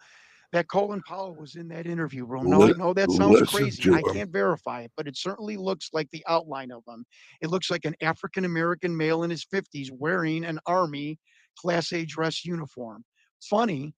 That 0.53 0.67
Colin 0.67 1.01
Powell 1.07 1.33
was 1.33 1.55
in 1.55 1.69
that 1.69 1.87
interview 1.87 2.25
room. 2.25 2.49
No, 2.49 2.67
know 2.67 2.93
that 2.93 3.09
sounds 3.11 3.41
crazy. 3.49 3.89
I 3.93 4.01
can't 4.13 4.31
verify 4.31 4.81
it, 4.81 4.91
but 4.97 5.07
it 5.07 5.15
certainly 5.15 5.55
looks 5.55 5.89
like 5.93 6.09
the 6.11 6.23
outline 6.27 6.71
of 6.71 6.83
him. 6.87 7.05
It 7.41 7.49
looks 7.49 7.71
like 7.71 7.85
an 7.85 7.95
African 8.01 8.43
American 8.43 8.95
male 8.95 9.23
in 9.23 9.29
his 9.29 9.45
50s 9.45 9.89
wearing 9.91 10.43
an 10.43 10.59
army 10.65 11.17
class 11.57 11.93
A 11.93 12.05
dress 12.05 12.43
uniform. 12.43 13.05
Funny, 13.41 13.93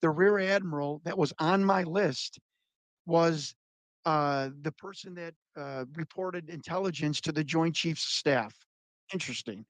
the 0.00 0.10
rear 0.10 0.38
admiral 0.38 1.02
that 1.04 1.16
was 1.16 1.32
on 1.38 1.64
my 1.64 1.82
list 1.82 2.38
was 3.06 3.54
uh, 4.04 4.50
the 4.62 4.72
person 4.72 5.14
that 5.14 5.34
uh, 5.56 5.84
reported 5.94 6.48
intelligence 6.50 7.20
to 7.20 7.32
the 7.32 7.44
Joint 7.44 7.74
Chiefs 7.74 8.04
of 8.04 8.10
Staff. 8.10 8.54
Interesting. 9.12 9.64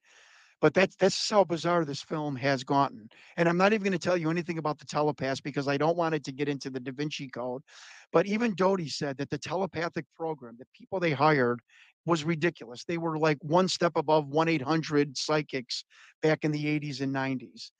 But 0.63 0.73
that's 0.73 0.95
that's 0.95 1.29
how 1.29 1.43
bizarre 1.43 1.83
this 1.83 2.01
film 2.01 2.37
has 2.37 2.63
gotten. 2.63 3.09
And 3.35 3.49
I'm 3.49 3.57
not 3.57 3.73
even 3.73 3.83
going 3.83 3.99
to 3.99 3.99
tell 3.99 4.15
you 4.15 4.29
anything 4.29 4.59
about 4.59 4.79
the 4.79 4.85
telepaths 4.85 5.41
because 5.41 5.67
I 5.67 5.75
don't 5.75 5.97
want 5.97 6.15
it 6.15 6.23
to 6.23 6.31
get 6.31 6.47
into 6.47 6.69
the 6.69 6.79
Da 6.79 6.93
Vinci 6.93 7.27
Code. 7.27 7.61
But 8.13 8.27
even 8.27 8.55
Doty 8.55 8.87
said 8.87 9.17
that 9.17 9.29
the 9.29 9.37
telepathic 9.37 10.05
program, 10.15 10.55
the 10.57 10.65
people 10.73 11.01
they 11.01 11.11
hired, 11.11 11.59
was 12.05 12.23
ridiculous. 12.23 12.85
They 12.85 12.97
were 12.97 13.19
like 13.19 13.39
one 13.41 13.67
step 13.67 13.91
above 13.97 14.27
1-800 14.27 15.17
psychics 15.17 15.83
back 16.21 16.45
in 16.45 16.53
the 16.53 16.63
80s 16.79 17.01
and 17.01 17.13
90s. 17.13 17.71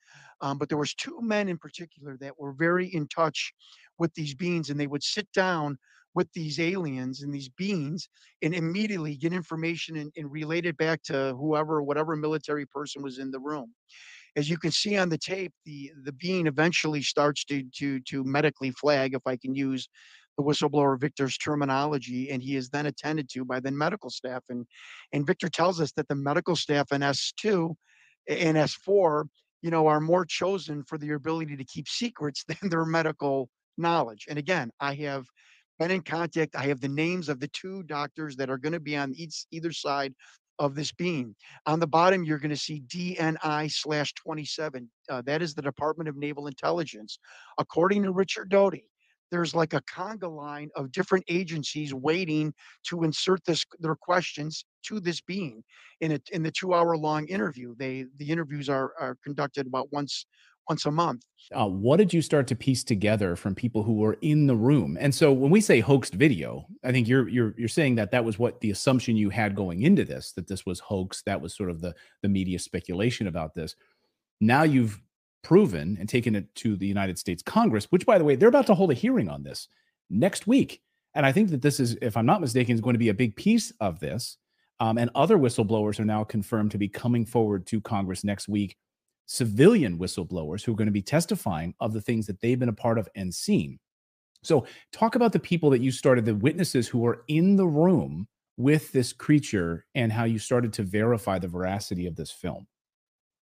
Um, 0.42 0.58
but 0.58 0.68
there 0.68 0.76
was 0.76 0.92
two 0.92 1.20
men 1.22 1.48
in 1.48 1.56
particular 1.56 2.18
that 2.18 2.38
were 2.38 2.52
very 2.52 2.88
in 2.88 3.08
touch 3.08 3.54
with 3.98 4.12
these 4.12 4.34
beings, 4.34 4.68
and 4.68 4.78
they 4.78 4.88
would 4.88 5.02
sit 5.02 5.32
down 5.32 5.78
with 6.14 6.30
these 6.32 6.60
aliens 6.60 7.22
and 7.22 7.32
these 7.34 7.48
beings 7.48 8.08
and 8.42 8.54
immediately 8.54 9.16
get 9.16 9.32
information 9.32 9.96
and, 9.96 10.12
and 10.16 10.30
relate 10.30 10.66
it 10.66 10.76
back 10.76 11.02
to 11.04 11.34
whoever, 11.38 11.82
whatever 11.82 12.16
military 12.16 12.66
person 12.66 13.02
was 13.02 13.18
in 13.18 13.30
the 13.30 13.40
room. 13.40 13.74
As 14.36 14.50
you 14.50 14.58
can 14.58 14.70
see 14.70 14.96
on 14.96 15.08
the 15.08 15.18
tape, 15.18 15.52
the 15.64 15.92
the 16.02 16.12
being 16.12 16.46
eventually 16.46 17.02
starts 17.02 17.44
to 17.46 17.62
to 17.76 18.00
to 18.00 18.24
medically 18.24 18.72
flag, 18.72 19.14
if 19.14 19.22
I 19.26 19.36
can 19.36 19.54
use 19.54 19.88
the 20.36 20.42
whistleblower 20.42 21.00
Victor's 21.00 21.38
terminology, 21.38 22.30
and 22.30 22.42
he 22.42 22.56
is 22.56 22.68
then 22.68 22.86
attended 22.86 23.28
to 23.30 23.44
by 23.44 23.60
the 23.60 23.70
medical 23.70 24.10
staff. 24.10 24.42
And 24.48 24.66
and 25.12 25.26
Victor 25.26 25.48
tells 25.48 25.80
us 25.80 25.92
that 25.92 26.08
the 26.08 26.16
medical 26.16 26.56
staff 26.56 26.90
in 26.92 27.02
S2 27.02 27.76
and 28.28 28.56
S4, 28.56 29.26
you 29.62 29.70
know, 29.70 29.86
are 29.86 30.00
more 30.00 30.24
chosen 30.24 30.82
for 30.82 30.98
their 30.98 31.14
ability 31.14 31.56
to 31.56 31.64
keep 31.64 31.88
secrets 31.88 32.44
than 32.48 32.70
their 32.70 32.84
medical 32.84 33.48
knowledge. 33.78 34.26
And 34.28 34.38
again, 34.38 34.70
I 34.80 34.94
have 34.96 35.26
been 35.78 35.90
in 35.90 36.02
contact. 36.02 36.56
I 36.56 36.66
have 36.66 36.80
the 36.80 36.88
names 36.88 37.28
of 37.28 37.40
the 37.40 37.48
two 37.48 37.82
doctors 37.84 38.36
that 38.36 38.50
are 38.50 38.58
going 38.58 38.72
to 38.72 38.80
be 38.80 38.96
on 38.96 39.14
each 39.14 39.46
either 39.50 39.72
side 39.72 40.14
of 40.58 40.74
this 40.74 40.92
beam. 40.92 41.34
On 41.66 41.80
the 41.80 41.86
bottom, 41.86 42.24
you're 42.24 42.38
going 42.38 42.50
to 42.50 42.56
see 42.56 42.82
DNI 42.86 43.70
slash 43.72 44.14
27. 44.14 44.88
Uh, 45.08 45.22
that 45.26 45.42
is 45.42 45.54
the 45.54 45.62
Department 45.62 46.08
of 46.08 46.16
Naval 46.16 46.46
Intelligence. 46.46 47.18
According 47.58 48.04
to 48.04 48.12
Richard 48.12 48.50
Doty, 48.50 48.84
there's 49.30 49.54
like 49.54 49.72
a 49.72 49.82
conga 49.82 50.30
line 50.30 50.70
of 50.76 50.92
different 50.92 51.24
agencies 51.28 51.92
waiting 51.92 52.54
to 52.84 53.02
insert 53.02 53.44
this 53.44 53.64
their 53.80 53.96
questions 53.96 54.64
to 54.84 55.00
this 55.00 55.20
being 55.20 55.64
in 56.00 56.12
a 56.12 56.20
in 56.30 56.42
the 56.42 56.52
two 56.52 56.72
hour 56.72 56.96
long 56.96 57.26
interview. 57.26 57.74
They 57.76 58.04
the 58.18 58.30
interviews 58.30 58.68
are 58.68 58.92
are 59.00 59.16
conducted 59.24 59.66
about 59.66 59.92
once 59.92 60.26
once 60.68 60.86
a 60.86 60.90
month. 60.90 61.24
uh, 61.52 61.66
what 61.66 61.98
did 61.98 62.12
you 62.12 62.22
start 62.22 62.46
to 62.48 62.56
piece 62.56 62.84
together 62.84 63.36
from 63.36 63.54
people 63.54 63.82
who 63.82 63.94
were 63.94 64.16
in 64.22 64.46
the 64.46 64.56
room? 64.56 64.96
And 65.00 65.14
so 65.14 65.32
when 65.32 65.50
we 65.50 65.60
say 65.60 65.80
hoaxed 65.80 66.14
video, 66.14 66.66
I 66.82 66.92
think 66.92 67.06
you're 67.06 67.28
you're 67.28 67.54
you're 67.56 67.68
saying 67.68 67.96
that 67.96 68.10
that 68.12 68.24
was 68.24 68.38
what 68.38 68.60
the 68.60 68.70
assumption 68.70 69.16
you 69.16 69.30
had 69.30 69.54
going 69.54 69.82
into 69.82 70.04
this 70.04 70.32
that 70.32 70.48
this 70.48 70.64
was 70.64 70.80
hoax. 70.80 71.22
That 71.26 71.40
was 71.40 71.54
sort 71.54 71.70
of 71.70 71.80
the 71.80 71.94
the 72.22 72.28
media 72.28 72.58
speculation 72.58 73.26
about 73.26 73.54
this. 73.54 73.76
Now 74.40 74.62
you've 74.62 75.00
proven 75.42 75.96
and 76.00 76.08
taken 76.08 76.34
it 76.34 76.52
to 76.56 76.76
the 76.76 76.86
United 76.86 77.18
States 77.18 77.42
Congress, 77.42 77.84
which, 77.90 78.06
by 78.06 78.18
the 78.18 78.24
way, 78.24 78.34
they're 78.34 78.48
about 78.48 78.66
to 78.66 78.74
hold 78.74 78.90
a 78.90 78.94
hearing 78.94 79.28
on 79.28 79.42
this 79.42 79.68
next 80.10 80.46
week. 80.46 80.80
And 81.14 81.24
I 81.24 81.32
think 81.32 81.50
that 81.50 81.62
this 81.62 81.78
is, 81.78 81.96
if 82.02 82.16
I'm 82.16 82.26
not 82.26 82.40
mistaken, 82.40 82.74
is 82.74 82.80
going 82.80 82.94
to 82.94 82.98
be 82.98 83.10
a 83.10 83.14
big 83.14 83.36
piece 83.36 83.72
of 83.80 84.00
this. 84.00 84.38
Um, 84.80 84.98
and 84.98 85.10
other 85.14 85.38
whistleblowers 85.38 86.00
are 86.00 86.04
now 86.04 86.24
confirmed 86.24 86.72
to 86.72 86.78
be 86.78 86.88
coming 86.88 87.24
forward 87.24 87.64
to 87.68 87.80
Congress 87.80 88.24
next 88.24 88.48
week. 88.48 88.76
Civilian 89.26 89.98
whistleblowers 89.98 90.64
who 90.64 90.72
are 90.72 90.76
going 90.76 90.86
to 90.86 90.92
be 90.92 91.02
testifying 91.02 91.74
of 91.80 91.92
the 91.92 92.00
things 92.00 92.26
that 92.26 92.40
they've 92.40 92.58
been 92.58 92.68
a 92.68 92.72
part 92.74 92.98
of 92.98 93.08
and 93.14 93.34
seen. 93.34 93.78
So, 94.42 94.66
talk 94.92 95.14
about 95.14 95.32
the 95.32 95.40
people 95.40 95.70
that 95.70 95.80
you 95.82 95.90
started, 95.90 96.24
the 96.26 96.34
witnesses 96.34 96.88
who 96.88 96.98
were 97.00 97.24
in 97.28 97.56
the 97.56 97.66
room 97.66 98.28
with 98.56 98.92
this 98.92 99.12
creature, 99.12 99.86
and 99.94 100.12
how 100.12 100.24
you 100.24 100.38
started 100.38 100.72
to 100.74 100.82
verify 100.84 101.38
the 101.38 101.48
veracity 101.48 102.06
of 102.06 102.16
this 102.16 102.30
film. 102.30 102.66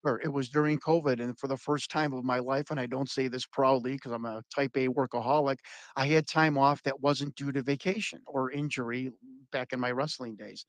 Sure, 0.06 0.20
it 0.22 0.28
was 0.28 0.50
during 0.50 0.78
COVID, 0.78 1.18
and 1.18 1.38
for 1.38 1.46
the 1.48 1.56
first 1.56 1.90
time 1.90 2.12
of 2.12 2.24
my 2.24 2.38
life, 2.38 2.70
and 2.70 2.78
I 2.78 2.84
don't 2.84 3.08
say 3.08 3.26
this 3.26 3.46
proudly 3.46 3.92
because 3.94 4.12
I'm 4.12 4.26
a 4.26 4.42
type 4.54 4.76
A 4.76 4.88
workaholic, 4.88 5.58
I 5.96 6.06
had 6.06 6.26
time 6.28 6.58
off 6.58 6.82
that 6.82 7.00
wasn't 7.00 7.34
due 7.36 7.52
to 7.52 7.62
vacation 7.62 8.22
or 8.26 8.50
injury 8.50 9.10
back 9.50 9.72
in 9.72 9.80
my 9.80 9.90
wrestling 9.92 10.36
days. 10.36 10.66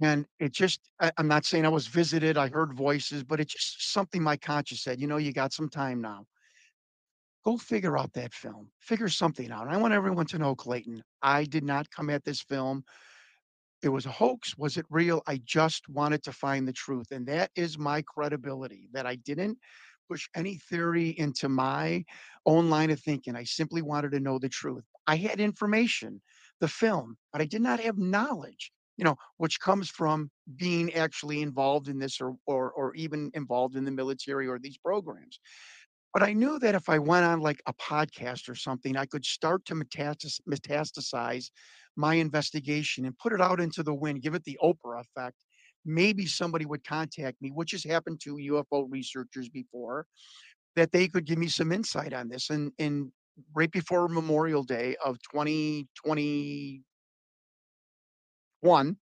And 0.00 0.26
it 0.40 0.52
just, 0.52 0.80
I, 1.00 1.12
I'm 1.18 1.28
not 1.28 1.44
saying 1.44 1.66
I 1.66 1.70
was 1.70 1.86
visited, 1.86 2.38
I 2.38 2.48
heard 2.48 2.74
voices, 2.74 3.22
but 3.24 3.40
it's 3.40 3.54
just 3.54 3.92
something 3.92 4.22
my 4.22 4.36
conscience 4.36 4.82
said, 4.82 5.00
you 5.00 5.06
know, 5.06 5.18
you 5.18 5.32
got 5.32 5.52
some 5.52 5.68
time 5.68 6.00
now. 6.00 6.26
Go 7.44 7.58
figure 7.58 7.98
out 7.98 8.12
that 8.14 8.32
film, 8.32 8.70
figure 8.80 9.08
something 9.08 9.50
out. 9.52 9.68
I 9.68 9.76
want 9.76 9.92
everyone 9.94 10.26
to 10.26 10.38
know, 10.38 10.54
Clayton, 10.54 11.02
I 11.22 11.44
did 11.44 11.64
not 11.64 11.90
come 11.90 12.10
at 12.10 12.24
this 12.24 12.40
film 12.40 12.84
it 13.82 13.88
was 13.90 14.06
a 14.06 14.10
hoax. 14.10 14.56
Was 14.58 14.76
it 14.76 14.86
real? 14.90 15.22
I 15.26 15.40
just 15.44 15.88
wanted 15.88 16.22
to 16.24 16.32
find 16.32 16.66
the 16.66 16.72
truth. 16.72 17.08
And 17.12 17.26
that 17.26 17.50
is 17.54 17.78
my 17.78 18.02
credibility 18.02 18.88
that 18.92 19.06
I 19.06 19.16
didn't 19.16 19.58
push 20.10 20.28
any 20.34 20.56
theory 20.56 21.10
into 21.18 21.48
my 21.48 22.04
own 22.46 22.70
line 22.70 22.90
of 22.90 23.00
thinking. 23.00 23.36
I 23.36 23.44
simply 23.44 23.82
wanted 23.82 24.12
to 24.12 24.20
know 24.20 24.38
the 24.38 24.48
truth. 24.48 24.84
I 25.06 25.16
had 25.16 25.40
information, 25.40 26.22
the 26.60 26.68
film, 26.68 27.16
but 27.32 27.42
I 27.42 27.46
did 27.46 27.62
not 27.62 27.80
have 27.80 27.98
knowledge, 27.98 28.72
you 28.96 29.04
know, 29.04 29.16
which 29.38 29.60
comes 29.60 29.88
from 29.88 30.30
being 30.56 30.92
actually 30.94 31.42
involved 31.42 31.88
in 31.88 31.98
this 31.98 32.20
or 32.20 32.36
or 32.46 32.70
or 32.72 32.94
even 32.94 33.30
involved 33.34 33.76
in 33.76 33.84
the 33.84 33.90
military 33.90 34.46
or 34.46 34.58
these 34.58 34.78
programs. 34.78 35.40
But 36.12 36.22
I 36.22 36.32
knew 36.32 36.60
that 36.60 36.76
if 36.76 36.88
I 36.88 37.00
went 37.00 37.24
on 37.24 37.40
like 37.40 37.60
a 37.66 37.74
podcast 37.74 38.48
or 38.48 38.54
something, 38.54 38.96
I 38.96 39.04
could 39.04 39.24
start 39.24 39.64
to 39.66 39.74
metastasize 39.74 41.50
my 41.96 42.14
investigation 42.14 43.04
and 43.04 43.18
put 43.18 43.32
it 43.32 43.40
out 43.40 43.60
into 43.60 43.82
the 43.82 43.94
wind, 43.94 44.22
give 44.22 44.34
it 44.34 44.44
the 44.44 44.58
Oprah 44.62 45.00
effect. 45.00 45.36
Maybe 45.84 46.24
somebody 46.26 46.66
would 46.66 46.84
contact 46.86 47.42
me, 47.42 47.50
which 47.50 47.72
has 47.72 47.82
happened 47.82 48.20
to 48.22 48.36
UFO 48.36 48.86
researchers 48.88 49.48
before, 49.48 50.06
that 50.76 50.92
they 50.92 51.08
could 51.08 51.26
give 51.26 51.38
me 51.38 51.48
some 51.48 51.72
insight 51.72 52.12
on 52.12 52.28
this. 52.28 52.50
And, 52.50 52.72
and 52.78 53.10
right 53.52 53.70
before 53.70 54.08
Memorial 54.08 54.62
Day 54.62 54.94
of 55.04 55.18
2020, 55.32 56.80
one, 58.64 58.96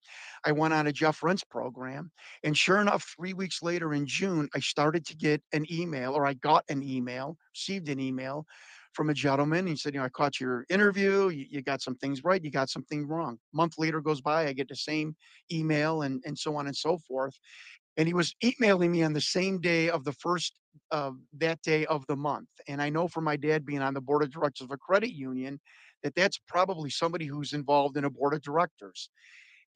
I 0.45 0.51
went 0.51 0.73
on 0.73 0.88
a 0.88 0.91
Jeff 0.91 1.23
Rense 1.23 1.43
program, 1.43 2.11
and 2.43 2.57
sure 2.57 2.81
enough, 2.81 3.13
3 3.15 3.33
weeks 3.33 3.61
later 3.61 3.93
in 3.93 4.05
June, 4.07 4.49
I 4.55 4.59
started 4.59 5.05
to 5.07 5.15
get 5.15 5.41
an 5.53 5.65
email, 5.71 6.13
or 6.13 6.25
I 6.25 6.33
got 6.33 6.65
an 6.69 6.83
email, 6.83 7.38
received 7.55 7.89
an 7.89 7.99
email 7.99 8.45
from 8.93 9.09
a 9.09 9.13
gentleman. 9.13 9.67
He 9.67 9.75
said, 9.75 9.93
"You 9.93 9.99
know, 10.01 10.05
I 10.05 10.09
caught 10.09 10.39
your 10.39 10.65
interview. 10.69 11.29
You, 11.29 11.45
you 11.49 11.61
got 11.61 11.81
some 11.81 11.95
things 11.95 12.23
right. 12.23 12.43
You 12.43 12.51
got 12.51 12.69
something 12.69 13.07
wrong." 13.07 13.39
Month 13.53 13.75
later 13.77 14.01
goes 14.01 14.21
by, 14.21 14.47
I 14.47 14.53
get 14.53 14.67
the 14.67 14.75
same 14.75 15.15
email, 15.51 16.01
and 16.01 16.21
and 16.25 16.38
so 16.38 16.55
on 16.55 16.67
and 16.67 16.75
so 16.75 16.97
forth. 16.97 17.38
And 17.97 18.07
he 18.07 18.13
was 18.13 18.35
emailing 18.43 18.91
me 18.91 19.03
on 19.03 19.13
the 19.13 19.21
same 19.21 19.59
day 19.59 19.89
of 19.89 20.03
the 20.05 20.13
first 20.13 20.53
uh, 20.91 21.11
that 21.33 21.61
day 21.61 21.85
of 21.85 22.05
the 22.07 22.15
month. 22.15 22.49
And 22.67 22.81
I 22.81 22.89
know 22.89 23.07
from 23.07 23.25
my 23.25 23.35
dad 23.35 23.65
being 23.65 23.81
on 23.81 23.93
the 23.93 24.01
board 24.01 24.23
of 24.23 24.31
directors 24.31 24.65
of 24.65 24.71
a 24.71 24.77
credit 24.77 25.11
union 25.13 25.59
that 26.03 26.15
that's 26.15 26.39
probably 26.47 26.89
somebody 26.89 27.25
who's 27.25 27.53
involved 27.53 27.97
in 27.97 28.05
a 28.05 28.09
board 28.09 28.33
of 28.33 28.41
directors 28.41 29.09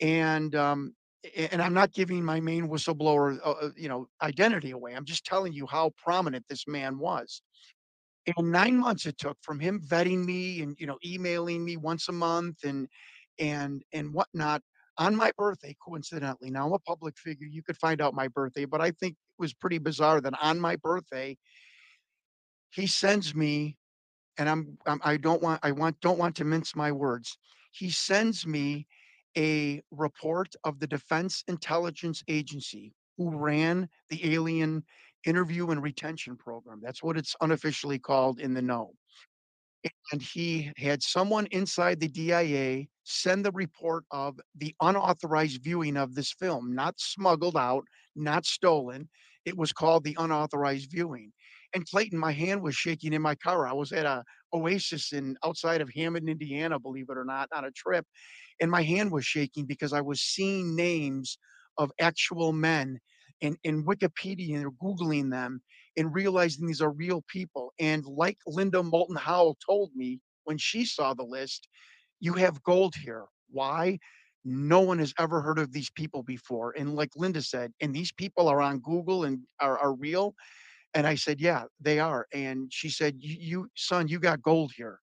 and 0.02 0.56
um, 0.56 0.96
and 1.36 1.62
I'm 1.62 1.74
not 1.74 1.94
giving 1.94 2.24
my 2.24 2.40
main 2.40 2.68
whistleblower, 2.70 3.40
uh, 3.44 3.52
uh, 3.52 3.70
you 3.76 3.90
know, 3.90 4.08
identity 4.22 4.72
away. 4.72 4.94
I'm 4.96 5.06
just 5.06 5.26
telling 5.26 5.54
you 5.54 5.66
how 5.66 5.92
prominent 5.98 6.46
this 6.50 6.68
man 6.68 7.00
was. 7.00 7.42
And 8.38 8.52
nine 8.52 8.78
months 8.78 9.06
it 9.06 9.18
took 9.18 9.38
from 9.42 9.60
him 9.60 9.82
vetting 9.88 10.26
me 10.26 10.62
and 10.62 10.76
you 10.80 10.88
know 10.88 10.98
emailing 11.06 11.64
me 11.64 11.78
once 11.78 12.10
a 12.10 12.12
month 12.12 12.58
and 12.64 12.88
and 13.40 13.84
and 13.94 14.14
whatnot 14.14 14.62
on 14.98 15.16
my 15.16 15.32
birthday. 15.38 15.76
Coincidentally, 15.86 16.50
now 16.50 16.68
I'm 16.68 16.74
a 16.74 16.80
public 16.80 17.18
figure. 17.18 17.48
You 17.48 17.62
could 17.64 17.78
find 17.78 18.02
out 18.02 18.14
my 18.14 18.28
birthday, 18.28 18.66
but 18.66 18.82
I 18.82 18.92
think 18.92 19.14
it 19.14 19.42
was 19.42 19.54
pretty 19.54 19.78
bizarre 19.78 20.22
that 20.22 20.34
on 20.42 20.60
my 20.60 20.76
birthday 20.78 21.38
he 22.72 22.88
sends 22.88 23.34
me, 23.36 23.78
and 24.38 24.50
I'm, 24.50 24.78
I'm 24.86 25.00
I 25.04 25.18
don't 25.18 25.42
want 25.42 25.60
I 25.64 25.72
want 25.72 26.00
don't 26.02 26.20
want 26.20 26.36
to 26.38 26.46
mince 26.46 26.76
my 26.76 26.92
words. 26.92 27.38
He 27.72 27.90
sends 27.90 28.48
me 28.48 28.88
a 29.38 29.82
report 29.92 30.56
of 30.64 30.80
the 30.80 30.88
Defense 30.88 31.44
Intelligence 31.48 32.24
Agency 32.28 32.94
who 33.18 33.36
ran 33.36 33.88
the 34.10 34.34
alien 34.34 34.84
interview 35.26 35.70
and 35.70 35.82
retention 35.82 36.36
program. 36.38 36.82
That's 36.84 37.04
what 37.04 37.18
it's 37.18 37.36
unofficially 37.42 38.00
called 38.00 38.40
in 38.40 38.54
the 38.54 38.62
know. 38.62 38.94
And 40.12 40.22
he 40.22 40.72
had 40.78 41.04
someone 41.04 41.48
inside 41.52 42.00
the 42.00 42.08
DIA 42.08 42.86
send 43.04 43.46
the 43.46 43.52
report 43.52 44.04
of 44.12 44.40
the 44.56 44.74
unauthorized 44.82 45.64
viewing 45.64 45.96
of 45.98 46.16
this 46.16 46.32
film, 46.32 46.74
not 46.74 46.96
smuggled 47.00 47.58
out, 47.58 47.86
not 48.16 48.46
stolen. 48.46 49.08
It 49.46 49.56
was 49.56 49.72
called 49.72 50.04
the 50.04 50.18
unauthorized 50.20 50.90
viewing. 50.92 51.32
And 51.76 51.88
Clayton, 51.88 52.18
my 52.18 52.34
hand 52.34 52.64
was 52.64 52.76
shaking 52.76 53.14
in 53.14 53.22
my 53.22 53.36
car. 53.36 53.68
I 53.68 53.74
was 53.74 53.94
at 53.94 54.08
a 54.08 54.24
oasis 54.54 55.14
in 55.14 55.38
outside 55.46 55.82
of 55.82 55.92
Hammond, 55.96 56.30
Indiana, 56.30 56.80
believe 56.80 57.08
it 57.10 57.18
or 57.18 57.26
not, 57.26 57.50
on 57.56 57.66
a 57.66 57.72
trip 57.72 58.08
and 58.62 58.72
my 58.72 58.84
hand 58.84 59.12
was 59.12 59.26
shaking 59.26 59.66
because 59.66 59.94
I 59.94 60.02
was 60.02 60.22
seeing 60.22 60.76
names 60.76 61.40
of 61.78 61.92
actual 62.00 62.54
men 62.54 63.00
in, 63.42 63.58
in 63.64 63.86
Wikipedia 63.86 64.58
and 64.62 64.72
Googling 64.80 65.32
them 65.32 65.62
and 65.98 66.16
realizing 66.16 66.68
these 66.68 66.82
are 66.82 66.92
real 66.92 67.24
people. 67.28 67.74
And 67.80 68.06
like 68.06 68.40
Linda 68.48 68.84
Moulton 68.84 69.18
Howe 69.18 69.56
told 69.66 69.92
me 69.96 70.22
when 70.46 70.58
she 70.60 70.86
saw 70.86 71.14
the 71.14 71.24
list, 71.24 71.70
you 72.22 72.34
have 72.36 72.64
gold 72.64 72.96
here. 72.96 73.26
Why? 73.52 74.00
No 74.46 74.82
one 74.82 75.00
has 75.00 75.14
ever 75.20 75.42
heard 75.42 75.60
of 75.60 75.74
these 75.74 75.92
people 75.92 76.24
before. 76.24 76.74
And 76.78 76.96
like 76.96 77.12
Linda 77.18 77.44
said, 77.44 77.74
and 77.82 77.96
these 77.96 78.14
people 78.14 78.50
are 78.50 78.62
on 78.62 78.80
Google 78.80 79.26
and 79.26 79.42
are, 79.60 79.78
are 79.80 79.94
real. 79.94 80.36
And 80.96 81.06
I 81.06 81.16
said, 81.16 81.42
yeah, 81.42 81.66
they 81.80 82.00
are. 82.00 82.26
And 82.34 82.72
she 82.74 82.90
said, 82.90 83.16
you, 83.20 83.68
son, 83.76 84.08
you 84.08 84.18
got 84.18 84.42
gold 84.42 84.72
here. 84.76 85.00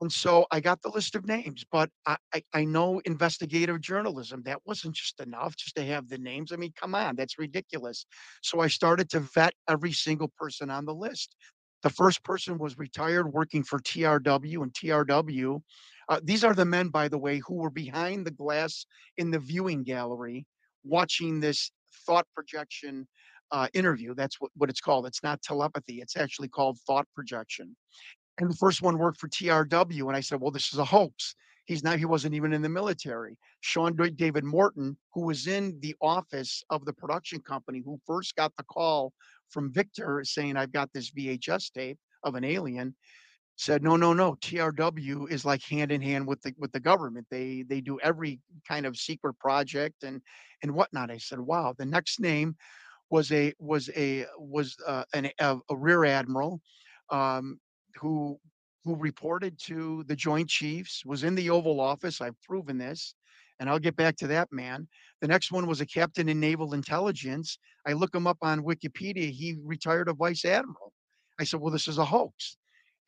And 0.00 0.12
so 0.12 0.46
I 0.50 0.60
got 0.60 0.82
the 0.82 0.90
list 0.90 1.16
of 1.16 1.26
names, 1.26 1.64
but 1.72 1.90
I, 2.06 2.16
I, 2.34 2.42
I 2.52 2.64
know 2.64 3.00
investigative 3.04 3.80
journalism. 3.80 4.42
That 4.44 4.60
wasn't 4.66 4.94
just 4.94 5.18
enough 5.20 5.56
just 5.56 5.74
to 5.76 5.84
have 5.84 6.08
the 6.08 6.18
names. 6.18 6.52
I 6.52 6.56
mean, 6.56 6.72
come 6.78 6.94
on, 6.94 7.16
that's 7.16 7.38
ridiculous. 7.38 8.04
So 8.42 8.60
I 8.60 8.68
started 8.68 9.10
to 9.10 9.20
vet 9.20 9.54
every 9.68 9.92
single 9.92 10.30
person 10.38 10.70
on 10.70 10.84
the 10.84 10.94
list. 10.94 11.34
The 11.82 11.90
first 11.90 12.22
person 12.22 12.58
was 12.58 12.78
retired 12.78 13.32
working 13.32 13.64
for 13.64 13.80
TRW, 13.80 14.62
and 14.62 14.72
TRW, 14.72 15.60
uh, 16.08 16.20
these 16.22 16.44
are 16.44 16.54
the 16.54 16.64
men, 16.64 16.88
by 16.88 17.08
the 17.08 17.18
way, 17.18 17.38
who 17.38 17.54
were 17.54 17.70
behind 17.70 18.26
the 18.26 18.30
glass 18.30 18.86
in 19.16 19.30
the 19.30 19.38
viewing 19.38 19.82
gallery 19.82 20.46
watching 20.84 21.40
this 21.40 21.72
thought 22.06 22.26
projection 22.34 23.06
uh, 23.52 23.68
interview. 23.74 24.14
That's 24.14 24.40
what, 24.40 24.50
what 24.56 24.70
it's 24.70 24.80
called. 24.80 25.06
It's 25.06 25.22
not 25.22 25.42
telepathy, 25.42 26.00
it's 26.00 26.16
actually 26.16 26.48
called 26.48 26.78
thought 26.86 27.06
projection 27.14 27.76
and 28.38 28.50
the 28.50 28.56
first 28.56 28.82
one 28.82 28.98
worked 28.98 29.20
for 29.20 29.28
TRW. 29.28 30.06
And 30.06 30.16
I 30.16 30.20
said, 30.20 30.40
well, 30.40 30.50
this 30.50 30.72
is 30.72 30.78
a 30.78 30.84
hoax. 30.84 31.34
He's 31.64 31.84
not, 31.84 31.98
he 31.98 32.04
wasn't 32.04 32.34
even 32.34 32.52
in 32.52 32.62
the 32.62 32.68
military. 32.68 33.36
Sean 33.60 33.94
David 34.16 34.44
Morton, 34.44 34.96
who 35.14 35.26
was 35.26 35.46
in 35.46 35.78
the 35.80 35.94
office 36.00 36.62
of 36.70 36.84
the 36.84 36.92
production 36.92 37.40
company, 37.40 37.82
who 37.84 38.00
first 38.04 38.34
got 38.34 38.52
the 38.56 38.64
call 38.64 39.12
from 39.50 39.72
Victor 39.72 40.22
saying, 40.24 40.56
I've 40.56 40.72
got 40.72 40.90
this 40.92 41.10
VHS 41.12 41.72
tape 41.72 41.98
of 42.24 42.34
an 42.34 42.42
alien, 42.42 42.96
said, 43.56 43.82
no, 43.82 43.96
no, 43.96 44.12
no. 44.12 44.34
TRW 44.40 45.30
is 45.30 45.44
like 45.44 45.62
hand 45.62 45.92
in 45.92 46.00
hand 46.00 46.26
with 46.26 46.42
the 46.42 46.52
with 46.58 46.72
the 46.72 46.80
government. 46.80 47.26
They 47.30 47.64
they 47.68 47.80
do 47.80 48.00
every 48.00 48.40
kind 48.66 48.86
of 48.86 48.96
secret 48.96 49.38
project 49.38 50.02
and 50.02 50.20
and 50.62 50.72
whatnot. 50.72 51.12
I 51.12 51.18
said, 51.18 51.38
wow. 51.38 51.74
The 51.78 51.86
next 51.86 52.18
name 52.18 52.56
was 53.12 53.30
a 53.30 53.52
was 53.58 53.90
a 53.94 54.24
was 54.38 54.74
uh, 54.86 55.04
an, 55.14 55.30
a, 55.38 55.58
a 55.70 55.76
rear 55.76 56.04
admiral 56.06 56.60
um, 57.10 57.60
who 58.00 58.40
who 58.84 58.96
reported 58.96 59.56
to 59.66 60.02
the 60.08 60.16
Joint 60.16 60.48
Chiefs, 60.48 61.04
was 61.04 61.22
in 61.22 61.36
the 61.36 61.50
Oval 61.50 61.78
Office. 61.78 62.20
I've 62.20 62.40
proven 62.42 62.78
this, 62.78 63.14
and 63.60 63.68
I'll 63.68 63.78
get 63.78 63.94
back 63.94 64.16
to 64.16 64.26
that 64.28 64.48
man. 64.50 64.88
The 65.20 65.28
next 65.28 65.52
one 65.52 65.68
was 65.68 65.80
a 65.80 65.86
captain 65.86 66.28
in 66.28 66.40
naval 66.40 66.72
intelligence. 66.72 67.58
I 67.86 67.92
look 67.92 68.14
him 68.14 68.26
up 68.26 68.38
on 68.42 68.64
Wikipedia. 68.64 69.30
He 69.30 69.58
retired 69.62 70.08
a 70.08 70.14
vice 70.14 70.46
admiral. 70.46 70.92
I 71.38 71.44
said, 71.44 71.60
"Well, 71.60 71.72
this 71.72 71.88
is 71.88 71.98
a 71.98 72.06
hoax." 72.06 72.56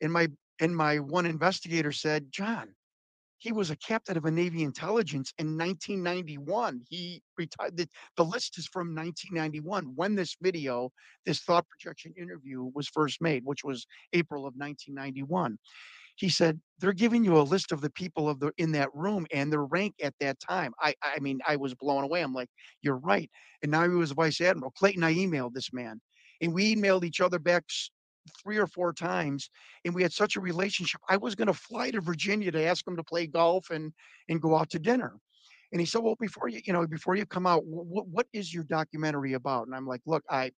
And 0.01 0.13
my 0.13 0.27
and 0.61 0.77
my 0.77 0.99
one 0.99 1.25
investigator 1.25 1.91
said, 1.91 2.31
"John, 2.31 2.75
he 3.37 3.51
was 3.51 3.69
a 3.69 3.75
captain 3.75 4.17
of 4.17 4.25
a 4.25 4.31
Navy 4.31 4.63
intelligence 4.63 5.33
in 5.37 5.57
1991. 5.57 6.81
He 6.89 7.21
retired. 7.37 7.77
The, 7.77 7.87
the 8.17 8.25
list 8.25 8.57
is 8.57 8.67
from 8.67 8.95
1991 8.95 9.93
when 9.95 10.15
this 10.15 10.35
video, 10.41 10.91
this 11.25 11.41
thought 11.41 11.67
projection 11.67 12.13
interview 12.17 12.69
was 12.73 12.87
first 12.87 13.21
made, 13.21 13.43
which 13.45 13.63
was 13.63 13.85
April 14.13 14.45
of 14.45 14.53
1991. 14.55 15.57
He 16.15 16.29
said 16.29 16.59
they're 16.79 16.93
giving 16.93 17.25
you 17.25 17.37
a 17.37 17.43
list 17.43 17.73
of 17.73 17.81
the 17.81 17.89
people 17.89 18.29
of 18.29 18.39
the 18.39 18.51
in 18.57 18.71
that 18.71 18.93
room 18.95 19.27
and 19.33 19.51
their 19.51 19.65
rank 19.65 19.95
at 20.01 20.13
that 20.21 20.39
time. 20.39 20.73
I 20.79 20.95
I 21.03 21.19
mean 21.19 21.39
I 21.45 21.57
was 21.57 21.73
blown 21.75 22.03
away. 22.03 22.21
I'm 22.21 22.33
like, 22.33 22.49
you're 22.81 22.97
right. 22.97 23.29
And 23.61 23.71
now 23.71 23.83
he 23.83 23.89
was 23.89 24.11
vice 24.11 24.39
admiral. 24.39 24.71
Clayton, 24.71 25.03
I 25.03 25.13
emailed 25.13 25.53
this 25.53 25.73
man, 25.73 25.99
and 26.41 26.53
we 26.53 26.73
emailed 26.73 27.03
each 27.03 27.19
other 27.19 27.37
back 27.37 27.65
three 28.41 28.57
or 28.57 28.67
four 28.67 28.93
times, 28.93 29.49
and 29.83 29.93
we 29.93 30.01
had 30.01 30.13
such 30.13 30.35
a 30.35 30.41
relationship. 30.41 31.01
I 31.09 31.17
was 31.17 31.35
going 31.35 31.47
to 31.47 31.53
fly 31.53 31.91
to 31.91 32.01
Virginia 32.01 32.51
to 32.51 32.63
ask 32.63 32.87
him 32.87 32.95
to 32.97 33.03
play 33.03 33.27
golf 33.27 33.69
and 33.69 33.93
and 34.29 34.41
go 34.41 34.55
out 34.55 34.69
to 34.71 34.79
dinner. 34.79 35.13
And 35.71 35.79
he 35.79 35.85
said, 35.85 36.01
"Well, 36.01 36.15
before 36.19 36.47
you, 36.47 36.61
you 36.65 36.73
know, 36.73 36.85
before 36.87 37.15
you 37.15 37.25
come 37.25 37.45
out, 37.47 37.65
what 37.65 38.07
what 38.07 38.27
is 38.33 38.53
your 38.53 38.63
documentary 38.63 39.33
about?" 39.33 39.67
And 39.67 39.75
I'm 39.75 39.87
like, 39.87 40.01
"Look, 40.05 40.23
I 40.29 40.51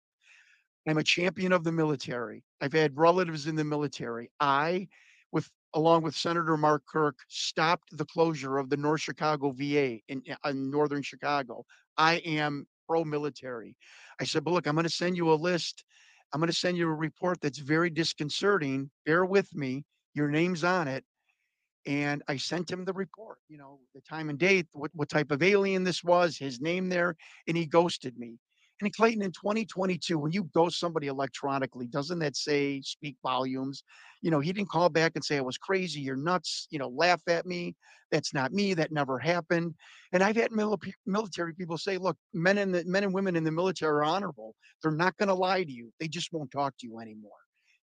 I'm 0.88 0.98
a 0.98 1.04
champion 1.04 1.52
of 1.52 1.64
the 1.64 1.72
military. 1.72 2.44
I've 2.62 2.74
had 2.74 2.98
relatives 2.98 3.48
in 3.48 3.56
the 3.56 3.64
military. 3.64 4.32
I, 4.40 4.88
with 5.32 5.50
along 5.74 6.04
with 6.04 6.16
Senator 6.16 6.56
Mark 6.56 6.84
Kirk, 6.88 7.18
stopped 7.28 7.98
the 7.98 8.06
closure 8.06 8.58
of 8.58 8.70
the 8.70 8.78
North 8.78 9.02
Chicago 9.02 9.52
VA 9.52 10.00
in, 10.08 10.24
in 10.46 10.72
northern 10.72 11.04
Chicago. 11.04 11.66
I 11.98 12.16
am 12.18 12.68
pro-military. 12.88 13.76
I 14.20 14.24
said, 14.24 14.44
but 14.44 14.54
look, 14.54 14.66
I'm 14.66 14.76
going 14.76 14.86
to 14.86 14.90
send 14.90 15.18
you 15.18 15.32
a 15.32 15.36
list. 15.36 15.84
I'm 16.34 16.40
going 16.40 16.52
to 16.52 16.56
send 16.56 16.78
you 16.78 16.90
a 16.90 16.94
report 16.94 17.40
that's 17.42 17.60
very 17.60 17.90
disconcerting. 17.90 18.90
Bear 19.06 19.26
with 19.26 19.54
me. 19.56 19.86
Your 20.14 20.30
name's 20.30 20.64
on 20.64 20.88
it. 20.88 21.04
And 21.86 22.22
I 22.28 22.36
sent 22.36 22.70
him 22.70 22.84
the 22.84 22.94
report, 22.94 23.38
you 23.48 23.58
know, 23.58 23.80
the 23.96 24.02
time 24.02 24.30
and 24.30 24.38
date, 24.38 24.68
what, 24.74 24.92
what 24.94 25.08
type 25.08 25.32
of 25.32 25.42
alien 25.42 25.86
this 25.86 26.04
was, 26.04 26.38
his 26.38 26.60
name 26.60 26.90
there, 26.90 27.16
and 27.48 27.56
he 27.56 27.66
ghosted 27.66 28.18
me. 28.18 28.38
And 28.82 28.96
Clayton, 28.96 29.24
in 29.24 29.32
2022, 29.32 30.20
when 30.20 30.32
you 30.32 30.44
ghost 30.54 30.80
somebody 30.80 31.08
electronically, 31.08 31.88
doesn't 31.88 32.20
that 32.20 32.36
say 32.36 32.82
speak 32.82 33.18
volumes? 33.24 33.84
You 34.22 34.30
know, 34.30 34.40
he 34.40 34.54
didn't 34.54 34.70
call 34.70 34.90
back 34.90 35.14
and 35.16 35.26
say 35.26 35.38
I 35.38 35.42
was 35.42 35.58
crazy, 35.58 36.02
you're 36.02 36.16
nuts, 36.16 36.68
you 36.70 36.78
know, 36.78 36.90
laugh 36.90 37.22
at 37.28 37.46
me. 37.46 37.76
That's 38.12 38.34
not 38.34 38.54
me. 38.54 38.74
That 38.76 38.92
never 38.92 39.18
happened. 39.18 39.74
And 40.14 40.24
I've 40.24 40.36
had 40.36 40.52
mili- 40.52 40.94
military 41.06 41.54
people 41.54 41.78
say, 41.78 41.98
look, 41.98 42.18
men 42.34 42.60
and 42.60 42.74
the 42.74 42.86
men 42.86 43.04
and 43.04 43.14
women 43.14 43.36
in 43.36 43.44
the 43.44 43.52
military 43.52 43.92
are 43.92 44.04
honorable. 44.04 44.56
They're 44.82 44.92
not 44.92 45.18
going 45.18 45.28
to 45.28 45.36
lie 45.36 45.64
to 45.64 45.72
you. 45.72 45.92
They 46.00 46.08
just 46.08 46.32
won't 46.32 46.52
talk 46.52 46.78
to 46.78 46.88
you 46.88 47.00
anymore. 47.00 47.32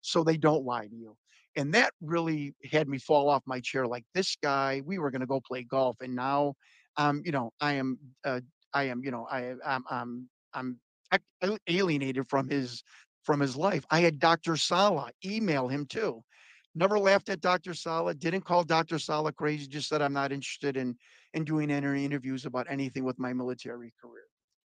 So 0.02 0.24
they 0.24 0.38
don't 0.38 0.64
lie 0.64 0.88
to 0.88 0.96
you. 0.96 1.18
And 1.56 1.74
that 1.74 1.92
really 2.02 2.56
had 2.72 2.88
me 2.88 2.98
fall 3.00 3.30
off 3.30 3.44
my 3.46 3.60
chair. 3.60 3.86
Like 3.88 4.06
this 4.14 4.38
guy, 4.42 4.82
we 4.86 4.98
were 4.98 5.12
going 5.12 5.22
to 5.22 5.28
go 5.28 5.40
play 5.40 5.64
golf, 5.64 5.98
and 6.02 6.16
now, 6.16 6.54
um, 6.98 7.22
you 7.26 7.32
know, 7.32 7.52
I 7.62 7.74
am, 7.74 8.00
uh, 8.26 8.42
I 8.74 8.84
am, 8.86 9.04
you 9.04 9.12
know, 9.12 9.28
I, 9.30 9.54
I'm, 9.66 9.84
I'm, 9.90 10.30
I'm 10.54 10.80
alienated 11.68 12.28
from 12.28 12.50
his, 12.50 12.84
from 13.24 13.40
his 13.40 13.56
life. 13.56 13.86
I 13.90 14.02
had 14.02 14.20
Dr. 14.20 14.58
Salla 14.58 15.12
email 15.26 15.68
him 15.68 15.86
too. 15.86 16.24
Never 16.76 16.98
laughed 16.98 17.30
at 17.30 17.42
Dr. 17.42 17.74
Salla. 17.74 18.14
Didn't 18.14 18.46
call 18.46 18.64
Dr. 18.64 18.98
Salla 18.98 19.32
crazy. 19.32 19.68
Just 19.68 19.90
said 19.90 20.02
I'm 20.02 20.14
not 20.14 20.32
interested 20.32 20.76
in 20.76 20.98
in 21.34 21.44
doing 21.44 21.72
any 21.72 22.06
interviews 22.06 22.46
about 22.46 22.68
anything 22.70 23.04
with 23.04 23.20
my 23.20 23.34
military 23.34 23.94
career. 24.02 24.26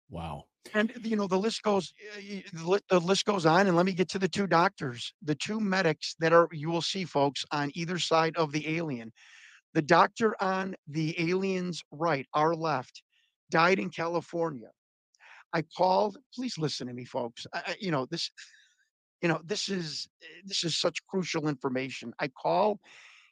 Wow. 0.10 0.46
And 0.74 0.92
you 1.04 1.16
know 1.16 1.28
the 1.28 1.38
list 1.38 1.64
goes 1.64 1.94
eh, 2.18 2.38
eh, 2.38 2.42
the 2.54 2.70
li- 2.70 2.80
the 2.90 3.00
list 3.00 3.26
goes 3.26 3.46
on, 3.46 3.68
and 3.68 3.76
let 3.76 3.86
me 3.86 3.94
get 3.94 4.10
to 4.10 4.20
the 4.20 4.28
two 4.28 4.48
doctors, 4.48 5.14
the 5.24 5.36
two 5.36 5.60
medics 5.60 6.16
that 6.20 6.34
are 6.34 6.48
you 6.52 6.70
will 6.70 6.82
see, 6.82 7.06
folks, 7.06 7.46
on 7.52 7.72
either 7.76 8.00
side 8.00 8.36
of 8.38 8.52
the 8.52 8.78
alien. 8.78 9.12
The 9.74 9.82
doctor 9.82 10.42
on 10.42 10.76
the 10.88 11.16
alien's 11.32 11.84
right, 11.92 12.26
our 12.34 12.56
left, 12.56 13.04
died 13.52 13.78
in 13.78 13.90
California. 13.90 14.70
I 15.56 15.64
called. 15.76 16.18
Please 16.36 16.60
listen 16.60 16.88
to 16.88 16.94
me, 16.94 17.06
folks. 17.06 17.48
I, 17.54 17.76
you 17.80 17.92
know 17.92 18.06
this. 18.06 18.30
You 19.22 19.30
know 19.30 19.42
this 19.44 19.70
is 19.70 20.08
eh, 20.22 20.42
this 20.46 20.64
is 20.64 20.78
such 20.78 21.04
crucial 21.08 21.48
information. 21.48 22.14
I 22.20 22.28
call 22.28 22.80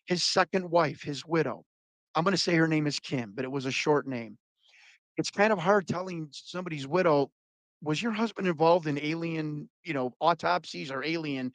his 0.07 0.23
second 0.23 0.71
wife, 0.71 1.03
his 1.03 1.25
widow. 1.25 1.63
I'm 2.15 2.23
going 2.23 2.35
to 2.35 2.41
say 2.41 2.55
her 2.55 2.67
name 2.67 2.87
is 2.87 2.99
Kim, 2.99 3.33
but 3.35 3.45
it 3.45 3.51
was 3.51 3.65
a 3.65 3.71
short 3.71 4.07
name 4.07 4.37
it's 5.17 5.29
kind 5.29 5.53
of 5.53 5.59
hard 5.59 5.87
telling 5.87 6.27
somebody's 6.31 6.87
widow 6.87 7.29
was 7.81 8.01
your 8.01 8.11
husband 8.11 8.47
involved 8.47 8.87
in 8.87 8.97
alien 8.99 9.69
you 9.83 9.93
know 9.93 10.13
autopsies 10.19 10.91
or 10.91 11.03
alien 11.03 11.51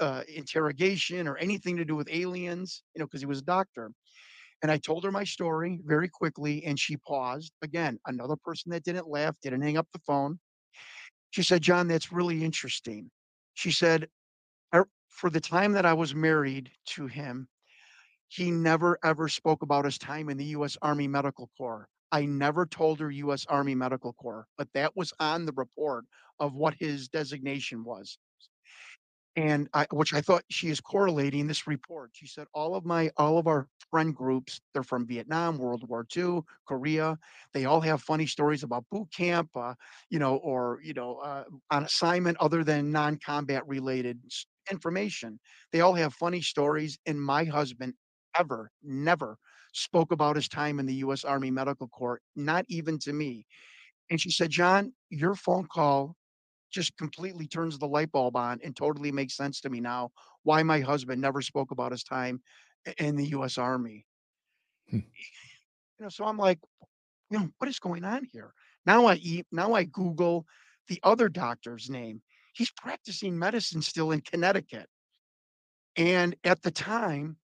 uh, 0.00 0.22
interrogation 0.34 1.28
or 1.28 1.36
anything 1.36 1.76
to 1.76 1.84
do 1.84 1.94
with 1.94 2.08
aliens 2.10 2.82
you 2.94 3.00
know 3.00 3.06
because 3.06 3.20
he 3.20 3.26
was 3.26 3.40
a 3.40 3.44
doctor 3.44 3.90
and 4.62 4.70
i 4.70 4.76
told 4.78 5.04
her 5.04 5.12
my 5.12 5.24
story 5.24 5.80
very 5.84 6.08
quickly 6.08 6.64
and 6.64 6.78
she 6.78 6.96
paused 6.96 7.52
again 7.62 7.98
another 8.06 8.36
person 8.36 8.70
that 8.70 8.84
didn't 8.84 9.08
laugh 9.08 9.36
didn't 9.42 9.62
hang 9.62 9.76
up 9.76 9.88
the 9.92 10.00
phone 10.00 10.38
she 11.30 11.42
said 11.42 11.62
john 11.62 11.88
that's 11.88 12.12
really 12.12 12.44
interesting 12.44 13.10
she 13.54 13.70
said 13.70 14.08
er, 14.74 14.88
for 15.08 15.30
the 15.30 15.40
time 15.40 15.72
that 15.72 15.86
i 15.86 15.92
was 15.92 16.14
married 16.14 16.70
to 16.86 17.06
him 17.06 17.48
he 18.28 18.50
never 18.50 18.98
ever 19.02 19.28
spoke 19.28 19.62
about 19.62 19.86
his 19.86 19.98
time 19.98 20.28
in 20.28 20.36
the 20.36 20.44
U.S. 20.46 20.76
Army 20.82 21.08
Medical 21.08 21.50
Corps. 21.56 21.88
I 22.12 22.26
never 22.26 22.66
told 22.66 23.00
her 23.00 23.10
U.S. 23.10 23.46
Army 23.46 23.74
Medical 23.74 24.12
Corps, 24.12 24.46
but 24.56 24.68
that 24.74 24.94
was 24.96 25.12
on 25.18 25.46
the 25.46 25.52
report 25.52 26.04
of 26.38 26.54
what 26.54 26.74
his 26.78 27.08
designation 27.08 27.84
was. 27.84 28.18
And 29.38 29.68
I, 29.72 29.86
which 29.92 30.12
I 30.14 30.20
thought 30.20 30.42
she 30.50 30.68
is 30.68 30.80
correlating 30.80 31.46
this 31.46 31.68
report. 31.68 32.10
She 32.12 32.26
said 32.26 32.48
all 32.54 32.74
of 32.74 32.84
my, 32.84 33.10
all 33.16 33.38
of 33.38 33.46
our 33.46 33.68
friend 33.90 34.12
groups, 34.14 34.60
they're 34.72 34.82
from 34.82 35.06
Vietnam, 35.06 35.58
World 35.58 35.88
War 35.88 36.04
II, 36.16 36.40
Korea. 36.66 37.16
They 37.54 37.64
all 37.64 37.80
have 37.80 38.02
funny 38.02 38.26
stories 38.26 38.64
about 38.64 38.84
boot 38.90 39.08
camp, 39.16 39.50
uh, 39.54 39.74
you 40.10 40.18
know, 40.18 40.36
or 40.38 40.80
you 40.82 40.92
know, 40.92 41.18
uh, 41.18 41.44
on 41.70 41.84
assignment 41.84 42.36
other 42.40 42.64
than 42.64 42.90
non-combat 42.90 43.66
related 43.68 44.20
information. 44.72 45.38
They 45.72 45.82
all 45.82 45.94
have 45.94 46.14
funny 46.14 46.40
stories. 46.40 46.98
And 47.06 47.22
my 47.22 47.44
husband 47.44 47.94
ever, 48.36 48.72
never 48.82 49.38
spoke 49.72 50.10
about 50.10 50.36
his 50.36 50.48
time 50.48 50.80
in 50.80 50.86
the 50.86 50.94
U.S. 50.96 51.24
Army 51.24 51.52
Medical 51.52 51.86
Corps, 51.88 52.20
not 52.34 52.64
even 52.68 52.98
to 53.00 53.12
me. 53.12 53.46
And 54.10 54.20
she 54.20 54.30
said, 54.30 54.50
John, 54.50 54.92
your 55.10 55.34
phone 55.34 55.66
call 55.72 56.16
just 56.70 56.96
completely 56.96 57.46
turns 57.46 57.78
the 57.78 57.86
light 57.86 58.12
bulb 58.12 58.36
on 58.36 58.60
and 58.62 58.76
totally 58.76 59.12
makes 59.12 59.36
sense 59.36 59.60
to 59.60 59.70
me 59.70 59.80
now 59.80 60.10
why 60.42 60.62
my 60.62 60.80
husband 60.80 61.20
never 61.20 61.42
spoke 61.42 61.70
about 61.70 61.92
his 61.92 62.02
time 62.04 62.40
in 62.98 63.16
the 63.16 63.26
U.S. 63.28 63.58
Army. 63.58 64.06
Hmm. 64.90 64.98
You 65.98 66.04
know, 66.04 66.08
so 66.08 66.24
I'm 66.24 66.38
like, 66.38 66.58
you 67.30 67.38
know, 67.38 67.48
what 67.58 67.68
is 67.68 67.78
going 67.78 68.04
on 68.04 68.26
here? 68.32 68.52
Now 68.86 69.06
I 69.06 69.16
eat, 69.16 69.46
now 69.52 69.74
I 69.74 69.84
Google 69.84 70.46
the 70.88 71.00
other 71.02 71.28
doctor's 71.28 71.90
name. 71.90 72.22
He's 72.54 72.70
practicing 72.70 73.38
medicine 73.38 73.82
still 73.82 74.12
in 74.12 74.20
Connecticut. 74.20 74.86
And 75.96 76.36
at 76.44 76.62
the 76.62 76.70
time, 76.70 77.36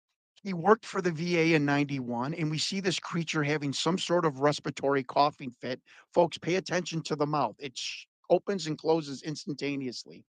he 0.43 0.53
worked 0.53 0.85
for 0.85 1.01
the 1.01 1.13
VA 1.13 1.55
in 1.55 1.65
91, 1.65 2.35
and 2.35 2.51
we 2.51 2.59
see 2.59 2.81
this 2.81 2.99
creature 2.99 3.43
having 3.43 3.73
some 3.73 3.97
sort 3.97 4.25
of 4.25 4.41
respiratory 4.41 5.05
coughing 5.05 5.55
fit. 5.61 5.81
Folks, 6.13 6.37
pay 6.37 6.57
attention 6.57 7.03
to 7.03 7.17
the 7.17 7.27
mouth. 7.27 7.55
It 7.59 7.79
sh- 7.79 8.07
opens 8.33 8.67
and 8.67 8.79
closes 8.79 9.23
instantaneously. 9.23 10.25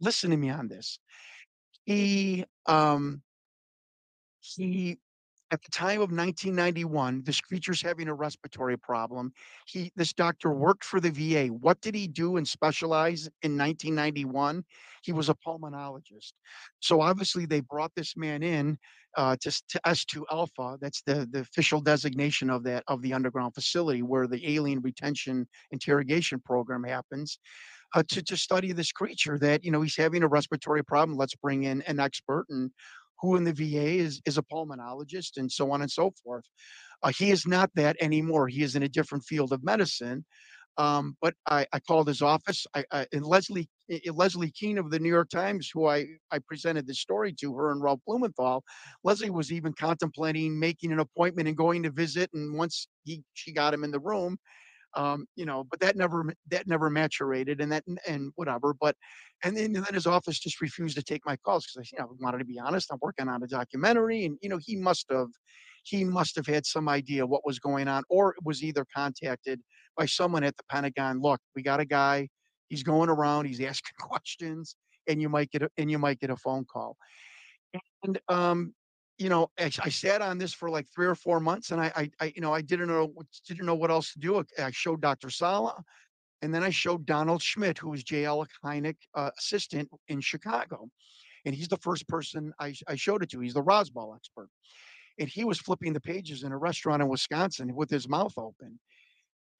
Listen 0.00 0.30
to 0.32 0.38
me 0.38 0.50
on 0.50 0.68
this. 0.68 0.98
He, 1.86 2.44
um, 2.66 3.22
he, 4.40 4.98
at 5.52 5.62
the 5.62 5.70
time 5.70 6.00
of 6.00 6.10
1991, 6.10 7.22
this 7.24 7.40
creature's 7.40 7.82
having 7.82 8.08
a 8.08 8.14
respiratory 8.14 8.78
problem. 8.78 9.32
He, 9.66 9.92
this 9.94 10.14
doctor 10.14 10.50
worked 10.50 10.82
for 10.82 10.98
the 10.98 11.10
VA. 11.10 11.52
What 11.52 11.78
did 11.82 11.94
he 11.94 12.08
do 12.08 12.38
and 12.38 12.48
specialize 12.48 13.28
in 13.42 13.58
1991? 13.58 14.64
He 15.02 15.12
was 15.12 15.28
a 15.28 15.34
pulmonologist. 15.46 16.32
So 16.80 17.02
obviously 17.02 17.44
they 17.44 17.60
brought 17.60 17.92
this 17.94 18.16
man 18.16 18.42
in 18.42 18.78
uh, 19.18 19.36
to, 19.42 19.50
to 19.50 19.80
S2 19.86 20.22
Alpha. 20.32 20.78
That's 20.80 21.02
the, 21.02 21.28
the 21.30 21.40
official 21.40 21.82
designation 21.82 22.48
of 22.48 22.64
that 22.64 22.82
of 22.88 23.02
the 23.02 23.12
underground 23.12 23.54
facility 23.54 24.00
where 24.00 24.26
the 24.26 24.54
alien 24.54 24.80
retention 24.80 25.46
interrogation 25.70 26.40
program 26.40 26.82
happens 26.82 27.38
uh, 27.94 28.02
to 28.08 28.22
to 28.22 28.36
study 28.36 28.72
this 28.72 28.92
creature 28.92 29.38
that 29.38 29.64
you 29.64 29.70
know 29.70 29.82
he's 29.82 29.96
having 29.96 30.22
a 30.22 30.28
respiratory 30.28 30.82
problem. 30.82 31.18
Let's 31.18 31.34
bring 31.34 31.64
in 31.64 31.82
an 31.82 32.00
expert 32.00 32.46
and 32.48 32.70
who 33.22 33.36
in 33.36 33.44
the 33.44 33.52
VA 33.54 33.98
is 33.98 34.20
is 34.26 34.38
a 34.38 34.42
pulmonologist 34.42 35.38
and 35.38 35.50
so 35.50 35.70
on 35.72 35.82
and 35.82 35.90
so 35.90 36.12
forth. 36.22 36.44
Uh, 37.02 37.12
he 37.16 37.30
is 37.30 37.46
not 37.46 37.70
that 37.74 37.96
anymore. 38.00 38.48
He 38.48 38.62
is 38.62 38.76
in 38.76 38.82
a 38.82 38.88
different 38.88 39.24
field 39.24 39.52
of 39.52 39.64
medicine. 39.64 40.24
Um, 40.78 41.16
but 41.20 41.34
I, 41.46 41.66
I 41.72 41.80
called 41.80 42.08
his 42.08 42.22
office. 42.22 42.66
I, 42.74 42.84
I 42.90 43.06
and 43.12 43.26
Leslie 43.26 43.68
eh, 43.90 43.98
eh, 44.06 44.10
Leslie 44.14 44.50
Kean 44.52 44.78
of 44.78 44.90
the 44.90 44.98
New 44.98 45.10
York 45.10 45.28
Times, 45.28 45.70
who 45.72 45.86
I 45.86 46.06
I 46.30 46.38
presented 46.48 46.86
this 46.86 47.00
story 47.00 47.32
to 47.40 47.54
her 47.54 47.72
and 47.72 47.82
Ralph 47.82 48.00
Blumenthal. 48.06 48.64
Leslie 49.04 49.30
was 49.30 49.52
even 49.52 49.74
contemplating 49.74 50.58
making 50.58 50.92
an 50.92 51.00
appointment 51.00 51.48
and 51.48 51.56
going 51.56 51.82
to 51.82 51.90
visit. 51.90 52.30
And 52.32 52.56
once 52.56 52.88
he 53.04 53.22
she 53.34 53.52
got 53.52 53.74
him 53.74 53.84
in 53.84 53.90
the 53.90 54.00
room, 54.00 54.38
um, 54.94 55.26
you 55.36 55.44
know, 55.44 55.64
but 55.70 55.80
that 55.80 55.96
never 55.96 56.24
that 56.50 56.66
never 56.66 56.90
maturated 56.90 57.60
and 57.60 57.72
that 57.72 57.84
and 58.06 58.32
whatever. 58.36 58.74
But 58.78 58.96
and 59.44 59.56
then, 59.56 59.76
and 59.76 59.84
then 59.84 59.94
his 59.94 60.06
office 60.06 60.38
just 60.38 60.60
refused 60.60 60.96
to 60.96 61.02
take 61.02 61.22
my 61.24 61.36
calls 61.36 61.66
because 61.66 61.88
I 61.88 61.96
you 61.96 62.02
know 62.02 62.16
wanted 62.20 62.38
to 62.38 62.44
be 62.44 62.58
honest. 62.58 62.90
I'm 62.92 62.98
working 63.00 63.28
on 63.28 63.42
a 63.42 63.46
documentary, 63.46 64.24
and 64.24 64.38
you 64.42 64.48
know 64.48 64.58
he 64.60 64.76
must 64.76 65.06
have 65.10 65.28
he 65.84 66.04
must 66.04 66.36
have 66.36 66.46
had 66.46 66.66
some 66.66 66.88
idea 66.88 67.26
what 67.26 67.46
was 67.46 67.58
going 67.58 67.88
on, 67.88 68.02
or 68.08 68.34
was 68.44 68.62
either 68.62 68.86
contacted 68.94 69.60
by 69.96 70.06
someone 70.06 70.44
at 70.44 70.56
the 70.56 70.64
Pentagon. 70.70 71.20
Look, 71.20 71.40
we 71.56 71.62
got 71.62 71.80
a 71.80 71.84
guy. 71.84 72.28
He's 72.68 72.82
going 72.82 73.08
around. 73.08 73.46
He's 73.46 73.60
asking 73.70 73.94
questions, 74.00 74.76
and 75.08 75.20
you 75.20 75.28
might 75.28 75.50
get 75.50 75.62
a, 75.62 75.70
and 75.76 75.90
you 75.90 75.98
might 75.98 76.20
get 76.20 76.30
a 76.30 76.36
phone 76.36 76.64
call. 76.70 76.96
And 78.04 78.20
um, 78.28 78.74
you 79.18 79.28
know, 79.28 79.50
I, 79.58 79.70
I 79.82 79.88
sat 79.88 80.22
on 80.22 80.38
this 80.38 80.52
for 80.52 80.70
like 80.70 80.86
three 80.94 81.06
or 81.06 81.14
four 81.14 81.40
months, 81.40 81.70
and 81.70 81.80
I, 81.80 81.92
I, 81.94 82.10
I, 82.20 82.32
you 82.34 82.40
know, 82.40 82.52
I 82.52 82.62
didn't 82.62 82.88
know 82.88 83.12
didn't 83.46 83.66
know 83.66 83.74
what 83.74 83.90
else 83.90 84.12
to 84.14 84.18
do. 84.18 84.44
I 84.58 84.70
showed 84.70 85.00
Dr. 85.00 85.30
Salla, 85.30 85.82
and 86.42 86.54
then 86.54 86.62
I 86.62 86.70
showed 86.70 87.06
Donald 87.06 87.42
Schmitt, 87.42 87.78
who 87.78 87.90
was 87.90 88.02
J. 88.02 88.24
Allen 88.24 88.48
Hynek 88.64 88.96
uh, 89.14 89.30
assistant 89.38 89.88
in 90.08 90.20
Chicago, 90.20 90.88
and 91.44 91.54
he's 91.54 91.68
the 91.68 91.76
first 91.78 92.08
person 92.08 92.52
I, 92.58 92.74
I 92.88 92.96
showed 92.96 93.22
it 93.22 93.30
to. 93.30 93.40
He's 93.40 93.54
the 93.54 93.62
Roswell 93.62 94.14
expert, 94.16 94.48
and 95.18 95.28
he 95.28 95.44
was 95.44 95.58
flipping 95.58 95.92
the 95.92 96.00
pages 96.00 96.42
in 96.42 96.52
a 96.52 96.58
restaurant 96.58 97.02
in 97.02 97.08
Wisconsin 97.08 97.74
with 97.74 97.90
his 97.90 98.08
mouth 98.08 98.34
open, 98.36 98.78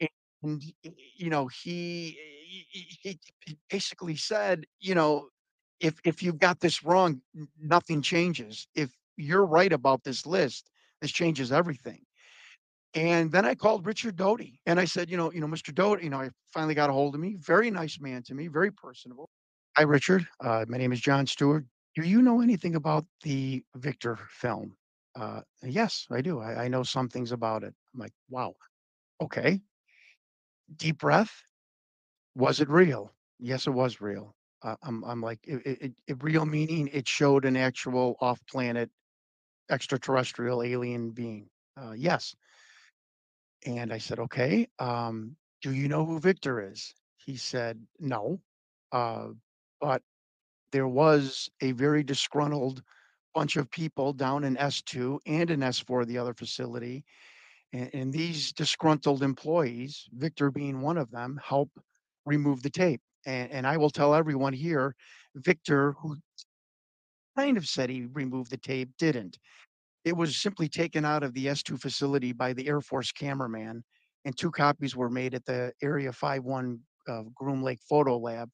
and 0.01 0.63
y- 0.85 0.93
you 1.17 1.31
know, 1.31 1.47
he, 1.47 2.19
he, 2.71 2.87
he 3.03 3.19
he 3.45 3.59
basically 3.71 4.17
said, 4.17 4.65
you 4.81 4.95
know, 4.95 5.29
if 5.81 5.95
if 6.05 6.23
you've 6.23 6.39
got 6.39 6.61
this 6.61 6.85
wrong, 6.85 7.21
nothing 7.61 8.03
changes. 8.03 8.67
If 8.75 8.91
you're 9.23 9.47
right 9.47 9.73
about 9.73 10.05
this 10.05 10.27
list, 10.27 10.71
this 11.01 11.13
changes 11.13 11.53
everything. 11.53 12.01
And 12.95 13.33
then 13.33 13.47
I 13.47 13.55
called 13.55 13.87
Richard 13.87 14.17
Doty 14.17 14.61
and 14.67 14.79
I 14.79 14.85
said, 14.85 15.11
you 15.11 15.17
know, 15.17 15.33
you 15.33 15.41
know, 15.41 15.47
Mr. 15.47 15.75
Doty, 15.75 16.05
you 16.05 16.11
know, 16.11 16.21
I 16.21 16.31
finally 16.53 16.75
got 16.75 16.91
a 16.91 16.93
hold 16.93 17.15
of 17.15 17.21
me. 17.21 17.37
Very 17.41 17.71
nice 17.71 17.99
man 18.01 18.23
to 18.25 18.35
me, 18.35 18.49
very 18.49 18.71
personable. 18.71 19.31
Hi, 19.77 19.85
Richard. 19.85 20.27
Uh, 20.45 20.67
my 20.69 20.77
name 20.77 20.93
is 20.93 21.01
John 21.01 21.27
Stewart. 21.27 21.65
Do 21.95 22.03
you 22.03 22.21
know 22.21 22.43
anything 22.43 22.75
about 22.75 23.07
the 23.23 23.65
Victor 23.77 24.19
film? 24.29 24.77
Uh, 25.19 25.41
yes, 25.63 26.07
I 26.11 26.21
do. 26.21 26.41
I, 26.41 26.65
I 26.65 26.69
know 26.69 26.83
some 26.83 27.09
things 27.09 27.33
about 27.33 27.63
it. 27.63 27.75
I'm 27.95 28.01
like, 28.01 28.13
wow. 28.29 28.55
Okay. 29.23 29.61
Deep 30.77 30.99
breath. 30.99 31.33
Was 32.35 32.61
it 32.61 32.69
real? 32.69 33.13
Yes, 33.39 33.67
it 33.67 33.71
was 33.73 34.01
real. 34.01 34.35
Uh, 34.63 34.77
I'm, 34.83 35.03
I'm 35.05 35.21
like, 35.21 35.41
it, 35.45 35.67
it, 35.67 35.93
it, 36.07 36.23
real 36.23 36.47
meaning 36.47 36.89
it 36.93 37.09
showed 37.09 37.45
an 37.45 37.57
actual 37.57 38.17
off-planet 38.21 38.91
extraterrestrial 39.71 40.63
alien 40.63 41.11
being. 41.11 41.49
Uh, 41.77 41.93
yes. 41.93 42.35
And 43.67 43.93
I 43.93 43.99
said, 43.99 44.19
okay. 44.19 44.69
Um, 44.79 45.37
do 45.63 45.73
you 45.73 45.89
know 45.89 46.05
who 46.05 46.19
Victor 46.19 46.61
is? 46.71 46.95
He 47.17 47.37
said, 47.37 47.81
no. 48.01 48.41
Uh, 48.91 49.29
but 49.81 50.03
there 50.73 50.89
was 50.89 51.49
a 51.61 51.73
very 51.73 52.03
disgruntled 52.03 52.83
bunch 53.35 53.57
of 53.57 53.71
people 53.71 54.13
down 54.13 54.45
in 54.45 54.57
S2 54.57 55.19
and 55.27 55.51
in 55.51 55.61
S4, 55.61 56.07
the 56.07 56.19
other 56.19 56.35
facility. 56.35 57.05
And, 57.73 57.91
and 57.95 58.13
these 58.13 58.53
disgruntled 58.53 59.23
employees, 59.23 60.09
Victor 60.13 60.51
being 60.51 60.81
one 60.81 60.99
of 60.99 61.11
them, 61.11 61.41
help 61.43 61.71
remove 62.27 62.63
the 62.63 62.71
tape. 62.71 63.01
And, 63.25 63.51
and 63.51 63.67
I 63.67 63.77
will 63.77 63.91
tell 63.91 64.15
everyone 64.15 64.53
here, 64.53 64.95
Victor, 65.37 65.95
who 66.01 66.17
kind 67.37 67.57
of 67.57 67.67
said 67.67 67.91
he 67.91 68.07
removed 68.13 68.51
the 68.51 68.57
tape, 68.57 68.91
didn't. 68.99 69.39
It 70.05 70.17
was 70.17 70.37
simply 70.37 70.69
taken 70.69 71.05
out 71.05 71.23
of 71.23 71.33
the 71.35 71.47
S2 71.47 71.81
facility 71.81 72.33
by 72.33 72.53
the 72.53 72.67
Air 72.67 72.81
Force 72.81 73.13
cameraman, 73.13 73.85
and 74.25 74.37
two 74.37 74.51
copies 74.51 74.97
were 74.97 75.11
made 75.11 75.35
at 75.35 75.45
the 75.45 75.73
Area 75.83 76.13
51 76.13 76.81
uh, 77.09 77.23
Groom 77.35 77.63
Lake 77.63 77.81
Photo 77.89 78.19
Lab. 78.19 78.51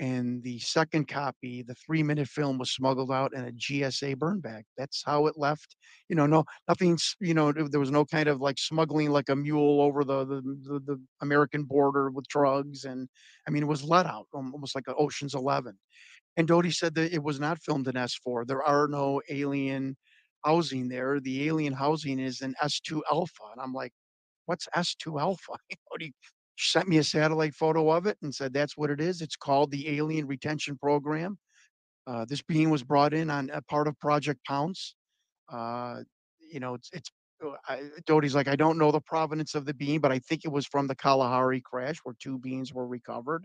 And 0.00 0.42
the 0.42 0.58
second 0.60 1.08
copy, 1.08 1.62
the 1.62 1.74
three 1.74 2.02
minute 2.02 2.26
film, 2.26 2.56
was 2.56 2.70
smuggled 2.70 3.12
out 3.12 3.34
in 3.34 3.44
a 3.44 3.52
GSA 3.52 4.16
burn 4.18 4.40
bag. 4.40 4.64
That's 4.78 5.02
how 5.04 5.26
it 5.26 5.34
left. 5.36 5.76
You 6.08 6.16
know, 6.16 6.24
no, 6.24 6.44
nothing's, 6.66 7.14
you 7.20 7.34
know, 7.34 7.52
there 7.52 7.78
was 7.78 7.90
no 7.90 8.06
kind 8.06 8.26
of 8.26 8.40
like 8.40 8.58
smuggling 8.58 9.10
like 9.10 9.28
a 9.28 9.36
mule 9.36 9.82
over 9.82 10.02
the, 10.02 10.24
the, 10.24 10.40
the, 10.40 10.80
the 10.86 11.00
American 11.20 11.64
border 11.64 12.10
with 12.10 12.26
drugs. 12.28 12.84
And 12.84 13.08
I 13.46 13.50
mean, 13.50 13.62
it 13.62 13.66
was 13.66 13.84
let 13.84 14.06
out 14.06 14.26
um, 14.34 14.54
almost 14.54 14.74
like 14.74 14.84
Ocean's 14.88 15.34
11. 15.34 15.78
And 16.38 16.48
Doty 16.48 16.70
said 16.70 16.94
that 16.94 17.12
it 17.12 17.22
was 17.22 17.38
not 17.38 17.60
filmed 17.60 17.86
in 17.86 17.94
S4. 17.94 18.46
There 18.46 18.62
are 18.62 18.88
no 18.88 19.20
alien 19.28 19.98
housing 20.46 20.88
there. 20.88 21.20
The 21.20 21.46
alien 21.46 21.74
housing 21.74 22.18
is 22.18 22.40
in 22.40 22.54
S2 22.62 23.02
Alpha. 23.12 23.42
And 23.52 23.60
I'm 23.60 23.74
like, 23.74 23.92
what's 24.46 24.66
S2 24.74 25.20
Alpha? 25.20 25.52
You 25.68 25.76
know, 25.90 25.96
he 26.06 26.14
sent 26.60 26.88
me 26.88 26.98
a 26.98 27.04
satellite 27.04 27.54
photo 27.54 27.90
of 27.90 28.06
it 28.06 28.18
and 28.22 28.34
said 28.34 28.52
that's 28.52 28.76
what 28.76 28.90
it 28.90 29.00
is. 29.00 29.20
It's 29.20 29.36
called 29.36 29.70
the 29.70 29.96
Alien 29.96 30.26
Retention 30.26 30.76
Program. 30.76 31.38
Uh, 32.06 32.24
this 32.28 32.42
being 32.42 32.70
was 32.70 32.82
brought 32.82 33.14
in 33.14 33.30
on 33.30 33.50
a 33.52 33.62
part 33.62 33.88
of 33.88 33.98
Project 34.00 34.40
Pounce. 34.46 34.94
Uh, 35.52 36.00
you 36.40 36.60
know, 36.60 36.74
it's 36.74 36.90
it's. 36.92 37.10
uh, 37.44 37.52
I, 37.68 37.82
Doty's 38.06 38.34
like, 38.34 38.48
I 38.48 38.56
don't 38.56 38.78
know 38.78 38.90
the 38.90 39.00
provenance 39.00 39.54
of 39.54 39.64
the 39.64 39.74
being, 39.74 40.00
but 40.00 40.12
I 40.12 40.18
think 40.18 40.44
it 40.44 40.52
was 40.52 40.66
from 40.66 40.86
the 40.86 40.94
Kalahari 40.94 41.60
crash 41.60 41.98
where 42.02 42.14
two 42.18 42.38
beings 42.38 42.72
were 42.72 42.86
recovered. 42.86 43.44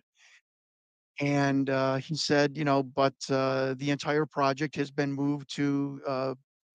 And 1.21 1.69
uh, 1.69 1.97
he 1.97 2.15
said, 2.15 2.57
you 2.57 2.65
know, 2.65 2.83
but 2.83 3.13
uh, 3.29 3.75
the 3.77 3.91
entire 3.91 4.25
project 4.25 4.75
has 4.75 4.91
been 4.91 5.13
moved 5.13 5.53
to 5.55 6.01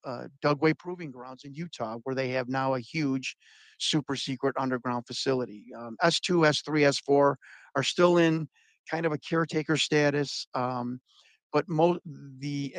uh, 0.05 0.09
uh, 0.09 0.27
Dugway 0.43 0.77
Proving 0.77 1.11
Grounds 1.11 1.43
in 1.43 1.53
Utah, 1.53 1.97
where 2.03 2.15
they 2.15 2.29
have 2.29 2.49
now 2.49 2.75
a 2.75 2.79
huge 2.79 3.35
super 3.79 4.15
secret 4.15 4.55
underground 4.57 5.05
facility. 5.07 5.65
Um, 5.77 5.97
S2, 6.03 6.47
S3, 6.47 6.87
S4 6.89 7.35
are 7.75 7.83
still 7.83 8.17
in 8.17 8.47
kind 8.89 9.05
of 9.05 9.11
a 9.11 9.17
caretaker 9.17 9.77
status, 9.77 10.47
um, 10.53 10.99
but 11.53 11.67
mo- 11.67 11.99
the 12.39 12.75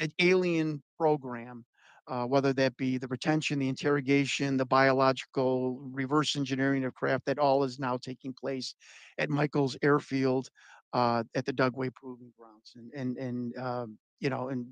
a- 0.00 0.08
alien 0.20 0.82
program, 0.98 1.64
uh, 2.08 2.24
whether 2.24 2.52
that 2.52 2.76
be 2.76 2.98
the 2.98 3.08
retention, 3.08 3.58
the 3.58 3.68
interrogation, 3.68 4.56
the 4.56 4.64
biological 4.64 5.78
reverse 5.92 6.36
engineering 6.36 6.84
of 6.84 6.94
craft, 6.94 7.24
that 7.26 7.38
all 7.38 7.64
is 7.64 7.78
now 7.78 7.96
taking 7.96 8.32
place 8.32 8.74
at 9.18 9.30
Michael's 9.30 9.76
Airfield 9.82 10.48
uh, 10.92 11.24
at 11.34 11.44
the 11.44 11.52
Dugway 11.52 11.92
Proving 11.94 12.32
Grounds. 12.38 12.72
And 12.76 12.92
and 12.94 13.16
and 13.18 13.58
um, 13.58 13.98
you 14.20 14.30
know, 14.30 14.48
and 14.48 14.66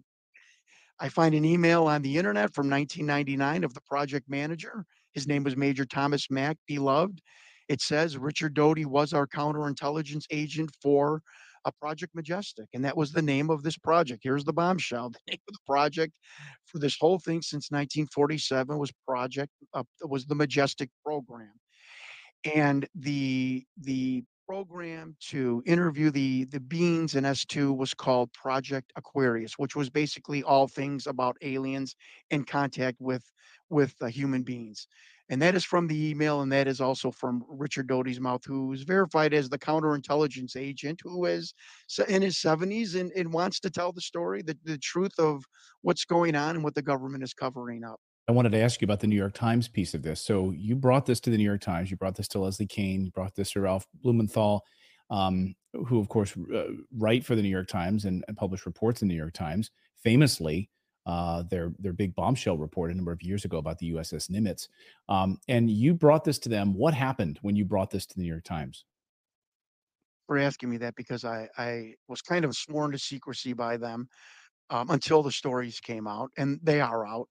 I 1.00 1.08
find 1.08 1.34
an 1.34 1.44
email 1.44 1.86
on 1.86 2.02
the 2.02 2.16
internet 2.16 2.54
from 2.54 2.70
1999 2.70 3.64
of 3.64 3.74
the 3.74 3.80
project 3.82 4.28
manager. 4.28 4.84
His 5.12 5.26
name 5.26 5.44
was 5.44 5.56
Major 5.56 5.84
Thomas 5.84 6.30
Mack, 6.30 6.56
beloved. 6.66 7.20
It 7.68 7.80
says 7.80 8.18
Richard 8.18 8.54
Doty 8.54 8.84
was 8.84 9.12
our 9.12 9.26
counterintelligence 9.26 10.26
agent 10.30 10.70
for 10.82 11.22
a 11.64 11.72
Project 11.72 12.14
Majestic, 12.14 12.66
and 12.74 12.84
that 12.84 12.96
was 12.96 13.10
the 13.10 13.22
name 13.22 13.48
of 13.48 13.62
this 13.62 13.78
project. 13.78 14.20
Here's 14.22 14.44
the 14.44 14.52
bombshell: 14.52 15.10
the 15.12 15.18
name 15.28 15.40
of 15.48 15.54
the 15.54 15.60
project 15.66 16.12
for 16.66 16.78
this 16.78 16.96
whole 16.98 17.18
thing 17.18 17.40
since 17.40 17.70
1947 17.70 18.76
was 18.76 18.92
Project 19.08 19.50
uh, 19.72 19.82
was 20.02 20.26
the 20.26 20.34
Majestic 20.34 20.90
program 21.02 21.52
and 22.44 22.86
the 22.94 23.64
the 23.80 24.24
program 24.46 25.16
to 25.28 25.62
interview 25.66 26.10
the 26.10 26.44
the 26.44 26.60
beings 26.60 27.14
in 27.14 27.24
S2 27.24 27.76
was 27.76 27.94
called 27.94 28.32
Project 28.32 28.92
Aquarius, 28.96 29.54
which 29.58 29.76
was 29.76 29.90
basically 29.90 30.42
all 30.42 30.68
things 30.68 31.06
about 31.06 31.36
aliens 31.42 31.96
in 32.30 32.44
contact 32.44 33.00
with 33.00 33.24
with 33.70 33.94
uh, 34.00 34.06
human 34.06 34.42
beings. 34.42 34.86
And 35.30 35.40
that 35.40 35.54
is 35.54 35.64
from 35.64 35.86
the 35.86 36.10
email, 36.10 36.42
and 36.42 36.52
that 36.52 36.68
is 36.68 36.82
also 36.82 37.10
from 37.10 37.44
Richard 37.48 37.86
Doty's 37.86 38.20
mouth, 38.20 38.42
who's 38.44 38.82
verified 38.82 39.32
as 39.32 39.48
the 39.48 39.58
counterintelligence 39.58 40.54
agent, 40.54 41.00
who 41.02 41.24
is 41.24 41.54
in 42.08 42.20
his 42.20 42.36
70s 42.36 43.00
and, 43.00 43.10
and 43.12 43.32
wants 43.32 43.58
to 43.60 43.70
tell 43.70 43.90
the 43.90 44.02
story, 44.02 44.42
the, 44.42 44.56
the 44.64 44.76
truth 44.76 45.18
of 45.18 45.42
what's 45.80 46.04
going 46.04 46.36
on 46.36 46.56
and 46.56 46.64
what 46.64 46.74
the 46.74 46.82
government 46.82 47.24
is 47.24 47.32
covering 47.32 47.84
up. 47.84 47.98
I 48.26 48.32
wanted 48.32 48.52
to 48.52 48.60
ask 48.60 48.80
you 48.80 48.86
about 48.86 49.00
the 49.00 49.06
New 49.06 49.16
York 49.16 49.34
Times 49.34 49.68
piece 49.68 49.92
of 49.92 50.02
this. 50.02 50.20
So 50.20 50.50
you 50.52 50.74
brought 50.74 51.04
this 51.04 51.20
to 51.20 51.30
the 51.30 51.36
New 51.36 51.44
York 51.44 51.60
Times. 51.60 51.90
You 51.90 51.96
brought 51.96 52.16
this 52.16 52.28
to 52.28 52.38
Leslie 52.38 52.66
Kean. 52.66 53.04
You 53.04 53.10
brought 53.10 53.34
this 53.34 53.52
to 53.52 53.60
Ralph 53.60 53.86
Blumenthal, 54.02 54.64
um, 55.10 55.54
who, 55.86 56.00
of 56.00 56.08
course, 56.08 56.34
uh, 56.54 56.68
write 56.96 57.24
for 57.24 57.34
the 57.34 57.42
New 57.42 57.50
York 57.50 57.68
Times 57.68 58.06
and, 58.06 58.24
and 58.26 58.36
publish 58.36 58.64
reports 58.64 59.02
in 59.02 59.08
the 59.08 59.14
New 59.14 59.20
York 59.20 59.34
Times. 59.34 59.70
Famously, 60.02 60.70
uh, 61.06 61.42
their 61.42 61.74
their 61.78 61.92
big 61.92 62.14
bombshell 62.14 62.56
report 62.56 62.90
a 62.90 62.94
number 62.94 63.12
of 63.12 63.22
years 63.22 63.44
ago 63.44 63.58
about 63.58 63.78
the 63.78 63.92
USS 63.92 64.30
Nimitz. 64.30 64.68
Um, 65.08 65.38
and 65.48 65.70
you 65.70 65.92
brought 65.92 66.24
this 66.24 66.38
to 66.40 66.48
them. 66.48 66.72
What 66.72 66.94
happened 66.94 67.38
when 67.42 67.56
you 67.56 67.66
brought 67.66 67.90
this 67.90 68.06
to 68.06 68.14
the 68.14 68.22
New 68.22 68.28
York 68.28 68.44
Times? 68.44 68.84
for 70.26 70.38
asking 70.38 70.70
me 70.70 70.78
that 70.78 70.94
because 70.96 71.24
I, 71.24 71.48
I 71.58 71.94
was 72.08 72.22
kind 72.22 72.44
of 72.44 72.56
sworn 72.56 72.92
to 72.92 72.98
secrecy 72.98 73.52
by 73.52 73.76
them 73.76 74.08
um, 74.70 74.90
until 74.90 75.22
the 75.22 75.32
stories 75.32 75.80
came 75.80 76.06
out, 76.06 76.30
and 76.38 76.58
they 76.62 76.80
are 76.80 77.06
out. 77.06 77.28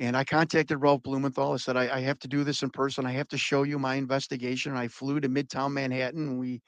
And 0.00 0.16
I 0.16 0.24
contacted 0.24 0.80
Ralph 0.80 1.02
Blumenthal. 1.02 1.52
I 1.52 1.56
said, 1.56 1.76
I, 1.76 1.96
I 1.96 2.00
have 2.00 2.18
to 2.20 2.28
do 2.28 2.42
this 2.42 2.62
in 2.62 2.70
person. 2.70 3.06
I 3.06 3.12
have 3.12 3.28
to 3.28 3.38
show 3.38 3.62
you 3.62 3.78
my 3.78 3.94
investigation. 3.94 4.72
And 4.72 4.78
I 4.78 4.88
flew 4.88 5.20
to 5.20 5.28
Midtown 5.28 5.72
Manhattan. 5.72 6.28
And 6.28 6.38
we 6.38 6.62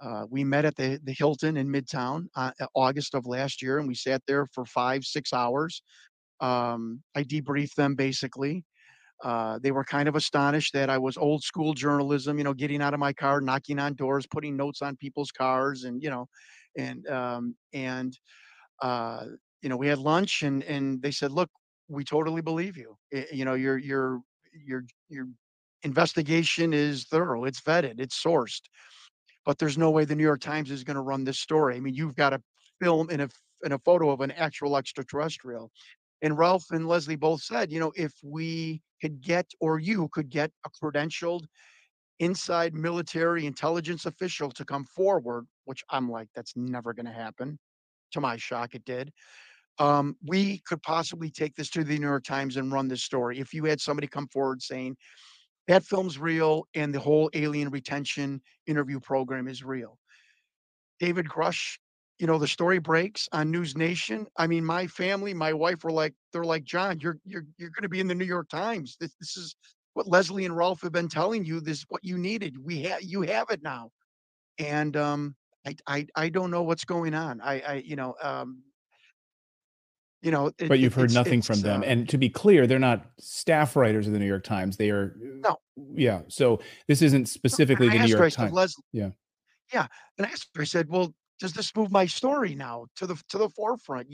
uh, 0.00 0.24
we 0.30 0.44
met 0.44 0.64
at 0.64 0.76
the, 0.76 1.00
the 1.02 1.12
Hilton 1.12 1.56
in 1.56 1.68
Midtown 1.68 2.26
uh, 2.36 2.52
uh, 2.60 2.66
August 2.74 3.14
of 3.14 3.26
last 3.26 3.60
year, 3.62 3.78
and 3.78 3.88
we 3.88 3.94
sat 3.94 4.22
there 4.26 4.46
for 4.52 4.64
five, 4.64 5.04
six 5.04 5.32
hours. 5.32 5.82
Um, 6.40 7.02
I 7.16 7.24
debriefed 7.24 7.74
them 7.74 7.96
basically. 7.96 8.64
Uh, 9.24 9.58
they 9.60 9.72
were 9.72 9.82
kind 9.82 10.08
of 10.08 10.14
astonished 10.14 10.72
that 10.74 10.88
I 10.88 10.98
was 10.98 11.16
old 11.16 11.42
school 11.42 11.74
journalism, 11.74 12.38
you 12.38 12.44
know, 12.44 12.54
getting 12.54 12.80
out 12.80 12.94
of 12.94 13.00
my 13.00 13.12
car, 13.12 13.40
knocking 13.40 13.80
on 13.80 13.94
doors, 13.94 14.26
putting 14.30 14.56
notes 14.56 14.80
on 14.80 14.96
people's 14.96 15.32
cars, 15.32 15.82
and 15.82 16.00
you 16.00 16.10
know, 16.10 16.28
and 16.76 17.04
um, 17.08 17.56
and 17.72 18.16
uh, 18.80 19.24
you 19.62 19.68
know, 19.68 19.76
we 19.76 19.88
had 19.88 19.98
lunch, 19.98 20.42
and 20.42 20.62
and 20.62 21.02
they 21.02 21.10
said, 21.10 21.32
look, 21.32 21.50
we 21.88 22.04
totally 22.04 22.42
believe 22.42 22.76
you. 22.76 22.96
You 23.32 23.44
know, 23.44 23.54
your 23.54 23.78
your 23.78 24.20
your 24.52 24.84
your 25.08 25.28
investigation 25.82 26.72
is 26.72 27.04
thorough. 27.04 27.44
It's 27.44 27.60
vetted. 27.60 28.00
It's 28.00 28.22
sourced. 28.22 28.62
But 29.44 29.58
there's 29.58 29.78
no 29.78 29.90
way 29.90 30.04
the 30.04 30.14
New 30.14 30.24
York 30.24 30.40
Times 30.40 30.70
is 30.70 30.84
going 30.84 30.96
to 30.96 31.00
run 31.00 31.24
this 31.24 31.38
story. 31.38 31.76
I 31.76 31.80
mean, 31.80 31.94
you've 31.94 32.14
got 32.14 32.34
a 32.34 32.42
film 32.80 33.08
and 33.10 33.22
a 33.22 33.28
and 33.64 33.72
a 33.72 33.78
photo 33.78 34.10
of 34.10 34.20
an 34.20 34.30
actual 34.32 34.76
extraterrestrial. 34.76 35.70
And 36.22 36.36
Ralph 36.36 36.66
and 36.70 36.86
Leslie 36.86 37.16
both 37.16 37.42
said, 37.42 37.72
you 37.72 37.80
know, 37.80 37.92
if 37.96 38.12
we 38.22 38.82
could 39.00 39.20
get 39.20 39.46
or 39.60 39.78
you 39.78 40.08
could 40.12 40.28
get 40.28 40.50
a 40.66 40.70
credentialed 40.70 41.44
inside 42.18 42.74
military 42.74 43.46
intelligence 43.46 44.06
official 44.06 44.50
to 44.50 44.64
come 44.64 44.84
forward, 44.84 45.46
which 45.64 45.84
I'm 45.90 46.10
like, 46.10 46.28
that's 46.34 46.56
never 46.56 46.92
going 46.92 47.06
to 47.06 47.12
happen. 47.12 47.58
To 48.12 48.20
my 48.20 48.36
shock, 48.36 48.74
it 48.74 48.84
did. 48.84 49.12
Um, 49.78 50.16
we 50.26 50.58
could 50.66 50.82
possibly 50.82 51.30
take 51.30 51.54
this 51.54 51.70
to 51.70 51.84
the 51.84 51.98
New 51.98 52.06
York 52.06 52.24
Times 52.24 52.56
and 52.56 52.72
run 52.72 52.88
this 52.88 53.04
story. 53.04 53.38
If 53.38 53.54
you 53.54 53.64
had 53.64 53.80
somebody 53.80 54.06
come 54.08 54.28
forward 54.28 54.60
saying 54.60 54.96
that 55.68 55.84
film's 55.84 56.18
real 56.18 56.66
and 56.74 56.94
the 56.94 56.98
whole 56.98 57.30
alien 57.34 57.68
retention 57.68 58.40
interview 58.66 58.98
program 58.98 59.46
is 59.46 59.62
real. 59.62 59.98
David 60.98 61.26
Grusch, 61.26 61.78
you 62.18 62.26
know, 62.26 62.38
the 62.38 62.48
story 62.48 62.78
breaks 62.78 63.28
on 63.32 63.50
News 63.50 63.76
Nation. 63.76 64.26
I 64.36 64.46
mean, 64.46 64.64
my 64.64 64.86
family, 64.88 65.32
my 65.34 65.52
wife 65.52 65.84
were 65.84 65.92
like, 65.92 66.14
they're 66.32 66.42
like, 66.42 66.64
John, 66.64 66.98
you're 67.00 67.18
you're 67.24 67.44
you're 67.58 67.70
going 67.70 67.82
to 67.82 67.88
be 67.88 68.00
in 68.00 68.08
the 68.08 68.14
New 68.14 68.24
York 68.24 68.48
Times. 68.48 68.96
This 68.98 69.14
this 69.20 69.36
is 69.36 69.54
what 69.94 70.08
Leslie 70.08 70.44
and 70.44 70.56
Ralph 70.56 70.82
have 70.82 70.92
been 70.92 71.08
telling 71.08 71.44
you. 71.44 71.60
This 71.60 71.78
is 71.78 71.86
what 71.88 72.02
you 72.02 72.18
needed. 72.18 72.56
We 72.62 72.82
have 72.82 73.02
you 73.02 73.22
have 73.22 73.50
it 73.50 73.62
now. 73.62 73.90
And 74.58 74.96
um, 74.96 75.36
I 75.66 75.76
I 75.86 76.06
I 76.16 76.28
don't 76.30 76.50
know 76.50 76.62
what's 76.62 76.84
going 76.84 77.14
on. 77.14 77.40
I 77.40 77.60
I 77.60 77.74
you 77.74 77.94
know 77.94 78.14
um, 78.20 78.62
you 80.22 80.30
know. 80.30 80.50
It, 80.58 80.68
but 80.68 80.78
you've 80.78 80.94
heard 80.94 81.12
nothing 81.12 81.42
from 81.42 81.60
them. 81.60 81.82
uh, 81.82 81.86
And 81.86 82.08
to 82.08 82.18
be 82.18 82.28
clear, 82.28 82.66
they're 82.66 82.78
not 82.78 83.06
staff 83.18 83.76
writers 83.76 84.06
of 84.06 84.12
the 84.12 84.18
New 84.18 84.26
York 84.26 84.44
Times. 84.44 84.76
They 84.76 84.90
are, 84.90 85.14
No. 85.18 85.56
yeah. 85.94 86.22
So 86.28 86.60
this 86.86 87.02
isn't 87.02 87.28
specifically 87.28 87.88
I 87.88 87.92
the 87.92 87.98
New 88.06 88.12
her, 88.14 88.18
York 88.22 88.32
Times. 88.32 88.52
Leslie, 88.52 88.84
Yeah. 88.92 89.10
yeah, 89.72 89.86
and 90.18 90.26
I 90.26 90.30
asked 90.30 90.48
her. 90.54 90.62
I 90.62 90.64
said, 90.64 90.88
well, 90.88 91.14
does 91.38 91.52
this 91.52 91.74
move 91.76 91.90
my 91.90 92.06
story 92.06 92.54
now 92.54 92.86
to 92.96 93.06
the 93.06 93.20
to 93.28 93.38
the 93.38 93.48
forefront? 93.50 94.08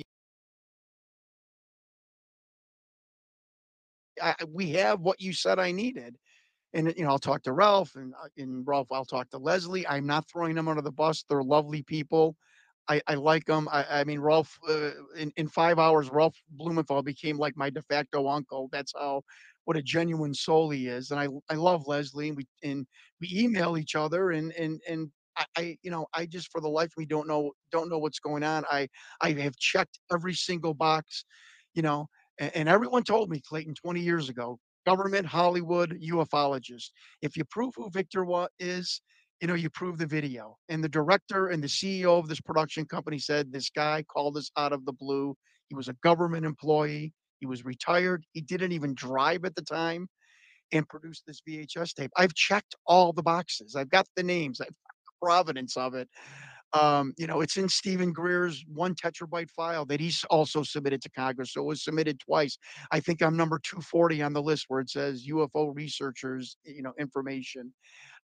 I, 4.22 4.34
I- 4.40 4.44
we 4.44 4.70
have 4.70 5.00
what 5.00 5.20
you 5.20 5.32
said 5.32 5.58
I 5.58 5.72
needed. 5.72 6.16
And 6.72 6.92
you 6.96 7.04
know, 7.04 7.10
I'll 7.10 7.18
talk 7.20 7.42
to 7.44 7.52
Ralph 7.52 7.94
and 7.94 8.12
uh, 8.14 8.26
and 8.36 8.66
Ralph. 8.66 8.88
I'll 8.90 9.04
talk 9.04 9.30
to 9.30 9.38
Leslie. 9.38 9.86
I'm 9.86 10.06
not 10.06 10.28
throwing 10.28 10.56
them 10.56 10.66
under 10.66 10.82
the 10.82 10.90
bus. 10.90 11.24
They're 11.28 11.42
lovely 11.42 11.82
people. 11.84 12.36
I, 12.88 13.00
I 13.06 13.14
like 13.14 13.44
them. 13.46 13.68
I, 13.70 13.84
I 14.00 14.04
mean, 14.04 14.20
Ralph. 14.20 14.58
Uh, 14.68 14.90
in 15.16 15.32
in 15.36 15.48
five 15.48 15.78
hours, 15.78 16.10
Ralph 16.10 16.36
Blumenthal 16.50 17.02
became 17.02 17.38
like 17.38 17.56
my 17.56 17.70
de 17.70 17.82
facto 17.82 18.28
uncle. 18.28 18.68
That's 18.72 18.92
how 18.96 19.22
what 19.64 19.76
a 19.76 19.82
genuine 19.82 20.34
soul 20.34 20.70
he 20.70 20.88
is. 20.88 21.10
And 21.10 21.18
I 21.18 21.28
I 21.50 21.54
love 21.56 21.86
Leslie. 21.86 22.28
And 22.28 22.36
we 22.36 22.46
and 22.62 22.86
we 23.20 23.30
email 23.32 23.78
each 23.78 23.94
other. 23.94 24.32
And 24.32 24.52
and 24.52 24.80
and 24.88 25.10
I, 25.36 25.44
I 25.56 25.78
you 25.82 25.90
know 25.90 26.06
I 26.14 26.26
just 26.26 26.50
for 26.50 26.60
the 26.60 26.68
life 26.68 26.92
of 26.92 26.98
me 26.98 27.06
don't 27.06 27.28
know 27.28 27.52
don't 27.72 27.88
know 27.88 27.98
what's 27.98 28.20
going 28.20 28.42
on. 28.42 28.64
I 28.70 28.88
I 29.20 29.32
have 29.32 29.56
checked 29.56 29.98
every 30.12 30.34
single 30.34 30.74
box. 30.74 31.24
You 31.74 31.82
know, 31.82 32.08
and, 32.38 32.54
and 32.54 32.68
everyone 32.68 33.02
told 33.02 33.30
me 33.30 33.40
Clayton 33.40 33.74
20 33.74 34.00
years 34.00 34.28
ago 34.28 34.58
government, 34.84 35.26
Hollywood, 35.26 35.98
ufologist. 36.00 36.90
If 37.22 37.36
you 37.36 37.44
prove 37.44 37.72
who 37.76 37.90
Victor 37.90 38.26
is, 38.58 39.00
you 39.40 39.48
know, 39.48 39.54
you 39.54 39.70
prove 39.70 39.98
the 39.98 40.06
video. 40.06 40.56
And 40.68 40.82
the 40.82 40.88
director 40.88 41.48
and 41.48 41.62
the 41.62 41.68
CEO 41.68 42.18
of 42.18 42.28
this 42.28 42.40
production 42.40 42.86
company 42.86 43.18
said 43.18 43.52
this 43.52 43.70
guy 43.70 44.04
called 44.04 44.36
us 44.36 44.50
out 44.56 44.72
of 44.72 44.84
the 44.84 44.92
blue. 44.92 45.36
He 45.68 45.74
was 45.74 45.88
a 45.88 45.96
government 46.02 46.46
employee. 46.46 47.12
He 47.40 47.46
was 47.46 47.64
retired. 47.64 48.24
He 48.32 48.40
didn't 48.40 48.72
even 48.72 48.94
drive 48.94 49.44
at 49.44 49.54
the 49.54 49.62
time 49.62 50.08
and 50.72 50.88
produced 50.88 51.24
this 51.26 51.42
VHS 51.48 51.94
tape. 51.94 52.10
I've 52.16 52.34
checked 52.34 52.74
all 52.86 53.12
the 53.12 53.22
boxes. 53.22 53.76
I've 53.76 53.90
got 53.90 54.06
the 54.16 54.22
names. 54.22 54.60
I've 54.60 54.68
got 54.68 54.94
the 55.06 55.26
provenance 55.26 55.76
of 55.76 55.94
it. 55.94 56.08
Um, 56.74 57.14
you 57.16 57.28
know, 57.28 57.40
it's 57.40 57.56
in 57.56 57.68
Steven 57.68 58.12
Greer's 58.12 58.64
one 58.66 58.96
tetrabyte 58.96 59.50
file 59.50 59.86
that 59.86 60.00
he's 60.00 60.24
also 60.24 60.64
submitted 60.64 61.00
to 61.02 61.10
Congress. 61.10 61.52
So 61.52 61.60
it 61.60 61.66
was 61.66 61.84
submitted 61.84 62.18
twice. 62.18 62.58
I 62.90 62.98
think 62.98 63.22
I'm 63.22 63.36
number 63.36 63.60
240 63.62 64.22
on 64.22 64.32
the 64.32 64.42
list 64.42 64.64
where 64.66 64.80
it 64.80 64.90
says 64.90 65.26
UFO 65.28 65.72
researchers, 65.74 66.56
you 66.64 66.82
know, 66.82 66.92
information. 66.98 67.72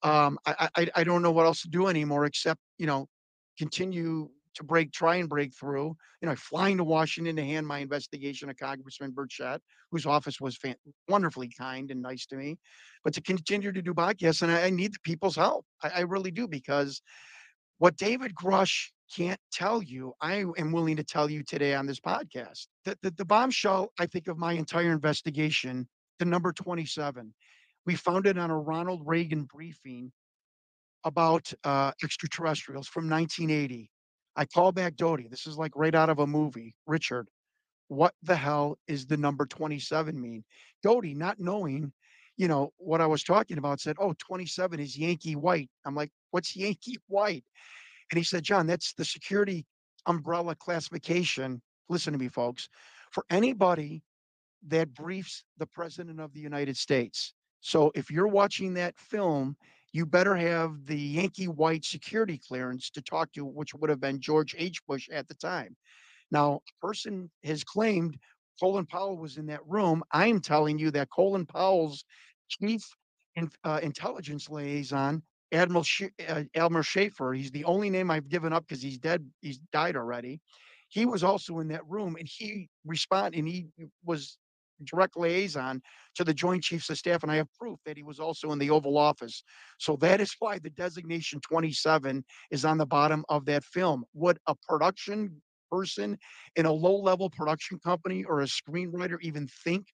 Um, 0.05 0.37
I, 0.45 0.69
I 0.75 0.87
I 0.97 1.03
don't 1.03 1.21
know 1.23 1.31
what 1.31 1.47
else 1.47 1.61
to 1.63 1.69
do 1.69 1.87
anymore 1.87 2.25
except 2.25 2.59
you 2.77 2.85
know 2.85 3.07
continue 3.57 4.29
to 4.55 4.63
break, 4.63 4.91
try 4.91 5.15
and 5.17 5.27
break 5.27 5.53
through. 5.53 5.95
You 6.21 6.29
know, 6.29 6.35
flying 6.35 6.77
to 6.77 6.83
Washington 6.83 7.35
to 7.35 7.43
hand 7.43 7.67
my 7.67 7.79
investigation 7.79 8.47
to 8.47 8.53
Congressman 8.53 9.11
Burchett, 9.11 9.59
whose 9.91 10.05
office 10.05 10.39
was 10.39 10.57
fan- 10.57 10.75
wonderfully 11.09 11.51
kind 11.57 11.91
and 11.91 12.01
nice 12.01 12.25
to 12.27 12.35
me, 12.35 12.57
but 13.03 13.13
to 13.15 13.21
continue 13.21 13.71
to 13.71 13.81
do 13.81 13.93
podcasts, 13.93 14.41
and 14.41 14.51
I, 14.51 14.65
I 14.65 14.69
need 14.69 14.93
the 14.93 14.99
people's 15.03 15.35
help. 15.35 15.65
I, 15.83 15.89
I 15.89 15.99
really 16.01 16.31
do 16.31 16.47
because 16.47 17.01
what 17.77 17.97
David 17.97 18.33
Grusch 18.33 18.89
can't 19.15 19.39
tell 19.51 19.81
you, 19.83 20.13
I 20.21 20.45
am 20.57 20.71
willing 20.71 20.95
to 20.95 21.03
tell 21.03 21.29
you 21.29 21.43
today 21.43 21.75
on 21.75 21.85
this 21.85 21.99
podcast. 21.99 22.67
The, 22.85 22.97
the, 23.01 23.11
the 23.11 23.25
bombshell, 23.25 23.91
I 23.99 24.05
think, 24.05 24.27
of 24.27 24.37
my 24.37 24.53
entire 24.53 24.91
investigation, 24.91 25.87
the 26.19 26.25
number 26.25 26.53
27, 26.53 27.33
we 27.85 27.95
found 27.95 28.25
it 28.25 28.37
on 28.37 28.49
a 28.49 28.57
Ronald 28.57 29.01
Reagan 29.05 29.43
briefing 29.43 30.11
about 31.03 31.53
uh, 31.63 31.91
extraterrestrials 32.03 32.87
from 32.87 33.09
1980. 33.09 33.89
I 34.35 34.45
call 34.45 34.71
back 34.71 34.95
Doty. 34.95 35.27
This 35.27 35.47
is 35.47 35.57
like 35.57 35.71
right 35.75 35.95
out 35.95 36.09
of 36.09 36.19
a 36.19 36.27
movie. 36.27 36.75
Richard, 36.87 37.27
what 37.87 38.13
the 38.23 38.35
hell 38.35 38.77
is 38.87 39.05
the 39.05 39.17
number 39.17 39.45
27 39.45 40.19
mean? 40.19 40.43
Doty, 40.83 41.13
not 41.13 41.39
knowing, 41.39 41.93
you 42.37 42.47
know, 42.47 42.71
what 42.77 43.01
I 43.01 43.05
was 43.05 43.23
talking 43.23 43.57
about, 43.57 43.79
said, 43.79 43.95
Oh, 43.99 44.13
27 44.17 44.79
is 44.79 44.97
Yankee 44.97 45.35
white. 45.35 45.69
I'm 45.85 45.95
like, 45.95 46.11
What's 46.31 46.55
Yankee 46.55 46.97
white? 47.07 47.45
And 48.11 48.17
he 48.17 48.23
said, 48.23 48.43
John, 48.43 48.67
that's 48.67 48.93
the 48.93 49.05
security 49.05 49.65
umbrella 50.05 50.55
classification. 50.55 51.61
Listen 51.89 52.13
to 52.13 52.19
me, 52.19 52.29
folks. 52.29 52.67
For 53.11 53.23
anybody 53.29 54.03
that 54.67 54.93
briefs 54.93 55.43
the 55.57 55.67
president 55.67 56.19
of 56.19 56.33
the 56.33 56.39
United 56.39 56.77
States. 56.77 57.33
So 57.65 57.91
if 57.95 58.11
you're 58.11 58.27
watching 58.27 58.75
that 58.75 58.95
film, 58.95 59.57
you 59.91 60.05
better 60.05 60.35
have 60.35 60.85
the 60.85 60.95
Yankee 60.99 61.47
white 61.47 61.83
security 61.83 62.39
clearance 62.47 62.91
to 62.91 63.01
talk 63.01 63.33
to, 63.33 63.43
which 63.43 63.73
would 63.73 63.89
have 63.89 63.99
been 63.99 64.21
George 64.21 64.53
H. 64.55 64.85
Bush 64.87 65.09
at 65.11 65.27
the 65.27 65.33
time. 65.33 65.75
Now, 66.29 66.61
a 66.69 66.85
person 66.85 67.31
has 67.43 67.63
claimed 67.63 68.19
Colin 68.61 68.85
Powell 68.85 69.17
was 69.17 69.37
in 69.37 69.47
that 69.47 69.65
room. 69.65 70.03
I 70.11 70.27
am 70.27 70.41
telling 70.41 70.77
you 70.77 70.91
that 70.91 71.09
Colin 71.09 71.47
Powell's 71.47 72.05
chief 72.49 72.83
in, 73.35 73.49
uh, 73.63 73.79
intelligence 73.81 74.47
liaison, 74.47 75.23
Admiral 75.51 75.81
Sh- 75.83 76.03
uh, 76.29 76.43
Elmer 76.53 76.83
Schaefer, 76.83 77.33
he's 77.33 77.49
the 77.49 77.65
only 77.65 77.89
name 77.89 78.11
I've 78.11 78.29
given 78.29 78.53
up 78.53 78.67
because 78.67 78.83
he's 78.83 78.99
dead. 78.99 79.27
He's 79.41 79.57
died 79.73 79.95
already. 79.95 80.39
He 80.89 81.07
was 81.07 81.23
also 81.23 81.57
in 81.61 81.69
that 81.69 81.89
room, 81.89 82.15
and 82.15 82.27
he 82.31 82.69
responded, 82.85 83.39
and 83.39 83.47
he 83.47 83.65
was 84.03 84.37
direct 84.83 85.17
liaison 85.17 85.81
to 86.15 86.23
the 86.23 86.33
Joint 86.33 86.63
Chiefs 86.63 86.89
of 86.89 86.97
Staff, 86.97 87.23
and 87.23 87.31
I 87.31 87.35
have 87.35 87.47
proof 87.59 87.79
that 87.85 87.97
he 87.97 88.03
was 88.03 88.19
also 88.19 88.51
in 88.51 88.59
the 88.59 88.69
Oval 88.69 88.97
Office. 88.97 89.43
So 89.79 89.95
that 89.97 90.21
is 90.21 90.35
why 90.39 90.59
the 90.59 90.69
designation 90.69 91.39
27 91.41 92.23
is 92.51 92.65
on 92.65 92.77
the 92.77 92.85
bottom 92.85 93.23
of 93.29 93.45
that 93.45 93.63
film. 93.63 94.05
Would 94.13 94.39
a 94.47 94.55
production 94.67 95.41
person 95.71 96.17
in 96.55 96.65
a 96.65 96.71
low-level 96.71 97.29
production 97.31 97.79
company 97.79 98.23
or 98.23 98.41
a 98.41 98.45
screenwriter 98.45 99.17
even 99.21 99.47
think 99.63 99.87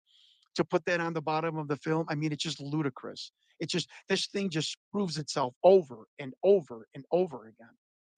to 0.56 0.64
put 0.64 0.86
that 0.86 0.99
on 0.99 1.14
the 1.14 1.22
bottom 1.22 1.58
of 1.58 1.68
the 1.68 1.78
film? 1.78 2.06
I 2.10 2.16
mean, 2.16 2.32
it's 2.32 2.44
just 2.44 2.60
ludicrous. 2.60 3.32
It's 3.60 3.72
just 3.72 3.90
this 4.10 4.28
thing 4.28 4.49
just 4.49 4.78
proves 4.91 5.18
itself 5.18 5.53
over 5.64 6.08
and 6.20 6.34
over 6.44 6.88
and 6.95 7.06
over 7.12 7.48
again. 7.48 7.76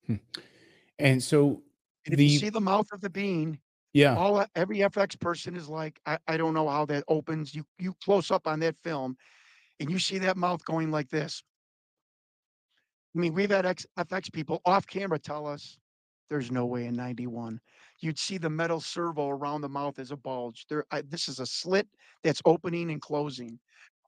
Hmm. 0.08 0.40
And 1.00 1.24
so 1.24 1.62
And 2.06 2.14
if 2.14 2.18
the 2.18 2.26
you 2.26 2.40
see 2.40 2.50
the 2.50 2.62
mouth 2.62 2.88
of 2.94 3.02
the 3.02 3.10
bean, 3.10 3.60
yeah, 3.94 4.16
all 4.16 4.46
every 4.56 4.80
FX 4.80 5.20
person 5.20 5.56
is 5.56 5.70
like, 5.70 6.00
I, 6.06 6.18
I 6.28 6.38
don't 6.38 6.54
know 6.54 6.68
how 6.68 6.86
that 6.88 7.04
opens. 7.08 7.54
You 7.54 7.64
you 7.80 7.94
close 8.04 8.32
up 8.32 8.48
on 8.48 8.60
that 8.62 8.76
film, 8.84 9.18
and 9.80 9.90
you 9.92 10.00
see 10.00 10.18
that 10.20 10.38
mouth 10.38 10.64
going 10.66 10.92
like 10.92 11.10
this. 11.10 11.44
I 13.16 13.20
mean, 13.20 13.34
we've 13.34 13.52
had 13.52 13.66
X, 13.66 13.86
FX 13.98 14.32
people 14.32 14.62
off 14.66 14.88
camera 14.88 15.20
tell 15.20 15.46
us 15.46 15.78
there's 16.30 16.52
no 16.52 16.66
way 16.66 16.86
in 16.86 16.96
91. 16.96 17.60
You'd 18.02 18.18
see 18.18 18.38
the 18.38 18.50
metal 18.50 18.82
servo 18.82 19.30
around 19.30 19.62
the 19.62 19.70
mouth 19.70 20.00
as 20.00 20.12
a 20.12 20.18
bulge. 20.18 20.66
There, 20.68 20.86
I, 20.92 21.02
this 21.02 21.28
is 21.30 21.40
a 21.40 21.46
slit 21.46 21.88
that's 22.24 22.42
opening 22.46 22.90
and 22.92 23.02
closing. 23.02 23.60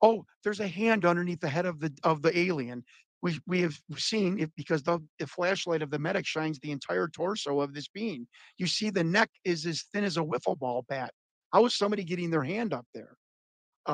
Oh, 0.01 0.25
there's 0.43 0.59
a 0.59 0.67
hand 0.67 1.05
underneath 1.05 1.39
the 1.39 1.49
head 1.49 1.65
of 1.65 1.79
the 1.79 1.93
of 2.03 2.21
the 2.21 2.37
alien. 2.37 2.83
We 3.25 3.31
we 3.51 3.59
have 3.65 3.77
seen 4.11 4.31
it 4.43 4.51
because 4.55 4.81
the, 4.83 4.97
the 5.19 5.27
flashlight 5.35 5.83
of 5.83 5.89
the 5.91 5.99
medic 6.07 6.25
shines 6.27 6.57
the 6.59 6.71
entire 6.77 7.07
torso 7.07 7.53
of 7.63 7.73
this 7.73 7.87
being. 7.99 8.21
You 8.61 8.67
see 8.67 8.89
the 8.89 9.03
neck 9.17 9.29
is 9.43 9.65
as 9.65 9.79
thin 9.91 10.03
as 10.09 10.17
a 10.17 10.27
wiffle 10.31 10.57
ball 10.63 10.81
bat. 10.91 11.11
How 11.53 11.65
is 11.65 11.75
somebody 11.75 12.03
getting 12.03 12.29
their 12.31 12.47
hand 12.53 12.71
up 12.79 12.87
there? 12.93 13.13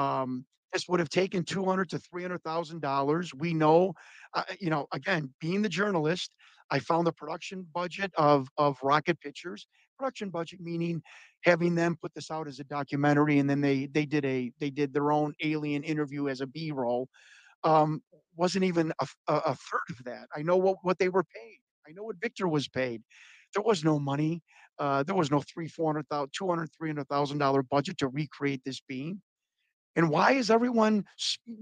Um, 0.02 0.46
This 0.74 0.88
would 0.88 1.02
have 1.04 1.10
taken 1.22 1.44
two 1.44 1.66
hundred 1.70 1.90
to 1.92 2.00
three 2.00 2.24
hundred 2.26 2.44
thousand 2.44 2.80
dollars. 2.82 3.34
We 3.34 3.54
know, 3.54 3.94
uh, 4.38 4.44
you 4.64 4.70
know, 4.70 4.84
again, 5.00 5.24
being 5.40 5.62
the 5.62 5.76
journalist, 5.82 6.30
I 6.70 6.80
found 6.80 7.04
the 7.06 7.18
production 7.22 7.68
budget 7.74 8.12
of 8.18 8.48
of 8.58 8.78
Rocket 8.84 9.18
Pictures. 9.26 9.68
Production 9.98 10.30
budget 10.30 10.60
meaning 10.62 11.02
having 11.44 11.76
them 11.76 11.98
put 12.02 12.14
this 12.16 12.32
out 12.32 12.48
as 12.48 12.60
a 12.60 12.64
documentary, 12.80 13.40
and 13.40 13.50
then 13.50 13.62
they 13.62 13.88
they 13.96 14.06
did 14.16 14.26
a 14.26 14.52
they 14.62 14.72
did 14.80 14.94
their 14.94 15.12
own 15.12 15.34
alien 15.44 15.84
interview 15.84 16.24
as 16.28 16.42
a 16.42 16.48
B 16.48 16.72
roll. 16.72 17.08
Um, 17.64 18.02
wasn't 18.36 18.66
even 18.66 18.94
a 19.28 19.56
third 19.56 19.90
of 19.90 20.04
that. 20.06 20.28
I 20.36 20.42
know 20.42 20.58
what 20.58 20.78
what 20.84 20.98
they 21.00 21.10
were 21.10 21.24
paid. 21.24 21.60
I 21.88 21.92
know 21.92 22.04
what 22.04 22.16
Victor 22.22 22.48
was 22.48 22.68
paid. 22.68 23.02
There 23.54 23.64
was 23.64 23.84
no 23.84 24.00
money. 24.00 24.42
Uh, 24.80 25.04
there 25.04 25.16
was 25.16 25.30
no 25.30 25.42
three, 25.42 25.68
four 25.68 25.92
hundred 25.92 26.08
thousand, 26.10 26.32
two 26.34 26.48
hundred, 26.48 26.70
three 26.78 26.90
hundred 26.90 27.08
thousand 27.08 27.38
dollar 27.38 27.62
budget 27.62 27.98
to 28.00 28.08
recreate 28.08 28.62
this 28.66 28.82
beam. 28.82 29.22
And 29.96 30.10
why 30.10 30.32
is 30.34 30.50
everyone 30.50 31.04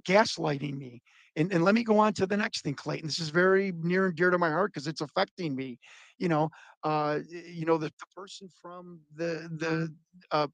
gaslighting 0.08 0.78
me? 0.78 1.02
And, 1.36 1.52
and 1.52 1.64
let 1.64 1.74
me 1.74 1.84
go 1.84 1.98
on 2.00 2.14
to 2.14 2.28
the 2.28 2.38
next 2.38 2.64
thing, 2.64 2.76
Clayton. 2.76 3.08
This 3.08 3.20
is 3.20 3.30
very 3.30 3.72
near 3.82 4.08
and 4.08 4.16
dear 4.16 4.30
to 4.30 4.38
my 4.38 4.50
heart 4.50 4.72
because 4.74 4.88
it's 4.88 5.02
affecting 5.02 5.56
me. 5.56 5.80
You 6.18 6.30
know, 6.30 6.50
uh, 6.84 7.20
you 7.30 7.66
know, 7.66 7.78
the, 7.78 7.88
the 7.88 8.06
person 8.16 8.50
from 8.62 9.00
the 9.16 9.50
the 9.58 9.94
uh, 10.32 10.48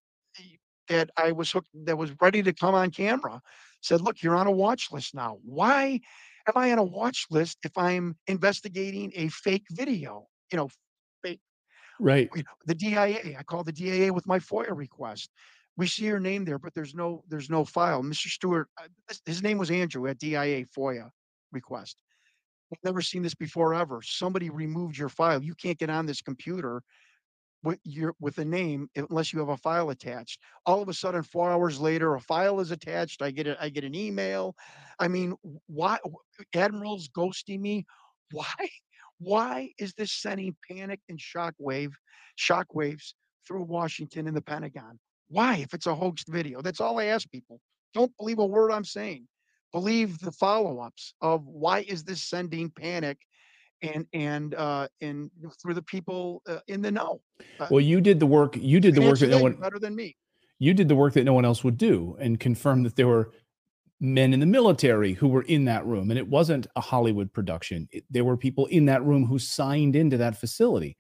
that 0.88 1.10
I 1.18 1.32
was 1.32 1.52
hooked 1.52 1.70
that 1.86 1.98
was 1.98 2.12
ready 2.22 2.44
to 2.44 2.54
come 2.54 2.76
on 2.76 2.92
camera 2.92 3.42
said, 3.86 4.02
"Look, 4.02 4.22
you're 4.24 4.36
on 4.36 4.48
a 4.48 4.52
watch 4.52 4.91
list 4.91 5.14
now. 5.16 5.40
Why 5.44 5.99
am 6.48 6.53
I 6.56 6.72
on 6.72 6.80
a 6.80 6.84
watch 6.84 7.26
list 7.30 7.60
if 7.64 7.78
I'm 7.78 8.18
investigating 8.28 9.12
a 9.16 9.30
fake 9.30 9.66
video? 9.72 10.28
You 10.52 10.57
know, 10.57 10.70
fake 11.24 11.41
Right. 11.99 12.30
the 12.66 12.76
DIA. 12.76 13.38
I 13.38 13.44
called 13.44 13.68
the 13.68 13.72
DIA 13.72 14.14
with 14.14 14.28
my 14.28 14.40
FOIA 14.40 14.76
request. 14.76 15.32
We 15.78 15.88
see 15.88 16.06
your 16.06 16.20
name 16.20 16.45
there, 16.45 16.60
but 16.60 16.74
there's 16.74 16.95
no 16.95 17.24
there's 17.28 17.49
no 17.49 17.66
file. 17.66 18.02
Mr. 18.03 18.30
Stewart, 18.30 18.70
uh, 18.78 18.88
his 19.26 19.44
name 19.44 19.57
was 19.57 19.72
Andrew 19.72 20.07
at 20.07 20.18
DIA 20.18 20.66
FOIA 20.66 21.10
request. 21.52 22.02
I've 22.72 22.84
never 22.84 23.02
seen 23.02 23.22
this 23.22 23.36
before 23.36 23.74
ever. 23.74 24.02
Somebody 24.02 24.49
removed 24.49 24.98
your 24.98 25.10
file. 25.10 25.44
You 25.44 25.56
can't 25.56 25.78
get 25.78 25.90
on 25.90 26.06
this 26.06 26.22
computer 26.22 26.82
with 27.66 27.80
your 27.84 28.16
with 28.20 28.38
a 28.38 28.46
name 28.46 28.90
unless 28.96 29.34
you 29.34 29.40
have 29.40 29.50
a 29.50 29.58
file 29.58 29.90
attached. 29.90 30.40
All 30.66 30.82
of 30.82 30.88
a 30.88 30.94
sudden, 30.94 31.24
four 31.24 31.50
hours 31.50 31.80
later, 31.80 32.16
a 32.16 32.22
file 32.22 32.60
is 32.60 32.72
attached. 32.72 33.22
I 33.22 33.32
get 33.32 33.48
it. 33.48 33.58
I 33.60 33.70
get 33.70 33.84
an 33.84 33.96
email. 33.96 34.56
I 35.00 35.08
mean, 35.08 35.36
why 35.68 35.98
admirals 36.54 37.10
ghosting 37.10 37.60
me? 37.60 37.86
Why? 38.32 38.70
Why 39.20 39.70
is 39.78 39.94
this 39.94 40.12
sending 40.12 40.56
panic 40.70 41.00
and 41.10 41.20
shockwave, 41.20 41.92
shockwaves 42.40 43.14
through 43.48 43.64
Washington 43.64 44.28
and 44.28 44.36
the 44.36 44.42
Pentagon? 44.42 45.00
Why? 45.28 45.58
If 45.58 45.76
it's 45.76 45.86
a 45.86 45.94
hoaxed 45.94 46.28
video, 46.28 46.62
that's 46.62 46.82
all 46.82 47.00
I 47.00 47.06
ask 47.06 47.30
people. 47.30 47.62
Don't 47.94 48.12
believe 48.18 48.40
a 48.40 48.46
word 48.46 48.72
I'm 48.72 48.84
saying. 48.84 49.28
Believe 49.72 50.20
the 50.20 50.32
follow-ups 50.32 51.14
of 51.22 51.46
why 51.46 51.82
is 51.88 52.04
this 52.04 52.24
sending 52.24 52.72
panic 52.72 53.20
and 53.82 54.06
and 54.14 54.56
uh 54.56 54.88
and 55.02 55.30
through 55.62 55.74
the 55.74 55.82
people 55.82 56.42
uh, 56.48 56.60
in 56.68 56.82
the 56.82 56.92
know. 56.92 57.22
Uh, 57.60 57.68
Well, 57.70 57.82
you 57.82 58.02
did 58.02 58.20
the 58.20 58.26
work. 58.26 58.56
You 58.58 58.80
did 58.80 58.96
the 58.96 59.02
work 59.02 59.20
that 59.20 59.30
no 59.30 59.42
one. 59.42 59.56
better 59.60 59.80
than 59.80 59.96
me. 59.96 60.16
You 60.60 60.74
did 60.74 60.88
the 60.88 60.96
work 60.96 61.14
that 61.14 61.24
no 61.26 61.34
one 61.34 61.46
else 61.46 61.64
would 61.64 61.78
do, 61.78 62.16
and 62.20 62.40
confirmed 62.40 62.86
that 62.86 62.96
there 62.96 63.08
were 63.08 63.32
men 64.00 64.34
in 64.34 64.40
the 64.40 64.46
military 64.46 65.14
who 65.14 65.28
were 65.28 65.44
in 65.44 65.66
that 65.66 65.86
room, 65.86 66.10
and 66.10 66.18
it 66.18 66.28
wasn't 66.28 66.68
a 66.76 66.82
Hollywood 66.82 67.32
production. 67.34 67.88
It- 67.92 68.06
there 68.10 68.24
were 68.26 68.38
people 68.38 68.66
in 68.68 68.86
that 68.86 69.04
room 69.04 69.26
who 69.26 69.40
signed 69.40 69.96
into 69.96 70.18
that 70.18 70.38
facility, 70.38 70.98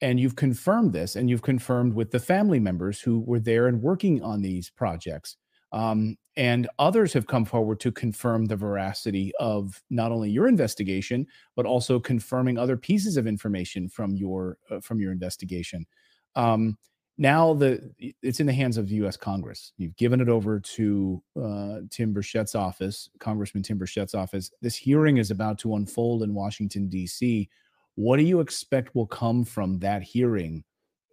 and 0.00 0.18
you've 0.20 0.36
confirmed 0.36 0.92
this, 0.92 1.16
and 1.16 1.30
you've 1.30 1.42
confirmed 1.42 1.94
with 1.94 2.10
the 2.10 2.18
family 2.20 2.58
members 2.60 3.00
who 3.00 3.20
were 3.20 3.40
there 3.40 3.66
and 3.68 3.82
working 3.82 4.22
on 4.22 4.42
these 4.42 4.70
projects. 4.70 5.36
Um, 5.72 6.16
and 6.36 6.68
others 6.78 7.12
have 7.14 7.26
come 7.26 7.44
forward 7.44 7.80
to 7.80 7.90
confirm 7.90 8.44
the 8.44 8.56
veracity 8.56 9.32
of 9.40 9.82
not 9.88 10.12
only 10.12 10.30
your 10.30 10.48
investigation, 10.48 11.26
but 11.54 11.66
also 11.66 11.98
confirming 11.98 12.58
other 12.58 12.76
pieces 12.76 13.16
of 13.16 13.26
information 13.26 13.88
from 13.88 14.14
your 14.14 14.58
uh, 14.70 14.80
from 14.80 15.00
your 15.00 15.12
investigation. 15.12 15.86
Um, 16.34 16.76
now 17.18 17.54
the 17.54 17.90
it's 18.22 18.40
in 18.40 18.46
the 18.46 18.52
hands 18.52 18.76
of 18.76 18.88
the 18.88 18.96
U.S. 18.96 19.16
Congress. 19.16 19.72
You've 19.78 19.96
given 19.96 20.20
it 20.20 20.28
over 20.28 20.60
to 20.60 21.22
uh, 21.42 21.78
Tim 21.90 22.12
Burchett's 22.12 22.54
office, 22.54 23.08
Congressman 23.18 23.62
Tim 23.62 23.78
Burchett's 23.78 24.14
office. 24.14 24.50
This 24.60 24.76
hearing 24.76 25.16
is 25.16 25.30
about 25.30 25.58
to 25.60 25.76
unfold 25.76 26.22
in 26.22 26.34
Washington 26.34 26.88
D.C. 26.88 27.48
What 27.94 28.18
do 28.18 28.22
you 28.22 28.40
expect 28.40 28.94
will 28.94 29.06
come 29.06 29.44
from 29.44 29.78
that 29.78 30.02
hearing, 30.02 30.62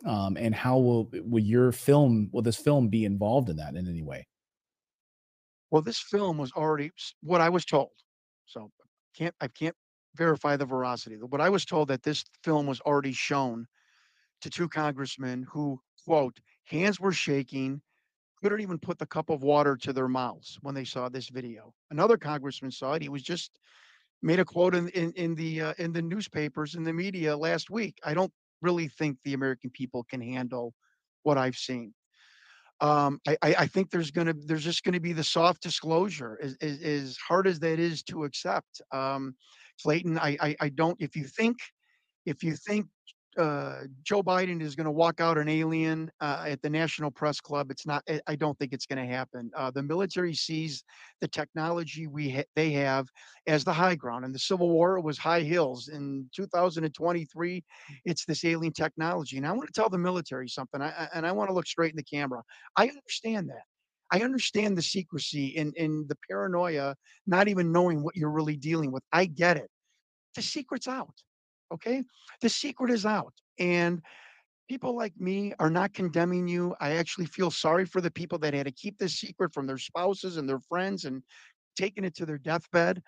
um, 0.05 0.35
and 0.35 0.53
how 0.53 0.77
will 0.77 1.09
will 1.23 1.41
your 1.41 1.71
film 1.71 2.29
will 2.33 2.41
this 2.41 2.57
film 2.57 2.89
be 2.89 3.05
involved 3.05 3.49
in 3.49 3.55
that 3.55 3.75
in 3.75 3.87
any 3.87 4.01
way? 4.01 4.27
Well, 5.73 5.81
this 5.81 5.97
film 5.97 6.37
was 6.37 6.51
already 6.51 6.91
what 7.23 7.41
I 7.41 7.49
was 7.49 7.65
told. 7.65 7.89
So 8.45 8.69
can't 9.17 9.33
I 9.41 9.47
can't 9.47 9.75
verify 10.15 10.55
the 10.55 10.67
veracity. 10.67 11.17
But 11.27 11.41
I 11.41 11.49
was 11.49 11.65
told 11.65 11.87
that 11.87 12.03
this 12.03 12.23
film 12.43 12.67
was 12.67 12.79
already 12.81 13.11
shown 13.11 13.65
to 14.41 14.51
two 14.51 14.69
congressmen 14.69 15.47
who 15.49 15.79
quote 16.05 16.39
hands 16.65 16.99
were 16.99 17.11
shaking, 17.11 17.81
couldn't 18.43 18.61
even 18.61 18.77
put 18.77 18.99
the 18.99 19.07
cup 19.07 19.31
of 19.31 19.41
water 19.41 19.75
to 19.77 19.91
their 19.91 20.07
mouths 20.07 20.59
when 20.61 20.75
they 20.75 20.85
saw 20.85 21.09
this 21.09 21.29
video. 21.29 21.73
Another 21.89 22.17
congressman 22.17 22.69
saw 22.69 22.93
it. 22.93 23.01
He 23.01 23.09
was 23.09 23.23
just 23.23 23.49
made 24.21 24.39
a 24.39 24.45
quote 24.45 24.75
in 24.75 24.89
in, 24.89 25.11
in 25.13 25.33
the 25.33 25.61
uh, 25.61 25.73
in 25.79 25.91
the 25.91 26.03
newspapers 26.03 26.75
in 26.75 26.83
the 26.83 26.93
media 26.93 27.35
last 27.35 27.71
week. 27.71 27.97
I 28.05 28.13
don't 28.13 28.31
really 28.61 28.89
think 28.89 29.17
the 29.23 29.33
American 29.33 29.71
people 29.71 30.03
can 30.03 30.21
handle 30.21 30.75
what 31.23 31.39
I've 31.39 31.57
seen. 31.57 31.95
Um, 32.81 33.21
I, 33.27 33.37
I 33.41 33.67
think 33.67 33.89
there's 33.89 34.11
gonna 34.11 34.33
there's 34.45 34.63
just 34.63 34.83
gonna 34.83 34.99
be 34.99 35.13
the 35.13 35.23
soft 35.23 35.61
disclosure, 35.61 36.37
as, 36.41 36.57
as, 36.61 36.81
as 36.81 37.17
hard 37.17 37.47
as 37.47 37.59
that 37.59 37.79
is 37.79 38.03
to 38.03 38.25
accept. 38.25 38.81
Um, 38.91 39.35
Clayton, 39.81 40.19
I, 40.19 40.37
I 40.41 40.55
I 40.59 40.69
don't. 40.69 40.99
If 40.99 41.15
you 41.15 41.25
think 41.25 41.57
if 42.25 42.43
you 42.43 42.55
think 42.55 42.87
uh, 43.37 43.81
Joe 44.03 44.23
Biden 44.23 44.61
is 44.61 44.75
going 44.75 44.85
to 44.85 44.91
walk 44.91 45.19
out 45.21 45.37
an 45.37 45.49
alien 45.49 46.11
uh, 46.21 46.45
at 46.47 46.61
the 46.61 46.69
National 46.69 47.11
Press 47.11 47.39
Club, 47.39 47.71
it's 47.71 47.85
not. 47.85 48.03
I 48.27 48.35
don't 48.35 48.57
think 48.59 48.73
it's 48.73 48.85
going 48.85 49.05
to 49.05 49.13
happen. 49.13 49.51
Uh, 49.55 49.71
the 49.71 49.83
military 49.83 50.33
sees 50.33 50.83
the 51.21 51.27
technology 51.27 52.07
we 52.07 52.29
ha- 52.29 52.43
they 52.55 52.71
have 52.71 53.07
as 53.47 53.63
the 53.63 53.73
high 53.73 53.95
ground. 53.95 54.25
In 54.25 54.31
the 54.31 54.39
Civil 54.39 54.69
War, 54.69 54.97
it 54.97 55.01
was 55.03 55.17
high 55.17 55.41
hills. 55.41 55.89
In 55.89 56.29
2023, 56.35 57.63
it's 58.05 58.25
this 58.25 58.45
alien 58.45 58.73
technology. 58.73 59.37
And 59.37 59.47
I 59.47 59.51
want 59.51 59.67
to 59.67 59.73
tell 59.73 59.89
the 59.89 59.97
military 59.97 60.47
something. 60.47 60.81
I- 60.81 61.09
and 61.13 61.25
I 61.25 61.31
want 61.31 61.49
to 61.49 61.53
look 61.53 61.67
straight 61.67 61.91
in 61.91 61.97
the 61.97 62.03
camera. 62.03 62.41
I 62.77 62.87
understand 62.87 63.49
that. 63.49 63.63
I 64.11 64.21
understand 64.21 64.77
the 64.77 64.81
secrecy 64.81 65.57
and, 65.57 65.73
and 65.77 66.07
the 66.07 66.17
paranoia, 66.29 66.95
not 67.25 67.47
even 67.47 67.71
knowing 67.71 68.03
what 68.03 68.15
you're 68.15 68.29
really 68.29 68.55
dealing 68.55 68.91
with. 68.91 69.03
I 69.11 69.25
get 69.25 69.57
it. 69.57 69.69
The 70.35 70.41
secret's 70.43 70.87
out. 70.87 71.13
Okay. 71.73 72.03
The 72.41 72.49
secret 72.49 72.91
is 72.91 73.05
out. 73.05 73.33
And 73.59 74.01
people 74.69 74.95
like 74.95 75.13
me 75.19 75.53
are 75.59 75.69
not 75.69 75.93
condemning 75.93 76.47
you. 76.47 76.75
I 76.81 76.93
actually 76.93 77.27
feel 77.27 77.51
sorry 77.51 77.85
for 77.85 78.01
the 78.01 78.11
people 78.11 78.39
that 78.39 78.53
had 78.53 78.65
to 78.67 78.71
keep 78.73 78.97
this 78.97 79.15
secret 79.19 79.53
from 79.53 79.67
their 79.67 79.77
spouses 79.77 80.37
and 80.37 80.47
their 80.49 80.59
friends 80.61 81.05
and 81.05 81.23
taking 81.77 82.03
it 82.05 82.15
to 82.15 82.25
their 82.25 82.37
deathbed. 82.37 83.01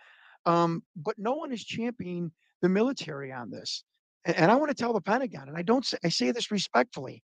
Um, 0.45 0.83
but 0.95 1.15
no 1.17 1.35
one 1.35 1.51
is 1.53 1.63
championing 1.65 2.31
the 2.61 2.69
military 2.69 3.31
on 3.31 3.51
this. 3.51 3.83
A- 4.27 4.39
And 4.39 4.51
I 4.51 4.55
want 4.55 4.69
to 4.69 4.75
tell 4.75 4.93
the 4.93 5.01
Pentagon, 5.01 5.47
and 5.49 5.57
I 5.57 5.63
don't 5.63 5.85
say 5.85 5.97
I 6.03 6.09
say 6.09 6.31
this 6.31 6.51
respectfully. 6.51 7.23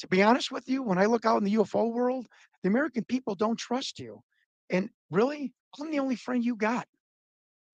To 0.00 0.08
be 0.08 0.22
honest 0.22 0.50
with 0.52 0.68
you, 0.68 0.82
when 0.82 0.98
I 0.98 1.06
look 1.06 1.26
out 1.26 1.38
in 1.38 1.44
the 1.44 1.52
UFO 1.52 1.86
world, 1.92 2.28
the 2.62 2.68
American 2.68 3.04
people 3.04 3.34
don't 3.34 3.58
trust 3.58 3.98
you. 3.98 4.22
And 4.70 4.90
really, 5.10 5.54
I'm 5.80 5.90
the 5.90 5.98
only 6.00 6.16
friend 6.16 6.44
you 6.44 6.56
got. 6.56 6.86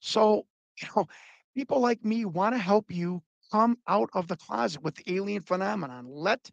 So, 0.01 0.47
you 0.82 0.89
know, 0.97 1.06
people 1.55 1.81
like 1.81 2.05
me 2.05 2.24
want 2.24 2.55
to 2.55 2.59
help 2.59 2.90
you 2.90 3.22
come 3.52 3.78
out 3.89 4.10
of 4.14 4.28
the 4.28 4.36
closet 4.36 4.82
with 4.82 4.97
the 4.97 5.14
alien 5.14 5.43
phenomenon. 5.43 6.06
Let 6.09 6.51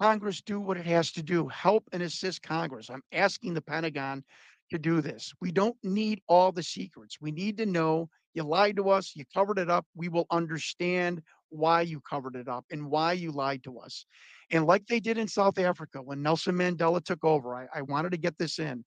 Congress 0.00 0.40
do 0.40 0.60
what 0.60 0.76
it 0.76 0.86
has 0.86 1.12
to 1.12 1.22
do. 1.22 1.48
Help 1.48 1.84
and 1.92 2.02
assist 2.02 2.42
Congress. 2.42 2.90
I'm 2.90 3.02
asking 3.12 3.54
the 3.54 3.62
Pentagon 3.62 4.24
to 4.70 4.78
do 4.78 5.00
this. 5.00 5.32
We 5.40 5.52
don't 5.52 5.76
need 5.82 6.20
all 6.28 6.50
the 6.52 6.62
secrets. 6.62 7.18
We 7.20 7.30
need 7.30 7.58
to 7.58 7.66
know 7.66 8.08
you 8.34 8.44
lied 8.44 8.76
to 8.76 8.88
us, 8.88 9.12
you 9.14 9.24
covered 9.34 9.58
it 9.58 9.70
up. 9.70 9.86
We 9.94 10.08
will 10.08 10.26
understand 10.30 11.22
why 11.50 11.82
you 11.82 12.00
covered 12.00 12.34
it 12.34 12.48
up 12.48 12.64
and 12.70 12.90
why 12.90 13.12
you 13.12 13.30
lied 13.30 13.62
to 13.64 13.78
us. 13.78 14.06
And 14.50 14.66
like 14.66 14.86
they 14.86 15.00
did 15.00 15.18
in 15.18 15.28
South 15.28 15.58
Africa 15.58 16.00
when 16.00 16.22
Nelson 16.22 16.56
Mandela 16.56 17.04
took 17.04 17.22
over, 17.24 17.54
I, 17.54 17.66
I 17.74 17.82
wanted 17.82 18.12
to 18.12 18.18
get 18.18 18.38
this 18.38 18.58
in. 18.58 18.84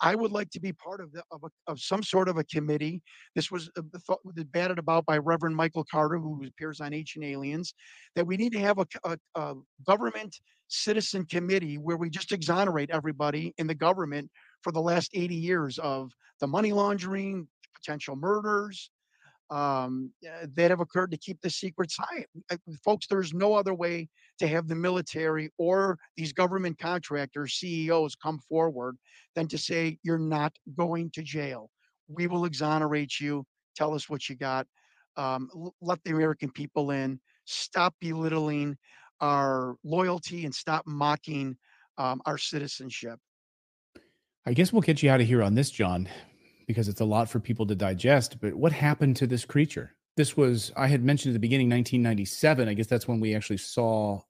I 0.00 0.14
would 0.14 0.32
like 0.32 0.50
to 0.50 0.60
be 0.60 0.72
part 0.72 1.00
of 1.00 1.12
the, 1.12 1.22
of, 1.30 1.44
a, 1.44 1.70
of 1.70 1.80
some 1.80 2.02
sort 2.02 2.28
of 2.28 2.38
a 2.38 2.44
committee. 2.44 3.02
This 3.34 3.50
was 3.50 3.70
uh, 3.76 3.82
thought 4.06 4.20
batted 4.52 4.78
about 4.78 5.04
by 5.06 5.18
Reverend 5.18 5.56
Michael 5.56 5.84
Carter, 5.90 6.18
who 6.18 6.42
appears 6.46 6.80
on 6.80 6.94
Ancient 6.94 7.24
Aliens, 7.24 7.74
that 8.16 8.26
we 8.26 8.36
need 8.36 8.52
to 8.52 8.60
have 8.60 8.78
a 8.78 9.56
government 9.86 10.36
citizen 10.68 11.26
committee 11.26 11.76
where 11.76 11.96
we 11.96 12.08
just 12.08 12.32
exonerate 12.32 12.90
everybody 12.90 13.52
in 13.58 13.66
the 13.66 13.74
government 13.74 14.30
for 14.62 14.72
the 14.72 14.80
last 14.80 15.10
80 15.14 15.34
years 15.34 15.78
of 15.78 16.10
the 16.40 16.46
money 16.46 16.72
laundering, 16.72 17.48
potential 17.74 18.16
murders, 18.16 18.90
um, 19.50 20.12
uh, 20.26 20.46
that 20.54 20.70
have 20.70 20.80
occurred 20.80 21.10
to 21.10 21.16
keep 21.16 21.40
the 21.40 21.50
secrets 21.50 21.96
high. 21.98 22.24
Uh, 22.50 22.56
Folks, 22.84 23.06
there's 23.06 23.34
no 23.34 23.54
other 23.54 23.74
way 23.74 24.08
to 24.38 24.46
have 24.46 24.68
the 24.68 24.74
military 24.74 25.50
or 25.58 25.98
these 26.16 26.32
government 26.32 26.78
contractors, 26.78 27.54
CEOs 27.54 28.14
come 28.16 28.38
forward 28.48 28.96
than 29.34 29.48
to 29.48 29.58
say, 29.58 29.98
you're 30.02 30.18
not 30.18 30.52
going 30.76 31.10
to 31.10 31.22
jail. 31.22 31.70
We 32.08 32.26
will 32.26 32.44
exonerate 32.44 33.20
you. 33.20 33.44
Tell 33.76 33.94
us 33.94 34.08
what 34.08 34.28
you 34.28 34.36
got. 34.36 34.66
Um, 35.16 35.50
let 35.80 36.02
the 36.04 36.12
American 36.12 36.50
people 36.50 36.90
in. 36.90 37.20
Stop 37.44 37.94
belittling 38.00 38.76
our 39.20 39.76
loyalty 39.84 40.44
and 40.44 40.54
stop 40.54 40.86
mocking 40.86 41.56
um, 41.98 42.22
our 42.24 42.38
citizenship. 42.38 43.18
I 44.46 44.54
guess 44.54 44.72
we'll 44.72 44.82
get 44.82 45.02
you 45.02 45.10
out 45.10 45.20
of 45.20 45.26
here 45.26 45.42
on 45.42 45.54
this, 45.54 45.70
John, 45.70 46.08
because 46.70 46.88
it's 46.88 47.00
a 47.00 47.04
lot 47.04 47.28
for 47.28 47.40
people 47.40 47.66
to 47.66 47.74
digest. 47.74 48.40
But 48.40 48.54
what 48.54 48.72
happened 48.72 49.16
to 49.16 49.26
this 49.26 49.44
creature? 49.44 49.96
This 50.16 50.36
was, 50.36 50.72
I 50.76 50.86
had 50.86 51.02
mentioned 51.02 51.32
at 51.32 51.34
the 51.34 51.40
beginning, 51.40 51.68
1997. 51.68 52.68
I 52.68 52.74
guess 52.74 52.86
that's 52.86 53.08
when 53.08 53.18
we 53.18 53.34
actually 53.34 53.56
saw, 53.56 54.20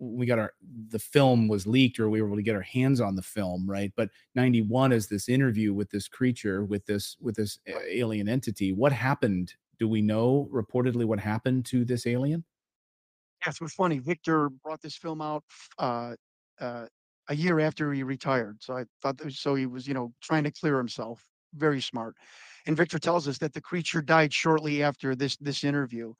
we 0.00 0.26
got 0.26 0.40
our, 0.40 0.52
the 0.88 0.98
film 0.98 1.46
was 1.46 1.66
leaked 1.66 2.00
or 2.00 2.10
we 2.10 2.20
were 2.20 2.26
able 2.26 2.36
to 2.36 2.42
get 2.42 2.56
our 2.56 2.62
hands 2.62 3.00
on 3.00 3.14
the 3.14 3.22
film, 3.22 3.68
right? 3.70 3.92
But 3.96 4.10
91 4.34 4.90
is 4.92 5.06
this 5.06 5.28
interview 5.28 5.72
with 5.72 5.90
this 5.90 6.08
creature, 6.08 6.64
with 6.64 6.84
this, 6.86 7.16
with 7.20 7.36
this 7.36 7.60
alien 7.88 8.28
entity. 8.28 8.72
What 8.72 8.92
happened? 8.92 9.54
Do 9.78 9.88
we 9.88 10.02
know 10.02 10.48
reportedly 10.52 11.04
what 11.04 11.20
happened 11.20 11.64
to 11.66 11.84
this 11.84 12.06
alien? 12.06 12.44
Yeah, 13.46 13.52
so 13.52 13.64
it's 13.64 13.74
funny. 13.74 13.98
Victor 13.98 14.48
brought 14.48 14.82
this 14.82 14.96
film 14.96 15.20
out 15.20 15.44
uh, 15.78 16.14
uh, 16.60 16.86
a 17.28 17.34
year 17.34 17.60
after 17.60 17.92
he 17.92 18.02
retired. 18.02 18.58
So 18.60 18.76
I 18.76 18.84
thought 19.00 19.24
was, 19.24 19.38
so 19.38 19.54
he 19.54 19.66
was, 19.66 19.86
you 19.86 19.94
know, 19.94 20.12
trying 20.22 20.44
to 20.44 20.50
clear 20.50 20.78
himself. 20.78 21.24
Very 21.54 21.80
smart. 21.80 22.16
And 22.66 22.76
Victor 22.76 22.98
tells 22.98 23.28
us 23.28 23.38
that 23.38 23.52
the 23.52 23.60
creature 23.60 24.00
died 24.00 24.32
shortly 24.32 24.82
after 24.82 25.14
this 25.14 25.36
this 25.36 25.64
interview. 25.64 26.14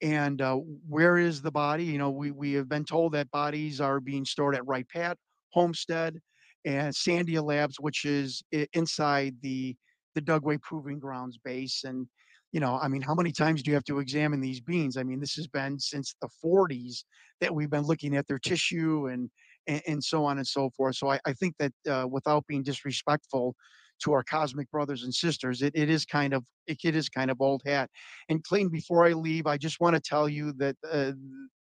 And 0.00 0.40
uh, 0.40 0.56
where 0.88 1.18
is 1.18 1.42
the 1.42 1.50
body? 1.50 1.84
You 1.84 1.98
know, 1.98 2.10
we 2.10 2.30
we 2.30 2.52
have 2.54 2.68
been 2.68 2.84
told 2.84 3.12
that 3.12 3.30
bodies 3.30 3.80
are 3.80 4.00
being 4.00 4.24
stored 4.24 4.54
at 4.54 4.66
Wright 4.66 4.86
Pat, 4.88 5.18
Homestead, 5.50 6.18
and 6.64 6.94
Sandia 6.94 7.42
Labs, 7.42 7.76
which 7.80 8.04
is 8.04 8.42
inside 8.72 9.36
the 9.42 9.76
the 10.14 10.22
Dugway 10.22 10.60
Proving 10.62 10.98
Grounds 10.98 11.38
base. 11.44 11.84
And 11.84 12.06
you 12.52 12.60
know, 12.60 12.78
I 12.80 12.88
mean, 12.88 13.02
how 13.02 13.14
many 13.14 13.32
times 13.32 13.62
do 13.62 13.70
you 13.70 13.74
have 13.74 13.84
to 13.84 13.98
examine 13.98 14.40
these 14.40 14.60
beans? 14.60 14.96
I 14.96 15.02
mean, 15.02 15.20
this 15.20 15.34
has 15.34 15.46
been 15.48 15.78
since 15.78 16.14
the 16.22 16.28
40s 16.42 17.04
that 17.40 17.54
we've 17.54 17.70
been 17.70 17.84
looking 17.84 18.16
at 18.16 18.26
their 18.26 18.38
tissue 18.38 19.08
and 19.08 19.28
and, 19.68 19.82
and 19.86 20.04
so 20.04 20.24
on 20.24 20.38
and 20.38 20.46
so 20.46 20.70
forth. 20.70 20.96
So 20.96 21.10
I, 21.10 21.20
I 21.24 21.32
think 21.34 21.54
that 21.58 21.72
uh, 21.88 22.08
without 22.08 22.46
being 22.48 22.62
disrespectful 22.62 23.54
to 24.02 24.12
our 24.12 24.22
cosmic 24.22 24.70
brothers 24.70 25.02
and 25.04 25.14
sisters, 25.14 25.62
it, 25.62 25.72
it 25.76 25.90
is 25.90 26.04
kind 26.04 26.32
of 26.32 26.44
it, 26.66 26.78
it 26.84 26.96
is 26.96 27.08
kind 27.08 27.30
of 27.30 27.40
old 27.40 27.62
hat. 27.64 27.90
And 28.28 28.42
Clayton, 28.42 28.70
before 28.70 29.06
I 29.06 29.12
leave, 29.12 29.46
I 29.46 29.56
just 29.56 29.80
want 29.80 29.94
to 29.94 30.00
tell 30.00 30.28
you 30.28 30.52
that 30.54 30.76
uh, 30.90 31.12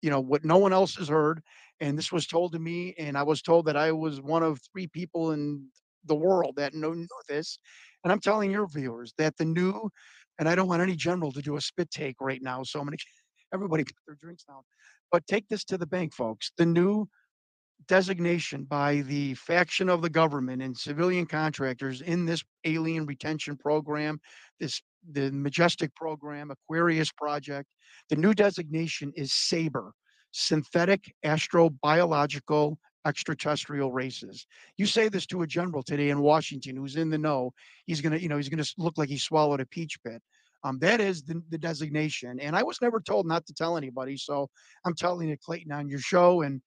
you 0.01 0.09
know 0.09 0.19
what 0.19 0.45
no 0.45 0.57
one 0.57 0.73
else 0.73 0.95
has 0.97 1.07
heard, 1.07 1.41
and 1.79 1.97
this 1.97 2.11
was 2.11 2.27
told 2.27 2.51
to 2.53 2.59
me, 2.59 2.93
and 2.99 3.17
I 3.17 3.23
was 3.23 3.41
told 3.41 3.65
that 3.65 3.77
I 3.77 3.91
was 3.91 4.21
one 4.21 4.43
of 4.43 4.59
three 4.71 4.87
people 4.87 5.31
in 5.31 5.67
the 6.05 6.15
world 6.15 6.55
that 6.57 6.73
know, 6.73 6.93
know 6.93 7.07
this. 7.27 7.57
And 8.03 8.11
I'm 8.11 8.19
telling 8.19 8.51
your 8.51 8.67
viewers 8.67 9.13
that 9.17 9.35
the 9.37 9.45
new, 9.45 9.89
and 10.37 10.47
I 10.47 10.53
don't 10.53 10.67
want 10.67 10.83
any 10.83 10.95
general 10.95 11.31
to 11.31 11.41
do 11.41 11.57
a 11.57 11.61
spit 11.61 11.89
take 11.89 12.17
right 12.21 12.41
now, 12.41 12.63
so 12.63 12.79
I'm 12.79 12.85
gonna 12.85 12.97
everybody 13.53 13.83
put 13.83 13.95
their 14.05 14.17
drinks 14.21 14.43
down. 14.43 14.61
But 15.11 15.25
take 15.27 15.47
this 15.47 15.63
to 15.65 15.77
the 15.77 15.85
bank, 15.85 16.13
folks. 16.13 16.51
The 16.57 16.65
new 16.65 17.07
designation 17.87 18.63
by 18.63 19.01
the 19.01 19.33
faction 19.35 19.89
of 19.89 20.01
the 20.01 20.09
government 20.09 20.61
and 20.61 20.77
civilian 20.77 21.25
contractors 21.25 22.01
in 22.01 22.25
this 22.25 22.43
alien 22.63 23.05
retention 23.05 23.57
program, 23.57 24.19
this 24.59 24.81
the 25.11 25.31
Majestic 25.31 25.93
program, 25.95 26.51
Aquarius 26.51 27.11
project. 27.11 27.69
The 28.09 28.15
new 28.15 28.33
designation 28.33 29.11
is 29.15 29.33
SABER, 29.33 29.91
Synthetic 30.31 31.13
Astrobiological 31.23 32.75
Extraterrestrial 33.05 33.91
Races. 33.91 34.47
You 34.77 34.85
say 34.85 35.09
this 35.09 35.25
to 35.27 35.43
a 35.43 35.47
general 35.47 35.83
today 35.83 36.09
in 36.09 36.21
Washington 36.21 36.75
who's 36.75 36.95
in 36.95 37.09
the 37.09 37.17
know, 37.17 37.53
he's 37.85 38.01
gonna, 38.01 38.17
you 38.17 38.29
know, 38.29 38.37
he's 38.37 38.49
gonna 38.49 38.65
look 38.77 38.97
like 38.97 39.09
he 39.09 39.17
swallowed 39.17 39.61
a 39.61 39.65
peach 39.67 39.97
pit. 40.03 40.21
Um, 40.63 40.79
that 40.79 40.99
is 40.99 41.21
the, 41.21 41.43
the 41.49 41.59
designation, 41.59 42.39
and 42.39 42.55
I 42.55 42.63
was 42.63 42.81
never 42.81 42.99
told 42.99 43.27
not 43.27 43.45
to 43.45 43.53
tell 43.53 43.77
anybody, 43.77 44.17
so 44.17 44.49
I'm 44.83 44.95
telling 44.95 45.29
it, 45.29 45.39
Clayton, 45.41 45.71
on 45.71 45.87
your 45.87 45.99
show, 45.99 46.41
and 46.41 46.59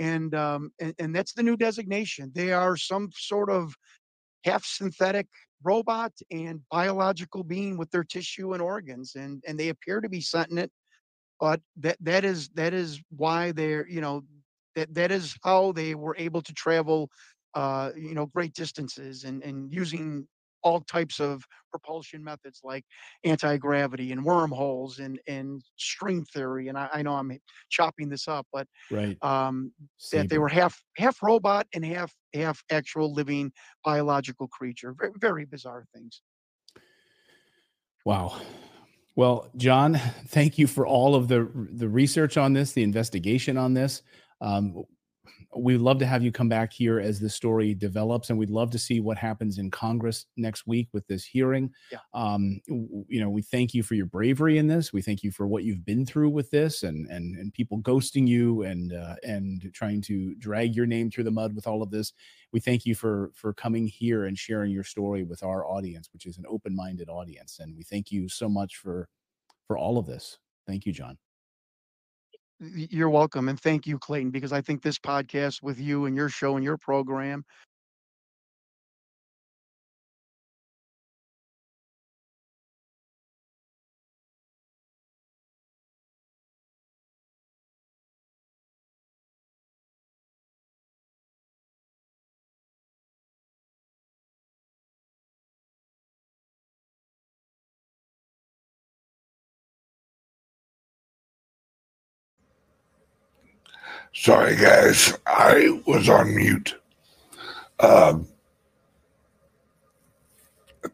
and 0.00 0.34
um, 0.34 0.72
and, 0.80 0.94
and 0.98 1.14
that's 1.14 1.34
the 1.34 1.42
new 1.42 1.56
designation. 1.56 2.32
They 2.34 2.52
are 2.52 2.76
some 2.76 3.10
sort 3.14 3.50
of 3.50 3.74
half 4.44 4.64
synthetic 4.64 5.26
robot 5.62 6.12
and 6.30 6.62
biological 6.70 7.44
being 7.44 7.76
with 7.76 7.90
their 7.90 8.02
tissue 8.02 8.54
and 8.54 8.62
organs, 8.62 9.14
and 9.14 9.44
and 9.46 9.60
they 9.60 9.68
appear 9.68 10.00
to 10.00 10.08
be 10.08 10.22
sentient. 10.22 10.72
But 11.38 11.60
that 11.76 11.98
that 12.00 12.24
is 12.24 12.48
that 12.54 12.72
is 12.72 13.00
why 13.10 13.52
they're 13.52 13.86
you 13.86 14.00
know 14.00 14.22
that 14.74 14.92
that 14.94 15.12
is 15.12 15.36
how 15.44 15.72
they 15.72 15.94
were 15.94 16.16
able 16.18 16.40
to 16.42 16.54
travel 16.54 17.10
uh, 17.54 17.90
you 17.94 18.14
know 18.14 18.26
great 18.26 18.54
distances 18.54 19.24
and 19.24 19.42
and 19.44 19.72
using 19.72 20.26
all 20.62 20.80
types 20.80 21.20
of 21.20 21.44
propulsion 21.70 22.22
methods 22.22 22.60
like 22.64 22.84
anti-gravity 23.24 24.12
and 24.12 24.24
wormholes 24.24 24.98
and 24.98 25.20
and 25.26 25.62
string 25.76 26.24
theory 26.24 26.68
and 26.68 26.76
I, 26.76 26.88
I 26.92 27.02
know 27.02 27.14
i'm 27.14 27.38
chopping 27.70 28.08
this 28.08 28.26
up 28.28 28.46
but 28.52 28.66
Right. 28.90 29.16
um, 29.22 29.72
that 30.12 30.28
they 30.28 30.38
were 30.38 30.48
half 30.48 30.82
half 30.96 31.22
robot 31.22 31.66
and 31.74 31.84
half 31.84 32.12
half 32.34 32.62
actual 32.70 33.12
living 33.12 33.52
biological 33.84 34.48
creature. 34.48 34.94
Very, 34.98 35.12
very 35.20 35.44
bizarre 35.44 35.86
things. 35.94 36.22
Wow. 38.04 38.40
Well, 39.16 39.50
John, 39.56 39.94
thank 40.28 40.58
you 40.58 40.66
for 40.66 40.86
all 40.86 41.14
of 41.14 41.28
the 41.28 41.48
the 41.72 41.88
research 41.88 42.36
on 42.36 42.52
this, 42.52 42.72
the 42.72 42.82
investigation 42.82 43.56
on 43.56 43.74
this. 43.74 44.02
Um, 44.40 44.84
we'd 45.56 45.78
love 45.78 45.98
to 45.98 46.06
have 46.06 46.22
you 46.22 46.30
come 46.30 46.48
back 46.48 46.72
here 46.72 47.00
as 47.00 47.18
the 47.18 47.28
story 47.28 47.74
develops, 47.74 48.30
and 48.30 48.38
we'd 48.38 48.50
love 48.50 48.70
to 48.70 48.78
see 48.78 49.00
what 49.00 49.18
happens 49.18 49.58
in 49.58 49.70
Congress 49.70 50.26
next 50.36 50.66
week 50.66 50.88
with 50.92 51.06
this 51.06 51.24
hearing. 51.24 51.70
Yeah. 51.90 51.98
Um, 52.14 52.60
you 52.66 53.20
know, 53.20 53.30
we 53.30 53.42
thank 53.42 53.74
you 53.74 53.82
for 53.82 53.94
your 53.94 54.06
bravery 54.06 54.58
in 54.58 54.66
this. 54.66 54.92
We 54.92 55.02
thank 55.02 55.22
you 55.22 55.30
for 55.30 55.46
what 55.46 55.64
you've 55.64 55.84
been 55.84 56.06
through 56.06 56.30
with 56.30 56.50
this, 56.50 56.82
and 56.84 57.06
and 57.08 57.36
and 57.36 57.52
people 57.52 57.78
ghosting 57.80 58.28
you 58.28 58.62
and 58.62 58.92
uh, 58.92 59.16
and 59.24 59.70
trying 59.72 60.00
to 60.02 60.34
drag 60.36 60.74
your 60.74 60.86
name 60.86 61.10
through 61.10 61.24
the 61.24 61.30
mud 61.30 61.54
with 61.54 61.66
all 61.66 61.82
of 61.82 61.90
this. 61.90 62.12
We 62.52 62.60
thank 62.60 62.86
you 62.86 62.94
for 62.94 63.30
for 63.34 63.52
coming 63.52 63.86
here 63.86 64.26
and 64.26 64.38
sharing 64.38 64.70
your 64.70 64.84
story 64.84 65.24
with 65.24 65.42
our 65.42 65.66
audience, 65.66 66.10
which 66.12 66.26
is 66.26 66.38
an 66.38 66.44
open 66.48 66.74
minded 66.74 67.08
audience, 67.08 67.58
and 67.58 67.76
we 67.76 67.82
thank 67.82 68.12
you 68.12 68.28
so 68.28 68.48
much 68.48 68.76
for 68.76 69.08
for 69.66 69.76
all 69.76 69.98
of 69.98 70.06
this. 70.06 70.38
Thank 70.66 70.86
you, 70.86 70.92
John. 70.92 71.18
You're 72.60 73.08
welcome, 73.08 73.48
and 73.48 73.58
thank 73.58 73.86
you, 73.86 73.98
Clayton, 73.98 74.30
because 74.30 74.52
I 74.52 74.60
think 74.60 74.82
this 74.82 74.98
podcast 74.98 75.62
with 75.62 75.80
you 75.80 76.04
and 76.04 76.14
your 76.14 76.28
show 76.28 76.56
and 76.56 76.64
your 76.64 76.76
program 76.76 77.42
Sorry, 104.12 104.56
guys. 104.56 105.16
I 105.26 105.80
was 105.86 106.08
on 106.08 106.34
mute. 106.34 106.74
Um, 107.78 108.26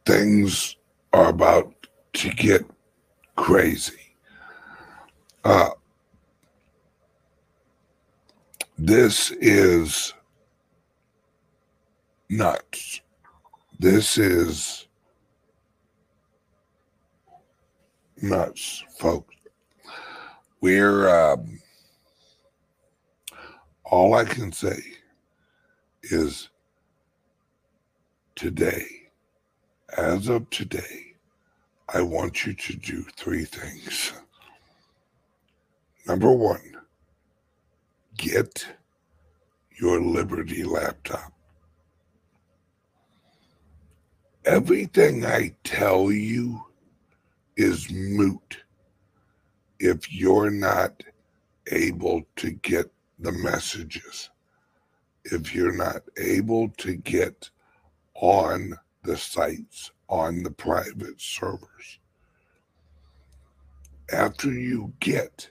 things 0.04 0.76
are 1.12 1.28
about 1.28 1.72
to 2.14 2.30
get 2.30 2.64
crazy. 3.36 4.14
Uh, 5.44 5.70
this 8.78 9.30
is 9.32 10.12
nuts. 12.28 13.00
This 13.78 14.18
is 14.18 14.86
nuts, 18.20 18.84
folks. 18.98 19.34
We're 20.60 21.08
um, 21.08 21.60
all 23.88 24.14
I 24.14 24.24
can 24.24 24.50
say 24.52 24.78
is 26.02 26.48
today, 28.34 28.86
as 29.96 30.28
of 30.28 30.50
today, 30.50 31.14
I 31.88 32.02
want 32.02 32.44
you 32.44 32.52
to 32.52 32.76
do 32.76 33.04
three 33.16 33.44
things. 33.44 34.12
Number 36.06 36.32
one, 36.32 36.76
get 38.16 38.66
your 39.78 40.00
Liberty 40.00 40.64
laptop. 40.64 41.32
Everything 44.44 45.24
I 45.24 45.54
tell 45.62 46.10
you 46.10 46.64
is 47.56 47.90
moot 47.90 48.64
if 49.78 50.12
you're 50.12 50.50
not 50.50 51.02
able 51.70 52.22
to 52.36 52.50
get 52.50 52.90
the 53.18 53.32
messages, 53.32 54.30
if 55.24 55.54
you're 55.54 55.76
not 55.76 56.02
able 56.18 56.68
to 56.70 56.96
get 56.96 57.50
on 58.14 58.76
the 59.02 59.16
sites, 59.16 59.90
on 60.08 60.42
the 60.42 60.50
private 60.50 61.20
servers. 61.20 61.98
After 64.12 64.52
you 64.52 64.92
get 65.00 65.50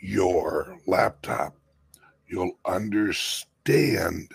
your 0.00 0.78
laptop, 0.86 1.54
you'll 2.26 2.58
understand 2.64 4.32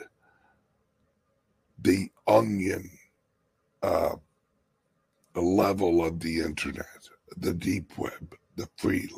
the 1.79 2.09
onion 2.27 2.89
uh, 3.83 4.15
the 5.33 5.41
level 5.41 6.03
of 6.03 6.19
the 6.21 6.39
internet, 6.39 7.09
the 7.37 7.53
deep 7.53 7.95
web, 7.97 8.35
the 8.55 8.67
free 8.77 9.09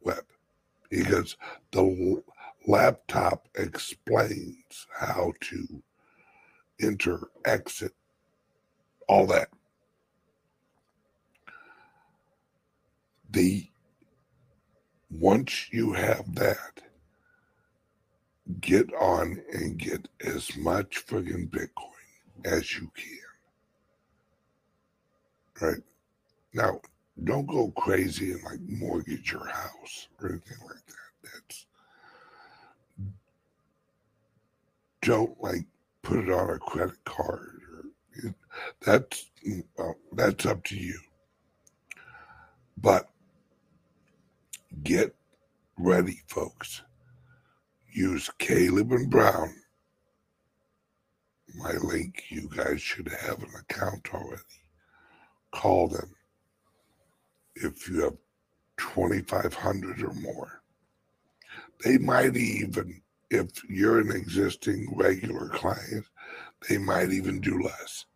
web, 0.00 0.24
because 0.88 1.36
the 1.72 2.22
laptop 2.66 3.48
explains 3.54 4.86
how 4.98 5.32
to 5.40 5.82
enter, 6.80 7.28
exit, 7.44 7.92
all 9.08 9.26
that. 9.26 9.48
The 13.30 13.66
once 15.10 15.72
you 15.72 15.92
have 15.92 16.34
that, 16.36 16.80
get 18.60 18.92
on 18.94 19.42
and 19.52 19.78
get 19.78 20.08
as 20.24 20.56
much 20.56 21.06
friggin' 21.06 21.48
Bitcoin 21.50 21.90
as 22.44 22.74
you 22.76 22.90
can. 22.96 23.18
Right? 25.60 25.82
Now, 26.54 26.80
don't 27.22 27.46
go 27.46 27.70
crazy 27.72 28.32
and 28.32 28.42
like 28.44 28.60
mortgage 28.60 29.32
your 29.32 29.46
house 29.46 30.08
or 30.20 30.30
anything 30.30 30.58
like 30.66 30.86
that. 30.86 31.30
That's 31.32 31.66
don't 35.02 35.40
like 35.40 35.64
put 36.02 36.18
it 36.18 36.30
on 36.30 36.50
a 36.50 36.58
credit 36.58 37.02
card 37.04 37.60
or 37.72 38.34
that's 38.80 39.30
mm, 39.46 39.64
well, 39.76 39.96
that's 40.12 40.46
up 40.46 40.64
to 40.64 40.76
you. 40.76 40.98
But 42.76 43.08
get 44.82 45.14
ready, 45.78 46.22
folks. 46.26 46.82
Use 47.92 48.30
Caleb 48.38 48.92
and 48.92 49.10
Brown. 49.10 49.54
My 51.56 51.72
link, 51.72 52.24
you 52.28 52.48
guys 52.54 52.80
should 52.80 53.08
have 53.08 53.42
an 53.42 53.50
account 53.58 54.08
already. 54.14 54.42
Call 55.52 55.88
them 55.88 56.14
if 57.56 57.88
you 57.88 58.02
have 58.02 58.16
2,500 58.78 60.02
or 60.02 60.14
more. 60.14 60.62
They 61.84 61.98
might 61.98 62.36
even, 62.36 63.02
if 63.30 63.62
you're 63.68 64.00
an 64.00 64.10
existing 64.10 64.92
regular 64.96 65.48
client, 65.48 66.04
they 66.68 66.78
might 66.78 67.10
even 67.12 67.40
do 67.40 67.62
less. 67.62 68.06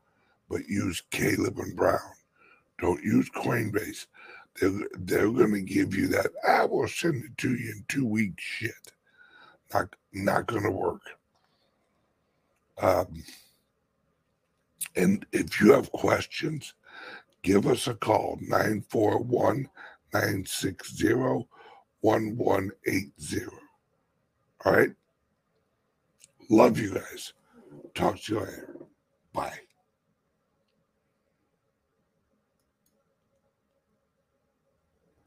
But 0.50 0.68
use 0.68 1.02
Caleb 1.10 1.58
and 1.58 1.76
Brown. 1.76 2.00
Don't 2.80 3.02
use 3.02 3.30
Coinbase. 3.30 4.06
They're, 4.60 4.88
they're 4.98 5.30
going 5.30 5.52
to 5.54 5.60
give 5.62 5.94
you 5.94 6.08
that, 6.08 6.30
I 6.46 6.64
will 6.64 6.86
send 6.88 7.24
it 7.24 7.38
to 7.38 7.50
you 7.50 7.72
in 7.72 7.84
two 7.88 8.06
weeks 8.06 8.42
shit. 8.42 8.92
Not, 9.72 9.94
not 10.12 10.46
going 10.46 10.64
to 10.64 10.70
work. 10.70 11.00
Um, 12.80 13.24
and 14.96 15.24
if 15.32 15.60
you 15.60 15.72
have 15.72 15.90
questions, 15.92 16.74
give 17.42 17.66
us 17.66 17.86
a 17.86 17.94
call 17.94 18.38
941 18.42 19.68
960 20.12 21.14
1180. 22.00 23.46
All 24.64 24.72
right. 24.72 24.90
Love 26.50 26.78
you 26.78 26.94
guys. 26.94 27.32
Talk 27.94 28.20
to 28.22 28.34
you 28.34 28.40
later. 28.40 28.76
Bye. 29.32 29.58